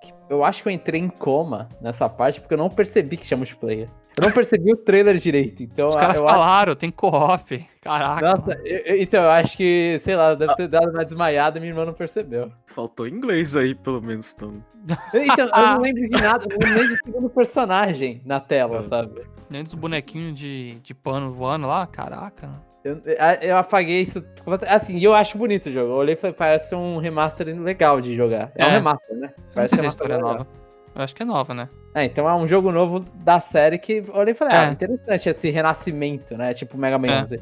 que 0.00 0.12
Eu 0.28 0.44
acho 0.44 0.62
que 0.62 0.68
eu 0.68 0.72
entrei 0.72 1.00
em 1.00 1.08
coma 1.08 1.68
nessa 1.80 2.08
parte 2.08 2.40
porque 2.40 2.54
eu 2.54 2.58
não 2.58 2.68
percebi 2.68 3.16
que 3.16 3.26
tinha 3.26 3.36
multiplayer. 3.36 3.88
Eu 4.18 4.24
não 4.26 4.32
percebi 4.32 4.72
o 4.72 4.76
trailer 4.76 5.16
direito, 5.16 5.62
então 5.62 5.86
Os 5.86 5.96
caras 5.96 6.16
eu 6.16 6.28
acho- 6.28 6.34
falaram, 6.34 6.74
tem 6.74 6.90
co-op. 6.90 7.66
Caraca. 7.80 8.36
Nossa, 8.36 8.60
eu- 8.64 8.78
eu- 8.80 9.02
então 9.02 9.22
eu 9.22 9.30
acho 9.30 9.56
que, 9.56 9.98
sei 10.02 10.14
lá, 10.16 10.34
deve 10.34 10.54
ter 10.54 10.68
dado 10.68 10.90
uma 10.90 11.04
desmaiada 11.04 11.56
e 11.56 11.60
minha 11.60 11.72
irmã 11.72 11.86
não 11.86 11.94
percebeu. 11.94 12.52
Faltou 12.66 13.08
inglês 13.08 13.56
aí, 13.56 13.74
pelo 13.74 14.02
menos. 14.02 14.32
Então. 14.34 14.62
Então, 15.14 15.46
eu 15.46 15.66
não 15.66 15.80
lembro 15.82 16.02
de 16.10 16.22
nada, 16.22 16.46
eu 16.50 16.58
não 16.68 16.76
lembro 16.76 16.88
de 16.88 17.02
segundo 17.04 17.30
personagem 17.30 18.20
na 18.26 18.38
tela, 18.38 18.78
É. 18.80 18.82
sabe? 18.82 19.22
Nem 19.48 19.64
dos 19.64 19.74
bonequinhos 19.74 20.34
de, 20.38 20.78
de 20.82 20.92
pano 20.94 21.32
voando 21.32 21.66
lá, 21.66 21.86
caraca. 21.86 22.50
Eu, 22.84 23.00
eu 23.40 23.56
apaguei 23.56 24.02
isso. 24.02 24.22
Assim, 24.68 24.96
e 24.96 25.04
eu 25.04 25.14
acho 25.14 25.38
bonito 25.38 25.66
o 25.68 25.72
jogo. 25.72 25.92
Eu 25.92 25.96
olhei 25.96 26.14
e 26.14 26.16
falei, 26.16 26.34
parece 26.34 26.74
um 26.74 26.98
remaster 26.98 27.46
legal 27.62 28.00
de 28.00 28.14
jogar. 28.16 28.50
É, 28.56 28.64
um 28.64 28.68
É. 28.68 28.70
remaster, 28.72 29.16
né? 29.16 29.32
Parece 29.54 29.76
sei 29.76 29.78
se 29.78 29.84
a 29.84 29.86
um 29.86 29.88
história 29.88 30.14
é 30.14 30.16
remaster 30.16 30.38
nova. 30.46 30.61
Eu 30.94 31.02
acho 31.02 31.14
que 31.14 31.22
é 31.22 31.26
nova, 31.26 31.54
né? 31.54 31.68
É, 31.94 32.04
então 32.04 32.28
é 32.28 32.34
um 32.34 32.46
jogo 32.46 32.70
novo 32.72 33.00
da 33.00 33.40
série 33.40 33.78
que 33.78 34.04
eu 34.06 34.14
olhei 34.14 34.32
e 34.32 34.34
falei, 34.34 34.54
É. 34.54 34.58
ah, 34.58 34.70
interessante 34.72 35.28
esse 35.28 35.50
renascimento, 35.50 36.36
né? 36.36 36.52
Tipo 36.54 36.76
Mega 36.76 36.98
Man 36.98 37.08
É. 37.08 37.22
11. 37.22 37.40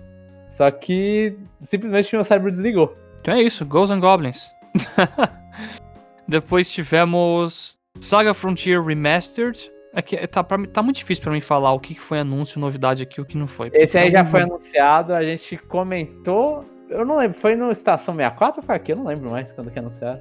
Só 0.49 0.71
que 0.71 1.37
simplesmente 1.61 2.15
meu 2.15 2.25
cérebro 2.25 2.51
desligou. 2.51 2.95
Então 3.21 3.35
é 3.35 3.43
isso, 3.43 3.65
Ghosts 3.65 3.91
and 3.97 4.01
Goblins. 4.01 4.51
Depois 6.27 6.71
tivemos 6.71 7.77
Saga 8.01 8.35
Frontier 8.35 8.83
Remastered. 8.83 9.71
É 9.93 10.01
que 10.01 10.17
tá, 10.29 10.45
pra 10.45 10.65
tá 10.69 10.83
muito 10.83 10.97
difícil 10.97 11.23
pra 11.25 11.33
mim 11.33 11.41
falar 11.41 11.73
o 11.73 11.81
que 11.81 11.95
foi 11.99 12.21
anúncio, 12.21 12.61
novidade 12.61 13.03
aqui 13.03 13.19
e 13.21 13.23
o 13.23 13.25
que 13.27 13.37
não 13.37 13.47
foi. 13.47 13.71
Esse 13.75 13.99
aí 13.99 14.11
já 14.11 14.25
foi 14.25 14.43
anunciado, 14.43 15.13
a 15.13 15.23
gente 15.25 15.57
comentou. 15.57 16.65
Eu 16.89 17.05
não 17.05 17.17
lembro, 17.19 17.37
foi 17.39 17.57
no 17.57 17.71
Estação 17.71 18.15
64 18.15 18.61
ou 18.61 18.67
foi 18.67 18.77
aqui? 18.77 18.93
Eu 18.93 18.97
não 18.97 19.05
lembro 19.07 19.31
mais 19.31 19.51
quando 19.53 19.71
que 19.71 19.79
anunciaram. 19.79 20.21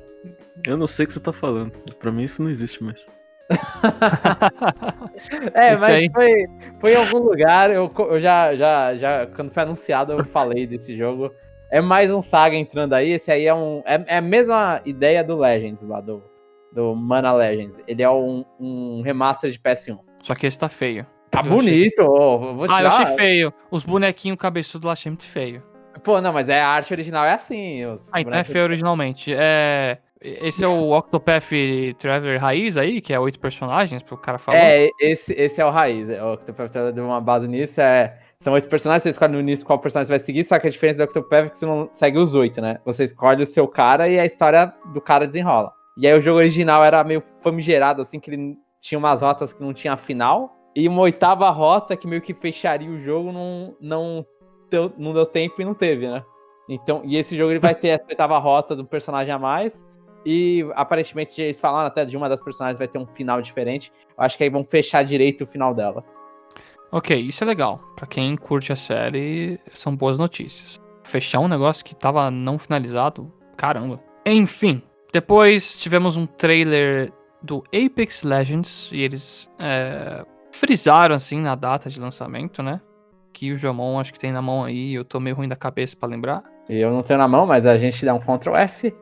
Eu 0.67 0.75
não 0.77 0.87
sei 0.87 1.05
o 1.05 1.07
que 1.07 1.13
você 1.13 1.19
tá 1.19 1.31
falando. 1.31 1.71
Pra 1.99 2.11
mim 2.11 2.23
isso 2.23 2.41
não 2.41 2.49
existe 2.49 2.83
mais. 2.83 3.07
É, 5.53 5.75
mas 5.75 5.83
aí. 5.89 6.09
foi, 6.11 6.45
foi 6.79 6.93
em 6.93 6.95
algum 6.95 7.19
lugar. 7.19 7.71
Eu, 7.71 7.91
eu 7.97 8.19
já, 8.19 8.55
já, 8.55 8.95
já, 8.95 9.27
quando 9.27 9.51
foi 9.51 9.63
anunciado, 9.63 10.13
eu 10.13 10.23
falei 10.25 10.65
desse 10.67 10.95
jogo. 10.97 11.31
É 11.71 11.81
mais 11.81 12.11
um 12.11 12.21
Saga 12.21 12.55
entrando 12.55 12.93
aí. 12.93 13.11
Esse 13.11 13.31
aí 13.31 13.45
é 13.45 13.53
um. 13.53 13.81
É, 13.85 14.03
é 14.07 14.17
a 14.17 14.21
mesma 14.21 14.81
ideia 14.85 15.23
do 15.23 15.37
Legends 15.37 15.83
lá, 15.83 16.01
do, 16.01 16.23
do 16.73 16.95
Mana 16.95 17.31
Legends. 17.33 17.79
Ele 17.87 18.01
é 18.01 18.09
um, 18.09 18.43
um 18.59 19.01
remaster 19.01 19.51
de 19.51 19.59
PS1. 19.59 19.99
Só 20.23 20.35
que 20.35 20.47
esse 20.47 20.57
tá 20.57 20.69
feio. 20.69 21.05
Tá 21.29 21.41
Eu 21.41 21.45
achei- 21.45 21.57
bonito, 21.57 22.03
vou 22.05 22.65
Ah, 22.69 22.81
eu 22.81 22.87
achei 22.87 23.05
feio. 23.15 23.53
Os 23.69 23.85
bonequinhos 23.85 24.37
cabeçudos 24.39 24.87
lá 24.87 24.93
achei 24.93 25.11
muito 25.11 25.25
feio. 25.25 25.63
Pô, 26.03 26.21
não, 26.21 26.31
mas 26.31 26.49
é, 26.49 26.61
a 26.61 26.67
arte 26.67 26.93
original 26.93 27.25
é 27.25 27.33
assim. 27.33 27.81
Ah, 28.11 28.21
então 28.21 28.33
é 28.33 28.43
feio 28.43 28.63
originalmente. 28.63 29.33
É. 29.35 29.97
Esse 30.21 30.65
é 30.65 30.67
o 30.67 30.91
Octopath 30.91 31.49
Traveler 31.97 32.41
raiz 32.41 32.75
aí, 32.75 32.99
que 32.99 33.13
é 33.13 33.19
oito 33.19 33.39
personagens, 33.39 34.03
pro 34.03 34.17
cara 34.17 34.37
falar. 34.37 34.57
É, 34.57 34.89
esse, 34.99 35.33
esse 35.33 35.61
é 35.61 35.65
o 35.65 35.69
raiz. 35.69 36.09
É, 36.09 36.21
o 36.21 36.33
Octopath 36.33 36.71
Traveler 36.71 36.93
deu 36.93 37.05
uma 37.05 37.21
base 37.21 37.47
nisso. 37.47 37.79
É, 37.79 38.19
são 38.37 38.53
oito 38.53 38.67
personagens, 38.67 39.03
você 39.03 39.09
escolhe 39.09 39.31
no 39.31 39.39
início 39.39 39.65
qual 39.65 39.79
personagem 39.79 40.07
você 40.07 40.13
vai 40.13 40.19
seguir, 40.19 40.43
só 40.43 40.59
que 40.59 40.67
a 40.67 40.69
diferença 40.69 40.99
do 40.99 41.03
Octopath 41.05 41.45
é 41.45 41.49
que 41.49 41.57
você 41.57 41.65
não 41.65 41.89
segue 41.91 42.17
os 42.17 42.35
oito, 42.35 42.61
né? 42.61 42.79
Você 42.85 43.05
escolhe 43.05 43.43
o 43.43 43.47
seu 43.47 43.67
cara 43.67 44.09
e 44.09 44.19
a 44.19 44.25
história 44.25 44.73
do 44.93 44.99
cara 44.99 45.25
desenrola. 45.25 45.71
E 45.97 46.05
aí 46.05 46.17
o 46.17 46.21
jogo 46.21 46.39
original 46.39 46.83
era 46.83 47.03
meio 47.03 47.21
famigerado, 47.21 48.01
assim, 48.01 48.19
que 48.19 48.29
ele 48.29 48.57
tinha 48.79 48.99
umas 48.99 49.21
rotas 49.21 49.53
que 49.53 49.61
não 49.61 49.73
tinha 49.73 49.95
final. 49.95 50.55
E 50.75 50.87
uma 50.87 51.01
oitava 51.01 51.49
rota 51.49 51.97
que 51.97 52.07
meio 52.07 52.21
que 52.21 52.33
fecharia 52.33 52.89
o 52.89 53.01
jogo 53.01 53.31
não, 53.31 53.75
não, 53.81 54.25
deu, 54.69 54.91
não 54.97 55.13
deu 55.13 55.25
tempo 55.25 55.61
e 55.61 55.65
não 55.65 55.73
teve, 55.73 56.09
né? 56.09 56.23
Então, 56.69 57.01
e 57.03 57.17
esse 57.17 57.37
jogo 57.37 57.51
ele 57.51 57.59
vai 57.59 57.73
ter 57.73 57.89
essa 57.89 58.05
oitava 58.07 58.37
rota 58.37 58.75
do 58.75 58.85
personagem 58.85 59.33
a 59.33 59.39
mais. 59.39 59.85
E 60.25 60.65
aparentemente 60.75 61.41
eles 61.41 61.59
falaram 61.59 61.87
até 61.87 62.05
de 62.05 62.17
uma 62.17 62.27
das 62.27 62.41
personagens 62.41 62.77
vai 62.77 62.87
ter 62.87 62.97
um 62.97 63.07
final 63.07 63.41
diferente. 63.41 63.91
Eu 64.17 64.23
acho 64.23 64.37
que 64.37 64.43
aí 64.43 64.49
vão 64.49 64.63
fechar 64.63 65.03
direito 65.03 65.43
o 65.43 65.47
final 65.47 65.73
dela. 65.73 66.03
Ok, 66.91 67.17
isso 67.19 67.43
é 67.43 67.47
legal. 67.47 67.79
Pra 67.95 68.07
quem 68.07 68.35
curte 68.35 68.71
a 68.71 68.75
série, 68.75 69.59
são 69.73 69.95
boas 69.95 70.17
notícias. 70.17 70.79
Fechar 71.03 71.39
um 71.39 71.47
negócio 71.47 71.85
que 71.85 71.95
tava 71.95 72.29
não 72.31 72.57
finalizado, 72.57 73.31
caramba. 73.55 73.99
Enfim, 74.25 74.81
depois 75.13 75.77
tivemos 75.79 76.17
um 76.17 76.25
trailer 76.25 77.11
do 77.41 77.63
Apex 77.67 78.23
Legends 78.23 78.91
e 78.91 79.01
eles 79.01 79.49
é, 79.59 80.25
frisaram 80.51 81.15
assim 81.15 81.39
na 81.39 81.55
data 81.55 81.89
de 81.89 81.99
lançamento, 81.99 82.61
né? 82.61 82.81
Que 83.31 83.51
o 83.51 83.57
Jomon 83.57 83.99
acho 83.99 84.11
que 84.11 84.19
tem 84.19 84.31
na 84.31 84.41
mão 84.41 84.63
aí, 84.63 84.93
eu 84.93 85.05
tô 85.05 85.19
meio 85.19 85.35
ruim 85.35 85.47
da 85.47 85.55
cabeça 85.55 85.95
pra 85.95 86.09
lembrar. 86.09 86.43
Eu 86.67 86.91
não 86.91 87.01
tenho 87.01 87.19
na 87.19 87.27
mão, 87.27 87.45
mas 87.45 87.65
a 87.65 87.77
gente 87.77 88.05
dá 88.05 88.13
um 88.13 88.19
Ctrl 88.19 88.55
F. 88.55 88.93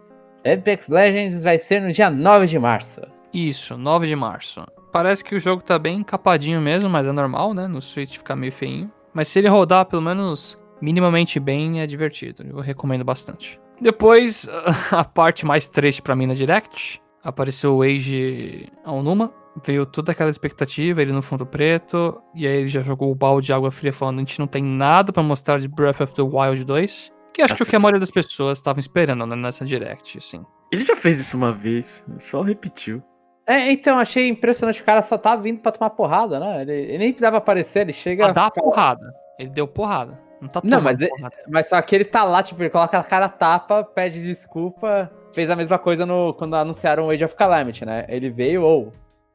Apex 0.53 0.89
Legends 0.89 1.43
vai 1.43 1.59
ser 1.59 1.81
no 1.81 1.91
dia 1.91 2.09
9 2.09 2.45
de 2.47 2.57
março. 2.59 3.01
Isso, 3.33 3.77
9 3.77 4.07
de 4.07 4.15
março. 4.15 4.65
Parece 4.91 5.23
que 5.23 5.35
o 5.35 5.39
jogo 5.39 5.63
tá 5.63 5.77
bem 5.77 6.01
capadinho 6.03 6.61
mesmo, 6.61 6.89
mas 6.89 7.05
é 7.05 7.11
normal, 7.11 7.53
né? 7.53 7.67
No 7.67 7.81
Switch 7.81 8.17
fica 8.17 8.35
meio 8.35 8.51
feinho. 8.51 8.91
Mas 9.13 9.27
se 9.27 9.39
ele 9.39 9.47
rodar 9.47 9.85
pelo 9.85 10.01
menos 10.01 10.57
minimamente 10.81 11.39
bem, 11.39 11.81
é 11.81 11.87
divertido. 11.87 12.43
Eu 12.47 12.59
recomendo 12.59 13.03
bastante. 13.03 13.59
Depois, 13.79 14.47
a 14.91 15.03
parte 15.03 15.45
mais 15.45 15.67
triste 15.67 16.01
pra 16.01 16.15
mim 16.15 16.25
na 16.25 16.33
Direct. 16.33 17.01
Apareceu 17.23 17.75
o 17.75 17.81
Age 17.81 18.67
Aonuma. 18.85 19.33
Veio 19.65 19.85
toda 19.85 20.11
aquela 20.11 20.29
expectativa, 20.29 21.01
ele 21.01 21.11
no 21.11 21.21
fundo 21.21 21.45
preto. 21.45 22.21
E 22.35 22.47
aí 22.47 22.57
ele 22.57 22.67
já 22.67 22.81
jogou 22.81 23.11
o 23.11 23.15
balde 23.15 23.47
de 23.47 23.53
água 23.53 23.71
fria 23.71 23.91
falando: 23.91 24.17
a 24.17 24.19
gente 24.19 24.39
não 24.39 24.47
tem 24.47 24.63
nada 24.63 25.11
pra 25.11 25.23
mostrar 25.23 25.59
de 25.59 25.67
Breath 25.67 25.99
of 26.01 26.13
the 26.13 26.21
Wild 26.21 26.63
2. 26.63 27.11
Que 27.37 27.43
acho 27.43 27.53
que 27.53 27.61
é 27.61 27.65
o 27.65 27.69
que 27.69 27.75
a 27.75 27.79
maioria 27.79 27.99
das 27.99 28.09
pessoas 28.09 28.57
estavam 28.57 28.79
esperando 28.79 29.23
né, 29.27 29.35
nessa 29.35 29.63
Direct, 29.63 30.17
assim. 30.17 30.43
Ele 30.71 30.83
já 30.83 30.95
fez 30.95 31.19
isso 31.19 31.37
uma 31.37 31.51
vez, 31.51 32.03
só 32.17 32.41
repetiu. 32.41 33.01
É, 33.45 33.71
então, 33.71 33.99
achei 33.99 34.27
impressionante. 34.27 34.81
O 34.81 34.83
cara 34.83 35.03
só 35.03 35.19
tá 35.19 35.35
vindo 35.35 35.59
pra 35.59 35.71
tomar 35.71 35.91
porrada, 35.91 36.39
né? 36.39 36.63
Ele, 36.63 36.71
ele 36.73 36.97
nem 36.97 37.11
precisava 37.11 37.37
aparecer, 37.37 37.81
ele 37.81 37.93
chega. 37.93 38.23
Pra 38.25 38.33
dar 38.33 38.49
porrada. 38.51 39.13
Ele 39.37 39.51
deu 39.51 39.67
porrada. 39.67 40.19
Não 40.41 40.49
tá 40.49 40.61
Não, 40.63 40.81
mas, 40.81 40.99
é- 40.99 41.07
porrada. 41.07 41.35
mas 41.47 41.69
só 41.69 41.79
que 41.79 41.95
ele 41.95 42.05
tá 42.05 42.23
lá, 42.23 42.41
tipo, 42.41 42.59
ele 42.61 42.71
coloca 42.71 42.97
a 42.97 43.03
cara 43.03 43.29
tapa, 43.29 43.83
pede 43.83 44.21
desculpa. 44.23 45.11
Fez 45.31 45.47
a 45.51 45.55
mesma 45.55 45.77
coisa 45.77 46.07
no, 46.07 46.33
quando 46.33 46.55
anunciaram 46.55 47.05
o 47.05 47.09
Age 47.11 47.23
of 47.23 47.35
Calamity, 47.35 47.85
né? 47.85 48.03
Ele 48.09 48.31
veio, 48.31 48.63
ou, 48.63 48.91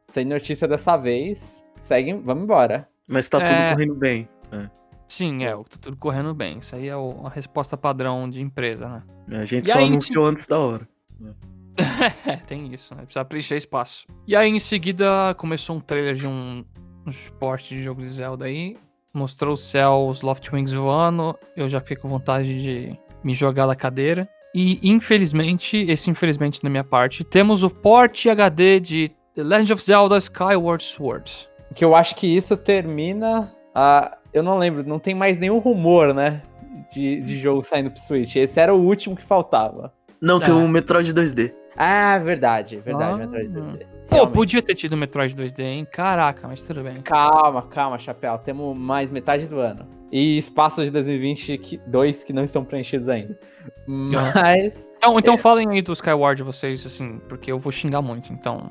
sem 0.08 0.24
notícia 0.24 0.66
dessa 0.66 0.96
vez, 0.96 1.64
segue, 1.80 2.12
vamos 2.14 2.42
embora. 2.42 2.88
Mas 3.06 3.28
tá 3.28 3.38
tudo 3.38 3.52
É. 3.52 3.70
correndo 3.72 3.94
bem. 3.94 4.28
Sim, 5.12 5.44
é, 5.44 5.50
tá 5.50 5.76
tudo 5.78 5.96
correndo 5.96 6.32
bem. 6.34 6.56
Isso 6.58 6.74
aí 6.74 6.88
é 6.88 6.96
o- 6.96 7.26
a 7.26 7.28
resposta 7.28 7.76
padrão 7.76 8.30
de 8.30 8.40
empresa, 8.40 8.88
né? 9.28 9.40
A 9.40 9.44
gente 9.44 9.68
E 9.68 9.70
só 9.72 9.78
aí, 9.78 9.84
anunciou 9.88 10.24
antes 10.24 10.46
da 10.46 10.58
hora. 10.58 10.88
É, 12.26 12.36
tem 12.36 12.72
isso, 12.72 12.94
né? 12.94 13.02
Precisa 13.02 13.24
preencher 13.24 13.56
espaço. 13.56 14.06
E 14.26 14.34
aí, 14.36 14.48
em 14.50 14.58
seguida, 14.58 15.34
começou 15.38 15.76
um 15.76 15.80
trailer 15.80 16.14
de 16.14 16.26
um, 16.26 16.64
um 17.06 17.10
esporte 17.10 17.74
de 17.74 17.82
jogo 17.82 18.00
de 18.02 18.08
Zelda 18.08 18.44
aí. 18.46 18.76
Mostrou 19.14 19.52
o 19.54 19.56
céu, 19.56 20.06
os 20.08 20.22
Loft 20.22 20.50
Wings 20.52 20.72
voando. 20.74 21.34
Eu 21.56 21.68
já 21.68 21.80
fiquei 21.80 21.96
com 21.96 22.08
vontade 22.08 22.54
de 22.56 22.98
me 23.24 23.34
jogar 23.34 23.66
da 23.66 23.74
cadeira. 23.76 24.28
E, 24.54 24.78
infelizmente, 24.82 25.76
esse 25.88 26.10
infelizmente 26.10 26.60
da 26.60 26.68
minha 26.70 26.84
parte, 26.84 27.24
temos 27.24 27.62
o 27.62 27.70
porte 27.70 28.28
HD 28.28 28.78
de 28.80 29.10
The 29.34 29.42
Legend 29.42 29.72
of 29.74 29.82
Zelda 29.82 30.16
Skyward 30.18 30.82
Sword. 30.84 31.48
Que 31.74 31.84
eu 31.84 31.94
acho 31.94 32.14
que 32.16 32.26
isso 32.26 32.54
termina. 32.56 33.50
A, 33.74 34.18
eu 34.32 34.42
não 34.42 34.58
lembro, 34.58 34.82
não 34.86 34.98
tem 34.98 35.14
mais 35.14 35.38
nenhum 35.38 35.58
rumor, 35.58 36.12
né? 36.14 36.42
De, 36.92 37.20
de 37.20 37.38
jogo 37.38 37.64
saindo 37.64 37.90
pro 37.90 38.00
Switch. 38.00 38.36
Esse 38.36 38.60
era 38.60 38.74
o 38.74 38.80
último 38.80 39.16
que 39.16 39.24
faltava. 39.24 39.92
Não, 40.20 40.38
tem 40.38 40.52
É. 40.52 40.56
um 40.56 40.68
Metroid 40.68 41.12
2D. 41.14 41.52
Ah, 41.76 42.18
verdade, 42.18 42.76
verdade, 42.78 43.14
Ah. 43.22 43.26
Metroid 43.26 43.48
2D. 43.48 43.86
Pô, 44.08 44.16
Realmente. 44.16 44.34
podia 44.34 44.60
ter 44.62 44.74
tido 44.74 44.94
Metroid 44.96 45.34
2D, 45.34 45.60
hein? 45.62 45.86
Caraca, 45.90 46.46
mas 46.46 46.60
tudo 46.62 46.82
bem. 46.82 47.00
Calma, 47.00 47.62
calma, 47.62 47.98
Chapéu. 47.98 48.36
Temos 48.38 48.76
mais 48.76 49.10
metade 49.10 49.46
do 49.46 49.58
ano. 49.58 49.86
E 50.12 50.36
espaços 50.36 50.84
de 50.84 50.90
2022 50.90 52.22
que 52.22 52.32
não 52.34 52.44
estão 52.44 52.62
preenchidos 52.62 53.08
ainda. 53.08 53.38
Mas, 53.86 54.88
Então, 54.98 55.18
então 55.18 55.38
falem 55.38 55.68
aí 55.70 55.80
do 55.80 55.92
Skyward 55.92 56.42
vocês, 56.42 56.84
assim, 56.86 57.18
porque 57.28 57.50
eu 57.50 57.58
vou 57.58 57.72
xingar 57.72 58.02
muito, 58.02 58.32
então. 58.32 58.70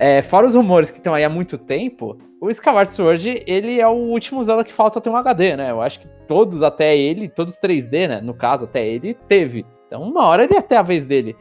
É, 0.00 0.22
fora 0.22 0.46
os 0.46 0.54
rumores 0.54 0.90
que 0.90 0.96
estão 0.96 1.12
aí 1.12 1.22
há 1.22 1.28
muito 1.28 1.58
tempo, 1.58 2.16
o 2.40 2.48
Skyward 2.48 2.90
Sword, 2.90 3.44
ele 3.46 3.78
é 3.78 3.86
o 3.86 3.92
último 3.92 4.42
Zelda 4.42 4.64
que 4.64 4.72
falta 4.72 4.98
ter 4.98 5.10
um 5.10 5.16
HD, 5.16 5.56
né? 5.56 5.70
Eu 5.70 5.82
acho 5.82 6.00
que 6.00 6.08
todos 6.26 6.62
até 6.62 6.96
ele, 6.96 7.28
todos 7.28 7.60
3D, 7.60 8.08
né? 8.08 8.20
No 8.22 8.32
caso, 8.32 8.64
até 8.64 8.88
ele, 8.88 9.12
teve. 9.28 9.66
Então, 9.86 10.02
uma 10.02 10.24
hora 10.24 10.44
ele 10.44 10.54
ia 10.54 10.62
ter 10.62 10.76
a 10.76 10.82
vez 10.82 11.06
dele. 11.06 11.36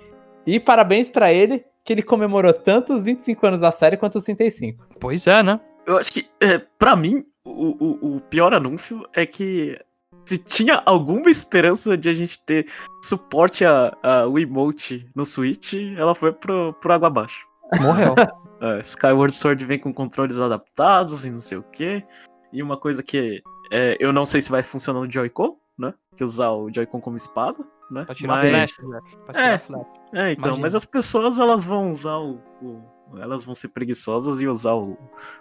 E 0.45 0.59
parabéns 0.59 1.09
pra 1.09 1.31
ele, 1.31 1.63
que 1.85 1.93
ele 1.93 2.01
comemorou 2.01 2.51
tanto 2.51 2.93
os 2.93 3.05
25 3.05 3.47
anos 3.47 3.61
da 3.61 3.71
série 3.71 3.95
quanto 3.95 4.17
os 4.17 4.25
35. 4.25 4.87
Pois 4.99 5.25
é, 5.25 5.41
né? 5.41 5.57
Eu 5.87 5.97
acho 5.97 6.11
que, 6.11 6.27
é, 6.41 6.57
pra 6.77 6.97
mim, 6.97 7.23
o, 7.45 7.77
o, 7.79 8.15
o 8.17 8.21
pior 8.21 8.53
anúncio 8.53 9.07
é 9.15 9.25
que 9.25 9.79
se 10.25 10.37
tinha 10.37 10.83
alguma 10.85 11.31
esperança 11.31 11.97
de 11.97 12.09
a 12.09 12.13
gente 12.13 12.37
ter 12.45 12.67
suporte 13.01 13.63
a, 13.63 13.95
a 14.03 14.27
Wiimote 14.27 15.09
no 15.15 15.25
Switch, 15.25 15.75
ela 15.97 16.13
foi 16.13 16.33
pro, 16.33 16.73
pro 16.73 16.93
água 16.93 17.07
abaixo. 17.07 17.48
Morreu. 17.81 18.15
É, 18.61 18.81
Skyward 18.81 19.33
Sword 19.33 19.65
vem 19.65 19.79
com 19.79 19.93
controles 19.93 20.37
adaptados 20.37 21.23
e 21.23 21.29
não 21.31 21.39
sei 21.39 21.57
o 21.57 21.63
que. 21.63 22.03
E 22.51 22.61
uma 22.61 22.75
coisa 22.75 23.01
que 23.01 23.41
é, 23.71 23.95
eu 24.01 24.11
não 24.11 24.25
sei 24.25 24.41
se 24.41 24.51
vai 24.51 24.61
funcionar 24.61 24.99
no 24.99 25.09
Joy-Con, 25.09 25.55
né? 25.77 25.93
Que 26.17 26.25
usar 26.25 26.49
o 26.51 26.69
Joy-Con 26.69 26.99
como 26.99 27.15
espada, 27.15 27.65
né? 27.89 28.03
Pra 28.03 28.13
tirar 28.13 28.33
Mas- 28.35 28.49
flash, 28.75 28.75
Zé. 28.91 28.99
Pra 29.23 29.33
tirar 29.33 29.53
É. 29.53 29.59
flash. 29.59 29.87
É, 30.11 30.31
então, 30.33 30.43
Imagina. 30.49 30.57
mas 30.61 30.75
as 30.75 30.83
pessoas 30.83 31.39
elas 31.39 31.63
vão 31.63 31.89
usar 31.89 32.17
o, 32.17 32.41
o- 32.61 33.17
Elas 33.17 33.45
vão 33.45 33.55
ser 33.55 33.69
preguiçosas 33.69 34.41
e 34.41 34.47
usar 34.47 34.73
o, 34.73 34.97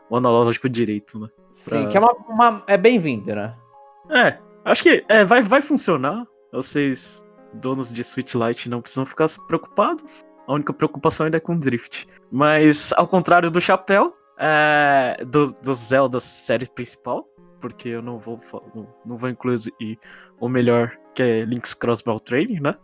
o 0.08 0.16
analógico 0.16 0.68
direito, 0.68 1.18
né? 1.18 1.26
Sim, 1.50 1.70
Pra- 1.70 1.86
que 1.88 1.96
é 1.96 2.00
uma, 2.00 2.12
uma- 2.28 2.64
é 2.68 2.76
bem-vindo, 2.76 3.34
né? 3.34 3.52
É, 4.10 4.38
acho 4.64 4.84
que 4.84 5.04
é, 5.08 5.24
vai, 5.24 5.42
vai 5.42 5.60
funcionar. 5.60 6.24
Vocês, 6.52 7.24
donos 7.54 7.92
de 7.92 8.04
Switch 8.04 8.34
Lite, 8.36 8.68
não 8.68 8.80
precisam 8.80 9.04
ficar 9.04 9.26
preocupados. 9.48 10.24
A 10.48 10.54
única 10.54 10.72
preocupação 10.72 11.26
ainda 11.26 11.36
é 11.36 11.40
com 11.40 11.54
o 11.54 11.60
Drift. 11.60 12.08
Mas, 12.32 12.92
ao 12.94 13.06
contrário 13.06 13.50
do 13.50 13.60
Chapéu, 13.60 14.14
é, 14.38 15.22
do, 15.24 15.52
do 15.52 15.74
Zelda 15.74 16.18
série 16.18 16.66
principal, 16.66 17.26
porque 17.60 17.90
eu 17.90 18.00
não 18.02 18.18
vou, 18.18 18.40
não, 18.74 18.86
não 19.04 19.16
vou 19.16 19.28
incluir 19.28 19.58
o 20.40 20.48
melhor, 20.48 20.92
que 21.14 21.22
é 21.22 21.44
Link's 21.44 21.74
Crossbow 21.74 22.18
Training, 22.18 22.60
né? 22.60 22.74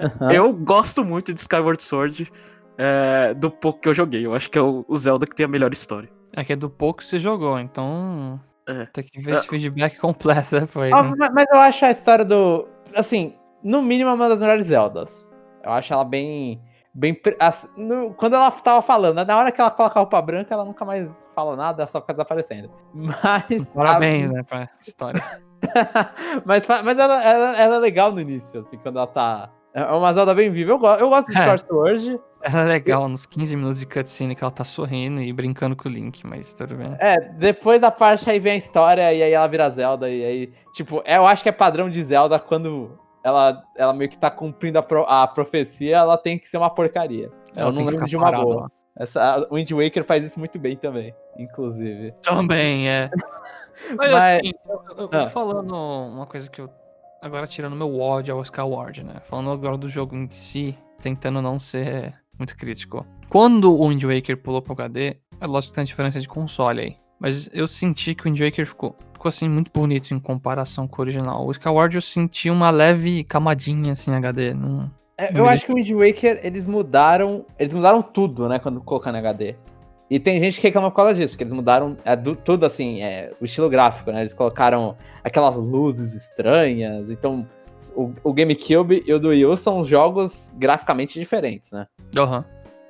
Aham. 0.00 0.32
Eu 0.32 0.52
gosto 0.52 1.04
muito 1.04 1.32
de 1.34 1.40
Skyward 1.40 1.82
Sword, 1.82 2.32
é, 2.78 3.34
do 3.34 3.50
pouco 3.50 3.80
que 3.80 3.88
eu 3.88 3.94
joguei. 3.94 4.24
Eu 4.24 4.34
acho 4.34 4.50
que 4.50 4.58
é 4.58 4.62
o, 4.62 4.84
o 4.88 4.96
Zelda 4.96 5.26
que 5.26 5.34
tem 5.36 5.44
a 5.44 5.48
melhor 5.48 5.72
história. 5.72 6.08
É 6.34 6.42
que 6.42 6.52
é 6.52 6.56
do 6.56 6.70
pouco 6.70 7.00
que 7.00 7.04
você 7.04 7.18
jogou, 7.18 7.58
então. 7.60 8.40
É. 8.66 8.86
Tem 8.86 9.04
que 9.04 9.20
ver 9.20 9.34
esse 9.34 9.46
feedback 9.46 9.98
completo 9.98 10.58
depois. 10.58 10.90
Ah, 10.92 11.02
ma- 11.02 11.30
mas 11.30 11.46
eu 11.52 11.58
acho 11.58 11.84
a 11.84 11.90
história 11.90 12.24
do. 12.24 12.66
Assim, 12.96 13.34
no 13.62 13.82
mínimo 13.82 14.10
é 14.10 14.14
uma 14.14 14.28
das 14.28 14.40
melhores 14.40 14.66
Zeldas. 14.66 15.30
Eu 15.62 15.70
acho 15.70 15.92
ela 15.92 16.04
bem. 16.04 16.60
Bem 16.94 17.20
assim, 17.40 17.68
no- 17.76 18.14
quando 18.14 18.34
ela 18.34 18.50
tava 18.50 18.80
falando, 18.82 19.16
né, 19.16 19.24
na 19.24 19.36
hora 19.36 19.50
que 19.50 19.60
ela 19.60 19.70
coloca 19.70 19.98
a 19.98 20.02
roupa 20.02 20.22
branca, 20.22 20.54
ela 20.54 20.64
nunca 20.64 20.84
mais 20.84 21.08
fala 21.34 21.56
nada, 21.56 21.82
ela 21.82 21.88
só 21.88 22.00
fica 22.00 22.12
desaparecendo. 22.14 22.70
Mas. 22.94 23.72
Parabéns, 23.74 24.30
né, 24.30 24.42
pra 24.42 24.68
história. 24.80 25.22
mas 26.44 26.66
mas 26.66 26.98
ela, 26.98 27.22
ela, 27.22 27.56
ela 27.58 27.76
é 27.76 27.78
legal 27.78 28.12
no 28.12 28.20
início, 28.20 28.60
assim, 28.60 28.76
quando 28.78 28.98
ela 28.98 29.06
tá. 29.06 29.50
É 29.76 29.82
uma 29.86 30.12
Zelda 30.14 30.32
bem 30.32 30.52
viva. 30.52 30.70
Eu, 30.70 30.78
go- 30.78 30.86
eu 30.94 31.08
gosto 31.08 31.32
de 31.32 31.36
É. 31.36 31.40
Skyward 31.56 31.62
Sword. 31.66 32.20
Ela 32.42 32.60
é 32.60 32.64
legal 32.64 33.08
nos 33.08 33.26
15 33.26 33.56
minutos 33.56 33.80
de 33.80 33.86
cutscene 33.86 34.36
que 34.36 34.44
ela 34.44 34.50
tá 34.52 34.62
sorrindo 34.62 35.20
e 35.20 35.32
brincando 35.32 35.74
com 35.74 35.88
o 35.88 35.90
Link, 35.92 36.24
mas 36.24 36.54
tudo 36.54 36.76
bem. 36.76 36.94
É, 37.00 37.18
depois 37.32 37.80
da 37.80 37.90
parte 37.90 38.30
aí 38.30 38.38
vem 38.38 38.52
a 38.52 38.56
história 38.56 39.12
e 39.12 39.20
aí 39.20 39.32
ela 39.32 39.48
vira 39.48 39.68
Zelda 39.70 40.08
e 40.08 40.24
aí, 40.24 40.52
tipo, 40.72 41.02
é, 41.04 41.16
eu 41.16 41.26
acho 41.26 41.42
que 41.42 41.48
é 41.48 41.52
padrão 41.52 41.90
de 41.90 42.04
Zelda 42.04 42.38
quando 42.38 42.96
ela, 43.24 43.64
ela 43.76 43.92
meio 43.94 44.10
que 44.10 44.18
tá 44.18 44.30
cumprindo 44.30 44.78
a, 44.78 44.82
pro- 44.82 45.06
a 45.08 45.26
profecia, 45.26 45.96
ela 45.96 46.18
tem 46.18 46.38
que 46.38 46.46
ser 46.46 46.58
uma 46.58 46.70
porcaria. 46.70 47.30
Ela 47.56 47.70
eu 47.70 47.72
não 47.72 47.84
lembro 47.84 48.04
de 48.06 48.16
uma 48.16 48.26
parada 48.26 48.44
boa. 48.44 48.70
Essa, 48.96 49.48
Wind 49.50 49.70
Waker 49.72 50.04
faz 50.04 50.24
isso 50.24 50.38
muito 50.38 50.56
bem 50.58 50.76
também, 50.76 51.12
inclusive. 51.36 52.12
Também, 52.22 52.88
é. 52.88 53.10
Mas, 53.96 54.12
Mas- 54.12 54.24
assim, 54.24 54.52
eu, 54.68 54.84
eu- 54.98 55.08
eu 55.10 55.20
Ah. 55.22 55.30
falando 55.30 55.74
uma 55.74 56.26
coisa 56.26 56.48
que 56.48 56.60
eu. 56.60 56.70
Agora 57.20 57.46
tirando 57.46 57.74
meu 57.74 57.98
ódio 57.98 58.34
ao 58.34 58.42
Skyward, 58.42 59.02
né? 59.02 59.14
Falando 59.24 59.50
agora 59.50 59.78
do 59.78 59.88
jogo 59.88 60.14
em 60.14 60.28
si, 60.28 60.76
tentando 61.00 61.40
não 61.40 61.58
ser 61.58 62.14
muito 62.38 62.54
crítico. 62.56 63.04
Quando 63.30 63.72
o 63.74 63.88
Wind 63.88 64.04
Waker 64.04 64.36
pulou 64.42 64.60
pro 64.60 64.74
HD, 64.74 65.16
é 65.40 65.46
lógico 65.46 65.72
que 65.72 65.74
tem 65.76 65.82
a 65.82 65.86
diferença 65.86 66.20
de 66.20 66.28
console 66.28 66.80
aí. 66.82 66.96
Mas 67.24 67.48
eu 67.54 67.66
senti 67.66 68.14
que 68.14 68.20
o 68.20 68.24
Wind 68.24 68.38
Waker 68.38 68.66
ficou, 68.66 68.94
ficou 69.14 69.30
assim 69.30 69.48
muito 69.48 69.70
bonito 69.72 70.12
em 70.12 70.20
comparação 70.20 70.86
com 70.86 71.00
o 71.00 71.04
original. 71.04 71.46
O 71.46 71.50
Skyward 71.52 71.94
eu 71.96 72.02
senti 72.02 72.50
uma 72.50 72.68
leve 72.70 73.24
camadinha 73.24 73.92
assim 73.92 74.12
HD. 74.14 74.52
Não... 74.52 74.90
É, 75.16 75.30
eu 75.34 75.48
acho 75.48 75.64
que 75.64 75.72
o 75.72 75.76
Wind 75.76 75.90
Waker, 75.90 76.40
eles 76.42 76.66
mudaram. 76.66 77.46
Eles 77.58 77.72
mudaram 77.72 78.02
tudo, 78.02 78.46
né? 78.46 78.58
Quando 78.58 78.78
colocando 78.82 79.14
HD. 79.16 79.54
E 80.10 80.20
tem 80.20 80.38
gente 80.38 80.60
que 80.60 80.66
reclama 80.66 80.90
por 80.90 80.96
causa 80.96 81.14
disso, 81.14 81.30
porque 81.32 81.44
eles 81.44 81.52
mudaram 81.54 81.96
é, 82.04 82.14
do- 82.14 82.36
tudo 82.36 82.66
assim, 82.66 83.00
é, 83.00 83.32
o 83.40 83.46
estilo 83.46 83.70
gráfico, 83.70 84.12
né? 84.12 84.20
Eles 84.20 84.34
colocaram 84.34 84.94
aquelas 85.24 85.56
luzes 85.56 86.14
estranhas. 86.14 87.10
Então, 87.10 87.48
o, 87.96 88.12
o 88.22 88.34
GameCube 88.34 89.02
e 89.06 89.14
o 89.14 89.18
do 89.18 89.28
Wii 89.28 89.46
U 89.46 89.56
são 89.56 89.82
jogos 89.82 90.52
graficamente 90.56 91.18
diferentes, 91.18 91.72
né? 91.72 91.86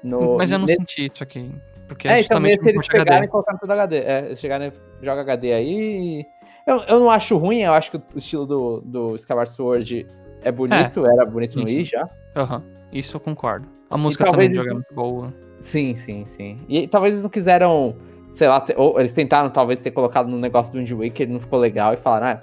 No- 0.03 0.37
Mas 0.37 0.51
eu 0.51 0.59
não 0.59 0.67
ne- 0.67 0.75
senti 0.75 1.09
isso 1.13 1.23
aqui. 1.23 1.49
Porque 1.87 2.09
É, 2.09 2.21
então 2.21 2.41
mesmo 2.41 2.63
se 2.63 2.71
eles 2.71 2.81
puxa 2.81 2.93
pegarem 2.93 3.15
HD. 3.15 3.27
e 3.27 3.31
colocarem 3.31 3.61
tudo 3.61 3.73
HD. 3.73 3.97
É, 3.99 4.19
eles 4.27 4.41
chegarem, 4.41 4.73
joga 5.03 5.21
HD 5.21 5.53
aí. 5.53 6.27
Eu, 6.67 6.77
eu 6.89 7.01
não 7.01 7.11
acho 7.11 7.37
ruim, 7.37 7.59
eu 7.61 7.73
acho 7.75 7.91
que 7.91 7.97
o 7.99 8.19
estilo 8.19 8.47
do, 8.47 8.81
do 8.81 9.17
Skyward 9.17 9.51
Sword 9.51 10.07
é 10.43 10.51
bonito, 10.51 11.07
era 11.07 11.25
bonito 11.27 11.59
no 11.59 11.65
Wii 11.67 11.85
já. 11.85 12.09
Aham, 12.35 12.63
isso 12.93 13.17
eu 13.17 13.21
concordo. 13.21 13.69
A 13.91 13.99
música 13.99 14.25
também 14.31 14.49
do 14.49 14.55
eles 14.55 14.57
jogo 14.57 14.71
é 14.71 14.75
muito 14.75 14.95
boa. 14.95 15.35
Sim, 15.61 15.95
sim, 15.95 16.25
sim. 16.27 16.61
E 16.69 16.87
talvez 16.89 17.15
eles 17.15 17.23
não 17.23 17.31
quiseram, 17.31 17.97
sei 18.33 18.49
lá, 18.49 18.61
ter- 18.61 18.79
ou 18.79 18.99
eles 18.99 19.13
tentaram 19.13 19.51
talvez 19.51 19.81
ter 19.81 19.91
colocado 19.91 20.27
no 20.29 20.39
negócio 20.39 20.73
do 20.73 20.79
Wind 20.79 20.91
Waker, 20.91 21.29
não 21.29 21.39
ficou 21.41 21.59
legal 21.59 21.93
e 21.93 21.97
falaram, 21.99 22.27
ah, 22.29 22.41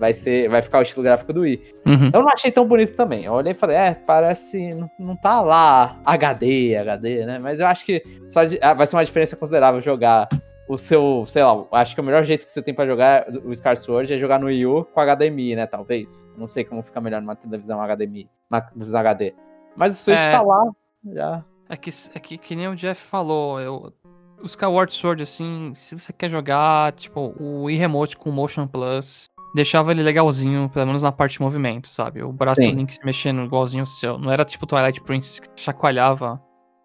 vai 0.00 0.12
ser, 0.14 0.48
vai 0.48 0.62
ficar 0.62 0.78
o 0.78 0.82
estilo 0.82 1.04
gráfico 1.04 1.32
do 1.32 1.42
Wii. 1.42 1.62
Uhum. 1.86 2.10
Eu 2.12 2.22
não 2.22 2.30
achei 2.30 2.50
tão 2.50 2.66
bonito 2.66 2.96
também. 2.96 3.24
Eu 3.26 3.34
olhei 3.34 3.52
e 3.52 3.54
falei, 3.54 3.76
é, 3.76 3.94
parece, 3.94 4.74
não, 4.74 4.90
não 4.98 5.14
tá 5.14 5.40
lá 5.42 6.00
HD, 6.04 6.74
HD, 6.76 7.26
né? 7.26 7.38
Mas 7.38 7.60
eu 7.60 7.66
acho 7.66 7.84
que 7.84 8.02
só 8.26 8.44
de- 8.44 8.58
ah, 8.62 8.72
vai 8.74 8.86
ser 8.86 8.96
uma 8.96 9.04
diferença 9.04 9.36
considerável 9.36 9.80
jogar 9.80 10.26
o 10.68 10.78
seu, 10.78 11.24
sei 11.26 11.42
lá, 11.44 11.64
acho 11.72 11.94
que 11.94 12.00
o 12.00 12.04
melhor 12.04 12.24
jeito 12.24 12.46
que 12.46 12.52
você 12.52 12.62
tem 12.62 12.72
pra 12.72 12.86
jogar 12.86 13.26
o 13.44 13.54
Scar 13.54 13.76
Sword 13.76 14.12
é 14.14 14.18
jogar 14.18 14.38
no 14.40 14.46
Wii 14.46 14.66
U 14.66 14.84
com 14.84 15.00
HDMI, 15.00 15.54
né? 15.56 15.66
Talvez. 15.66 16.26
Não 16.36 16.48
sei 16.48 16.64
como 16.64 16.82
fica 16.82 17.00
melhor 17.00 17.20
numa 17.20 17.36
televisão 17.36 17.80
HDMI, 17.82 18.28
uma 18.50 18.60
televisão 18.60 19.00
HD. 19.00 19.34
Mas 19.76 20.00
o 20.00 20.04
Switch 20.04 20.18
É. 20.18 20.30
tá 20.30 20.42
lá, 20.42 20.70
já. 21.12 21.44
É 21.68 21.76
que, 21.76 21.90
é 22.14 22.18
que, 22.18 22.38
que 22.38 22.56
nem 22.56 22.66
o 22.68 22.74
Jeff 22.74 23.00
falou, 23.00 23.60
eu, 23.60 23.92
o 24.42 24.46
Skyward 24.46 24.92
Sword, 24.92 25.22
assim, 25.22 25.72
se 25.74 25.96
você 25.98 26.12
quer 26.12 26.28
jogar, 26.28 26.92
tipo, 26.92 27.32
o 27.38 27.64
Wii 27.64 27.76
Remote 27.78 28.16
com 28.16 28.30
Motion 28.32 28.66
Plus, 28.66 29.29
deixava 29.54 29.90
ele 29.90 30.02
legalzinho, 30.02 30.68
pelo 30.68 30.86
menos 30.86 31.02
na 31.02 31.12
parte 31.12 31.34
de 31.34 31.40
movimento, 31.42 31.88
sabe? 31.88 32.22
O 32.22 32.32
braço 32.32 32.56
Sim. 32.62 32.70
do 32.70 32.76
Link 32.76 32.92
se 32.94 33.04
mexendo 33.04 33.44
igualzinho 33.44 33.84
o 33.84 33.86
seu. 33.86 34.18
Não 34.18 34.30
era 34.30 34.44
tipo 34.44 34.66
Twilight 34.66 35.00
Princess 35.02 35.40
que 35.40 35.48
chacoalhava 35.56 36.40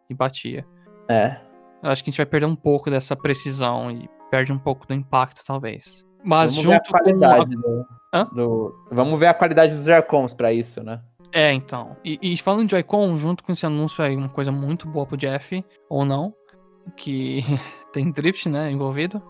e 0.09 0.13
batia. 0.13 0.65
É. 1.09 1.37
Eu 1.83 1.91
acho 1.91 2.03
que 2.03 2.09
a 2.09 2.11
gente 2.11 2.17
vai 2.17 2.25
perder 2.25 2.47
um 2.47 2.55
pouco 2.55 2.89
dessa 2.89 3.15
precisão 3.15 3.91
e 3.91 4.09
perde 4.31 4.51
um 4.51 4.57
pouco 4.57 4.87
do 4.87 4.93
impacto, 4.93 5.43
talvez. 5.45 6.03
Mas 6.23 6.51
Vamos 6.55 6.65
ver 6.65 6.71
a 6.71 6.75
junto 6.77 6.89
com 6.89 6.97
a... 6.97 6.99
qualidade 7.01 7.55
do, 7.55 7.85
do- 8.33 8.75
Vamos 8.91 9.19
ver 9.19 9.27
a 9.27 9.33
qualidade 9.33 9.75
dos 9.75 9.85
Joy-Cons 9.85 10.33
pra 10.33 10.51
isso, 10.51 10.81
né? 10.81 11.01
É, 11.31 11.51
então. 11.51 11.95
E, 12.03 12.17
e 12.21 12.37
falando 12.37 12.65
de 12.65 12.71
Joy-Con, 12.71 13.15
junto 13.17 13.43
com 13.43 13.51
esse 13.51 13.65
anúncio 13.65 14.03
aí, 14.03 14.15
uma 14.15 14.29
coisa 14.29 14.51
muito 14.51 14.87
boa 14.87 15.05
pro 15.05 15.17
Jeff, 15.17 15.63
ou 15.89 16.05
não, 16.05 16.33
que 16.95 17.43
tem 17.93 18.09
drift, 18.11 18.49
né, 18.49 18.71
envolvido. 18.71 19.21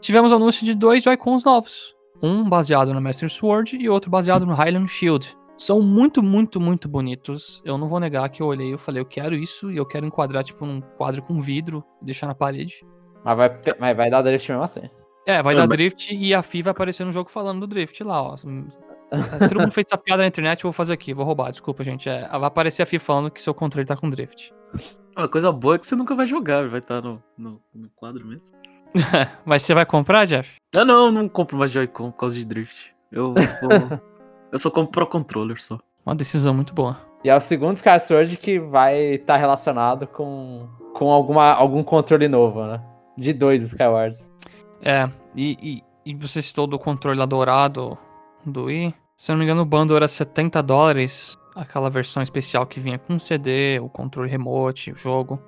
Tivemos 0.00 0.30
o 0.30 0.36
anúncio 0.36 0.64
de 0.64 0.74
dois 0.74 1.02
Joy-Cons 1.02 1.44
novos. 1.44 1.94
Um 2.22 2.48
baseado 2.48 2.92
no 2.94 3.00
Master 3.00 3.28
Sword 3.30 3.76
e 3.76 3.88
outro 3.88 4.10
baseado 4.10 4.46
no 4.46 4.54
Highland 4.54 4.88
Shield. 4.90 5.36
São 5.56 5.80
muito, 5.82 6.22
muito, 6.22 6.60
muito 6.60 6.88
bonitos. 6.88 7.62
Eu 7.64 7.78
não 7.78 7.86
vou 7.88 8.00
negar 8.00 8.28
que 8.28 8.42
eu 8.42 8.46
olhei 8.46 8.68
e 8.68 8.72
eu 8.72 8.78
falei, 8.78 9.00
eu 9.00 9.06
quero 9.06 9.34
isso 9.34 9.70
e 9.70 9.76
eu 9.76 9.86
quero 9.86 10.04
enquadrar, 10.06 10.42
tipo, 10.42 10.64
num 10.66 10.80
quadro 10.80 11.22
com 11.22 11.40
vidro 11.40 11.84
e 12.02 12.06
deixar 12.06 12.26
na 12.26 12.34
parede. 12.34 12.74
Mas 13.24 13.36
vai, 13.36 13.56
ter- 13.56 13.76
mas 13.78 13.96
vai 13.96 14.10
dar 14.10 14.22
drift 14.22 14.48
mesmo 14.50 14.64
assim. 14.64 14.82
É, 15.26 15.42
vai 15.42 15.54
É, 15.54 15.56
dar 15.56 15.62
mas- 15.68 15.76
drift 15.76 16.14
e 16.14 16.34
a 16.34 16.42
Fi 16.42 16.60
vai 16.62 16.72
aparecer 16.72 17.04
no 17.04 17.12
jogo 17.12 17.30
falando 17.30 17.60
do 17.60 17.66
drift 17.66 18.02
lá, 18.02 18.20
ó. 18.22 18.34
Todo 18.36 19.60
mundo 19.60 19.70
fez 19.70 19.86
essa 19.86 19.96
piada 19.96 20.22
na 20.22 20.26
internet, 20.28 20.64
eu 20.64 20.68
vou 20.68 20.72
fazer 20.72 20.92
aqui, 20.92 21.14
vou 21.14 21.24
roubar, 21.24 21.50
desculpa, 21.50 21.84
gente. 21.84 22.08
É, 22.08 22.26
vai 22.28 22.44
aparecer 22.44 22.82
a 22.82 22.86
Fi 22.86 22.98
falando 22.98 23.30
que 23.30 23.40
seu 23.40 23.54
controle 23.54 23.86
tá 23.86 23.96
com 23.96 24.10
drift. 24.10 24.52
Uma 25.16 25.28
coisa 25.28 25.52
boa 25.52 25.76
é 25.76 25.78
que 25.78 25.86
você 25.86 25.94
nunca 25.94 26.14
vai 26.16 26.26
jogar, 26.26 26.68
vai 26.68 26.80
estar 26.80 27.00
no, 27.00 27.22
no, 27.38 27.60
no 27.72 27.88
quadro 27.94 28.26
mesmo. 28.26 28.42
Mas 29.46 29.62
você 29.62 29.72
vai 29.74 29.86
comprar, 29.86 30.24
Jeff? 30.26 30.56
Ah, 30.76 30.84
não, 30.84 31.06
eu 31.06 31.12
não 31.12 31.28
compro 31.28 31.56
mais 31.56 31.70
Joy-Con 31.70 32.10
por 32.10 32.18
causa 32.18 32.36
de 32.36 32.44
drift. 32.44 32.94
Eu 33.10 33.32
vou... 33.32 34.00
eu 34.50 34.58
só 34.58 34.70
compro 34.70 34.92
Pro 34.92 35.06
Controller 35.06 35.60
só. 35.60 35.78
Uma 36.04 36.14
decisão 36.14 36.52
muito 36.52 36.74
boa. 36.74 36.98
E 37.22 37.30
é 37.30 37.36
o 37.36 37.40
segundo 37.40 37.76
Scar 37.76 37.98
Sword 37.98 38.36
que 38.36 38.58
vai 38.58 39.14
estar 39.14 39.36
relacionado 39.36 40.06
com, 40.06 40.68
com 40.94 41.10
alguma, 41.10 41.52
algum 41.52 41.82
controle 41.82 42.28
novo, 42.28 42.66
né? 42.66 42.82
De 43.16 43.32
dois 43.32 43.62
Skywards. 43.62 44.30
É, 44.82 45.08
e, 45.34 45.82
e, 46.04 46.10
e 46.12 46.14
você 46.14 46.42
citou 46.42 46.66
do 46.66 46.78
controle 46.78 47.18
lá 47.18 47.24
dourado 47.24 47.96
do 48.44 48.64
Wii. 48.64 48.94
Se 49.16 49.30
eu 49.30 49.34
não 49.34 49.38
me 49.38 49.44
engano, 49.44 49.62
o 49.62 49.66
bundle 49.66 49.96
era 49.96 50.08
70 50.08 50.62
dólares. 50.62 51.38
Aquela 51.54 51.88
versão 51.88 52.22
especial 52.22 52.66
que 52.66 52.80
vinha 52.80 52.98
com 52.98 53.18
CD, 53.18 53.78
o 53.80 53.88
controle 53.88 54.28
remote, 54.28 54.92
o 54.92 54.96
jogo. 54.96 55.40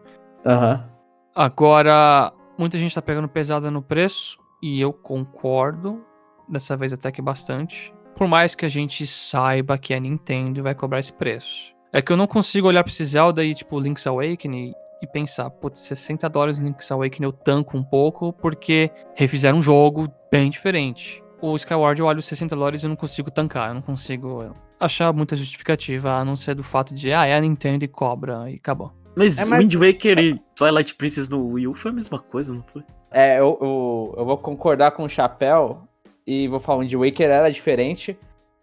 Aham. 0.47 0.89
Agora, 1.35 2.32
muita 2.57 2.78
gente 2.78 2.94
tá 2.94 3.03
pegando 3.03 3.28
pesada 3.28 3.70
no 3.70 3.82
preço, 3.82 4.39
e 4.62 4.81
eu 4.81 4.93
concordo, 4.93 6.03
dessa 6.49 6.77
vez 6.77 6.93
até 6.93 7.11
que 7.11 7.20
bastante. 7.23 7.93
Por 8.16 8.27
mais 8.27 8.55
que 8.55 8.65
a 8.65 8.69
gente 8.69 9.07
saiba 9.07 9.77
que 9.77 9.93
a 9.93 10.01
Nintendo 10.01 10.62
vai 10.62 10.74
cobrar 10.74 11.01
esse 11.01 11.12
preço. 11.12 11.74
É 11.93 12.01
que 12.01 12.12
eu 12.12 12.16
não 12.16 12.27
consigo 12.27 12.69
olhar 12.69 12.83
pra 12.83 12.91
esse 12.91 13.05
Zelda 13.05 13.45
e, 13.45 13.55
tipo, 13.55 13.78
Link's 13.78 14.07
Awakening 14.07 14.73
e 15.03 15.07
pensar, 15.07 15.51
putz, 15.51 15.81
60 15.81 16.28
dólares 16.28 16.59
no 16.59 16.66
Link's 16.66 16.91
Awakening 16.91 17.27
eu 17.27 17.33
tanco 17.33 17.77
um 17.77 17.83
pouco, 17.85 18.33
porque 18.33 18.91
refizeram 19.15 19.59
um 19.59 19.62
jogo 19.62 20.09
bem 20.33 20.49
diferente. 20.51 21.23
O 21.41 21.55
Skyward 21.57 22.01
eu 22.01 22.07
olho 22.07 22.23
60 22.23 22.57
dólares 22.57 22.83
e 22.83 22.87
eu 22.87 22.89
não 22.89 22.97
consigo 22.97 23.31
tancar, 23.31 23.69
eu 23.69 23.74
não 23.74 23.83
consigo 23.83 24.55
achar 24.81 25.12
muita 25.12 25.37
justificativa, 25.37 26.12
a 26.15 26.24
não 26.24 26.35
ser 26.37 26.55
do 26.55 26.62
fato 26.65 26.95
de, 26.95 27.12
ah, 27.12 27.27
é 27.27 27.37
a 27.37 27.41
Nintendo 27.41 27.85
e 27.85 27.89
cobra, 27.89 28.51
e 28.51 28.55
acabou. 28.57 28.93
Mas, 29.15 29.39
É, 29.39 29.45
mas- 29.45 29.61
Wind 29.61 29.74
Waker 29.74 30.19
e 30.19 30.39
Twilight 30.55 30.95
Princess 30.95 31.28
no 31.28 31.47
Wii 31.53 31.69
U 31.69 31.74
foi 31.74 31.91
a 31.91 31.95
mesma 31.95 32.19
coisa, 32.19 32.53
não 32.53 32.62
foi? 32.73 32.83
É, 33.12 33.39
eu, 33.39 33.59
eu, 33.61 34.15
eu 34.19 34.24
vou 34.24 34.37
concordar 34.37 34.91
com 34.93 35.05
o 35.05 35.09
Chapéu 35.09 35.78
e 36.27 36.49
vou 36.49 36.61
falar, 36.61 36.78
o 36.78 36.81
Wind 36.83 36.93
Waker 36.95 37.31
era 37.31 37.51
diferente, 37.51 38.19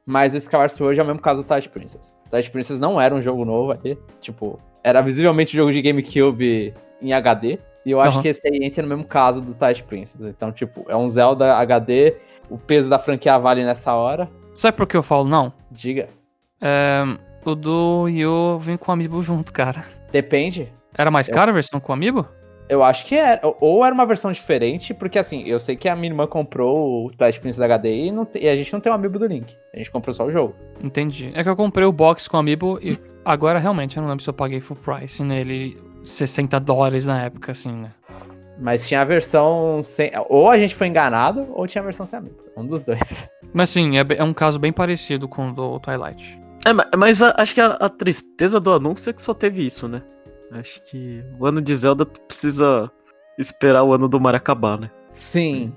mas 0.06 0.34
o 0.34 0.38
Skyward 0.38 0.72
Sword 0.74 1.00
é 1.00 1.04
o 1.04 1.06
mesmo 1.06 1.22
caso 1.22 1.42
do 1.44 1.48
Twilight 1.48 1.70
Princess. 1.70 2.16
Twilight 2.30 2.52
Princess 2.52 2.80
não 2.80 3.00
era 3.00 3.16
um 3.16 3.22
jogo 3.22 3.46
novo 3.46 3.72
ali, 3.72 3.98
tipo, 4.20 4.60
era 4.84 5.02
visivelmente 5.02 5.56
um 5.56 5.58
jogo 5.60 5.72
de 5.72 5.82
GameCube 5.82 6.74
em 7.02 7.14
HD, 7.14 7.58
e 7.86 7.92
eu 7.92 8.00
acho 8.00 8.12
Aham. 8.12 8.22
que 8.22 8.28
esse 8.28 8.46
aí 8.48 8.60
entra 8.64 8.84
no 8.84 8.90
mesmo 8.90 9.06
caso 9.06 9.42
do 9.42 9.54
Twilight 9.54 9.84
Princess. 9.84 10.22
Então, 10.22 10.52
tipo, 10.52 10.86
é 10.90 10.96
um 10.96 11.10
Zelda 11.10 11.56
HD, 11.56 12.16
o 12.50 12.58
peso 12.58 12.90
da 12.90 13.00
franquia 13.00 13.38
vale 13.38 13.64
nessa 13.64 13.94
hora. 13.94 14.30
Sabe 14.54 14.78
por 14.78 14.86
que 14.88 14.96
eu 14.98 15.04
falo 15.04 15.24
não? 15.26 15.52
Diga, 15.72 16.10
É, 16.62 17.02
o 17.46 17.56
do 17.56 18.08
Yu 18.08 18.58
vem 18.60 18.78
com 18.78 18.92
o 18.92 18.94
Amiibo 18.94 19.22
junto, 19.22 19.52
cara. 19.52 19.84
depende. 20.12 20.72
Era 20.98 21.10
mais 21.10 21.28
Eu- 21.28 21.34
caro 21.34 21.50
a 21.52 21.54
versão 21.54 21.80
com 21.80 21.92
o 21.92 21.96
Amiibo? 21.96 22.28
Eu 22.70 22.82
acho 22.84 23.06
que 23.06 23.16
era. 23.16 23.42
Ou 23.60 23.86
era 23.86 23.94
uma 23.94 24.06
versão 24.06 24.32
diferente, 24.32 24.94
porque 24.94 25.20
assim, 25.20 25.44
eu 25.46 25.60
sei 25.60 25.76
que 25.76 25.88
a 25.90 25.96
minha 25.96 26.10
irmã 26.12 26.26
comprou 26.26 27.06
o 27.08 27.12
Twilight 27.12 27.40
Princess 27.42 27.62
HD 27.62 28.06
e, 28.06 28.12
não 28.12 28.26
te- 28.26 28.40
e 28.40 28.48
a 28.48 28.56
gente 28.56 28.72
não 28.72 28.80
tem 28.80 28.92
o 28.92 28.96
amiibo 28.96 29.20
do 29.20 29.26
Link. 29.28 29.56
A 29.74 29.78
gente 29.78 29.92
comprou 29.92 30.14
só 30.14 30.26
o 30.26 30.32
jogo. 30.32 30.56
Entendi. 30.82 31.32
É 31.36 31.44
que 31.44 31.50
eu 31.50 31.56
comprei 31.56 31.86
o 31.86 31.92
box 31.92 32.28
com 32.28 32.38
o 32.38 32.40
Amiibo 32.40 32.80
e 32.82 32.98
agora 33.26 33.60
realmente 33.60 33.98
eu 33.98 34.02
não 34.02 34.10
lembro 34.10 34.24
se 34.24 34.30
eu 34.30 34.34
paguei 34.34 34.62
full 34.62 34.78
price 34.78 35.22
nele 35.24 35.78
60 36.04 36.60
dólares 36.60 37.06
na 37.06 37.22
época, 37.24 37.52
assim, 37.52 37.72
né? 37.74 37.92
Mas 38.60 38.88
tinha 38.88 39.02
a 39.02 39.06
versão 39.06 39.82
sem. 39.84 40.12
Ou 40.30 40.50
a 40.50 40.58
gente 40.58 40.74
foi 40.76 40.88
enganado, 40.88 41.48
ou 41.54 41.68
tinha 41.68 41.82
a 41.82 41.86
versão 41.86 42.06
sem 42.06 42.18
amiibo. 42.20 42.38
Um 42.56 42.66
dos 42.66 42.84
dois. 42.84 43.30
Mas 43.54 43.70
sim, 43.72 43.98
é, 43.98 44.06
é 44.18 44.24
um 44.24 44.34
caso 44.34 44.58
bem 44.58 44.72
parecido 44.72 45.28
com 45.28 45.50
o 45.50 45.54
do 45.54 45.80
Twilight. 45.80 46.40
É, 46.66 46.72
ma- 46.72 46.88
mas 46.98 47.22
a- 47.22 47.36
acho 47.38 47.54
que 47.54 47.62
a, 47.62 47.68
a 47.74 47.90
tristeza 47.90 48.60
do 48.60 48.72
anúncio 48.72 49.10
é 49.10 49.14
que 49.14 49.22
só 49.22 49.34
teve 49.34 49.66
isso, 49.66 49.88
né? 49.88 50.02
Acho 50.52 50.82
que 50.84 51.24
o 51.40 51.46
ano 51.46 51.62
de 51.62 51.76
Zelda 51.76 52.06
tu 52.06 52.22
precisa 52.22 52.92
esperar 53.38 53.84
o 53.84 53.94
ano 53.94 54.08
do 54.08 54.20
Mario 54.20 54.38
acabar, 54.38 54.80
né? 54.80 54.92
Sim. 55.12 55.74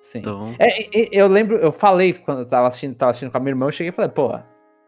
Sim. 0.00 0.20
Então. 0.20 0.54
É, 0.58 0.88
eu 1.12 1.28
lembro, 1.28 1.56
eu 1.56 1.70
falei 1.70 2.14
quando 2.14 2.40
eu 2.40 2.46
tava 2.46 2.68
assistindo, 2.68 2.94
tava 2.94 3.10
assistindo 3.10 3.30
com 3.30 3.36
a 3.36 3.40
minha 3.40 3.50
irmã, 3.50 3.66
eu 3.66 3.72
cheguei 3.72 3.90
e 3.90 3.92
falei, 3.92 4.10
pô, 4.10 4.30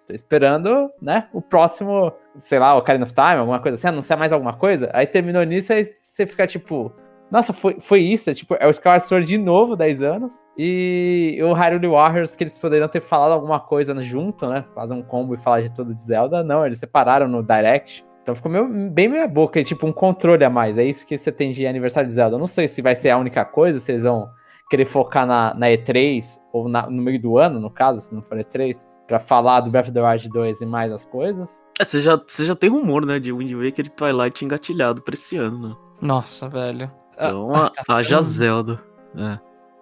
tô 0.06 0.14
esperando, 0.14 0.90
né, 1.00 1.28
o 1.32 1.42
próximo, 1.42 2.12
sei 2.36 2.58
lá, 2.58 2.74
o 2.74 2.78
Ocarina 2.78 3.04
of 3.04 3.14
Time, 3.14 3.36
alguma 3.36 3.60
coisa 3.60 3.76
assim, 3.76 3.88
anunciar 3.88 4.18
mais 4.18 4.32
alguma 4.32 4.54
coisa. 4.54 4.90
Aí 4.92 5.06
terminou 5.06 5.42
nisso, 5.44 5.72
aí 5.72 5.84
você 5.84 6.26
fica 6.26 6.46
tipo, 6.46 6.92
nossa, 7.30 7.52
foi, 7.52 7.76
foi 7.78 8.00
isso, 8.00 8.30
é, 8.30 8.34
tipo, 8.34 8.54
é 8.58 8.66
o 8.66 8.70
Skyward 8.70 9.04
Sword 9.04 9.26
de 9.26 9.38
novo, 9.38 9.76
10 9.76 10.02
anos, 10.02 10.44
e 10.56 11.38
o 11.42 11.52
Hyrule 11.52 11.88
Warriors, 11.88 12.34
que 12.34 12.44
eles 12.44 12.58
poderiam 12.58 12.88
ter 12.88 13.02
falado 13.02 13.32
alguma 13.32 13.60
coisa 13.60 14.00
junto, 14.02 14.46
né, 14.48 14.64
fazer 14.74 14.94
um 14.94 15.02
combo 15.02 15.34
e 15.34 15.38
falar 15.38 15.60
de 15.60 15.72
tudo 15.72 15.94
de 15.94 16.02
Zelda, 16.02 16.42
não, 16.42 16.64
eles 16.64 16.78
separaram 16.78 17.28
no 17.28 17.42
Direct. 17.42 18.04
Então 18.22 18.34
ficou 18.34 18.50
meio, 18.50 18.68
bem 18.90 19.08
meia 19.08 19.26
boca, 19.26 19.58
e, 19.60 19.64
tipo 19.64 19.86
um 19.86 19.92
controle 19.92 20.44
a 20.44 20.50
mais. 20.50 20.78
É 20.78 20.84
isso 20.84 21.06
que 21.06 21.18
você 21.18 21.32
tem 21.32 21.50
de 21.50 21.66
aniversário 21.66 22.06
de 22.06 22.12
Zelda. 22.14 22.36
Eu 22.36 22.40
não 22.40 22.46
sei 22.46 22.68
se 22.68 22.80
vai 22.80 22.94
ser 22.94 23.10
a 23.10 23.18
única 23.18 23.44
coisa, 23.44 23.80
se 23.80 23.90
eles 23.92 24.04
vão 24.04 24.30
querer 24.70 24.84
focar 24.84 25.26
na, 25.26 25.52
na 25.54 25.66
E3, 25.68 26.22
ou 26.52 26.68
na- 26.68 26.88
no 26.88 27.02
meio 27.02 27.20
do 27.20 27.36
ano, 27.36 27.58
no 27.60 27.68
caso, 27.70 28.00
se 28.00 28.14
não 28.14 28.22
for 28.22 28.38
E3, 28.38 28.86
pra 29.08 29.18
falar 29.18 29.60
do 29.60 29.70
Breath 29.70 29.86
of 29.86 29.92
the 29.92 30.00
Wild 30.00 30.28
2 30.30 30.60
e 30.60 30.66
mais 30.66 30.92
as 30.92 31.04
coisas. 31.04 31.62
É, 31.80 31.84
você 31.84 32.00
já, 32.00 32.16
você 32.24 32.46
já 32.46 32.54
tem 32.54 32.70
rumor, 32.70 33.04
né? 33.04 33.18
De 33.18 33.32
Wind 33.32 33.52
Waker 33.52 33.86
e 33.86 33.90
Twilight 33.90 34.44
engatilhado 34.44 35.02
pra 35.02 35.14
esse 35.14 35.36
ano, 35.36 35.68
né? 35.68 35.76
Nossa, 36.00 36.48
velho. 36.48 36.90
Ah, 37.18 37.28
Então, 37.28 37.52
a, 37.54 37.68
tá 37.70 37.82
haja 37.96 38.08
ficando- 38.08 38.22
Zelda. 38.22 38.80
É. 39.16 39.38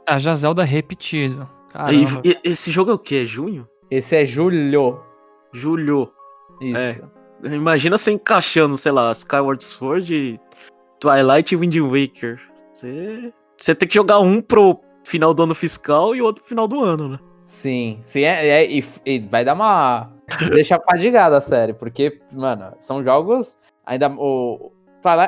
A 0.08 0.18
já 0.18 0.34
Zelda 0.34 0.64
repetido. 0.64 1.48
E, 2.24 2.30
e- 2.30 2.40
esse 2.42 2.70
jogo 2.72 2.90
é 2.90 2.94
o 2.94 2.98
quê? 2.98 3.16
É 3.16 3.24
junho? 3.24 3.68
Esse 3.90 4.16
é 4.16 4.24
julho. 4.24 5.00
Julho. 5.52 6.10
Isso. 6.60 6.76
É. 6.78 7.00
Imagina 7.44 7.96
você 7.96 8.12
encaixando, 8.12 8.76
sei 8.76 8.92
lá, 8.92 9.12
Skyward 9.12 9.62
Sword, 9.64 10.40
Twilight 10.98 11.54
e 11.54 11.56
Wind 11.56 11.76
Waker. 11.76 12.40
Você, 12.72 13.32
você 13.58 13.74
tem 13.74 13.88
que 13.88 13.94
jogar 13.94 14.20
um 14.20 14.40
pro 14.42 14.78
final 15.02 15.32
do 15.32 15.42
ano 15.42 15.54
fiscal 15.54 16.14
e 16.14 16.20
outro 16.20 16.42
pro 16.42 16.48
final 16.48 16.68
do 16.68 16.80
ano, 16.82 17.08
né? 17.08 17.18
Sim, 17.42 17.98
sim, 18.02 18.20
é, 18.22 18.46
é- 18.48 18.70
e, 18.70 18.84
e 19.06 19.18
vai 19.18 19.44
dar 19.44 19.54
uma. 19.54 20.12
deixa 20.52 20.78
fadigada 20.78 21.38
a 21.38 21.40
série, 21.40 21.72
porque, 21.72 22.20
mano, 22.32 22.72
são 22.78 23.02
jogos. 23.02 23.58
Ainda 23.84 24.08
o, 24.10 24.70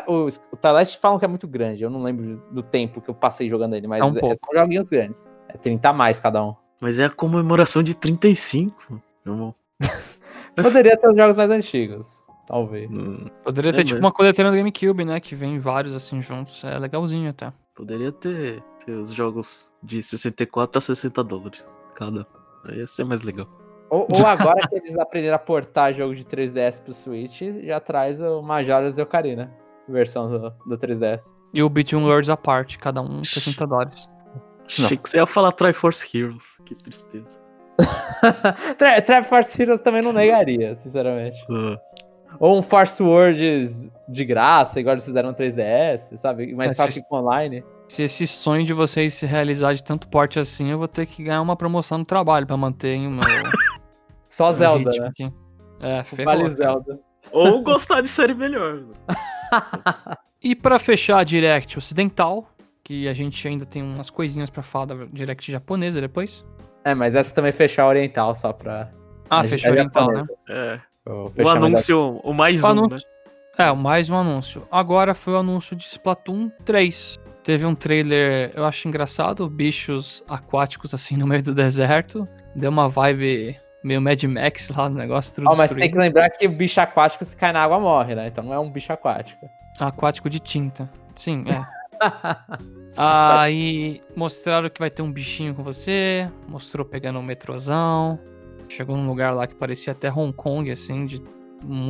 o, 0.07 0.29
o 0.53 0.57
Twilight 0.57 0.99
falam 0.99 1.19
que 1.19 1.25
é 1.25 1.29
muito 1.29 1.49
grande. 1.49 1.83
Eu 1.83 1.91
não 1.91 2.03
lembro 2.03 2.43
do 2.51 2.63
tempo 2.63 3.01
que 3.01 3.09
eu 3.09 3.15
passei 3.15 3.49
jogando 3.49 3.75
ele, 3.75 3.87
mas 3.89 4.01
É 4.01 4.05
um 4.05 4.17
é, 4.17 4.21
pouco. 4.21 4.39
são 4.45 4.61
joguinhos 4.61 4.89
grandes. 4.91 5.31
É 5.49 5.57
30 5.57 5.89
a 5.89 5.93
mais 5.93 6.21
cada 6.21 6.45
um. 6.45 6.55
Mas 6.81 6.99
é 6.99 7.07
a 7.07 7.11
comemoração 7.11 7.83
de 7.83 7.95
35. 7.95 9.01
irmão. 9.27 9.55
Poderia 10.57 10.97
ter 10.97 11.09
os 11.09 11.17
jogos 11.17 11.37
mais 11.37 11.51
antigos. 11.51 12.23
Talvez. 12.47 12.91
Hum, 12.91 13.27
Poderia 13.45 13.71
É 13.71 13.73
ter 13.73 13.85
tipo 13.85 13.95
mesmo. 13.95 14.07
uma 14.07 14.13
coletânea 14.13 14.51
do 14.51 14.57
GameCube, 14.59 15.05
né? 15.05 15.21
Que 15.21 15.35
vem 15.35 15.59
vários 15.59 15.95
assim 15.95 16.21
juntos. 16.21 16.63
É 16.65 16.79
legalzinho 16.79 17.31
até. 17.31 17.53
Poderia 17.75 18.13
ter, 18.13 18.63
ter 18.85 18.93
os 18.93 19.13
jogos 19.13 19.71
de 19.83 20.03
64 20.03 20.77
a 20.79 20.81
60 20.81 21.25
dólares 21.25 21.65
cada. 21.95 22.27
Aí 22.65 22.79
ia 22.79 22.87
ser 22.87 23.05
mais 23.05 23.23
legal. 23.23 23.49
Ou, 23.89 24.07
ou 24.15 24.27
agora 24.27 24.67
que 24.69 24.75
eles 24.77 24.99
aprenderam 24.99 25.37
a 25.37 25.39
portar 25.39 25.93
jogo 25.93 26.15
de 26.15 26.25
3DS 26.25 26.83
pro 26.83 26.93
Switch, 26.93 27.43
já 27.63 27.79
traz 27.81 28.21
o 28.21 28.43
Majora's 28.43 28.99
e 28.99 29.03
Ocarina. 29.03 29.53
Versão 29.89 30.31
do, 30.31 30.51
do 30.67 30.79
3DS. 30.79 31.35
E 31.53 31.63
o 31.63 31.69
Between 31.69 32.03
Worlds 32.05 32.31
à 32.31 32.37
parte, 32.37 32.79
cada 32.79 33.01
um 33.03 33.23
60 33.25 33.67
dólares. 33.67 34.11
Achei 34.67 34.97
que 34.97 35.09
você 35.09 35.17
ia 35.19 35.27
falar 35.27 35.53
Triforce 35.53 36.07
Heroes. 36.17 36.59
Que 36.65 36.75
tristeza. 36.75 37.39
Tri- 38.79 39.03
Triforce 39.03 39.61
Heroes 39.61 39.81
também 39.81 40.03
não 40.03 40.13
negaria, 40.13 40.75
sinceramente. 40.75 41.37
Ah, 41.51 41.79
Ou 42.39 42.59
um 42.59 42.63
Force 42.63 43.03
Words 43.03 43.91
de 44.09 44.25
graça, 44.25 44.81
igual 44.81 44.95
eles 44.95 45.05
fizeram 45.05 45.31
no 45.31 45.35
3DS, 45.37 46.17
sabe? 46.17 46.55
Mas 46.55 46.73
É, 46.73 46.75
só 46.75 46.89
se- 46.91 47.03
que 47.03 47.09
com 47.09 47.17
online. 47.17 47.65
Se 47.89 48.03
esse 48.03 48.27
sonho 48.27 48.65
de 48.65 48.73
vocês 48.73 49.13
se 49.15 49.27
realizar 49.27 49.75
de 49.75 49.83
tanto 49.83 50.09
porte 50.09 50.39
assim, 50.39 50.71
eu 50.71 50.79
vou 50.79 50.89
ter 50.89 51.05
que 51.07 51.23
ganhar 51.25 51.43
uma 51.43 51.57
promoção 51.57 51.99
no 51.99 52.05
trabalho 52.05 52.47
pra 52.47 52.57
manter 52.57 52.97
o 53.07 53.11
meu, 53.11 53.21
Só 54.31 54.47
meu 54.47 54.55
Zelda, 54.55 54.91
né? 54.99 55.07
aqui. 55.09 55.33
É, 55.81 56.03
ferrou, 56.05 56.25
Vale. 56.37 56.51
Zelda. 56.51 56.99
Ou 57.31 57.63
gostar 57.63 58.01
de 58.01 58.09
série 58.09 58.35
melhor. 58.35 58.83
E 60.45 60.57
pra 60.57 60.79
fechar 60.81 61.19
a 61.19 61.25
Direct 61.25 61.79
ocidental, 61.79 62.49
que 62.83 63.07
a 63.07 63.15
gente 63.15 63.47
ainda 63.47 63.65
tem 63.65 63.81
umas 63.81 64.11
coisinhas 64.11 64.51
pra 64.51 64.61
falar 64.61 64.87
da 64.87 64.95
Direct 65.13 65.53
japonesa 65.53 66.01
depois. 66.01 66.45
É, 66.85 66.95
mas 66.95 67.15
essa 67.15 67.35
também 67.35 67.53
fechou 67.53 67.85
a 67.85 67.89
oriental, 67.89 68.35
só 68.35 68.53
pra. 68.53 68.91
Ah, 69.31 69.41
a- 69.41 69.45
fechou 69.45 69.71
a 69.71 69.73
oriental, 69.73 70.09
né? 70.13 70.25
É. 70.49 70.79
O 71.07 71.31
O 71.43 71.49
anúncio, 71.49 72.21
o 72.23 72.33
mais 72.33 72.63
O 72.63 72.67
um, 72.67 72.71
anúncio. 72.71 73.09
né? 73.59 73.67
É, 73.67 73.73
mais 73.73 74.09
um 74.09 74.17
anúncio. 74.17 74.67
Agora 74.71 75.15
foi 75.15 75.35
o 75.35 75.39
anúncio 75.39 75.75
de 75.77 75.85
Splatoon 75.85 76.51
3. 76.65 77.19
Teve 77.45 77.67
um 77.67 77.75
trailer, 77.75 78.53
eu 78.55 78.65
acho 78.65 78.87
engraçado, 78.87 79.49
bichos 79.49 80.23
aquáticos 80.29 80.95
assim 80.95 81.17
no 81.19 81.27
meio 81.27 81.43
do 81.43 81.55
deserto. 81.55 82.27
Deu 82.55 82.71
uma 82.71 82.89
vibe 82.89 83.57
meio 83.83 84.01
Mad 84.01 84.23
Max 84.25 84.69
lá 84.69 84.89
no 84.89 84.97
negócio, 84.97 85.35
tudo 85.35 85.49
Ó, 85.51 85.57
mas 85.57 85.71
tem 85.71 85.91
que 85.91 85.99
lembrar 85.99 86.31
que 86.31 86.47
o 86.47 86.51
bicho 86.51 86.81
aquático, 86.81 87.25
se 87.25 87.37
cai 87.37 87.53
na 87.53 87.63
água, 87.65 87.81
morre, 87.81 88.15
né? 88.15 88.29
Então 88.29 88.45
não 88.45 88.53
é 88.55 88.59
um 88.61 88.71
bicho 88.71 88.93
aquático. 88.93 89.45
Aquático 89.81 90.31
de 90.31 90.39
tinta. 90.39 90.89
Sim, 91.17 91.45
é. 91.49 91.67
Aí 92.97 94.01
mostraram 94.15 94.69
que 94.69 94.79
vai 94.79 94.91
ter 94.91 95.03
um 95.03 95.13
bichinho 95.13 95.55
com 95.55 95.63
você. 95.63 96.31
Mostrou 96.49 96.85
pegando 96.85 97.19
um 97.19 97.23
metrozão. 97.23 98.19
Chegou 98.69 98.97
num 98.97 99.07
lugar 99.07 99.35
lá 99.35 99.47
que 99.47 99.55
parecia 99.55 99.93
até 99.93 100.11
Hong 100.11 100.33
Kong, 100.33 100.71
assim, 100.71 101.05
de 101.05 101.23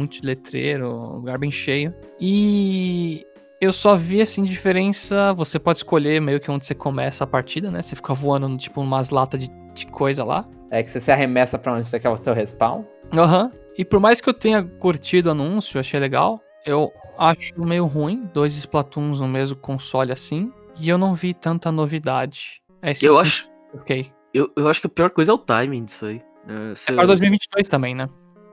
de 0.08 0.20
letreiro, 0.22 0.88
um 0.88 1.16
lugar 1.16 1.38
bem 1.38 1.50
cheio. 1.50 1.94
E 2.20 3.26
eu 3.60 3.72
só 3.72 3.96
vi, 3.96 4.20
assim, 4.20 4.42
diferença. 4.42 5.32
Você 5.34 5.58
pode 5.58 5.78
escolher 5.78 6.20
meio 6.20 6.40
que 6.40 6.50
onde 6.50 6.66
você 6.66 6.74
começa 6.74 7.24
a 7.24 7.26
partida, 7.26 7.70
né? 7.70 7.80
Você 7.80 7.96
fica 7.96 8.12
voando, 8.12 8.54
tipo, 8.56 8.80
umas 8.80 9.10
latas 9.10 9.40
de, 9.40 9.50
de 9.72 9.86
coisa 9.86 10.24
lá. 10.24 10.44
É 10.70 10.82
que 10.82 10.90
você 10.90 11.00
se 11.00 11.10
arremessa 11.10 11.58
pra 11.58 11.72
onde 11.74 11.86
você 11.86 11.98
quer 11.98 12.10
o 12.10 12.18
seu 12.18 12.34
respawn. 12.34 12.84
Aham. 13.12 13.50
E 13.76 13.84
por 13.84 14.00
mais 14.00 14.20
que 14.20 14.28
eu 14.28 14.34
tenha 14.34 14.62
curtido 14.62 15.28
o 15.28 15.32
anúncio, 15.32 15.80
achei 15.80 15.98
legal, 15.98 16.40
eu 16.66 16.92
acho 17.18 17.58
meio 17.58 17.86
ruim 17.86 18.28
dois 18.34 18.54
Splatoons 18.54 19.20
no 19.20 19.28
mesmo 19.28 19.56
console 19.56 20.12
assim. 20.12 20.52
E 20.78 20.88
eu 20.88 20.98
não 20.98 21.14
vi 21.14 21.34
tanta 21.34 21.70
novidade. 21.70 22.62
É 22.80 22.92
esse 22.92 23.04
Eu 23.06 23.18
acho, 23.18 23.48
Ok. 23.74 24.12
eu, 24.34 24.50
eu 24.56 24.68
acho 24.68 24.80
que 24.80 24.86
a 24.86 24.90
pior 24.90 25.10
coisa 25.10 25.32
é 25.32 25.34
o 25.34 25.38
timing 25.38 25.84
disso 25.84 26.06
aí. 26.06 26.22
É, 26.48 26.92
É 26.92 26.94
para 26.94 27.06
2022 27.06 27.68
também, 27.68 27.94
né? 27.94 28.08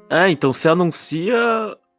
É, 0.10 0.30
então 0.30 0.52
você 0.52 0.70
anuncia 0.70 1.38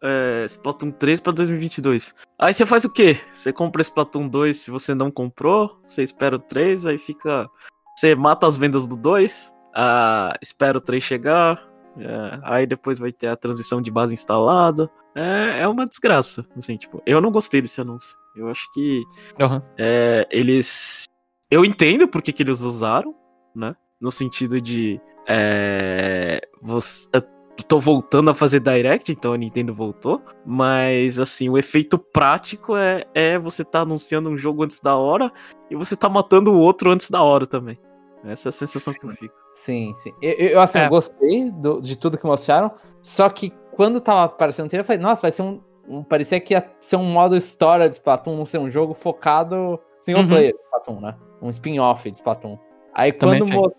é, 0.03 0.45
Splatoon 0.47 0.91
3 0.91 1.21
pra 1.21 1.33
2022. 1.33 2.15
Aí 2.39 2.53
você 2.55 2.65
faz 2.67 2.85
o 2.85 2.91
quê? 2.91 3.19
Você 3.33 3.53
compra 3.53 3.83
Splatoon 3.83 4.29
2 4.29 4.57
se 4.57 4.71
você 4.71 4.95
não 4.95 5.11
comprou, 5.11 5.79
você 5.83 6.03
espera 6.03 6.37
o 6.37 6.39
3, 6.39 6.87
aí 6.87 6.99
fica. 6.99 7.49
Você 7.97 8.15
mata 8.15 8.47
as 8.47 8.57
vendas 8.57 8.87
do 8.89 8.97
2, 8.97 9.55
ah, 9.75 10.33
espera 10.41 10.79
o 10.79 10.81
3 10.81 11.03
chegar, 11.03 11.63
é, 11.99 12.41
aí 12.43 12.67
depois 12.67 12.99
vai 12.99 13.13
ter 13.13 13.27
a 13.29 13.37
transição 13.37 13.83
de 13.83 13.91
base 13.91 14.15
instalada. 14.15 14.91
É, 15.15 15.61
é 15.61 15.69
uma 15.69 15.87
desgraça. 15.87 16.47
Assim, 16.57 16.77
tipo, 16.77 17.03
eu 17.05 17.21
não 17.21 17.31
gostei 17.31 17.61
desse 17.61 17.81
anúncio. 17.81 18.17
Eu 18.37 18.49
acho 18.49 18.71
que 18.73 19.03
Aham. 19.41 19.63
é, 19.79 20.27
eles. 20.31 21.05
Eu 21.51 21.65
entendo 21.65 22.07
por 22.07 22.23
que, 22.23 22.33
que 22.33 22.43
eles 22.43 22.61
usaram, 22.63 23.15
né? 23.55 23.75
No 24.01 24.11
sentido 24.11 24.61
de. 24.61 25.01
É, 25.29 26.41
você, 26.63 27.09
eu 27.13 27.23
tô 27.69 27.79
voltando 27.81 28.31
a 28.31 28.35
fazer 28.35 28.61
direct, 28.61 29.11
então 29.13 29.33
a 29.33 29.37
Nintendo 29.37 29.75
voltou. 29.75 30.23
Mas, 30.47 31.19
assim, 31.21 31.49
o 31.49 31.59
efeito 31.59 31.99
prático 31.99 32.77
é, 32.77 33.05
é 33.15 33.39
você 33.39 33.65
tá 33.65 33.81
anunciando 33.81 34.31
um 34.31 34.37
jogo 34.37 34.63
antes 34.65 34.81
da 34.81 34.97
hora 34.97 35.31
e 35.71 35.77
você 35.77 35.97
tá 35.97 36.09
matando 36.09 36.53
o 36.53 36.59
outro 36.59 36.91
antes 36.91 37.11
da 37.11 37.23
hora 37.23 37.47
também. 37.47 37.79
Essa 38.25 38.49
é 38.49 38.51
a 38.51 38.53
sensação 38.53 38.93
que 38.93 39.05
eu 39.05 39.11
fico. 39.11 39.35
Sim, 39.53 39.93
sim. 39.95 40.13
Eu, 40.23 40.33
eu, 40.33 40.61
assim, 40.61 40.79
É. 40.79 40.87
eu 40.87 40.91
gostei 40.91 41.51
do- 41.51 41.81
de 41.81 41.97
tudo 41.99 42.19
que 42.19 42.27
mostraram. 42.27 42.71
Só 43.03 43.29
que 43.29 43.51
quando 43.73 44.01
tava 44.01 44.25
aparecendo 44.25 44.67
o 44.67 44.69
trailer, 44.69 44.85
eu 44.85 44.87
falei, 44.87 45.03
nossa, 45.03 45.23
vai 45.23 45.33
ser 45.33 45.43
um. 45.43 45.61
Um- 45.91 46.03
parecia 46.03 46.41
que 46.41 46.55
ia 46.55 46.71
ser 46.79 46.97
um 46.97 47.05
modo 47.05 47.37
história 47.37 47.89
de 47.89 47.95
Splatoon, 47.97 48.37
não 48.37 48.47
ser 48.47 48.59
um 48.59 48.71
jogo 48.71 48.95
focado 48.95 49.79
single 50.01 50.23
Uhum. 50.23 50.29
player 50.29 50.53
de 50.55 50.61
Splatoon, 50.63 51.01
né? 51.01 51.17
Um 51.43 51.51
spin-off 51.51 52.11
de 52.11 52.17
Splatoon. 52.17 52.59
Aí 52.95 53.13
Também 53.13 53.41
quando, 53.41 53.53
mo- 53.53 53.73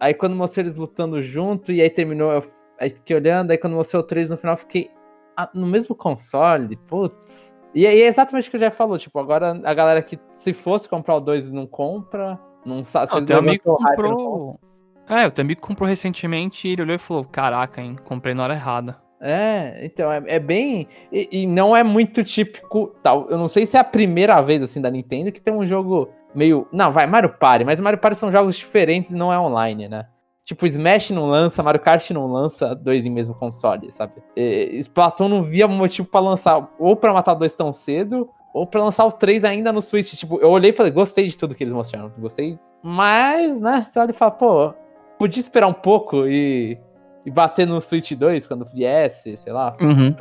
aí 0.00 0.14
quando 0.14 0.36
mostrou 0.36 0.62
eles 0.62 0.74
lutando 0.74 1.20
junto, 1.22 1.72
e 1.72 1.80
aí 1.80 1.90
terminou, 1.90 2.30
eu 2.32 2.42
aí 2.80 2.90
fiquei 2.90 3.16
olhando, 3.16 3.50
aí 3.50 3.58
quando 3.58 3.74
mostrou 3.74 4.02
o 4.02 4.06
3 4.06 4.28
no 4.30 4.36
final, 4.36 4.54
eu 4.54 4.58
fiquei. 4.58 4.90
"Ah, 5.36 5.48
no 5.54 5.66
mesmo 5.66 5.94
console? 5.94 6.76
Putz. 6.88 7.58
E 7.74 7.86
aí 7.86 8.02
é 8.02 8.06
exatamente 8.06 8.46
o 8.48 8.50
que 8.52 8.56
o 8.56 8.60
Jeff 8.60 8.76
falou, 8.76 8.96
tipo, 8.98 9.18
agora 9.18 9.60
a 9.64 9.74
galera 9.74 10.00
que 10.02 10.18
se 10.32 10.52
fosse 10.52 10.88
comprar 10.88 11.16
o 11.16 11.20
2 11.20 11.50
não 11.50 11.66
compra, 11.66 12.38
não 12.64 12.84
sabe. 12.84 13.12
O 13.16 13.26
teu 13.26 13.38
amigo 13.38 13.76
comprou. 13.76 14.60
É, 15.08 15.26
o 15.26 15.30
teu 15.30 15.42
amigo 15.42 15.60
comprou 15.60 15.88
recentemente 15.88 16.66
e 16.68 16.72
ele 16.72 16.82
olhou 16.82 16.94
e 16.94 16.98
falou: 16.98 17.24
Caraca, 17.24 17.80
hein, 17.82 17.96
comprei 18.04 18.32
na 18.34 18.44
hora 18.44 18.54
errada. 18.54 18.96
É, 19.20 19.80
então, 19.84 20.10
é, 20.12 20.22
é 20.26 20.38
bem. 20.38 20.88
E, 21.10 21.28
e 21.30 21.46
não 21.46 21.76
é 21.76 21.82
muito 21.82 22.22
típico. 22.22 22.94
Tal. 23.02 23.28
Eu 23.30 23.38
não 23.38 23.48
sei 23.48 23.66
se 23.66 23.76
é 23.76 23.80
a 23.80 23.84
primeira 23.84 24.40
vez 24.40 24.62
assim 24.62 24.80
da 24.80 24.90
Nintendo 24.90 25.32
que 25.32 25.40
tem 25.40 25.54
um 25.54 25.66
jogo 25.66 26.10
meio. 26.34 26.66
Não, 26.72 26.92
vai, 26.92 27.06
Mario 27.06 27.30
Party, 27.30 27.64
mas 27.64 27.80
Mario 27.80 27.98
Party 27.98 28.16
são 28.16 28.30
jogos 28.30 28.56
diferentes 28.56 29.12
e 29.12 29.16
não 29.16 29.32
é 29.32 29.38
online, 29.38 29.88
né? 29.88 30.06
Tipo, 30.44 30.66
Smash 30.66 31.10
não 31.10 31.26
lança, 31.26 31.62
Mario 31.62 31.80
Kart 31.80 32.10
não 32.10 32.26
lança 32.26 32.74
dois 32.74 33.06
em 33.06 33.10
mesmo 33.10 33.34
console, 33.34 33.90
sabe? 33.90 34.12
E, 34.36 34.76
Splatoon 34.80 35.28
não 35.28 35.42
via 35.42 35.66
motivo 35.66 36.06
pra 36.06 36.20
lançar, 36.20 36.68
ou 36.78 36.94
pra 36.94 37.14
matar 37.14 37.32
dois 37.32 37.54
tão 37.54 37.72
cedo, 37.72 38.28
ou 38.52 38.66
pra 38.66 38.84
lançar 38.84 39.06
o 39.06 39.12
3 39.12 39.42
ainda 39.42 39.72
no 39.72 39.80
Switch. 39.80 40.12
Tipo, 40.12 40.38
eu 40.40 40.50
olhei 40.50 40.70
e 40.70 40.72
falei, 40.74 40.92
gostei 40.92 41.26
de 41.26 41.38
tudo 41.38 41.54
que 41.54 41.64
eles 41.64 41.72
mostraram, 41.72 42.12
gostei. 42.18 42.58
Mas, 42.82 43.58
né, 43.58 43.86
você 43.88 43.98
olha 43.98 44.10
e 44.10 44.14
fala, 44.14 44.32
pô, 44.32 44.74
podia 45.18 45.40
esperar 45.40 45.66
um 45.66 45.72
pouco 45.72 46.26
e, 46.26 46.78
e 47.24 47.30
bater 47.30 47.66
no 47.66 47.80
Switch 47.80 48.12
2 48.12 48.46
quando 48.46 48.64
viesse, 48.64 49.36
sei 49.36 49.52
lá. 49.52 49.76
Uhum. 49.80 50.14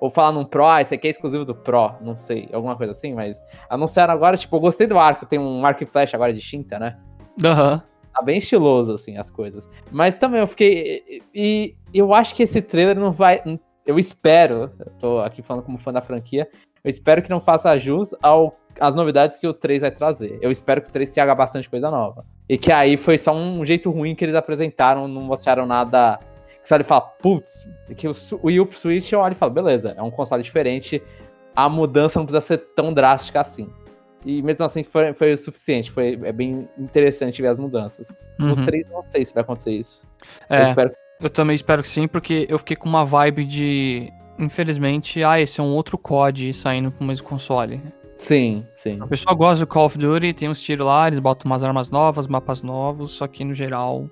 Ou 0.00 0.08
falar 0.08 0.32
num 0.32 0.44
Pro, 0.44 0.64
ah, 0.64 0.80
esse 0.80 0.94
aqui 0.94 1.08
é 1.08 1.10
exclusivo 1.10 1.44
do 1.44 1.54
Pro, 1.54 1.94
não 2.00 2.16
sei, 2.16 2.48
alguma 2.52 2.76
coisa 2.76 2.92
assim, 2.92 3.14
mas 3.14 3.42
anunciaram 3.68 4.14
agora, 4.14 4.36
tipo, 4.36 4.54
eu 4.54 4.60
gostei 4.60 4.86
do 4.86 4.98
arco, 4.98 5.26
tem 5.26 5.38
um 5.38 5.66
arco 5.66 5.82
e 5.82 5.86
flash 5.86 6.14
agora 6.14 6.32
de 6.32 6.40
Shinta, 6.40 6.78
né? 6.78 6.96
Aham. 7.44 7.82
Tá 8.14 8.22
bem 8.22 8.38
estiloso, 8.38 8.94
assim, 8.94 9.16
as 9.16 9.30
coisas. 9.30 9.70
Mas 9.90 10.18
também 10.18 10.40
eu 10.40 10.46
fiquei. 10.46 11.22
E, 11.34 11.76
e 11.92 11.98
eu 11.98 12.12
acho 12.12 12.34
que 12.34 12.42
esse 12.42 12.60
trailer 12.60 12.98
não 12.98 13.12
vai. 13.12 13.40
Eu 13.86 13.98
espero, 13.98 14.72
eu 14.78 14.92
tô 14.98 15.18
aqui 15.20 15.40
falando 15.40 15.64
como 15.64 15.78
fã 15.78 15.92
da 15.92 16.00
franquia, 16.00 16.48
eu 16.82 16.90
espero 16.90 17.22
que 17.22 17.30
não 17.30 17.40
faça 17.40 17.76
jus 17.76 18.14
ao, 18.22 18.56
às 18.80 18.94
novidades 18.94 19.36
que 19.36 19.46
o 19.46 19.52
3 19.52 19.82
vai 19.82 19.90
trazer. 19.90 20.38
Eu 20.40 20.50
espero 20.50 20.80
que 20.80 20.88
o 20.88 20.92
3 20.92 21.12
traga 21.12 21.34
bastante 21.34 21.68
coisa 21.68 21.90
nova. 21.90 22.24
E 22.48 22.56
que 22.56 22.72
aí 22.72 22.96
foi 22.96 23.18
só 23.18 23.32
um 23.34 23.64
jeito 23.64 23.90
ruim 23.90 24.14
que 24.14 24.24
eles 24.24 24.34
apresentaram, 24.34 25.06
não 25.06 25.22
mostraram 25.22 25.66
nada. 25.66 26.18
Você 26.68 26.74
olha 26.74 26.82
e 26.82 26.84
fala, 26.84 27.00
putz, 27.00 27.66
que 27.96 28.06
o, 28.06 28.12
o 28.42 28.46
Wii 28.48 28.60
U 28.60 28.68
Switch 28.70 29.10
eu 29.10 29.20
olho 29.20 29.32
e 29.32 29.34
falo, 29.34 29.50
beleza, 29.50 29.94
é 29.96 30.02
um 30.02 30.10
console 30.10 30.42
diferente, 30.42 31.02
a 31.56 31.66
mudança 31.66 32.18
não 32.18 32.26
precisa 32.26 32.42
ser 32.42 32.58
tão 32.76 32.92
drástica 32.92 33.40
assim. 33.40 33.70
E 34.22 34.42
mesmo 34.42 34.66
assim 34.66 34.84
foi, 34.84 35.14
foi 35.14 35.32
o 35.32 35.38
suficiente, 35.38 35.90
foi 35.90 36.18
é 36.22 36.30
bem 36.30 36.68
interessante 36.76 37.40
ver 37.40 37.48
as 37.48 37.58
mudanças. 37.58 38.14
Uhum. 38.38 38.54
No 38.54 38.64
3 38.66 38.86
não 38.90 39.02
sei 39.02 39.24
se 39.24 39.32
vai 39.32 39.42
acontecer 39.42 39.72
isso. 39.72 40.02
Eu 40.50 40.56
É, 40.56 40.64
espero 40.64 40.92
eu 41.22 41.30
também 41.30 41.56
espero 41.56 41.80
que 41.80 41.88
sim, 41.88 42.06
porque 42.06 42.46
eu 42.50 42.58
fiquei 42.58 42.76
com 42.76 42.86
uma 42.86 43.02
vibe 43.04 43.46
de. 43.46 44.12
Infelizmente, 44.38 45.24
ah, 45.24 45.40
esse 45.40 45.58
é 45.60 45.62
um 45.62 45.72
outro 45.72 45.96
COD 45.96 46.52
saindo 46.52 46.92
pro 46.92 47.04
mesmo 47.04 47.26
console. 47.26 47.80
Sim, 48.18 48.66
sim. 48.76 48.98
A 49.00 49.06
pessoa 49.06 49.34
gosta 49.34 49.64
do 49.64 49.66
Call 49.66 49.86
of 49.86 49.96
Duty, 49.96 50.34
tem 50.34 50.50
uns 50.50 50.60
tiros 50.60 50.86
lá, 50.86 51.06
eles 51.06 51.18
botam 51.18 51.50
umas 51.50 51.64
armas 51.64 51.90
novas, 51.90 52.26
mapas 52.26 52.60
novos, 52.60 53.12
só 53.12 53.26
que 53.26 53.42
no 53.42 53.54
geral 53.54 54.08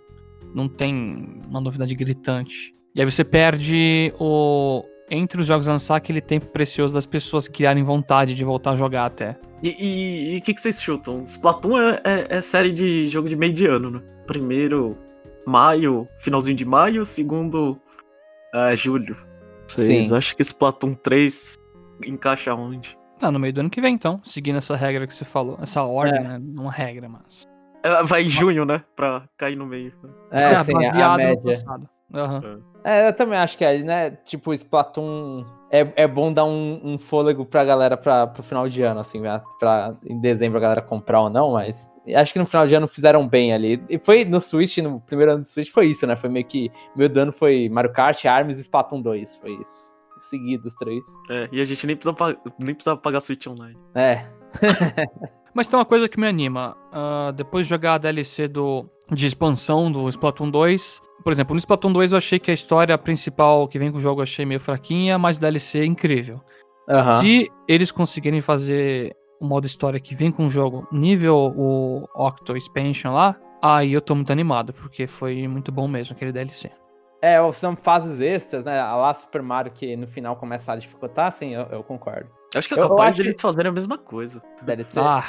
não 0.57 0.69
tem 0.69 1.43
uma 1.47 1.61
novidade 1.61 1.95
gritante. 1.95 2.73
E 2.95 3.01
aí 3.01 3.05
você 3.05 3.23
perde 3.23 4.11
o, 4.19 4.83
entre 5.11 5.39
os 5.39 5.47
jogos 5.47 5.67
lançar 5.67 5.97
aquele 5.97 6.23
tempo 6.23 6.47
precioso 6.47 6.95
das 6.95 7.05
pessoas 7.05 7.47
criarem 7.47 7.85
vontade 7.85 8.33
de 8.33 8.43
voltar 8.43 8.71
a 8.71 8.77
jogar 8.77 9.05
até. 9.05 9.39
E 9.63 10.39
o 10.41 10.43
que, 10.43 10.55
que 10.55 10.61
vocês 10.61 10.81
chutam? 10.81 11.25
Splatoon 11.25 11.79
é, 11.79 12.01
é, 12.05 12.27
é 12.37 12.41
série 12.41 12.73
de 12.73 13.07
jogo 13.09 13.29
de 13.29 13.37
meio 13.37 13.53
de 13.53 13.67
ano, 13.67 13.91
né? 13.91 14.03
Primeiro, 14.27 14.97
maio, 15.47 16.09
finalzinho 16.19 16.57
de 16.57 16.65
maio, 16.65 17.05
segundo, 17.05 17.79
é, 18.55 18.75
julho. 18.75 19.15
Vocês 19.69 20.11
acham 20.11 20.37
que 20.37 20.43
Splatoon 20.43 20.95
3 20.95 21.55
encaixa 22.07 22.55
onde? 22.55 22.97
Tá, 23.19 23.31
no 23.31 23.39
meio 23.39 23.53
do 23.53 23.61
ano 23.61 23.71
que 23.71 23.81
vem, 23.81 23.95
então, 23.95 24.21
seguindo 24.25 24.57
essa 24.57 24.75
regra 24.77 25.07
que 25.07 25.13
você 25.13 25.25
falou. 25.25 25.59
Essa 25.61 25.83
ordem, 25.83 26.21
É. 26.21 26.23
né? 26.23 26.39
Não 26.41 26.65
uma 26.65 26.73
regra, 26.73 27.09
mas. 27.09 27.45
É, 27.83 28.03
Vai 28.05 28.23
em 28.23 28.29
junho, 28.29 28.65
né? 28.65 28.83
Pra 28.95 29.25
cair 29.37 29.57
no 29.57 29.67
meio. 29.67 29.93
É, 30.31 30.47
Ah, 30.55 30.65
sim, 30.65 30.73
a, 30.85 31.15
a 31.15 31.17
média. 31.17 31.43
passado. 31.43 31.89
Aham. 32.15 32.61
É, 32.85 33.09
eu 33.09 33.13
também 33.17 33.37
acho 33.39 33.59
que 33.59 33.65
é, 33.65 33.79
né? 33.83 34.11
Tipo, 34.25 34.55
Splatoon 34.55 35.45
é, 35.73 35.93
é 35.97 36.07
bom 36.07 36.33
dar 36.33 36.45
um, 36.45 36.81
um 36.85 36.99
fôlego 36.99 37.45
pra 37.45 37.65
galera 37.65 37.97
pra, 37.97 38.29
pro 38.29 38.45
final 38.45 38.69
de 38.69 38.81
ano, 38.85 39.01
assim, 39.01 39.21
né? 39.21 39.43
pra 39.59 39.93
em 40.05 40.21
dezembro 40.21 40.59
a 40.59 40.61
galera 40.61 40.81
comprar 40.81 41.21
ou 41.23 41.29
não, 41.29 41.53
mas 41.53 41.91
acho 42.15 42.33
que 42.33 42.39
no 42.39 42.47
final 42.47 42.65
de 42.69 42.77
ano 42.77 42.87
fizeram 42.87 43.27
bem 43.27 43.53
ali. 43.53 43.83
E 43.89 43.99
foi 43.99 44.25
no 44.25 44.41
Switch, 44.41 44.79
no 44.79 45.01
primeiro 45.01 45.33
ano 45.33 45.43
do 45.43 45.49
Switch, 45.49 45.71
foi 45.73 45.87
isso, 45.87 46.07
né? 46.07 46.15
Foi 46.15 46.31
meio 46.31 46.47
que. 46.47 46.71
Meu 46.95 47.09
dano 47.09 47.33
foi 47.33 47.69
Mario 47.69 47.93
Kart, 47.93 48.25
Arms 48.25 48.57
e 48.57 48.61
Splatoon 48.61 49.03
2. 49.03 49.37
Foi 49.39 49.51
isso. 49.61 50.01
Seguidos, 50.21 50.75
três. 50.77 51.05
É, 51.29 51.49
e 51.51 51.61
a 51.61 51.65
gente 51.65 51.85
nem 51.89 51.97
precisava, 51.97 52.37
nem 52.65 52.73
precisava 52.75 52.99
pagar 53.01 53.21
Switch 53.21 53.47
Online. 53.49 53.77
É. 53.97 54.25
Mas 55.57 55.67
tem 55.69 55.79
uma 55.79 55.85
coisa 55.87 56.09
que 56.09 56.21
me 56.21 56.29
anima. 56.29 56.77
ah, 56.93 57.33
depois 57.35 57.67
de 57.67 57.71
jogar 57.71 57.95
a 57.95 57.99
DLC 57.99 58.47
do, 58.47 58.87
de 59.11 59.27
expansão 59.27 59.91
do 59.91 60.09
Splatoon 60.09 60.51
2. 60.51 61.01
Por 61.25 61.33
exemplo, 61.33 61.55
no 61.55 61.59
Splatoon 61.59 61.93
2 61.93 62.13
eu 62.13 62.19
achei 62.19 62.39
que 62.39 62.51
a 62.51 62.55
história 62.55 62.97
principal 62.99 63.67
que 63.67 63.79
vem 63.79 63.91
com 63.91 63.97
o 63.99 64.01
jogo 64.01 64.21
eu 64.21 64.25
achei 64.25 64.45
meio 64.45 64.61
fraquinha, 64.61 65.19
mas 65.19 65.39
a 65.39 65.41
DLC 65.41 65.81
é 65.81 65.85
incrível. 65.87 66.41
Aham. 66.89 67.13
Se 67.13 67.51
eles 67.67 67.91
conseguirem 67.91 68.41
fazer 68.41 69.17
o 69.41 69.47
modo 69.47 69.67
história 69.67 69.99
que 69.99 70.15
vem 70.15 70.31
com 70.31 70.47
o 70.47 70.51
jogo 70.51 70.87
nível 70.93 71.37
o 71.57 72.05
Octo 72.15 72.57
Expansion 72.57 73.13
lá, 73.13 73.37
aí 73.61 73.93
eu 73.93 74.01
tô 74.01 74.15
muito 74.15 74.31
animado, 74.31 74.73
porque 74.73 75.07
foi 75.07 75.49
muito 75.49 75.73
bom 75.73 75.89
mesmo 75.89 76.15
aquele 76.15 76.31
DLC. 76.33 76.71
É, 77.21 77.39
são 77.53 77.75
fases 77.75 78.21
extras, 78.21 78.65
né? 78.65 78.79
A 78.79 78.95
lá 78.95 79.13
Super 79.15 79.43
Mario 79.43 79.73
que 79.73 79.97
no 79.97 80.07
final 80.07 80.37
começa 80.37 80.73
a 80.73 80.77
dificultar, 80.77 81.33
sim, 81.33 81.55
eu, 81.55 81.63
eu 81.73 81.83
concordo. 81.83 82.31
Acho 82.55 82.69
que 82.69 82.75
é 82.75 82.79
Eu- 82.79 82.83
eu 82.85 82.89
capaz 82.91 83.17
de 83.17 83.23
eles 83.23 83.35
que- 83.35 83.43
fazerem 83.43 83.71
a 83.71 83.73
mesma 83.73 83.99
coisa. 83.99 84.41
DLC. 84.63 85.01
Ah, 85.01 85.25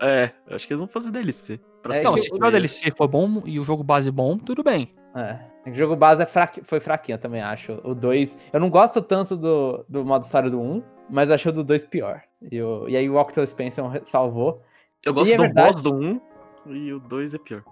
É, 0.00 0.30
acho 0.50 0.66
que 0.66 0.72
eles 0.72 0.78
vão 0.80 0.88
fazer 0.88 1.10
DLC. 1.10 1.58
Pra 1.82 1.96
É 1.96 2.02
não, 2.02 2.16
se 2.16 2.28
o- 2.32 2.38
DLC 2.38 2.90
for 2.96 3.08
bom 3.08 3.42
e 3.44 3.58
o 3.58 3.62
jogo 3.62 3.82
base 3.84 4.10
bom, 4.10 4.36
tudo 4.38 4.62
bem. 4.62 4.94
É. 5.14 5.38
O 5.70 5.74
jogo 5.74 5.94
base 5.94 6.22
é 6.22 6.26
fraqui- 6.26 6.62
foi 6.64 6.80
fraquinho, 6.80 7.14
eu 7.14 7.20
também 7.20 7.40
acho. 7.40 7.80
O 7.84 7.94
2. 7.94 8.36
Eu 8.52 8.58
não 8.60 8.68
gosto 8.68 9.00
tanto 9.00 9.36
do, 9.36 9.84
do 9.88 10.04
modo 10.04 10.24
história 10.24 10.50
do 10.50 10.60
1, 10.60 10.82
mas 11.08 11.30
achei 11.30 11.50
o 11.50 11.54
do 11.54 11.62
2 11.62 11.84
pior. 11.84 12.22
E, 12.50 12.60
o- 12.60 12.88
e 12.88 12.96
aí 12.96 13.08
o 13.08 13.16
Octo 13.16 13.40
Expansion 13.40 13.88
re- 13.88 14.00
salvou. 14.04 14.62
Eu 15.06 15.14
gosto 15.14 15.30
E 15.30 15.34
é 15.34 15.36
do 15.36 15.42
verdade- 15.42 15.72
boss 15.72 15.82
do 15.82 15.94
1 15.94 16.20
e 16.66 16.92
o 16.92 16.98
2 16.98 17.34
é 17.34 17.38
pior. 17.38 17.62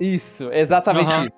Isso, 0.00 0.50
exatamente 0.52 1.10
Aham. 1.12 1.24
isso. 1.26 1.32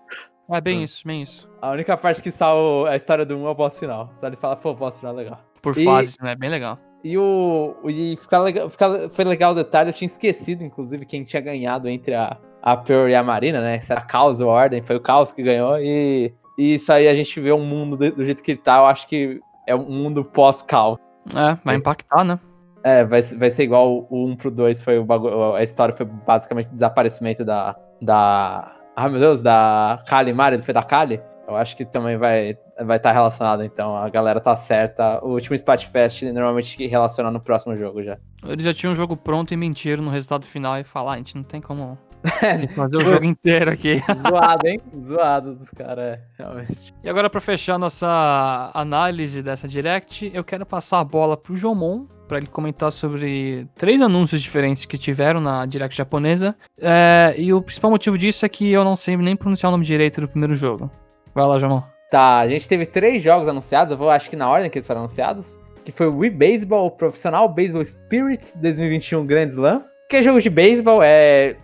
É 0.52 0.60
bem 0.60 0.78
Hum. 0.80 0.82
isso, 0.82 1.06
bem 1.06 1.22
isso. 1.22 1.48
A 1.60 1.70
única 1.70 1.96
parte 1.96 2.22
que 2.22 2.32
salva 2.32 2.90
a 2.90 2.96
história 2.96 3.24
do 3.26 3.36
1 3.36 3.46
é 3.46 3.50
o 3.50 3.54
boss 3.54 3.78
final. 3.78 4.10
Só 4.14 4.26
ele 4.26 4.36
fala, 4.36 4.56
pô, 4.56 4.70
o 4.70 4.74
boss 4.74 4.98
final 4.98 5.12
é 5.14 5.16
legal. 5.16 5.40
Por 5.62 5.76
E- 5.76 5.84
fases, 5.84 6.16
né? 6.20 6.34
Bem 6.34 6.48
legal. 6.50 6.78
E 7.02 7.16
o. 7.16 7.74
E 7.86 8.16
fica 8.20 8.38
legal, 8.38 8.68
fica- 8.68 9.08
foi 9.10 9.24
legal 9.24 9.52
o 9.52 9.54
detalhe, 9.54 9.90
eu 9.90 9.94
tinha 9.94 10.06
esquecido, 10.06 10.62
inclusive, 10.62 11.06
quem 11.06 11.24
tinha 11.24 11.40
ganhado 11.40 11.88
entre 11.88 12.14
a, 12.14 12.36
a 12.62 12.76
Pearl 12.76 13.08
e 13.08 13.14
a 13.14 13.22
Marina, 13.22 13.60
né? 13.60 13.80
Se 13.80 13.90
era 13.90 14.02
Caos 14.02 14.40
ou 14.40 14.48
Ordem, 14.48 14.82
foi 14.82 14.96
o 14.96 15.00
Caos 15.00 15.32
que 15.32 15.42
ganhou. 15.42 15.78
E, 15.78 16.32
e 16.58 16.74
isso 16.74 16.92
aí 16.92 17.08
a 17.08 17.14
gente 17.14 17.40
vê 17.40 17.52
um 17.52 17.64
mundo 17.64 17.96
do, 17.96 18.16
do 18.16 18.24
jeito 18.24 18.42
que 18.42 18.52
ele 18.52 18.60
tá, 18.60 18.78
eu 18.78 18.86
acho 18.86 19.06
que 19.08 19.40
é 19.66 19.74
um 19.74 19.88
mundo 19.90 20.24
pós-Caos. 20.24 20.98
É, 21.34 21.56
vai 21.64 21.76
impactar, 21.76 22.24
né? 22.24 22.38
É, 22.82 23.04
vai, 23.04 23.20
vai 23.22 23.50
ser 23.50 23.64
igual 23.64 24.06
o 24.10 24.26
1 24.26 24.36
pro 24.36 24.50
2, 24.50 24.82
foi 24.82 24.98
o 24.98 25.04
bagulho. 25.04 25.54
A 25.54 25.62
história 25.62 25.94
foi 25.94 26.06
basicamente 26.06 26.68
o 26.68 26.72
desaparecimento 26.72 27.44
da. 27.44 27.76
Da. 28.00 28.72
Ah, 28.96 29.08
meu 29.08 29.20
Deus, 29.20 29.42
da 29.42 30.02
Kali 30.06 30.32
Mari, 30.32 30.62
foi 30.62 30.74
da 30.74 30.82
Kali? 30.82 31.20
Eu 31.50 31.56
acho 31.56 31.76
que 31.76 31.84
também 31.84 32.16
vai 32.16 32.50
estar 32.50 32.84
vai 32.84 33.00
tá 33.00 33.12
relacionado, 33.12 33.64
então. 33.64 33.96
A 33.96 34.08
galera 34.08 34.40
tá 34.40 34.54
certa. 34.54 35.22
O 35.24 35.32
último 35.32 35.56
Splatfest 35.56 36.22
normalmente 36.22 36.86
relaciona 36.86 37.30
no 37.30 37.40
próximo 37.40 37.76
jogo 37.76 38.02
já. 38.02 38.16
Eles 38.46 38.64
já 38.64 38.72
tinham 38.72 38.92
o 38.92 38.96
jogo 38.96 39.16
pronto 39.16 39.52
e 39.52 39.56
mentiram 39.56 40.04
no 40.04 40.10
resultado 40.10 40.46
final 40.46 40.78
e 40.78 40.84
falaram, 40.84 41.10
ah, 41.10 41.14
a 41.14 41.18
gente 41.18 41.34
não 41.34 41.42
tem 41.42 41.60
como 41.60 41.98
fazer 42.76 42.96
o 42.96 43.04
jogo 43.04 43.24
inteiro 43.24 43.70
aqui. 43.70 44.00
Zoado, 44.28 44.68
hein? 44.68 44.80
Zoado 45.04 45.54
dos 45.54 45.70
caras, 45.70 46.04
é, 46.04 46.20
realmente. 46.38 46.94
E 47.02 47.08
agora, 47.08 47.28
pra 47.28 47.40
fechar 47.40 47.78
nossa 47.78 48.70
análise 48.74 49.42
dessa 49.42 49.66
Direct, 49.66 50.30
eu 50.32 50.44
quero 50.44 50.64
passar 50.64 51.00
a 51.00 51.04
bola 51.04 51.36
pro 51.36 51.56
Jomon, 51.56 52.06
pra 52.28 52.38
ele 52.38 52.46
comentar 52.46 52.92
sobre 52.92 53.66
três 53.76 54.00
anúncios 54.00 54.40
diferentes 54.40 54.84
que 54.84 54.96
tiveram 54.96 55.40
na 55.40 55.66
Direct 55.66 55.96
japonesa. 55.96 56.54
É, 56.80 57.34
e 57.36 57.52
o 57.52 57.60
principal 57.60 57.90
motivo 57.90 58.16
disso 58.16 58.46
é 58.46 58.48
que 58.48 58.70
eu 58.70 58.84
não 58.84 58.94
sei 58.94 59.16
nem 59.16 59.34
pronunciar 59.34 59.70
o 59.70 59.72
nome 59.72 59.84
direito 59.84 60.20
do 60.20 60.28
primeiro 60.28 60.54
jogo. 60.54 60.90
Vai 61.34 61.46
lá, 61.46 61.58
Jomon. 61.58 61.82
Tá, 62.10 62.38
a 62.40 62.48
gente 62.48 62.68
teve 62.68 62.86
três 62.86 63.22
jogos 63.22 63.46
anunciados, 63.46 63.92
eu 63.92 63.98
vou 63.98 64.10
acho 64.10 64.28
que 64.28 64.36
na 64.36 64.50
ordem 64.50 64.68
que 64.68 64.78
eles 64.78 64.86
foram 64.86 65.02
anunciados. 65.02 65.58
Que 65.84 65.92
foi 65.92 66.08
o 66.08 66.18
Wii 66.18 66.30
Baseball, 66.30 66.86
o 66.86 66.90
Profissional 66.90 67.48
Baseball 67.48 67.84
Spirits 67.84 68.54
2021 68.60 69.24
Grand 69.26 69.46
Slam. 69.48 69.82
Que 70.08 70.16
é 70.16 70.22
jogo 70.22 70.40
de 70.40 70.50
beisebol, 70.50 71.00
é 71.02 71.56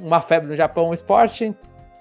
uma 0.00 0.20
febre 0.20 0.48
no 0.48 0.56
Japão 0.56 0.90
o 0.90 0.94
esporte. 0.94 1.54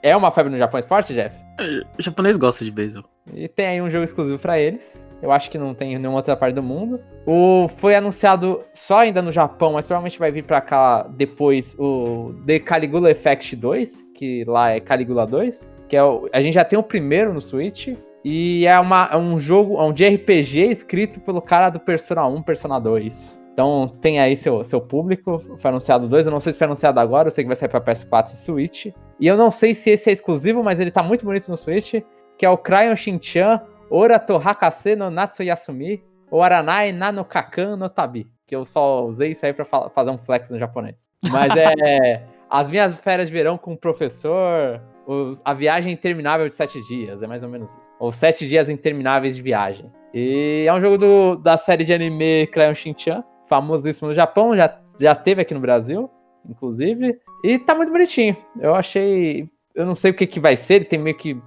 É 0.04 0.16
uma 0.18 0.32
febre 0.32 0.52
no 0.52 0.58
Japão 0.58 0.78
o 0.78 0.80
esporte, 0.80 1.14
Jeff? 1.14 1.36
É, 1.60 1.82
O 1.98 2.02
japonês 2.02 2.36
gosta 2.36 2.66
de 2.66 2.72
beisebol. 2.72 3.10
E 3.32 3.48
tem 3.48 3.68
aí 3.68 3.82
um 3.82 3.90
jogo 3.90 4.04
exclusivo 4.04 4.40
pra 4.40 4.60
eles. 4.60 5.06
Eu 5.22 5.32
acho 5.32 5.52
que 5.52 5.58
não 5.60 5.76
tem 5.76 5.94
em 5.94 6.00
nenhuma 6.00 6.18
outra 6.18 6.36
parte 6.36 6.56
do 6.56 6.64
mundo. 6.64 7.00
O 7.28 7.68
foi 7.68 7.94
anunciado 7.94 8.64
só 8.74 9.00
ainda 9.00 9.22
no 9.22 9.32
Japão, 9.32 9.74
mas 9.74 9.86
provavelmente 9.86 10.18
vai 10.18 10.32
vir 10.32 10.44
pra 10.44 10.60
cá 10.60 11.04
depois 11.12 11.76
o 11.78 12.34
The 12.48 12.60
Caligula 12.60 13.12
Effect 13.12 13.56
2, 13.56 14.06
que 14.16 14.44
lá 14.46 14.72
é 14.72 14.80
Caligula 14.80 15.28
2, 15.28 15.70
que 15.92 15.98
é 15.98 16.02
o, 16.02 16.30
a 16.32 16.40
gente 16.40 16.54
já 16.54 16.64
tem 16.64 16.80
o 16.80 16.84
primeiro 16.84 17.34
no 17.34 17.42
Switch 17.42 17.90
e 18.24 18.66
é, 18.66 18.80
uma, 18.80 19.10
é 19.12 19.18
um 19.18 19.38
jogo, 19.38 19.76
é 19.76 19.84
um 19.84 19.92
de 19.92 20.08
RPG 20.08 20.62
escrito 20.70 21.20
pelo 21.20 21.42
cara 21.42 21.70
do 21.70 21.82
Persona 21.82 22.26
1, 22.26 22.44
Persona 22.44 22.80
2. 22.80 23.42
Então 23.52 23.92
tem 24.00 24.18
aí 24.18 24.38
seu, 24.38 24.64
seu 24.64 24.80
público, 24.80 25.42
foi 25.58 25.70
anunciado 25.70 26.08
dois, 26.08 26.26
eu 26.26 26.32
não 26.32 26.40
sei 26.40 26.54
se 26.54 26.60
foi 26.60 26.64
anunciado 26.64 26.98
agora, 26.98 27.28
eu 27.28 27.32
sei 27.32 27.44
que 27.44 27.50
vai 27.50 27.58
sair 27.58 27.68
pra 27.68 27.82
PS4 27.82 28.32
e 28.32 28.38
Switch. 28.38 28.86
E 29.20 29.28
eu 29.28 29.36
não 29.36 29.52
sei 29.52 29.76
se 29.76 29.90
esse 29.90 30.10
é 30.10 30.14
exclusivo, 30.14 30.64
mas 30.64 30.80
ele 30.80 30.92
tá 30.92 31.04
muito 31.04 31.26
bonito 31.26 31.52
no 31.52 31.58
Switch, 31.58 31.96
que 32.38 32.46
é 32.46 32.50
o 32.50 32.58
Cryon 32.58 32.96
Shinchan 32.96 33.62
Orato 33.90 34.38
Hakase 34.38 34.96
no 34.96 35.12
Natsu 35.12 35.44
Yasumi 35.44 36.02
ou 36.30 36.42
Aranai 36.42 36.94
Nano 36.94 37.26
Kakan 37.26 37.76
no 37.76 37.90
Tabi. 37.90 38.32
Que 38.48 38.56
eu 38.56 38.64
só 38.64 39.04
usei 39.06 39.32
isso 39.32 39.46
aí 39.46 39.52
pra 39.52 39.66
fazer 39.66 40.10
um 40.10 40.18
flex 40.18 40.50
no 40.52 40.58
japonês. 40.58 41.10
Mas 41.30 41.52
é. 41.58 42.24
As 42.50 42.68
minhas 42.68 42.94
férias 42.94 43.30
de 43.30 43.34
verão 43.34 43.58
com 43.58 43.72
o 43.72 43.78
professor. 43.78 44.82
Os- 45.06 45.42
a 45.44 45.54
viagem 45.54 45.92
interminável 45.94 46.48
de 46.48 46.56
sete 46.56 46.82
dias. 46.88 47.22
É 47.24 47.28
mais 47.28 47.44
ou 47.44 47.50
menos 47.50 47.72
isso. 47.72 47.80
Ou 48.00 48.12
sete 48.12 48.48
dias 48.48 48.70
intermináveis 48.70 49.36
de 49.36 49.42
viagem. 49.42 49.92
E 50.14 50.66
é 50.68 50.74
um 50.74 50.82
jogo 50.82 50.98
do- 50.98 51.36
da 51.38 51.58
série 51.58 51.84
de 51.84 51.94
anime 51.94 52.48
Crayon 52.48 52.76
Shinchan. 52.76 53.24
Famosíssimo 53.48 54.10
no 54.10 54.14
Japão. 54.14 54.56
Já, 54.56 54.78
já 55.00 55.14
teve 55.16 55.42
aqui 55.42 55.54
no 55.54 55.60
Brasil, 55.60 56.10
inclusive. 56.50 57.18
E 57.44 57.58
tá 57.60 57.74
muito 57.76 57.92
bonitinho. 57.92 58.36
Eu 58.60 58.76
achei. 58.76 59.50
Eu 59.74 59.86
não 59.86 59.96
sei 59.96 60.12
o 60.12 60.14
que, 60.14 60.28
que 60.28 60.40
vai 60.40 60.56
ser. 60.56 60.76
Ele 60.76 60.86
tem 60.86 61.00
meio 61.00 61.16
que. 61.18 61.38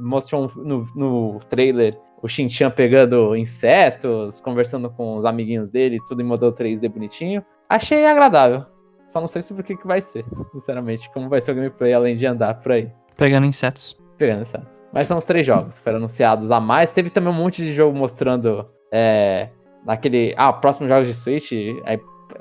Mostrou 0.00 0.44
um- 0.46 0.62
no, 0.62 0.86
no 0.94 1.38
trailer 1.48 1.98
o 2.22 2.28
Shinchan 2.28 2.70
pegando 2.70 3.36
insetos, 3.36 4.40
conversando 4.40 4.90
com 4.90 5.16
os 5.16 5.24
amiguinhos 5.24 5.70
dele, 5.70 5.98
tudo 6.08 6.20
em 6.22 6.24
modelo 6.24 6.52
3D 6.52 6.88
bonitinho. 6.88 7.44
Achei 7.68 8.06
agradável. 8.06 8.64
Só 9.08 9.20
não 9.20 9.28
sei 9.28 9.42
sobre 9.42 9.62
o 9.62 9.64
que, 9.64 9.76
que 9.76 9.86
vai 9.86 10.00
ser, 10.00 10.24
sinceramente. 10.52 11.10
Como 11.10 11.28
vai 11.28 11.40
ser 11.40 11.52
o 11.52 11.54
gameplay 11.54 11.92
além 11.92 12.16
de 12.16 12.26
andar 12.26 12.54
por 12.54 12.72
aí. 12.72 12.90
Pegando 13.16 13.46
insetos. 13.46 13.96
Pegando 14.18 14.42
insetos. 14.42 14.82
Mas 14.92 15.08
são 15.08 15.18
os 15.18 15.24
três 15.24 15.46
jogos 15.46 15.78
que 15.78 15.84
foram 15.84 15.98
anunciados 15.98 16.50
a 16.50 16.60
mais. 16.60 16.90
Teve 16.90 17.10
também 17.10 17.30
um 17.30 17.36
monte 17.36 17.62
de 17.62 17.72
jogo 17.72 17.96
mostrando. 17.96 18.66
É, 18.90 19.48
naquele. 19.84 20.34
Ah, 20.36 20.52
próximos 20.52 20.88
jogos 20.88 21.08
de 21.08 21.14
Switch. 21.14 21.52
Aí 21.84 22.00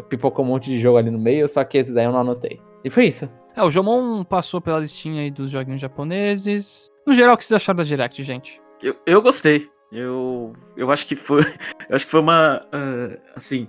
pipocou 0.09 0.43
um 0.43 0.47
monte 0.47 0.69
de 0.69 0.79
jogo 0.79 0.97
ali 0.97 1.11
no 1.11 1.19
meio, 1.19 1.47
só 1.47 1.63
que 1.63 1.77
esses 1.77 1.95
aí 1.95 2.05
eu 2.05 2.11
não 2.11 2.19
anotei. 2.19 2.59
E 2.83 2.89
foi 2.89 3.05
isso. 3.05 3.29
É, 3.55 3.63
o 3.63 3.69
Jomon 3.69 4.23
passou 4.23 4.59
pela 4.59 4.79
listinha 4.79 5.21
aí 5.21 5.31
dos 5.31 5.51
joguinhos 5.51 5.79
japoneses. 5.79 6.91
No 7.05 7.13
geral, 7.13 7.35
o 7.35 7.37
que 7.37 7.45
vocês 7.45 7.55
acharam 7.55 7.77
da 7.77 7.83
Direct, 7.83 8.21
gente? 8.23 8.61
Eu, 8.81 8.95
eu 9.05 9.21
gostei. 9.21 9.69
Eu, 9.91 10.53
eu 10.75 10.91
acho 10.91 11.05
que 11.05 11.15
foi. 11.15 11.41
Eu 11.87 11.95
acho 11.95 12.05
que 12.05 12.11
foi 12.11 12.19
uma. 12.19 12.65
ah, 12.71 13.17
assim. 13.35 13.67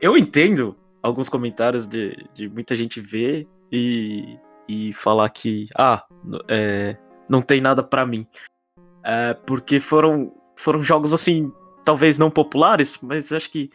Eu 0.00 0.16
entendo 0.16 0.76
alguns 1.06 1.28
comentários 1.28 1.86
de, 1.86 2.16
de 2.34 2.48
muita 2.48 2.74
gente 2.74 3.00
ver 3.00 3.46
e, 3.70 4.38
e 4.68 4.92
falar 4.92 5.28
que. 5.30 5.68
Ah, 5.76 6.04
é, 6.48 6.96
não 7.30 7.40
tem 7.40 7.60
nada 7.60 7.82
pra 7.82 8.04
mim. 8.04 8.26
É, 9.04 9.34
porque 9.46 9.80
foram, 9.80 10.32
foram 10.56 10.80
jogos 10.80 11.14
assim. 11.14 11.52
Talvez 11.84 12.18
não 12.18 12.30
populares, 12.30 12.98
mas 13.00 13.32
acho 13.32 13.50
que. 13.50 13.70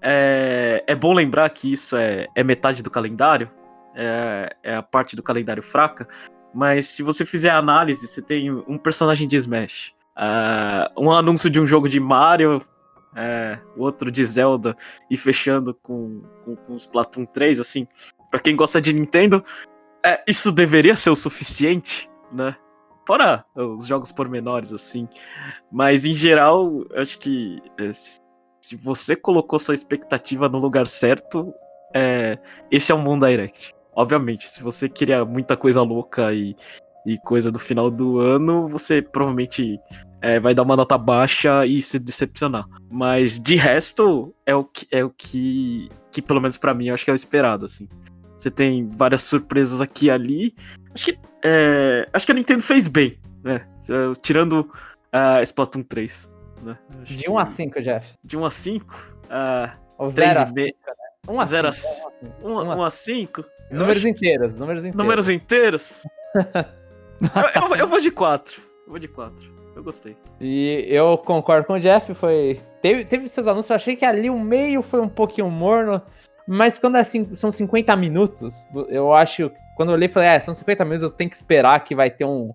É, 0.00 0.84
é 0.86 0.94
bom 0.94 1.12
lembrar 1.12 1.48
que 1.50 1.72
isso 1.72 1.96
é, 1.96 2.28
é 2.34 2.44
metade 2.44 2.82
do 2.82 2.90
calendário. 2.90 3.50
É, 3.94 4.54
é 4.62 4.76
a 4.76 4.82
parte 4.82 5.16
do 5.16 5.22
calendário 5.22 5.62
fraca. 5.62 6.06
Mas 6.54 6.86
se 6.86 7.02
você 7.02 7.24
fizer 7.24 7.50
a 7.50 7.58
análise, 7.58 8.06
você 8.06 8.22
tem 8.22 8.50
um 8.50 8.78
personagem 8.78 9.26
de 9.26 9.36
Smash 9.36 9.96
ah, 10.16 10.90
um 10.96 11.12
anúncio 11.12 11.50
de 11.50 11.60
um 11.60 11.66
jogo 11.66 11.88
de 11.88 12.00
Mario, 12.00 12.58
é, 13.16 13.58
outro 13.76 14.10
de 14.10 14.24
Zelda, 14.24 14.76
e 15.10 15.16
fechando 15.16 15.74
com, 15.74 16.22
com, 16.44 16.56
com 16.56 16.76
Splatoon 16.76 17.24
3, 17.24 17.58
assim, 17.58 17.86
pra 18.30 18.40
quem 18.40 18.54
gosta 18.54 18.80
de 18.80 18.92
Nintendo, 18.92 19.42
é, 20.04 20.22
isso 20.28 20.52
deveria 20.52 20.94
ser 20.94 21.10
o 21.10 21.16
suficiente, 21.16 22.08
né? 22.32 22.54
Fora 23.06 23.44
os 23.54 23.86
jogos 23.86 24.10
pormenores, 24.10 24.72
assim. 24.72 25.08
Mas 25.70 26.04
em 26.04 26.14
geral, 26.14 26.84
acho 26.96 27.18
que 27.18 27.60
é, 27.78 27.90
se 27.92 28.76
você 28.76 29.14
colocou 29.14 29.58
sua 29.58 29.74
expectativa 29.74 30.48
no 30.48 30.58
lugar 30.58 30.88
certo, 30.88 31.54
é, 31.94 32.38
esse 32.70 32.90
é 32.90 32.94
um 32.94 33.02
bom 33.02 33.18
direct. 33.18 33.72
Obviamente, 33.94 34.46
se 34.46 34.62
você 34.62 34.88
queria 34.88 35.24
muita 35.24 35.56
coisa 35.56 35.82
louca 35.82 36.32
e, 36.32 36.56
e 37.06 37.16
coisa 37.18 37.50
do 37.50 37.58
final 37.58 37.90
do 37.90 38.18
ano, 38.18 38.66
você 38.66 39.00
provavelmente 39.00 39.80
é, 40.20 40.40
vai 40.40 40.54
dar 40.54 40.62
uma 40.62 40.76
nota 40.76 40.96
baixa 40.96 41.66
e 41.66 41.80
se 41.82 41.98
decepcionar. 41.98 42.64
Mas 42.90 43.38
de 43.38 43.56
resto, 43.56 44.34
é 44.44 44.54
o 44.54 44.64
que, 44.64 44.86
é 44.90 45.04
o 45.04 45.10
que, 45.10 45.90
que 46.10 46.22
pelo 46.22 46.40
menos 46.40 46.56
para 46.56 46.74
mim, 46.74 46.88
eu 46.88 46.94
acho 46.94 47.04
que 47.04 47.10
é 47.10 47.12
o 47.12 47.16
esperado, 47.16 47.66
assim. 47.66 47.88
Você 48.38 48.50
tem 48.50 48.88
várias 48.90 49.22
surpresas 49.22 49.80
aqui 49.80 50.06
e 50.06 50.10
ali. 50.10 50.54
Acho 50.94 51.06
que, 51.06 51.18
é, 51.44 52.08
acho 52.12 52.26
que 52.26 52.32
a 52.32 52.34
Nintendo 52.34 52.62
fez 52.62 52.86
bem, 52.86 53.18
né? 53.42 53.66
Tirando 54.22 54.60
uh, 54.60 55.42
Splatoon 55.42 55.82
3. 55.82 56.30
Né? 56.62 56.78
De 57.04 57.30
1 57.30 57.38
a 57.38 57.46
5, 57.46 57.82
Jeff. 57.82 58.14
De 58.22 58.36
1 58.36 58.44
a 58.44 58.50
5? 58.50 59.16
Uh, 59.24 59.70
Ou 59.98 60.10
0 60.10 60.40
a 60.40 60.46
5, 60.46 60.54
né? 60.54 60.68
1 61.28 61.40
a 61.40 61.46
0 61.46 61.72
5. 61.72 62.12
1 62.42 62.82
a 62.82 62.90
5? 62.90 63.44
Números 63.70 63.96
acho... 63.96 64.08
inteiros, 64.08 64.54
números 64.54 64.84
inteiros. 64.84 64.98
Números 64.98 65.28
inteiros? 65.28 66.02
eu, 66.34 67.62
eu, 67.70 67.76
eu, 67.76 67.88
vou 67.88 68.00
de 68.00 68.10
4. 68.10 68.60
Eu 68.84 68.90
vou 68.90 68.98
de 68.98 69.08
4. 69.08 69.55
Eu 69.76 69.82
gostei. 69.82 70.16
E 70.40 70.86
eu 70.88 71.18
concordo 71.18 71.66
com 71.66 71.74
o 71.74 71.78
Jeff, 71.78 72.14
foi. 72.14 72.58
Teve, 72.80 73.04
teve 73.04 73.28
seus 73.28 73.46
anúncios, 73.46 73.68
eu 73.68 73.76
achei 73.76 73.94
que 73.94 74.06
ali 74.06 74.30
o 74.30 74.38
meio 74.38 74.80
foi 74.80 75.02
um 75.02 75.08
pouquinho 75.08 75.50
morno. 75.50 76.00
Mas 76.48 76.78
quando 76.78 76.96
é, 76.96 77.04
são 77.04 77.52
50 77.52 77.94
minutos, 77.96 78.66
eu 78.88 79.12
acho. 79.12 79.50
Quando 79.76 79.90
eu 79.90 79.94
olhei, 79.94 80.08
falei, 80.08 80.30
é, 80.30 80.40
são 80.40 80.54
50 80.54 80.84
minutos, 80.86 81.02
eu 81.02 81.10
tenho 81.10 81.28
que 81.28 81.36
esperar 81.36 81.84
que 81.84 81.94
vai 81.94 82.08
ter 82.08 82.24
um, 82.24 82.54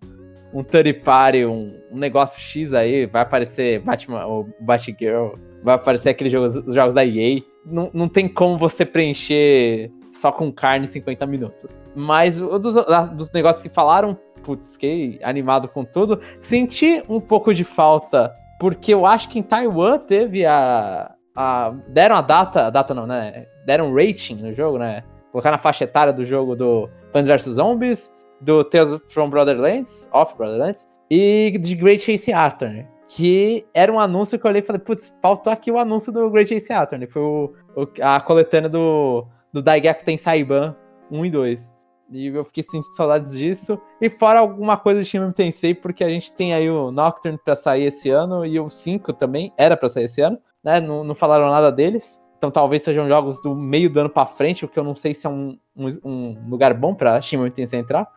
um 0.51 0.63
third 0.63 0.91
party, 0.93 1.45
um, 1.45 1.79
um 1.91 1.97
negócio 1.97 2.41
X 2.41 2.73
aí, 2.73 3.05
vai 3.05 3.21
aparecer 3.21 3.79
Batman 3.81 4.25
ou 4.25 4.49
Batgirl, 4.59 5.35
vai 5.63 5.75
aparecer 5.75 6.09
aqueles 6.09 6.33
jogos, 6.33 6.55
os 6.55 6.73
jogos 6.73 6.95
da 6.95 7.05
EA. 7.05 7.43
Não, 7.63 7.91
não 7.93 8.09
tem 8.09 8.27
como 8.27 8.57
você 8.57 8.83
preencher 8.83 9.91
só 10.11 10.31
com 10.31 10.51
carne 10.51 10.87
50 10.87 11.27
minutos. 11.27 11.77
Mas 11.95 12.39
dos, 12.39 12.75
dos 13.13 13.31
negócios 13.31 13.61
que 13.61 13.69
falaram, 13.69 14.17
putz, 14.43 14.67
fiquei 14.67 15.19
animado 15.23 15.67
com 15.67 15.83
tudo. 15.83 16.19
Senti 16.39 17.03
um 17.07 17.19
pouco 17.19 17.53
de 17.53 17.63
falta, 17.63 18.35
porque 18.59 18.93
eu 18.93 19.05
acho 19.05 19.29
que 19.29 19.39
em 19.39 19.43
Taiwan 19.43 19.99
teve 19.99 20.45
a. 20.45 21.13
a 21.35 21.73
deram 21.87 22.15
a 22.15 22.21
data, 22.21 22.67
a 22.67 22.69
data 22.69 22.93
não, 22.93 23.07
né? 23.07 23.47
Deram 23.65 23.91
um 23.91 23.95
rating 23.95 24.35
no 24.35 24.53
jogo, 24.53 24.77
né? 24.77 25.03
Colocar 25.31 25.51
na 25.51 25.57
faixa 25.57 25.85
etária 25.85 26.11
do 26.11 26.25
jogo 26.25 26.55
do 26.55 26.89
Plants 27.11 27.27
vs 27.27 27.55
Zombies 27.55 28.11
do 28.41 28.63
Tales 28.63 28.99
from 29.07 29.29
Borderlands, 29.29 30.09
Off 30.11 30.35
Borderlands, 30.35 30.89
e 31.09 31.57
de 31.59 31.75
Great 31.75 32.01
Chase 32.01 32.33
Attorney. 32.33 32.85
Que 33.07 33.65
era 33.73 33.91
um 33.91 33.99
anúncio 33.99 34.39
que 34.39 34.45
eu 34.45 34.49
olhei 34.49 34.61
e 34.61 34.65
falei, 34.65 34.81
putz, 34.81 35.15
faltou 35.21 35.51
aqui 35.51 35.69
o 35.69 35.77
anúncio 35.77 36.11
do 36.11 36.29
Great 36.29 36.49
Chase 36.49 36.73
Attorney. 36.73 37.07
Foi 37.07 37.21
o, 37.21 37.53
o, 37.75 37.87
a 38.01 38.19
coletânea 38.21 38.69
do, 38.69 39.25
do 39.53 39.61
Daigaku 39.61 40.03
tem 40.03 40.17
Saiban 40.17 40.75
1 41.11 41.25
e 41.25 41.29
2. 41.29 41.73
E 42.11 42.27
eu 42.27 42.43
fiquei 42.43 42.63
sentindo 42.63 42.93
saudades 42.93 43.31
disso. 43.31 43.79
E 43.99 44.09
fora 44.09 44.39
alguma 44.39 44.77
coisa 44.77 45.01
de 45.01 45.07
Shin 45.07 45.31
Tensei, 45.31 45.73
porque 45.73 46.03
a 46.03 46.09
gente 46.09 46.31
tem 46.31 46.53
aí 46.53 46.69
o 46.69 46.91
Nocturne 46.91 47.39
pra 47.43 47.55
sair 47.55 47.83
esse 47.83 48.09
ano 48.09 48.45
e 48.45 48.59
o 48.59 48.69
5 48.69 49.13
também 49.13 49.53
era 49.57 49.77
pra 49.77 49.89
sair 49.89 50.05
esse 50.05 50.21
ano. 50.21 50.37
Né? 50.63 50.79
Não, 50.79 51.03
não 51.03 51.15
falaram 51.15 51.49
nada 51.49 51.71
deles. 51.71 52.21
Então 52.37 52.49
talvez 52.49 52.81
sejam 52.81 53.07
jogos 53.07 53.41
do 53.43 53.55
meio 53.55 53.89
do 53.89 53.99
ano 53.99 54.09
pra 54.09 54.25
frente, 54.25 54.65
o 54.65 54.67
que 54.67 54.79
eu 54.79 54.83
não 54.83 54.95
sei 54.95 55.13
se 55.13 55.27
é 55.27 55.29
um, 55.29 55.57
um, 55.77 55.87
um 56.03 56.49
lugar 56.49 56.73
bom 56.73 56.95
pra 56.95 57.21
Shin 57.21 57.49
Tensei 57.51 57.79
entrar. 57.79 58.07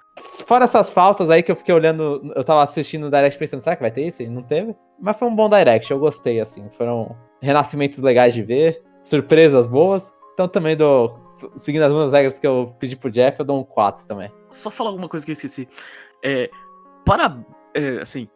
Fora 0.46 0.64
essas 0.64 0.90
faltas 0.90 1.28
aí 1.28 1.42
que 1.42 1.50
eu 1.50 1.56
fiquei 1.56 1.74
olhando, 1.74 2.32
eu 2.34 2.44
tava 2.44 2.62
assistindo 2.62 3.06
o 3.06 3.10
Direct 3.10 3.38
pensando, 3.38 3.60
será 3.60 3.76
que 3.76 3.82
vai 3.82 3.90
ter 3.90 4.06
isso? 4.06 4.22
E 4.22 4.28
não 4.28 4.42
teve. 4.42 4.74
Mas 5.00 5.18
foi 5.18 5.28
um 5.28 5.34
bom 5.34 5.48
Direct, 5.48 5.90
eu 5.90 5.98
gostei, 5.98 6.40
assim. 6.40 6.68
Foram 6.70 7.14
renascimentos 7.42 8.00
legais 8.00 8.32
de 8.32 8.42
ver, 8.42 8.82
surpresas 9.02 9.66
boas. 9.66 10.14
Então 10.32 10.48
também 10.48 10.76
dou, 10.76 11.18
seguindo 11.56 11.82
as 11.82 11.93
mesmas 11.93 12.12
regras 12.12 12.39
que 12.39 12.47
eu 12.47 12.74
pedi 12.78 12.97
pro 12.97 13.11
Jeff, 13.11 13.39
eu 13.39 13.44
dou 13.44 13.61
um 13.61 13.65
4 13.65 14.06
também. 14.06 14.31
Só 14.51 14.70
falar 14.70 14.90
alguma 14.90 15.09
coisa 15.09 15.24
que 15.24 15.31
eu 15.31 15.35
esqueci. 15.35 15.69
É, 16.23 16.51
para, 17.05 17.44
é, 17.74 18.01
assim, 18.01 18.28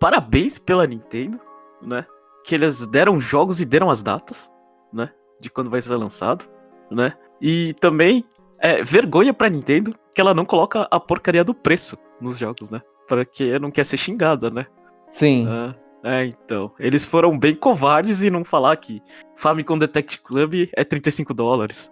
parabéns 0.00 0.58
pela 0.58 0.86
Nintendo, 0.86 1.40
né? 1.82 2.06
Que 2.44 2.54
eles 2.54 2.86
deram 2.86 3.20
jogos 3.20 3.60
e 3.60 3.64
deram 3.64 3.90
as 3.90 4.02
datas, 4.02 4.50
né? 4.92 5.10
De 5.40 5.50
quando 5.50 5.70
vai 5.70 5.80
ser 5.80 5.96
lançado, 5.96 6.46
né? 6.90 7.14
E 7.40 7.74
também 7.80 8.24
é, 8.58 8.82
vergonha 8.82 9.34
pra 9.34 9.48
Nintendo 9.48 9.94
que 10.14 10.20
ela 10.20 10.32
não 10.32 10.44
coloca 10.44 10.86
a 10.90 11.00
porcaria 11.00 11.44
do 11.44 11.54
preço 11.54 11.98
nos 12.20 12.38
jogos, 12.38 12.70
né? 12.70 12.80
Porque 13.08 13.58
não 13.58 13.70
quer 13.70 13.84
ser 13.84 13.98
xingada, 13.98 14.48
né? 14.48 14.66
Sim. 15.08 15.46
É, 16.04 16.20
é, 16.22 16.26
então. 16.26 16.72
Eles 16.78 17.04
foram 17.04 17.38
bem 17.38 17.54
covardes 17.54 18.22
e 18.22 18.30
não 18.30 18.44
falar 18.44 18.76
que 18.76 19.02
Famicom 19.36 19.78
Detect 19.78 20.22
Club 20.22 20.68
é 20.74 20.84
35 20.84 21.34
dólares. 21.34 21.90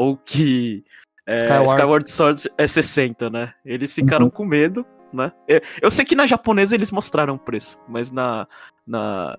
Ou 0.00 0.16
que 0.16 0.82
é, 1.26 1.44
Skyward. 1.44 1.68
Skyward. 1.68 2.10
Sword 2.10 2.50
é 2.56 2.66
60, 2.66 3.28
né? 3.28 3.52
Eles 3.66 3.94
ficaram 3.94 4.24
uhum. 4.24 4.30
com 4.30 4.46
medo, 4.46 4.86
né? 5.12 5.30
É, 5.46 5.60
eu 5.82 5.90
sei 5.90 6.06
que 6.06 6.14
na 6.14 6.24
japonesa 6.24 6.74
eles 6.74 6.90
mostraram 6.90 7.34
o 7.34 7.38
preço, 7.38 7.78
mas 7.86 8.10
na, 8.10 8.48
na, 8.86 9.36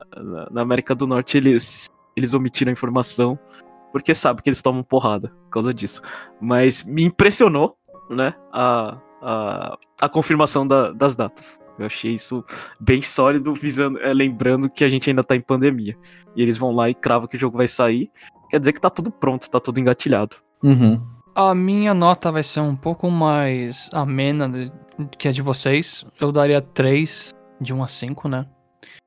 na 0.52 0.62
América 0.62 0.94
do 0.94 1.08
Norte 1.08 1.36
eles, 1.36 1.90
eles 2.16 2.36
omitiram 2.36 2.70
a 2.70 2.74
informação 2.74 3.40
porque 3.92 4.14
sabe 4.14 4.44
que 4.44 4.50
eles 4.50 4.62
tomam 4.62 4.84
porrada 4.84 5.30
por 5.30 5.50
causa 5.50 5.74
disso. 5.74 6.00
Mas 6.40 6.84
me 6.84 7.06
impressionou, 7.06 7.76
né, 8.08 8.36
a, 8.54 9.00
a, 9.20 9.78
a 10.00 10.10
confirmação 10.10 10.68
da, 10.68 10.92
das 10.92 11.16
datas. 11.16 11.60
Eu 11.80 11.88
achei 11.88 12.14
isso 12.14 12.46
bem 12.80 13.02
sólido, 13.02 13.52
visando, 13.56 13.98
é, 13.98 14.14
lembrando 14.14 14.70
que 14.70 14.86
a 14.86 14.90
gente 14.90 15.10
ainda 15.10 15.24
tá 15.24 15.36
em 15.36 15.42
pandemia. 15.42 15.98
E 16.36 16.44
eles 16.44 16.56
vão 16.56 16.72
lá 16.72 16.88
e 16.88 16.94
cravam 16.94 17.28
que 17.28 17.36
o 17.36 17.40
jogo 17.40 17.58
vai 17.58 17.68
sair. 17.68 18.12
Quer 18.52 18.60
dizer 18.60 18.74
que 18.74 18.80
tá 18.80 18.92
tudo 18.92 19.10
pronto, 19.12 19.50
tá 19.50 19.60
tudo 19.60 19.80
engatilhado. 19.80 20.38
Uhum. 20.64 21.02
A 21.34 21.56
minha 21.56 21.94
nota 21.94 22.32
vai 22.32 22.44
ser 22.44 22.60
um 22.60 22.76
pouco 22.76 23.10
mais 23.10 23.90
amena 23.94 24.52
que 25.18 25.28
a 25.28 25.32
de 25.32 25.42
vocês. 25.42 26.06
Eu 26.20 26.32
daria 26.32 26.62
3 26.62 27.32
de 27.60 27.74
1 27.74 27.84
a 27.84 27.88
5, 27.88 28.28
né? 28.28 28.46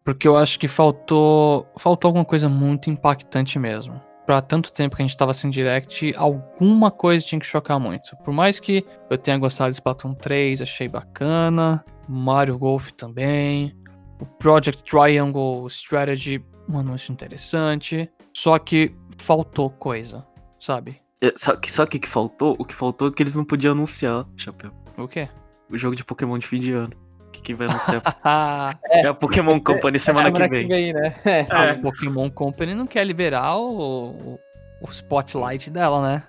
Porque 0.05 0.28
eu 0.28 0.36
acho 0.36 0.59
que 0.59 0.68
faltou, 0.68 1.66
faltou 1.78 2.09
alguma 2.09 2.24
coisa 2.24 2.48
muito 2.48 2.90
impactante 2.90 3.59
mesmo 3.59 4.01
para 4.26 4.40
tanto 4.40 4.72
tempo 4.72 4.97
que 4.97 5.02
a 5.02 5.06
gente 5.06 5.16
tava 5.16 5.35
sem 5.35 5.51
direct, 5.51 6.14
alguma 6.16 6.90
coisa 6.90 7.24
tinha 7.24 7.39
que 7.39 7.47
chocar 7.47 7.78
muito. 7.78 8.16
Por 8.24 8.32
mais 8.32 8.59
que 8.59 8.85
eu 9.10 9.18
tenha 9.18 9.36
gostado 9.39 9.70
de 9.70 9.76
Splatoon 9.76 10.14
3, 10.14 10.62
achei 10.62 10.89
bacana, 10.89 11.85
Mario 12.09 12.59
Golf 12.59 12.90
também, 12.93 13.76
o 14.20 14.26
Project 14.26 14.82
Triangle 14.82 15.66
Strategy, 15.66 16.43
um 16.68 16.78
anúncio 16.78 17.12
interessante, 17.12 18.10
só 18.35 18.59
que 18.59 18.94
faltou 19.18 19.68
coisa, 19.70 20.26
sabe? 20.59 21.03
É, 21.24 21.32
só 21.36 21.56
que 21.56 21.72
só 21.72 21.86
que, 21.86 21.98
que 21.98 22.09
faltou? 22.09 22.56
O 22.59 22.64
que 22.64 22.74
faltou 22.74 23.09
é 23.09 23.10
que 23.12 23.22
eles 23.22 23.34
não 23.34 23.44
podiam 23.44 23.72
anunciar, 23.72 24.26
Chapéu. 24.36 24.70
O 24.96 25.09
quê? 25.09 25.28
O 25.70 25.78
jogo 25.78 25.96
de 25.96 26.05
Pokémon 26.05 26.38
de 26.38 26.46
fim 26.46 26.60
de 26.60 26.72
ano 26.72 27.05
quem 27.44 27.55
vai 27.55 27.68
anunciar. 27.68 28.02
é, 28.90 29.02
é 29.02 29.06
a 29.06 29.14
Pokémon 29.14 29.60
Company 29.60 29.98
semana, 29.98 30.28
é, 30.28 30.32
que 30.32 30.48
vem. 30.48 30.66
Que 30.66 30.74
vem 30.74 30.92
né? 30.92 31.14
é. 31.24 31.46
A 31.51 31.64
é. 31.66 31.74
Pokémon 31.74 32.28
Company 32.30 32.74
não 32.74 32.86
quer 32.86 33.05
liberar 33.05 33.56
o, 33.59 34.40
o 34.80 34.88
spotlight 34.90 35.70
dela, 35.70 36.02
né? 36.02 36.22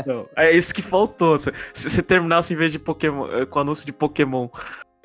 Então, 0.00 0.28
é 0.36 0.50
isso 0.50 0.72
que 0.74 0.82
faltou. 0.82 1.36
Se 1.38 1.50
você 1.74 2.02
terminasse 2.02 2.54
em 2.54 2.56
vez 2.56 2.70
de 2.72 2.78
Pokémon, 2.78 3.26
eh, 3.30 3.46
com 3.46 3.58
o 3.58 3.62
anúncio 3.62 3.84
de 3.84 3.92
Pokémon, 3.92 4.48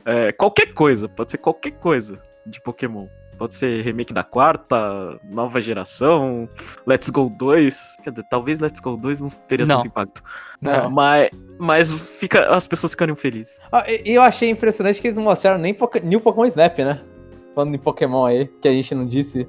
é, 0.06 0.32
qualquer 0.32 0.74
coisa, 0.74 1.08
pode 1.08 1.32
ser 1.32 1.38
qualquer 1.38 1.72
coisa 1.72 2.18
de 2.46 2.62
Pokémon. 2.62 3.08
Pode 3.38 3.56
ser 3.56 3.84
remake 3.84 4.14
da 4.14 4.24
quarta, 4.24 5.20
nova 5.30 5.60
geração, 5.60 6.48
Let's 6.86 7.10
Go 7.10 7.30
2. 7.30 7.98
Quer 8.04 8.12
dizer, 8.12 8.26
talvez 8.30 8.60
Let's 8.60 8.80
Go 8.80 8.96
2 8.96 9.22
não 9.22 9.30
teria 9.30 9.66
não. 9.66 9.78
tanto 9.78 9.88
impacto. 9.88 10.24
Não. 10.62 10.90
Mas, 10.90 11.30
mas 11.60 11.92
fica, 11.92 12.54
as 12.54 12.68
pessoas 12.68 12.94
ficariam 12.94 13.16
felizes. 13.16 13.60
Ah, 13.72 13.86
eu 14.06 14.22
achei 14.22 14.50
impressionante 14.50 15.02
que 15.02 15.08
eles 15.08 15.18
não 15.18 15.24
mostraram 15.24 15.60
nem 15.60 15.76
New 16.04 16.22
Pokémon 16.22 16.46
Snap, 16.46 16.78
né? 16.80 17.02
Falando 17.56 17.72
de 17.72 17.78
Pokémon 17.78 18.26
aí, 18.26 18.48
que 18.62 18.68
a 18.68 18.72
gente 18.72 18.96
não 18.96 19.06
disse. 19.06 19.48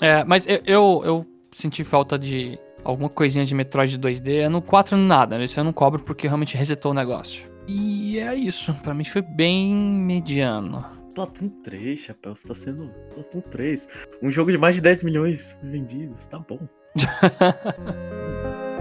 É, 0.00 0.06
é 0.06 0.24
mas 0.24 0.46
eu, 0.46 0.60
eu, 0.66 1.02
eu, 1.04 1.26
senti 1.52 1.84
falta 1.84 2.18
de 2.18 2.58
alguma 2.84 3.08
coisinha 3.08 3.44
de 3.44 3.54
Metroid 3.54 3.98
2D. 3.98 4.48
No 4.48 4.60
4 4.60 4.96
nada, 4.96 5.38
nesse 5.38 5.58
eu 5.58 5.64
não 5.64 5.72
cobro 5.72 6.02
porque 6.02 6.26
realmente 6.26 6.56
resetou 6.56 6.92
o 6.92 6.94
negócio. 6.94 7.50
E 7.66 8.18
é 8.18 8.34
isso, 8.34 8.74
para 8.82 8.92
mim 8.92 9.04
foi 9.04 9.22
bem 9.22 9.74
mediano. 9.74 11.01
Splatoon 11.12 11.50
3, 11.62 12.00
chapéu, 12.00 12.34
você 12.34 12.48
tá 12.48 12.54
sendo 12.54 12.90
Splatoon 13.10 13.42
3. 13.42 13.88
Um 14.22 14.30
jogo 14.30 14.50
de 14.50 14.56
mais 14.56 14.76
de 14.76 14.80
10 14.80 15.02
milhões 15.02 15.58
vendidos, 15.62 16.26
tá 16.26 16.38
bom. 16.38 16.66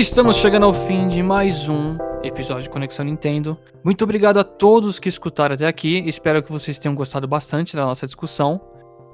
Estamos 0.00 0.36
chegando 0.36 0.64
ao 0.64 0.72
fim 0.72 1.08
de 1.08 1.22
mais 1.22 1.68
um 1.68 1.98
episódio 2.24 2.62
de 2.62 2.70
Conexão 2.70 3.04
Nintendo. 3.04 3.58
Muito 3.84 4.02
obrigado 4.02 4.38
a 4.38 4.44
todos 4.44 4.98
que 4.98 5.10
escutaram 5.10 5.54
até 5.54 5.66
aqui. 5.66 5.98
Espero 6.06 6.42
que 6.42 6.50
vocês 6.50 6.78
tenham 6.78 6.94
gostado 6.94 7.28
bastante 7.28 7.76
da 7.76 7.84
nossa 7.84 8.06
discussão. 8.06 8.58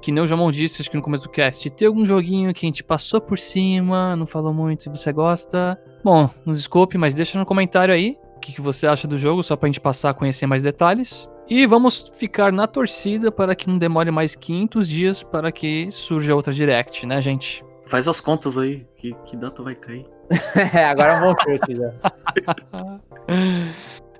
Que 0.01 0.13
nem 0.13 0.23
o 0.23 0.27
Jamon 0.27 0.49
disse, 0.49 0.81
acho 0.81 0.89
que 0.89 0.95
no 0.95 1.03
começo 1.03 1.25
do 1.25 1.29
cast, 1.29 1.69
tem 1.71 1.89
algum 1.89 2.05
joguinho 2.05 2.53
que 2.53 2.65
a 2.65 2.69
gente 2.69 2.85
passou 2.85 3.19
por 3.19 3.37
cima, 3.37 4.15
não 4.15 4.25
falou 4.25 4.53
muito 4.53 4.85
e 4.85 4.89
você 4.89 5.11
gosta. 5.11 5.77
Bom, 6.01 6.29
nos 6.45 6.55
desculpe, 6.55 6.97
mas 6.97 7.13
deixa 7.13 7.37
no 7.37 7.45
comentário 7.45 7.93
aí 7.93 8.15
o 8.37 8.39
que, 8.39 8.53
que 8.53 8.61
você 8.61 8.87
acha 8.87 9.09
do 9.09 9.17
jogo, 9.17 9.43
só 9.43 9.57
pra 9.57 9.67
gente 9.67 9.81
passar 9.81 10.11
a 10.11 10.13
conhecer 10.13 10.47
mais 10.47 10.63
detalhes. 10.63 11.27
E 11.49 11.65
vamos 11.65 12.05
ficar 12.15 12.53
na 12.53 12.65
torcida 12.65 13.29
para 13.29 13.53
que 13.55 13.67
não 13.67 13.77
demore 13.77 14.09
mais 14.09 14.37
500 14.37 14.87
dias 14.87 15.21
para 15.21 15.51
que 15.51 15.91
surja 15.91 16.33
outra 16.33 16.53
Direct, 16.53 17.05
né, 17.05 17.21
gente? 17.21 17.61
Faz 17.85 18.07
as 18.07 18.21
contas 18.21 18.57
aí, 18.57 18.87
que, 18.95 19.13
que 19.25 19.35
data 19.35 19.61
vai 19.61 19.75
cair. 19.75 20.16
É, 20.73 20.85
agora 20.85 21.13
é 21.13 21.17
um 21.17 21.21
bom 21.21 21.35
chute 21.41 21.75
já. 21.75 21.93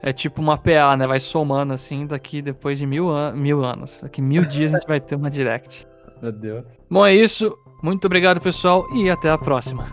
É 0.01 0.13
tipo 0.13 0.41
uma 0.41 0.57
PA, 0.57 0.95
né? 0.95 1.07
Vai 1.07 1.19
somando 1.19 1.73
assim, 1.73 2.05
daqui 2.05 2.41
depois 2.41 2.79
de 2.79 2.85
mil, 2.85 3.09
an 3.09 3.33
mil 3.33 3.65
anos. 3.65 4.01
Daqui 4.01 4.21
mil 4.21 4.45
dias 4.45 4.73
a 4.73 4.77
gente 4.77 4.87
vai 4.87 4.99
ter 4.99 5.15
uma 5.15 5.29
Direct. 5.29 5.87
Meu 6.21 6.31
Deus. 6.31 6.65
Bom, 6.89 7.05
é 7.05 7.13
isso. 7.13 7.57
Muito 7.83 8.05
obrigado, 8.05 8.39
pessoal, 8.39 8.85
e 8.95 9.09
até 9.09 9.29
a 9.29 9.37
próxima. 9.37 9.85